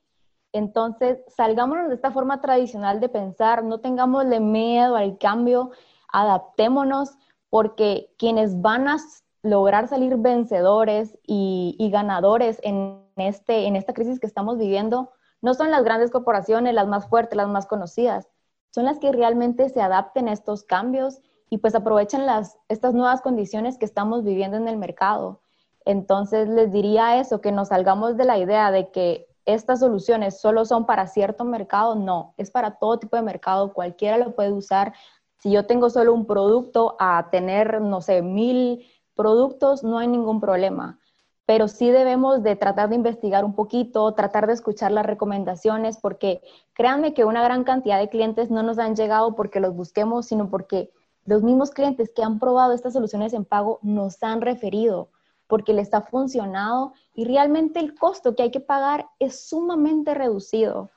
Entonces, 0.54 1.20
salgámonos 1.28 1.90
de 1.90 1.96
esta 1.96 2.12
forma 2.12 2.40
tradicional 2.40 3.02
de 3.02 3.10
pensar, 3.10 3.64
no 3.64 3.82
tengámosle 3.82 4.40
miedo 4.40 4.96
al 4.96 5.18
cambio, 5.18 5.72
adaptémonos, 6.14 7.18
porque 7.50 8.14
quienes 8.18 8.62
van 8.62 8.88
a 8.88 8.98
lograr 9.44 9.90
salir 9.90 10.16
vencedores 10.16 11.18
y, 11.28 11.76
y 11.78 11.90
ganadores 11.90 12.60
en, 12.64 13.02
este, 13.18 13.68
en 13.68 13.76
esta 13.76 13.94
crisis 13.94 14.20
que 14.20 14.28
estamos 14.28 14.58
viviendo 14.58 15.12
no 15.46 15.54
son 15.54 15.70
las 15.70 15.84
grandes 15.84 16.10
corporaciones, 16.10 16.74
las 16.74 16.88
más 16.88 17.08
fuertes, 17.08 17.38
las 17.38 17.48
más 17.48 17.68
conocidas, 17.68 18.28
son 18.72 18.84
las 18.86 18.98
que 18.98 19.12
realmente 19.12 19.70
se 19.70 19.80
adapten 19.80 20.28
a 20.28 20.34
estos 20.34 20.64
cambios 20.64 21.22
y 21.52 21.60
pues 21.60 21.76
aprovechen 21.76 22.26
las, 22.26 22.58
estas 22.68 22.96
nuevas 22.96 23.22
condiciones 23.22 23.78
que 23.78 23.86
estamos 23.86 24.24
viviendo 24.24 24.58
en 24.58 24.68
el 24.68 24.76
mercado. 24.76 25.42
Entonces 25.86 26.50
les 26.50 26.72
diría 26.72 27.20
eso, 27.20 27.42
que 27.42 27.52
nos 27.52 27.68
salgamos 27.68 28.18
de 28.18 28.26
la 28.26 28.40
idea 28.40 28.72
de 28.72 28.90
que 28.90 29.28
estas 29.46 29.82
soluciones 29.82 30.42
solo 30.42 30.66
son 30.66 30.88
para 30.88 31.06
cierto 31.06 31.46
mercado, 31.46 31.94
no, 31.94 32.34
es 32.38 32.50
para 32.50 32.80
todo 32.80 32.98
tipo 32.98 33.16
de 33.16 33.22
mercado, 33.22 33.72
cualquiera 33.72 34.18
lo 34.18 34.34
puede 34.34 34.52
usar. 34.52 34.94
Si 35.38 35.52
yo 35.52 35.68
tengo 35.68 35.92
solo 35.92 36.12
un 36.12 36.26
producto 36.26 36.96
a 37.00 37.30
tener, 37.30 37.82
no 37.82 38.02
sé, 38.02 38.24
mil 38.24 38.84
productos, 39.14 39.84
no 39.84 40.00
hay 40.00 40.08
ningún 40.08 40.42
problema. 40.42 41.00
Pero 41.46 41.68
sí 41.68 41.92
debemos 41.92 42.42
de 42.44 42.56
tratar 42.56 42.90
de 42.90 42.96
investigar 42.96 43.46
un 43.46 43.54
poquito, 43.54 44.12
tratar 44.14 44.48
de 44.48 44.54
escuchar 44.54 44.92
las 44.92 45.06
recomendaciones, 45.06 45.98
porque 45.98 46.42
créanme 46.74 47.14
que 47.14 47.26
una 47.26 47.44
gran 47.44 47.64
cantidad 47.64 48.00
de 48.00 48.10
clientes 48.10 48.50
no 48.50 48.64
nos 48.64 48.80
han 48.80 48.96
llegado 48.96 49.36
porque 49.36 49.60
los 49.60 49.76
busquemos, 49.76 50.26
sino 50.26 50.50
porque 50.50 50.92
los 51.26 51.44
mismos 51.44 51.72
clientes 51.72 52.12
que 52.16 52.24
han 52.24 52.40
probado 52.40 52.74
estas 52.74 52.94
soluciones 52.94 53.34
en 53.34 53.46
pago 53.46 53.80
nos 53.82 54.22
han 54.24 54.42
referido 54.42 55.10
porque 55.48 55.74
le 55.74 55.82
está 55.82 56.02
funcionado 56.02 56.94
y 57.14 57.26
realmente 57.26 57.80
el 57.80 57.96
costo 57.96 58.36
que 58.36 58.44
hay 58.44 58.52
que 58.52 58.60
pagar 58.60 59.08
es 59.20 59.48
sumamente 59.48 60.14
reducido 60.14 60.90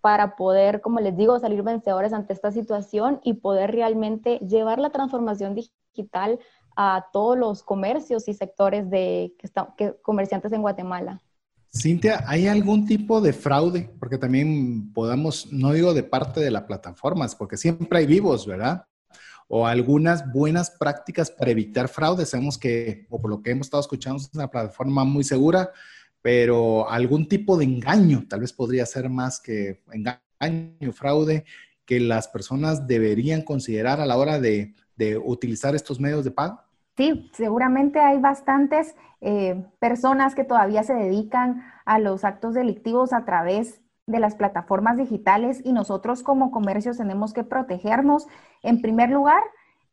para 0.00 0.36
poder, 0.36 0.82
como 0.82 1.00
les 1.00 1.16
digo, 1.16 1.38
salir 1.38 1.62
vencedores 1.62 2.12
ante 2.12 2.34
esta 2.34 2.50
situación 2.50 3.20
y 3.22 3.34
poder 3.34 3.72
realmente 3.72 4.38
llevar 4.38 4.78
la 4.78 4.90
transformación 4.90 5.54
digital 5.54 6.38
a 6.76 7.06
todos 7.12 7.38
los 7.38 7.62
comercios 7.62 8.28
y 8.28 8.34
sectores 8.34 8.90
de 8.90 9.34
que 9.76 9.94
comerciantes 10.02 10.52
en 10.52 10.62
Guatemala. 10.62 11.20
Cintia, 11.72 12.24
¿hay 12.26 12.46
algún 12.46 12.86
tipo 12.86 13.20
de 13.20 13.32
fraude? 13.32 13.90
Porque 13.98 14.18
también 14.18 14.92
podamos, 14.92 15.52
no 15.52 15.72
digo 15.72 15.92
de 15.92 16.04
parte 16.04 16.40
de 16.40 16.50
las 16.50 16.62
plataformas, 16.62 17.34
porque 17.34 17.56
siempre 17.56 17.98
hay 17.98 18.06
vivos, 18.06 18.46
¿verdad? 18.46 18.86
o 19.48 19.66
algunas 19.66 20.30
buenas 20.32 20.70
prácticas 20.70 21.30
para 21.30 21.50
evitar 21.50 21.88
fraude. 21.88 22.26
Sabemos 22.26 22.58
que, 22.58 23.06
o 23.10 23.20
por 23.20 23.30
lo 23.30 23.42
que 23.42 23.50
hemos 23.50 23.66
estado 23.66 23.80
escuchando, 23.80 24.20
es 24.20 24.30
una 24.34 24.50
plataforma 24.50 25.04
muy 25.04 25.24
segura, 25.24 25.70
pero 26.22 26.88
algún 26.90 27.28
tipo 27.28 27.56
de 27.56 27.64
engaño, 27.64 28.24
tal 28.28 28.40
vez 28.40 28.52
podría 28.52 28.86
ser 28.86 29.08
más 29.08 29.40
que 29.40 29.82
engaño, 29.92 30.92
fraude, 30.92 31.44
que 31.84 32.00
las 32.00 32.28
personas 32.28 32.86
deberían 32.86 33.42
considerar 33.42 34.00
a 34.00 34.06
la 34.06 34.16
hora 34.16 34.40
de, 34.40 34.74
utilizar 35.24 35.74
estos 35.74 36.00
medios 36.00 36.24
de 36.24 36.30
pago. 36.30 36.60
Sí, 36.96 37.28
seguramente 37.32 37.98
hay 37.98 38.18
bastantes 38.18 38.94
eh, 39.20 39.66
personas 39.80 40.34
que 40.34 40.44
todavía 40.44 40.84
se 40.84 40.94
dedican 40.94 41.64
a 41.84 41.98
los 41.98 42.24
actos 42.24 42.54
delictivos 42.54 43.12
a 43.12 43.24
través 43.24 43.82
de 44.06 44.20
las 44.20 44.36
plataformas 44.36 44.96
digitales 44.96 45.60
y 45.64 45.72
nosotros 45.72 46.22
como 46.22 46.50
comercios 46.50 46.98
tenemos 46.98 47.32
que 47.32 47.42
protegernos, 47.42 48.28
en 48.62 48.80
primer 48.80 49.10
lugar, 49.10 49.42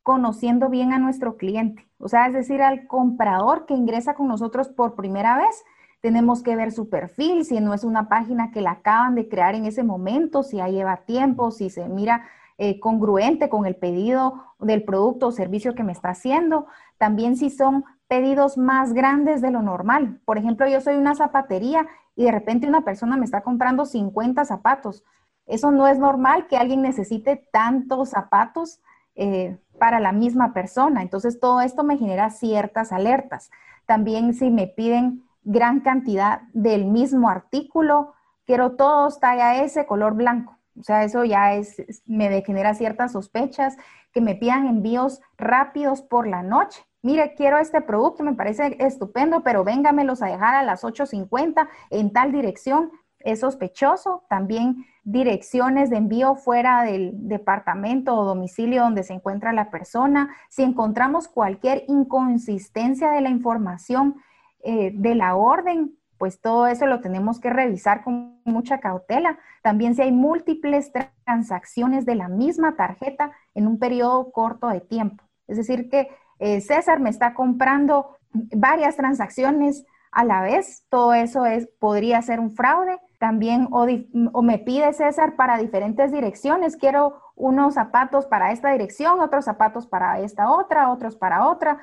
conociendo 0.04 0.70
bien 0.70 0.94
a 0.94 1.00
nuestro 1.00 1.38
cliente, 1.38 1.88
o 1.98 2.08
sea, 2.08 2.28
es 2.28 2.34
decir, 2.34 2.62
al 2.62 2.88
comprador 2.88 3.66
que 3.66 3.74
ingresa 3.74 4.16
con 4.16 4.28
nosotros 4.28 4.68
por 4.70 4.96
primera 4.96 5.38
vez. 5.38 5.64
Tenemos 6.02 6.42
que 6.42 6.56
ver 6.56 6.72
su 6.72 6.90
perfil, 6.90 7.46
si 7.46 7.60
no 7.60 7.76
es 7.76 7.84
una 7.84 8.10
página 8.10 8.50
que 8.50 8.62
la 8.62 8.72
acaban 8.72 9.14
de 9.14 9.30
crear 9.30 9.54
en 9.54 9.66
ese 9.66 9.84
momento, 9.84 10.42
si 10.42 10.58
ya 10.58 10.68
lleva 10.68 11.06
tiempo, 11.06 11.52
si 11.52 11.70
se 11.70 11.88
mira 11.88 12.26
eh, 12.58 12.80
congruente 12.80 13.50
con 13.50 13.66
el 13.66 13.76
pedido 13.76 14.44
del 14.60 14.84
producto 14.84 15.28
o 15.28 15.32
servicio 15.32 15.76
que 15.76 15.84
me 15.84 15.92
está 15.92 16.10
haciendo. 16.10 16.68
También 16.98 17.36
si 17.36 17.50
son 17.50 17.86
pedidos 18.08 18.58
más 18.58 18.94
grandes 18.94 19.42
de 19.42 19.52
lo 19.52 19.62
normal. 19.62 20.20
Por 20.26 20.38
ejemplo, 20.38 20.68
yo 20.68 20.82
soy 20.82 20.96
una 20.96 21.16
zapatería 21.16 21.88
y 22.16 22.26
de 22.26 22.32
repente 22.32 22.68
una 22.68 22.82
persona 22.82 23.18
me 23.18 23.26
está 23.26 23.42
comprando 23.42 23.86
50 23.86 24.44
zapatos. 24.46 25.04
Eso 25.46 25.72
no 25.72 25.88
es 25.88 25.98
normal 25.98 26.48
que 26.48 26.58
alguien 26.58 26.82
necesite 26.82 27.48
tantos 27.52 28.10
zapatos 28.10 28.82
eh, 29.16 29.58
para 29.80 30.00
la 30.00 30.12
misma 30.12 30.54
persona. 30.54 31.02
Entonces, 31.02 31.40
todo 31.40 31.62
esto 31.62 31.84
me 31.84 31.98
genera 31.98 32.30
ciertas 32.30 32.92
alertas. 32.92 33.50
También 33.86 34.34
si 34.34 34.52
me 34.52 34.68
piden 34.68 35.24
gran 35.44 35.80
cantidad 35.80 36.42
del 36.54 36.86
mismo 36.86 37.30
artículo, 37.30 38.14
quiero 38.46 38.74
todos 38.74 39.20
talla 39.20 39.64
S, 39.64 39.86
color 39.86 40.14
blanco. 40.14 40.58
O 40.80 40.84
sea, 40.84 41.04
eso 41.04 41.24
ya 41.26 41.54
es, 41.54 42.04
me 42.06 42.42
genera 42.44 42.74
ciertas 42.74 43.12
sospechas, 43.12 43.78
que 44.14 44.22
me 44.22 44.36
pidan 44.36 44.68
envíos 44.68 45.22
rápidos 45.38 46.02
por 46.02 46.28
la 46.28 46.44
noche. 46.44 46.86
Mire, 47.02 47.34
quiero 47.36 47.58
este 47.58 47.82
producto, 47.82 48.24
me 48.24 48.34
parece 48.34 48.78
estupendo, 48.80 49.42
pero 49.44 49.64
véngamelos 49.64 50.22
a 50.22 50.28
dejar 50.28 50.56
a 50.56 50.64
las 50.64 50.84
8.50 50.84 51.68
en 51.90 52.14
tal 52.14 52.32
dirección. 52.32 52.92
Es 53.20 53.42
sospechoso. 53.42 54.24
También 54.30 54.86
direcciones 55.04 55.90
de 55.90 55.98
envío 55.98 56.36
fuera 56.36 56.84
del 56.84 57.12
departamento 57.28 58.16
o 58.16 58.26
domicilio 58.26 58.84
donde 58.84 59.04
se 59.04 59.14
encuentra 59.14 59.54
la 59.54 59.72
persona. 59.72 60.36
Si 60.50 60.64
encontramos 60.64 61.28
cualquier 61.28 61.84
inconsistencia 61.88 63.12
de 63.12 63.22
la 63.22 63.30
información 63.30 64.16
eh, 64.64 64.92
de 64.94 65.16
la 65.16 65.36
orden, 65.36 65.98
pues 66.22 66.40
todo 66.40 66.68
eso 66.68 66.86
lo 66.86 67.02
tenemos 67.02 67.40
que 67.40 67.50
revisar 67.50 68.04
con 68.04 68.40
mucha 68.44 68.80
cautela. 68.80 69.40
También 69.64 69.96
si 69.96 70.04
hay 70.04 70.12
múltiples 70.12 70.92
transacciones 71.26 72.06
de 72.06 72.14
la 72.14 72.28
misma 72.28 72.76
tarjeta 72.76 73.32
en 73.56 73.66
un 73.66 73.80
periodo 73.80 74.32
corto 74.32 74.68
de 74.68 74.82
tiempo. 74.82 75.24
Es 75.48 75.58
decir, 75.58 75.90
que 75.90 76.10
eh, 76.38 76.62
César 76.62 77.00
me 77.00 77.10
está 77.10 77.34
comprando 77.34 78.18
varias 78.34 78.98
transacciones 78.98 79.84
a 80.12 80.24
la 80.24 80.44
vez, 80.44 80.86
todo 80.90 81.16
eso 81.16 81.48
es, 81.48 81.68
podría 81.80 82.22
ser 82.22 82.40
un 82.40 82.52
fraude. 82.52 83.00
También, 83.18 83.68
o, 83.72 83.88
o, 84.32 84.42
me 84.44 84.60
pide 84.60 84.94
César 84.94 85.36
para 85.36 85.58
diferentes 85.58 86.12
direcciones, 86.12 86.78
quiero 86.78 87.20
unos 87.36 87.74
zapatos 87.74 88.28
para 88.28 88.52
esta 88.52 88.72
dirección, 88.72 89.22
otros 89.22 89.46
zapatos 89.46 89.88
para 89.88 90.20
esta 90.20 90.52
otra, 90.52 90.92
otros 90.92 91.16
para 91.16 91.48
otra. 91.48 91.80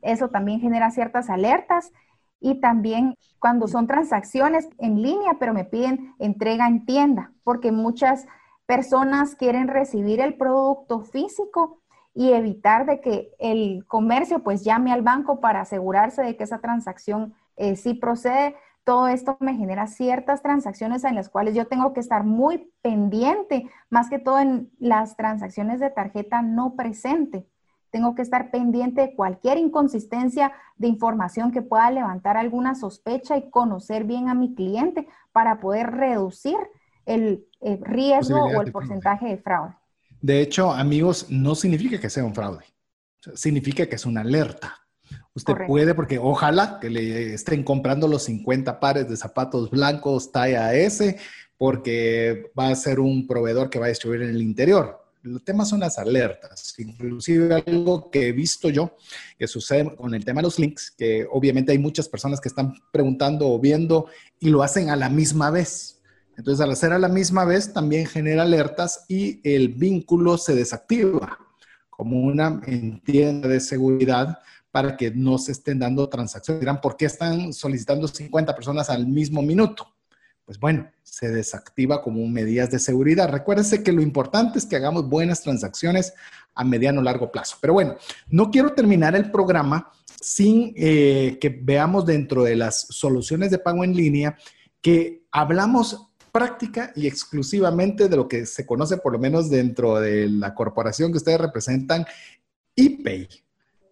Eso 0.00 0.28
también 0.28 0.60
genera 0.60 0.92
ciertas 0.92 1.28
alertas 1.28 1.92
y 2.40 2.60
también 2.60 3.16
cuando 3.38 3.68
son 3.68 3.86
transacciones 3.86 4.68
en 4.78 5.02
línea, 5.02 5.36
pero 5.38 5.54
me 5.54 5.64
piden 5.64 6.14
entrega 6.18 6.66
en 6.66 6.84
tienda, 6.84 7.32
porque 7.44 7.72
muchas 7.72 8.26
personas 8.66 9.34
quieren 9.34 9.68
recibir 9.68 10.20
el 10.20 10.34
producto 10.34 11.00
físico 11.00 11.80
y 12.14 12.32
evitar 12.32 12.86
de 12.86 13.00
que 13.00 13.32
el 13.38 13.84
comercio 13.86 14.42
pues 14.42 14.64
llame 14.64 14.92
al 14.92 15.02
banco 15.02 15.40
para 15.40 15.62
asegurarse 15.62 16.22
de 16.22 16.36
que 16.36 16.44
esa 16.44 16.60
transacción 16.60 17.34
eh, 17.56 17.76
sí 17.76 17.94
procede. 17.94 18.56
Todo 18.84 19.08
esto 19.08 19.36
me 19.40 19.54
genera 19.54 19.86
ciertas 19.86 20.42
transacciones 20.42 21.04
en 21.04 21.14
las 21.14 21.28
cuales 21.28 21.54
yo 21.54 21.66
tengo 21.66 21.92
que 21.92 22.00
estar 22.00 22.24
muy 22.24 22.72
pendiente, 22.82 23.68
más 23.90 24.08
que 24.08 24.18
todo 24.18 24.38
en 24.38 24.70
las 24.78 25.16
transacciones 25.16 25.80
de 25.80 25.90
tarjeta 25.90 26.42
no 26.42 26.74
presente. 26.74 27.46
Tengo 27.90 28.14
que 28.14 28.22
estar 28.22 28.50
pendiente 28.50 29.00
de 29.00 29.14
cualquier 29.14 29.58
inconsistencia 29.58 30.52
de 30.76 30.88
información 30.88 31.50
que 31.50 31.62
pueda 31.62 31.90
levantar 31.90 32.36
alguna 32.36 32.74
sospecha 32.74 33.36
y 33.36 33.50
conocer 33.50 34.04
bien 34.04 34.28
a 34.28 34.34
mi 34.34 34.54
cliente 34.54 35.08
para 35.32 35.60
poder 35.60 35.90
reducir 35.90 36.56
el, 37.04 37.46
riesgo 37.60 38.44
o 38.44 38.62
el 38.62 38.72
porcentaje 38.72 39.26
de 39.26 39.38
fraude. 39.38 39.74
De 40.20 40.40
hecho, 40.40 40.70
amigos, 40.70 41.26
no 41.30 41.54
significa 41.54 41.98
que 41.98 42.10
sea 42.10 42.24
un 42.24 42.34
fraude. 42.34 42.64
significa 43.34 43.86
que 43.86 43.96
es 43.96 44.06
una 44.06 44.20
alerta. 44.20 44.76
Usted 45.34 45.54
puede, 45.66 45.94
porque 45.94 46.18
ojalá 46.18 46.78
que 46.80 46.90
le 46.90 47.34
estén 47.34 47.64
comprando 47.64 48.06
los 48.06 48.24
50 48.24 48.78
pares 48.78 49.08
de 49.08 49.16
zapatos 49.16 49.70
blancos 49.70 50.30
talla 50.30 50.74
S, 50.74 51.18
porque 51.56 52.52
va 52.58 52.68
a 52.68 52.74
ser 52.74 53.00
un 53.00 53.26
proveedor 53.26 53.68
que 53.68 53.78
va 53.78 53.86
a 53.86 53.90
distribuir 53.90 54.22
en 54.22 54.30
el 54.30 54.42
interior 54.42 55.00
el 55.24 55.42
tema 55.42 55.64
son 55.64 55.80
las 55.80 55.98
alertas, 55.98 56.74
inclusive 56.78 57.62
algo 57.66 58.10
que 58.10 58.28
he 58.28 58.32
visto 58.32 58.70
yo 58.70 58.96
que 59.38 59.46
sucede 59.46 59.94
con 59.94 60.14
el 60.14 60.24
tema 60.24 60.40
de 60.40 60.44
los 60.44 60.58
links, 60.58 60.90
que 60.90 61.26
obviamente 61.30 61.72
hay 61.72 61.78
muchas 61.78 62.08
personas 62.08 62.40
que 62.40 62.48
están 62.48 62.74
preguntando 62.92 63.48
o 63.48 63.58
viendo 63.58 64.06
y 64.38 64.48
lo 64.48 64.62
hacen 64.62 64.90
a 64.90 64.96
la 64.96 65.08
misma 65.08 65.50
vez. 65.50 66.00
Entonces, 66.36 66.64
al 66.64 66.70
hacer 66.70 66.92
a 66.92 66.98
la 66.98 67.08
misma 67.08 67.44
vez, 67.44 67.72
también 67.72 68.06
genera 68.06 68.42
alertas 68.42 69.04
y 69.08 69.40
el 69.44 69.68
vínculo 69.68 70.38
se 70.38 70.54
desactiva 70.54 71.38
como 71.90 72.18
una 72.20 72.62
tienda 73.04 73.46
de 73.48 73.60
seguridad 73.60 74.38
para 74.70 74.96
que 74.96 75.10
no 75.10 75.36
se 75.36 75.52
estén 75.52 75.80
dando 75.80 76.08
transacciones. 76.08 76.60
Dirán, 76.60 76.80
¿por 76.80 76.96
qué 76.96 77.06
están 77.06 77.52
solicitando 77.52 78.08
50 78.08 78.54
personas 78.54 78.88
al 78.88 79.06
mismo 79.06 79.42
minuto? 79.42 79.86
Pues 80.50 80.58
bueno, 80.58 80.90
se 81.04 81.28
desactiva 81.28 82.02
como 82.02 82.26
medidas 82.26 82.72
de 82.72 82.80
seguridad. 82.80 83.30
Recuérdense 83.30 83.84
que 83.84 83.92
lo 83.92 84.02
importante 84.02 84.58
es 84.58 84.66
que 84.66 84.74
hagamos 84.74 85.08
buenas 85.08 85.44
transacciones 85.44 86.12
a 86.56 86.64
mediano 86.64 86.98
o 86.98 87.04
largo 87.04 87.30
plazo. 87.30 87.58
Pero 87.60 87.74
bueno, 87.74 87.94
no 88.30 88.50
quiero 88.50 88.72
terminar 88.72 89.14
el 89.14 89.30
programa 89.30 89.92
sin 90.20 90.72
eh, 90.74 91.38
que 91.40 91.50
veamos 91.50 92.04
dentro 92.04 92.42
de 92.42 92.56
las 92.56 92.80
soluciones 92.80 93.52
de 93.52 93.60
pago 93.60 93.84
en 93.84 93.94
línea 93.94 94.36
que 94.80 95.22
hablamos 95.30 96.08
práctica 96.32 96.92
y 96.96 97.06
exclusivamente 97.06 98.08
de 98.08 98.16
lo 98.16 98.26
que 98.26 98.44
se 98.44 98.66
conoce 98.66 98.96
por 98.96 99.12
lo 99.12 99.20
menos 99.20 99.50
dentro 99.50 100.00
de 100.00 100.28
la 100.28 100.52
corporación 100.52 101.12
que 101.12 101.18
ustedes 101.18 101.40
representan, 101.40 102.04
ePay, 102.74 103.28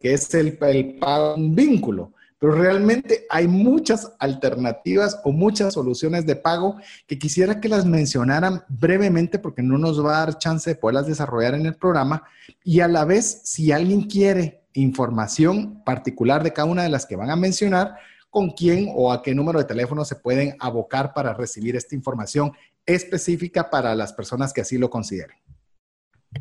que 0.00 0.12
es 0.12 0.34
el, 0.34 0.58
el 0.60 0.98
pago 0.98 1.36
vínculo 1.38 2.14
pero 2.38 2.52
realmente 2.52 3.26
hay 3.30 3.48
muchas 3.48 4.12
alternativas 4.18 5.20
o 5.24 5.32
muchas 5.32 5.74
soluciones 5.74 6.26
de 6.26 6.36
pago 6.36 6.76
que 7.06 7.18
quisiera 7.18 7.60
que 7.60 7.68
las 7.68 7.84
mencionaran 7.84 8.62
brevemente 8.68 9.38
porque 9.38 9.62
no 9.62 9.78
nos 9.78 10.04
va 10.04 10.16
a 10.16 10.26
dar 10.26 10.38
chance 10.38 10.70
de 10.70 10.76
poderlas 10.76 11.06
desarrollar 11.06 11.54
en 11.54 11.66
el 11.66 11.74
programa 11.74 12.22
y 12.62 12.80
a 12.80 12.88
la 12.88 13.04
vez 13.04 13.40
si 13.44 13.72
alguien 13.72 14.02
quiere 14.02 14.62
información 14.74 15.82
particular 15.84 16.42
de 16.42 16.52
cada 16.52 16.68
una 16.68 16.82
de 16.82 16.88
las 16.88 17.06
que 17.06 17.16
van 17.16 17.30
a 17.30 17.36
mencionar, 17.36 17.96
con 18.30 18.50
quién 18.50 18.92
o 18.94 19.12
a 19.12 19.22
qué 19.22 19.34
número 19.34 19.58
de 19.58 19.64
teléfono 19.64 20.04
se 20.04 20.16
pueden 20.16 20.54
abocar 20.60 21.14
para 21.14 21.34
recibir 21.34 21.76
esta 21.76 21.94
información 21.94 22.52
específica 22.84 23.70
para 23.70 23.94
las 23.94 24.12
personas 24.12 24.52
que 24.52 24.60
así 24.60 24.78
lo 24.78 24.90
consideren. 24.90 25.36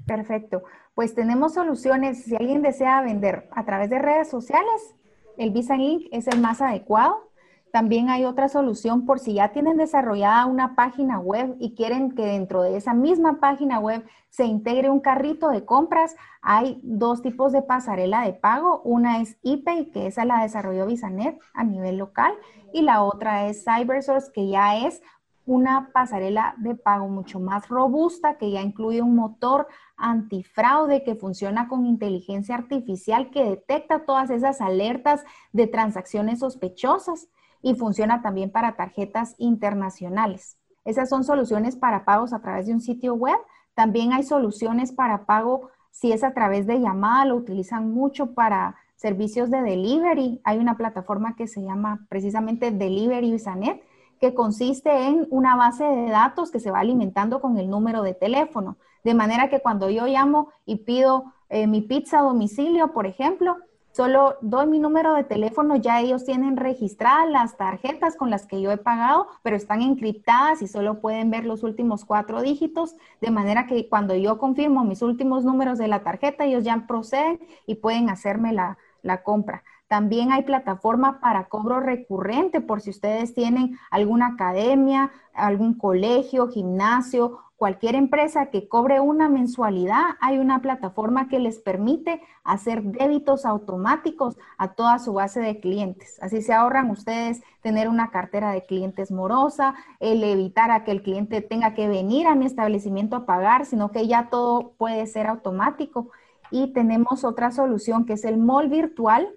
Perfecto. 0.06 0.64
Pues 0.94 1.16
tenemos 1.16 1.54
soluciones. 1.54 2.24
Si 2.24 2.36
alguien 2.36 2.62
desea 2.62 3.02
vender 3.02 3.48
a 3.52 3.66
través 3.66 3.90
de 3.90 4.00
redes 4.00 4.30
sociales, 4.30 4.96
el 5.38 5.52
Visa 5.52 5.76
Link 5.76 6.08
es 6.12 6.28
el 6.28 6.40
más 6.40 6.62
adecuado. 6.62 7.28
También 7.72 8.10
hay 8.10 8.26
otra 8.26 8.48
solución 8.48 9.06
por 9.06 9.20
si 9.20 9.36
ya 9.36 9.50
tienen 9.50 9.78
desarrollada 9.78 10.46
una 10.46 10.76
página 10.76 11.20
web 11.20 11.56
y 11.60 11.76
quieren 11.76 12.16
que 12.16 12.26
dentro 12.26 12.64
de 12.64 12.78
esa 12.78 12.94
misma 12.94 13.40
página 13.40 13.80
web 13.80 14.06
se 14.30 14.46
integre 14.46 14.90
un 14.90 15.00
carrito 15.00 15.50
de 15.50 15.66
compras. 15.66 16.16
Hay 16.42 16.80
dos 16.84 17.22
tipos 17.22 17.52
de 17.52 17.62
pasarela 17.62 18.22
de 18.22 18.34
pago. 18.34 18.82
Una 18.84 19.22
es 19.22 19.38
ePay, 19.44 19.92
que 19.92 20.08
esa 20.08 20.26
la 20.26 20.42
desarrolló 20.42 20.86
VisaNet 20.88 21.40
a 21.54 21.64
nivel 21.64 21.98
local, 21.98 22.34
y 22.74 22.82
la 22.82 23.04
otra 23.04 23.48
es 23.48 23.64
CyberSource, 23.64 24.32
que 24.32 24.48
ya 24.48 24.78
es 24.78 25.02
una 25.48 25.92
pasarela 25.94 26.54
de 26.58 26.76
pago 26.76 27.08
mucho 27.08 27.40
más 27.40 27.70
robusta 27.70 28.38
que 28.38 28.52
ya 28.52 28.62
incluye 28.62 29.02
un 29.02 29.16
motor 29.16 29.68
antifraude 29.96 31.04
que 31.04 31.16
funciona 31.16 31.70
con 31.70 31.86
inteligencia 31.86 32.56
artificial 32.56 33.32
que 33.32 33.46
detecta 33.46 34.06
todas 34.06 34.30
esas 34.30 34.60
alertas 34.60 35.24
de 35.54 35.66
transacciones 35.66 36.40
sospechosas 36.40 37.30
y 37.62 37.76
funciona 37.76 38.22
también 38.22 38.52
para 38.52 38.76
tarjetas 38.76 39.36
internacionales. 39.38 40.58
Esas 40.84 41.10
son 41.10 41.24
soluciones 41.24 41.78
para 41.78 42.04
pagos 42.04 42.34
a 42.34 42.40
través 42.40 42.68
de 42.68 42.74
un 42.74 42.82
sitio 42.82 43.16
web. 43.16 43.38
También 43.74 44.12
hay 44.12 44.24
soluciones 44.24 44.92
para 44.92 45.26
pago 45.26 45.70
si 45.92 46.12
es 46.12 46.24
a 46.24 46.34
través 46.34 46.68
de 46.68 46.80
llamada, 46.80 47.26
lo 47.26 47.36
utilizan 47.38 47.92
mucho 47.92 48.34
para 48.34 48.76
servicios 48.98 49.50
de 49.50 49.62
delivery. 49.62 50.42
Hay 50.44 50.58
una 50.60 50.76
plataforma 50.76 51.36
que 51.36 51.48
se 51.48 51.64
llama 51.64 52.06
precisamente 52.10 52.70
Delivery 52.72 53.32
Bisanet 53.32 53.82
que 54.20 54.34
consiste 54.34 55.08
en 55.08 55.28
una 55.30 55.56
base 55.56 55.84
de 55.84 56.10
datos 56.10 56.52
que 56.52 56.60
se 56.60 56.72
va 56.72 56.80
alimentando 56.80 57.42
con 57.42 57.58
el 57.58 57.70
número 57.70 58.02
de 58.04 58.14
teléfono. 58.14 58.78
De 59.04 59.14
manera 59.14 59.50
que 59.50 59.62
cuando 59.62 59.90
yo 59.90 60.06
llamo 60.06 60.50
y 60.66 60.78
pido 60.78 61.34
eh, 61.50 61.68
mi 61.68 61.82
pizza 61.82 62.20
a 62.20 62.24
domicilio, 62.24 62.92
por 62.94 63.08
ejemplo, 63.08 63.58
solo 63.92 64.36
doy 64.42 64.68
mi 64.68 64.80
número 64.80 65.14
de 65.14 65.24
teléfono, 65.24 65.76
ya 65.76 66.02
ellos 66.02 66.26
tienen 66.26 66.58
registradas 66.58 67.30
las 67.30 67.58
tarjetas 67.58 68.16
con 68.16 68.30
las 68.30 68.46
que 68.46 68.62
yo 68.62 68.72
he 68.72 68.78
pagado, 68.78 69.28
pero 69.42 69.56
están 69.56 69.82
encriptadas 69.82 70.62
y 70.62 70.68
solo 70.68 71.00
pueden 71.00 71.32
ver 71.32 71.46
los 71.46 71.64
últimos 71.64 72.06
cuatro 72.06 72.42
dígitos, 72.42 72.96
de 73.22 73.32
manera 73.32 73.66
que 73.66 73.90
cuando 73.90 74.14
yo 74.16 74.38
confirmo 74.38 74.84
mis 74.84 75.02
últimos 75.02 75.46
números 75.46 75.78
de 75.78 75.88
la 75.88 76.04
tarjeta, 76.04 76.46
ellos 76.46 76.64
ya 76.64 76.86
proceden 76.88 77.40
y 77.66 77.76
pueden 77.76 78.10
hacerme 78.10 78.54
la, 78.54 78.78
la 79.02 79.24
compra. 79.24 79.64
También 79.88 80.32
hay 80.32 80.44
plataforma 80.44 81.20
para 81.20 81.46
cobro 81.46 81.80
recurrente 81.80 82.62
por 82.62 82.82
si 82.82 82.90
ustedes 82.90 83.34
tienen 83.34 83.78
alguna 83.90 84.28
academia, 84.28 85.12
algún 85.34 85.74
colegio, 85.74 86.50
gimnasio 86.50 87.40
cualquier 87.58 87.96
empresa 87.96 88.52
que 88.52 88.70
cobre 88.70 89.00
una 89.00 89.30
mensualidad, 89.30 90.12
hay 90.22 90.38
una 90.38 90.62
plataforma 90.62 91.28
que 91.28 91.40
les 91.40 91.60
permite 91.60 92.22
hacer 92.44 92.84
débitos 92.84 93.46
automáticos 93.46 94.38
a 94.60 94.74
toda 94.74 95.00
su 95.00 95.14
base 95.14 95.40
de 95.40 95.60
clientes. 95.60 96.20
Así 96.22 96.44
se 96.44 96.54
ahorran 96.54 96.92
ustedes 96.92 97.42
tener 97.62 97.90
una 97.90 98.12
cartera 98.12 98.52
de 98.52 98.66
clientes 98.66 99.12
morosa, 99.12 99.74
el 100.00 100.24
evitar 100.24 100.70
a 100.70 100.84
que 100.84 100.92
el 100.92 101.02
cliente 101.02 101.42
tenga 101.42 101.74
que 101.74 101.88
venir 101.88 102.28
a 102.28 102.36
mi 102.36 102.46
establecimiento 102.46 103.16
a 103.16 103.26
pagar, 103.26 103.66
sino 103.66 103.92
que 103.92 104.08
ya 104.08 104.30
todo 104.30 104.74
puede 104.78 105.08
ser 105.08 105.26
automático. 105.26 106.12
Y 106.52 106.74
tenemos 106.74 107.24
otra 107.24 107.52
solución 107.52 108.06
que 108.06 108.14
es 108.14 108.24
el 108.24 108.38
mall 108.38 108.70
virtual, 108.70 109.28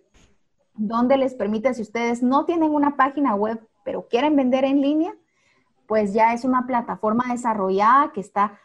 donde 0.81 1.19
les 1.19 1.35
permite, 1.35 1.75
si 1.75 1.83
ustedes 1.83 2.23
no 2.23 2.47
tienen 2.47 2.75
una 2.75 2.97
página 2.97 3.35
web, 3.35 3.61
pero 3.85 4.09
quieren 4.09 4.35
vender 4.35 4.65
en 4.65 4.81
línea, 4.81 5.15
pues 5.87 6.15
ya 6.15 6.33
es 6.33 6.45
una 6.45 6.67
plataforma 6.67 7.25
desarrollada 7.31 8.13
que 8.13 8.21
está 8.21 8.59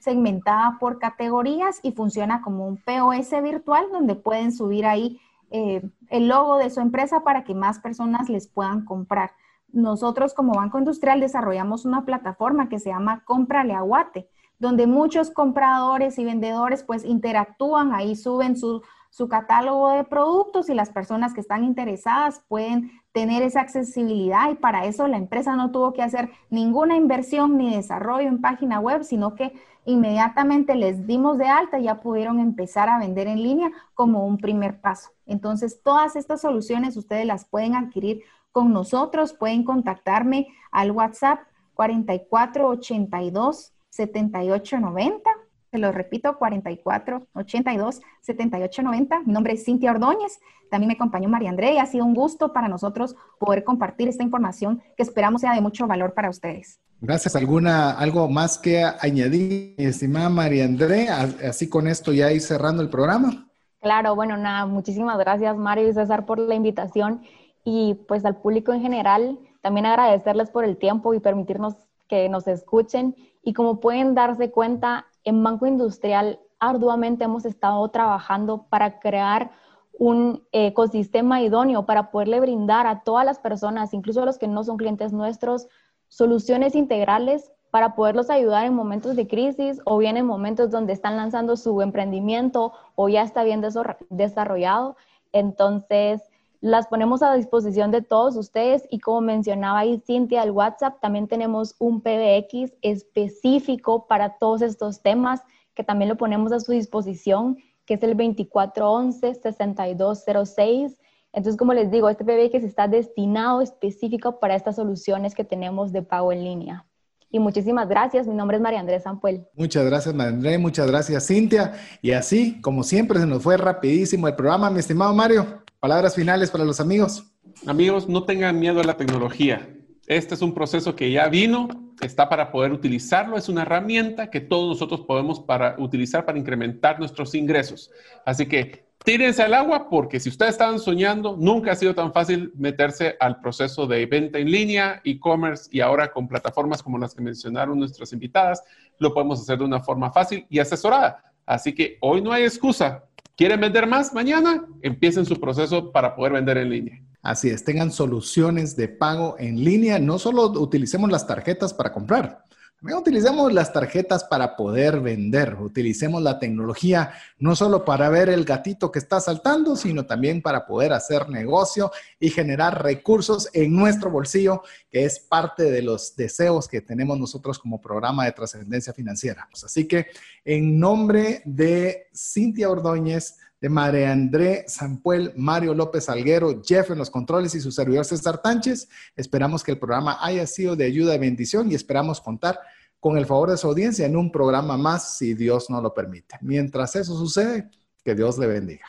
segmentada 0.00 0.78
por 0.80 0.98
categorías 0.98 1.80
y 1.82 1.92
funciona 1.92 2.40
como 2.40 2.66
un 2.66 2.78
POS 2.78 3.42
virtual 3.42 3.86
donde 3.92 4.14
pueden 4.14 4.52
subir 4.52 4.86
ahí 4.86 5.20
eh, 5.50 5.82
el 6.08 6.28
logo 6.28 6.56
de 6.56 6.70
su 6.70 6.80
empresa 6.80 7.20
para 7.22 7.44
que 7.44 7.54
más 7.54 7.80
personas 7.80 8.30
les 8.30 8.48
puedan 8.48 8.86
comprar. 8.86 9.32
Nosotros 9.70 10.32
como 10.32 10.54
Banco 10.54 10.78
Industrial 10.78 11.20
desarrollamos 11.20 11.84
una 11.84 12.06
plataforma 12.06 12.70
que 12.70 12.78
se 12.78 12.88
llama 12.88 13.24
Cómprale 13.26 13.74
Aguate, 13.74 14.30
donde 14.58 14.86
muchos 14.86 15.30
compradores 15.30 16.18
y 16.18 16.24
vendedores 16.24 16.82
pues 16.82 17.04
interactúan, 17.04 17.92
ahí 17.94 18.16
suben 18.16 18.56
su, 18.56 18.82
su 19.10 19.28
catálogo 19.28 19.90
de 19.90 20.04
productos 20.04 20.68
y 20.68 20.74
las 20.74 20.90
personas 20.90 21.34
que 21.34 21.40
están 21.40 21.64
interesadas 21.64 22.42
pueden 22.48 22.90
tener 23.12 23.42
esa 23.42 23.60
accesibilidad 23.60 24.50
y 24.50 24.54
para 24.54 24.84
eso 24.84 25.08
la 25.08 25.16
empresa 25.16 25.56
no 25.56 25.70
tuvo 25.70 25.92
que 25.92 26.02
hacer 26.02 26.30
ninguna 26.50 26.96
inversión 26.96 27.56
ni 27.56 27.74
desarrollo 27.74 28.28
en 28.28 28.40
página 28.40 28.80
web, 28.80 29.02
sino 29.04 29.34
que 29.34 29.54
inmediatamente 29.84 30.74
les 30.74 31.06
dimos 31.06 31.38
de 31.38 31.48
alta 31.48 31.78
y 31.78 31.84
ya 31.84 32.00
pudieron 32.00 32.38
empezar 32.38 32.88
a 32.88 32.98
vender 32.98 33.26
en 33.26 33.42
línea 33.42 33.70
como 33.94 34.26
un 34.26 34.38
primer 34.38 34.80
paso. 34.80 35.10
Entonces, 35.26 35.82
todas 35.82 36.14
estas 36.14 36.42
soluciones 36.42 36.96
ustedes 36.96 37.26
las 37.26 37.44
pueden 37.46 37.74
adquirir 37.74 38.22
con 38.52 38.72
nosotros, 38.72 39.32
pueden 39.32 39.64
contactarme 39.64 40.48
al 40.70 40.90
WhatsApp 40.90 41.40
4482 41.74 43.72
7890 43.90 45.47
se 45.70 45.78
lo 45.78 45.92
repito, 45.92 46.36
44 46.38 47.26
82 47.34 48.00
78 48.22 48.82
90. 48.82 49.20
Mi 49.20 49.32
nombre 49.32 49.52
es 49.54 49.64
Cintia 49.64 49.90
Ordóñez. 49.90 50.38
También 50.70 50.88
me 50.88 50.94
acompañó 50.94 51.28
María 51.28 51.50
André 51.50 51.74
y 51.74 51.78
ha 51.78 51.86
sido 51.86 52.04
un 52.04 52.14
gusto 52.14 52.52
para 52.52 52.68
nosotros 52.68 53.16
poder 53.38 53.64
compartir 53.64 54.08
esta 54.08 54.22
información 54.22 54.82
que 54.96 55.02
esperamos 55.02 55.40
sea 55.40 55.54
de 55.54 55.60
mucho 55.60 55.86
valor 55.86 56.14
para 56.14 56.30
ustedes. 56.30 56.80
Gracias. 57.00 57.36
¿Alguna, 57.36 57.92
algo 57.92 58.28
más 58.28 58.58
que 58.58 58.84
añadir, 58.84 59.74
estimada 59.78 60.28
María 60.28 60.64
André? 60.64 61.08
Así 61.08 61.68
con 61.68 61.86
esto 61.86 62.12
ya 62.12 62.32
ir 62.32 62.40
cerrando 62.40 62.82
el 62.82 62.90
programa. 62.90 63.48
Claro, 63.80 64.16
bueno, 64.16 64.36
nada, 64.36 64.66
muchísimas 64.66 65.16
gracias 65.18 65.56
Mario 65.56 65.88
y 65.88 65.92
César 65.92 66.26
por 66.26 66.40
la 66.40 66.56
invitación 66.56 67.22
y 67.64 67.94
pues 68.08 68.24
al 68.24 68.36
público 68.36 68.72
en 68.72 68.82
general 68.82 69.38
también 69.60 69.86
agradecerles 69.86 70.50
por 70.50 70.64
el 70.64 70.76
tiempo 70.76 71.14
y 71.14 71.20
permitirnos 71.20 71.74
que 72.08 72.28
nos 72.28 72.48
escuchen 72.48 73.14
y 73.42 73.52
como 73.52 73.78
pueden 73.78 74.14
darse 74.14 74.50
cuenta, 74.50 75.06
en 75.28 75.42
Banco 75.42 75.66
Industrial 75.66 76.40
arduamente 76.58 77.24
hemos 77.24 77.44
estado 77.44 77.86
trabajando 77.88 78.66
para 78.68 78.98
crear 78.98 79.50
un 79.98 80.44
ecosistema 80.52 81.40
idóneo 81.42 81.84
para 81.84 82.10
poderle 82.10 82.40
brindar 82.40 82.86
a 82.86 83.02
todas 83.02 83.24
las 83.24 83.38
personas, 83.38 83.92
incluso 83.92 84.22
a 84.22 84.26
los 84.26 84.38
que 84.38 84.48
no 84.48 84.64
son 84.64 84.76
clientes 84.76 85.12
nuestros, 85.12 85.68
soluciones 86.08 86.74
integrales 86.74 87.52
para 87.70 87.94
poderlos 87.94 88.30
ayudar 88.30 88.64
en 88.64 88.74
momentos 88.74 89.16
de 89.16 89.28
crisis 89.28 89.80
o 89.84 89.98
bien 89.98 90.16
en 90.16 90.24
momentos 90.24 90.70
donde 90.70 90.92
están 90.92 91.16
lanzando 91.16 91.56
su 91.56 91.82
emprendimiento 91.82 92.72
o 92.94 93.08
ya 93.08 93.22
está 93.22 93.42
bien 93.42 93.62
desarrollado. 94.08 94.96
Entonces, 95.32 96.22
las 96.60 96.88
ponemos 96.88 97.22
a 97.22 97.34
disposición 97.34 97.92
de 97.92 98.02
todos 98.02 98.36
ustedes 98.36 98.82
y 98.90 98.98
como 98.98 99.20
mencionaba 99.20 99.78
ahí 99.80 100.02
Cintia, 100.04 100.42
el 100.42 100.50
WhatsApp, 100.50 100.98
también 101.00 101.28
tenemos 101.28 101.76
un 101.78 102.00
PBX 102.00 102.72
específico 102.82 104.08
para 104.08 104.38
todos 104.38 104.62
estos 104.62 105.00
temas 105.02 105.40
que 105.74 105.84
también 105.84 106.08
lo 106.08 106.16
ponemos 106.16 106.50
a 106.50 106.58
su 106.58 106.72
disposición, 106.72 107.58
que 107.84 107.94
es 107.94 108.02
el 108.02 108.16
2411-6206. 108.16 110.96
Entonces, 111.32 111.56
como 111.56 111.74
les 111.74 111.92
digo, 111.92 112.08
este 112.08 112.24
PBX 112.24 112.64
está 112.64 112.88
destinado 112.88 113.60
específico 113.60 114.40
para 114.40 114.56
estas 114.56 114.74
soluciones 114.74 115.36
que 115.36 115.44
tenemos 115.44 115.92
de 115.92 116.02
pago 116.02 116.32
en 116.32 116.42
línea. 116.42 116.84
Y 117.30 117.38
muchísimas 117.38 117.88
gracias. 117.88 118.26
Mi 118.26 118.34
nombre 118.34 118.56
es 118.56 118.62
María 118.62 118.80
Andrés 118.80 119.04
Zampuel. 119.04 119.46
Muchas 119.54 119.86
gracias, 119.86 120.12
María 120.12 120.32
Andrés. 120.32 120.58
Muchas 120.58 120.88
gracias, 120.88 121.24
Cintia. 121.26 121.74
Y 122.02 122.10
así, 122.10 122.60
como 122.60 122.82
siempre, 122.82 123.20
se 123.20 123.26
nos 123.26 123.40
fue 123.42 123.56
rapidísimo 123.56 124.26
el 124.26 124.34
programa, 124.34 124.70
mi 124.70 124.80
estimado 124.80 125.14
Mario. 125.14 125.46
Palabras 125.80 126.16
finales 126.16 126.50
para 126.50 126.64
los 126.64 126.80
amigos. 126.80 127.22
Amigos, 127.64 128.08
no 128.08 128.24
tengan 128.24 128.58
miedo 128.58 128.80
a 128.80 128.84
la 128.84 128.96
tecnología. 128.96 129.68
Este 130.08 130.34
es 130.34 130.42
un 130.42 130.52
proceso 130.52 130.96
que 130.96 131.12
ya 131.12 131.28
vino, 131.28 131.68
está 132.00 132.28
para 132.28 132.50
poder 132.50 132.72
utilizarlo, 132.72 133.36
es 133.36 133.48
una 133.48 133.62
herramienta 133.62 134.28
que 134.28 134.40
todos 134.40 134.70
nosotros 134.70 135.02
podemos 135.02 135.38
para 135.38 135.76
utilizar 135.78 136.26
para 136.26 136.36
incrementar 136.36 136.98
nuestros 136.98 137.32
ingresos. 137.36 137.92
Así 138.26 138.46
que 138.46 138.88
tírense 139.04 139.44
al 139.44 139.54
agua 139.54 139.88
porque 139.88 140.18
si 140.18 140.30
ustedes 140.30 140.54
estaban 140.54 140.80
soñando, 140.80 141.36
nunca 141.38 141.70
ha 141.70 141.76
sido 141.76 141.94
tan 141.94 142.12
fácil 142.12 142.50
meterse 142.56 143.16
al 143.20 143.38
proceso 143.38 143.86
de 143.86 144.04
venta 144.06 144.40
en 144.40 144.50
línea, 144.50 145.00
e-commerce 145.04 145.68
y 145.70 145.78
ahora 145.78 146.10
con 146.10 146.26
plataformas 146.26 146.82
como 146.82 146.98
las 146.98 147.14
que 147.14 147.22
mencionaron 147.22 147.78
nuestras 147.78 148.12
invitadas, 148.12 148.64
lo 148.98 149.14
podemos 149.14 149.40
hacer 149.40 149.58
de 149.58 149.64
una 149.64 149.78
forma 149.78 150.10
fácil 150.10 150.44
y 150.50 150.58
asesorada. 150.58 151.22
Así 151.46 151.72
que 151.72 151.98
hoy 152.00 152.20
no 152.20 152.32
hay 152.32 152.42
excusa. 152.42 153.04
¿Quieren 153.38 153.60
vender 153.60 153.86
más 153.86 154.12
mañana? 154.12 154.66
Empiecen 154.82 155.24
su 155.24 155.38
proceso 155.38 155.92
para 155.92 156.16
poder 156.16 156.32
vender 156.32 156.58
en 156.58 156.70
línea. 156.70 157.00
Así 157.22 157.48
es, 157.48 157.62
tengan 157.62 157.92
soluciones 157.92 158.74
de 158.74 158.88
pago 158.88 159.36
en 159.38 159.62
línea. 159.62 160.00
No 160.00 160.18
solo 160.18 160.46
utilicemos 160.46 161.08
las 161.08 161.24
tarjetas 161.24 161.72
para 161.72 161.92
comprar, 161.92 162.42
también 162.78 163.00
utilicemos 163.00 163.52
las 163.52 163.72
tarjetas 163.72 164.22
para 164.22 164.54
poder 164.54 165.00
vender. 165.00 165.56
Utilicemos 165.60 166.22
la 166.22 166.38
tecnología 166.38 167.12
no 167.40 167.56
solo 167.56 167.84
para 167.84 168.08
ver 168.08 168.28
el 168.28 168.44
gatito 168.44 168.92
que 168.92 169.00
está 169.00 169.18
saltando, 169.18 169.74
sino 169.74 170.06
también 170.06 170.40
para 170.40 170.64
poder 170.64 170.92
hacer 170.92 171.28
negocio 171.28 171.90
y 172.20 172.30
generar 172.30 172.80
recursos 172.84 173.48
en 173.52 173.74
nuestro 173.74 174.12
bolsillo, 174.12 174.62
que 174.92 175.04
es 175.04 175.18
parte 175.18 175.64
de 175.64 175.82
los 175.82 176.14
deseos 176.14 176.68
que 176.68 176.80
tenemos 176.80 177.18
nosotros 177.18 177.58
como 177.58 177.80
programa 177.80 178.26
de 178.26 178.32
trascendencia 178.32 178.92
financiera. 178.92 179.48
Así 179.52 179.88
que 179.88 180.06
en 180.44 180.78
nombre 180.78 181.42
de 181.44 182.06
Cintia 182.14 182.70
Ordóñez, 182.70 183.38
de 183.60 183.68
María 183.68 184.12
André 184.12 184.64
Zampuel, 184.68 185.32
Mario 185.36 185.74
López 185.74 186.08
Alguero, 186.08 186.62
Jeff 186.64 186.90
en 186.90 186.98
los 186.98 187.10
controles 187.10 187.54
y 187.54 187.60
su 187.60 187.72
servidor 187.72 188.04
César 188.04 188.40
Tánchez. 188.40 188.88
Esperamos 189.16 189.64
que 189.64 189.72
el 189.72 189.78
programa 189.78 190.18
haya 190.20 190.46
sido 190.46 190.76
de 190.76 190.84
ayuda 190.84 191.14
y 191.14 191.18
bendición 191.18 191.70
y 191.70 191.74
esperamos 191.74 192.20
contar 192.20 192.58
con 193.00 193.16
el 193.16 193.26
favor 193.26 193.50
de 193.50 193.56
su 193.56 193.68
audiencia 193.68 194.06
en 194.06 194.16
un 194.16 194.30
programa 194.30 194.76
más 194.76 195.16
si 195.16 195.34
Dios 195.34 195.70
no 195.70 195.80
lo 195.80 195.94
permite. 195.94 196.36
Mientras 196.40 196.96
eso 196.96 197.16
sucede, 197.16 197.68
que 198.04 198.14
Dios 198.14 198.38
le 198.38 198.46
bendiga. 198.46 198.86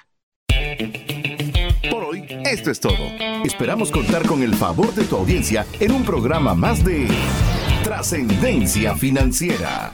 Por 1.92 2.04
hoy, 2.04 2.26
esto 2.46 2.72
es 2.72 2.80
todo. 2.80 2.96
Esperamos 3.44 3.92
contar 3.92 4.26
con 4.26 4.42
el 4.42 4.56
favor 4.56 4.94
de 4.94 5.04
tu 5.04 5.18
audiencia 5.18 5.66
en 5.80 5.92
un 5.92 6.04
programa 6.04 6.54
más 6.54 6.84
de 6.84 7.08
Trascendencia 7.84 8.96
Financiera. 8.96 9.94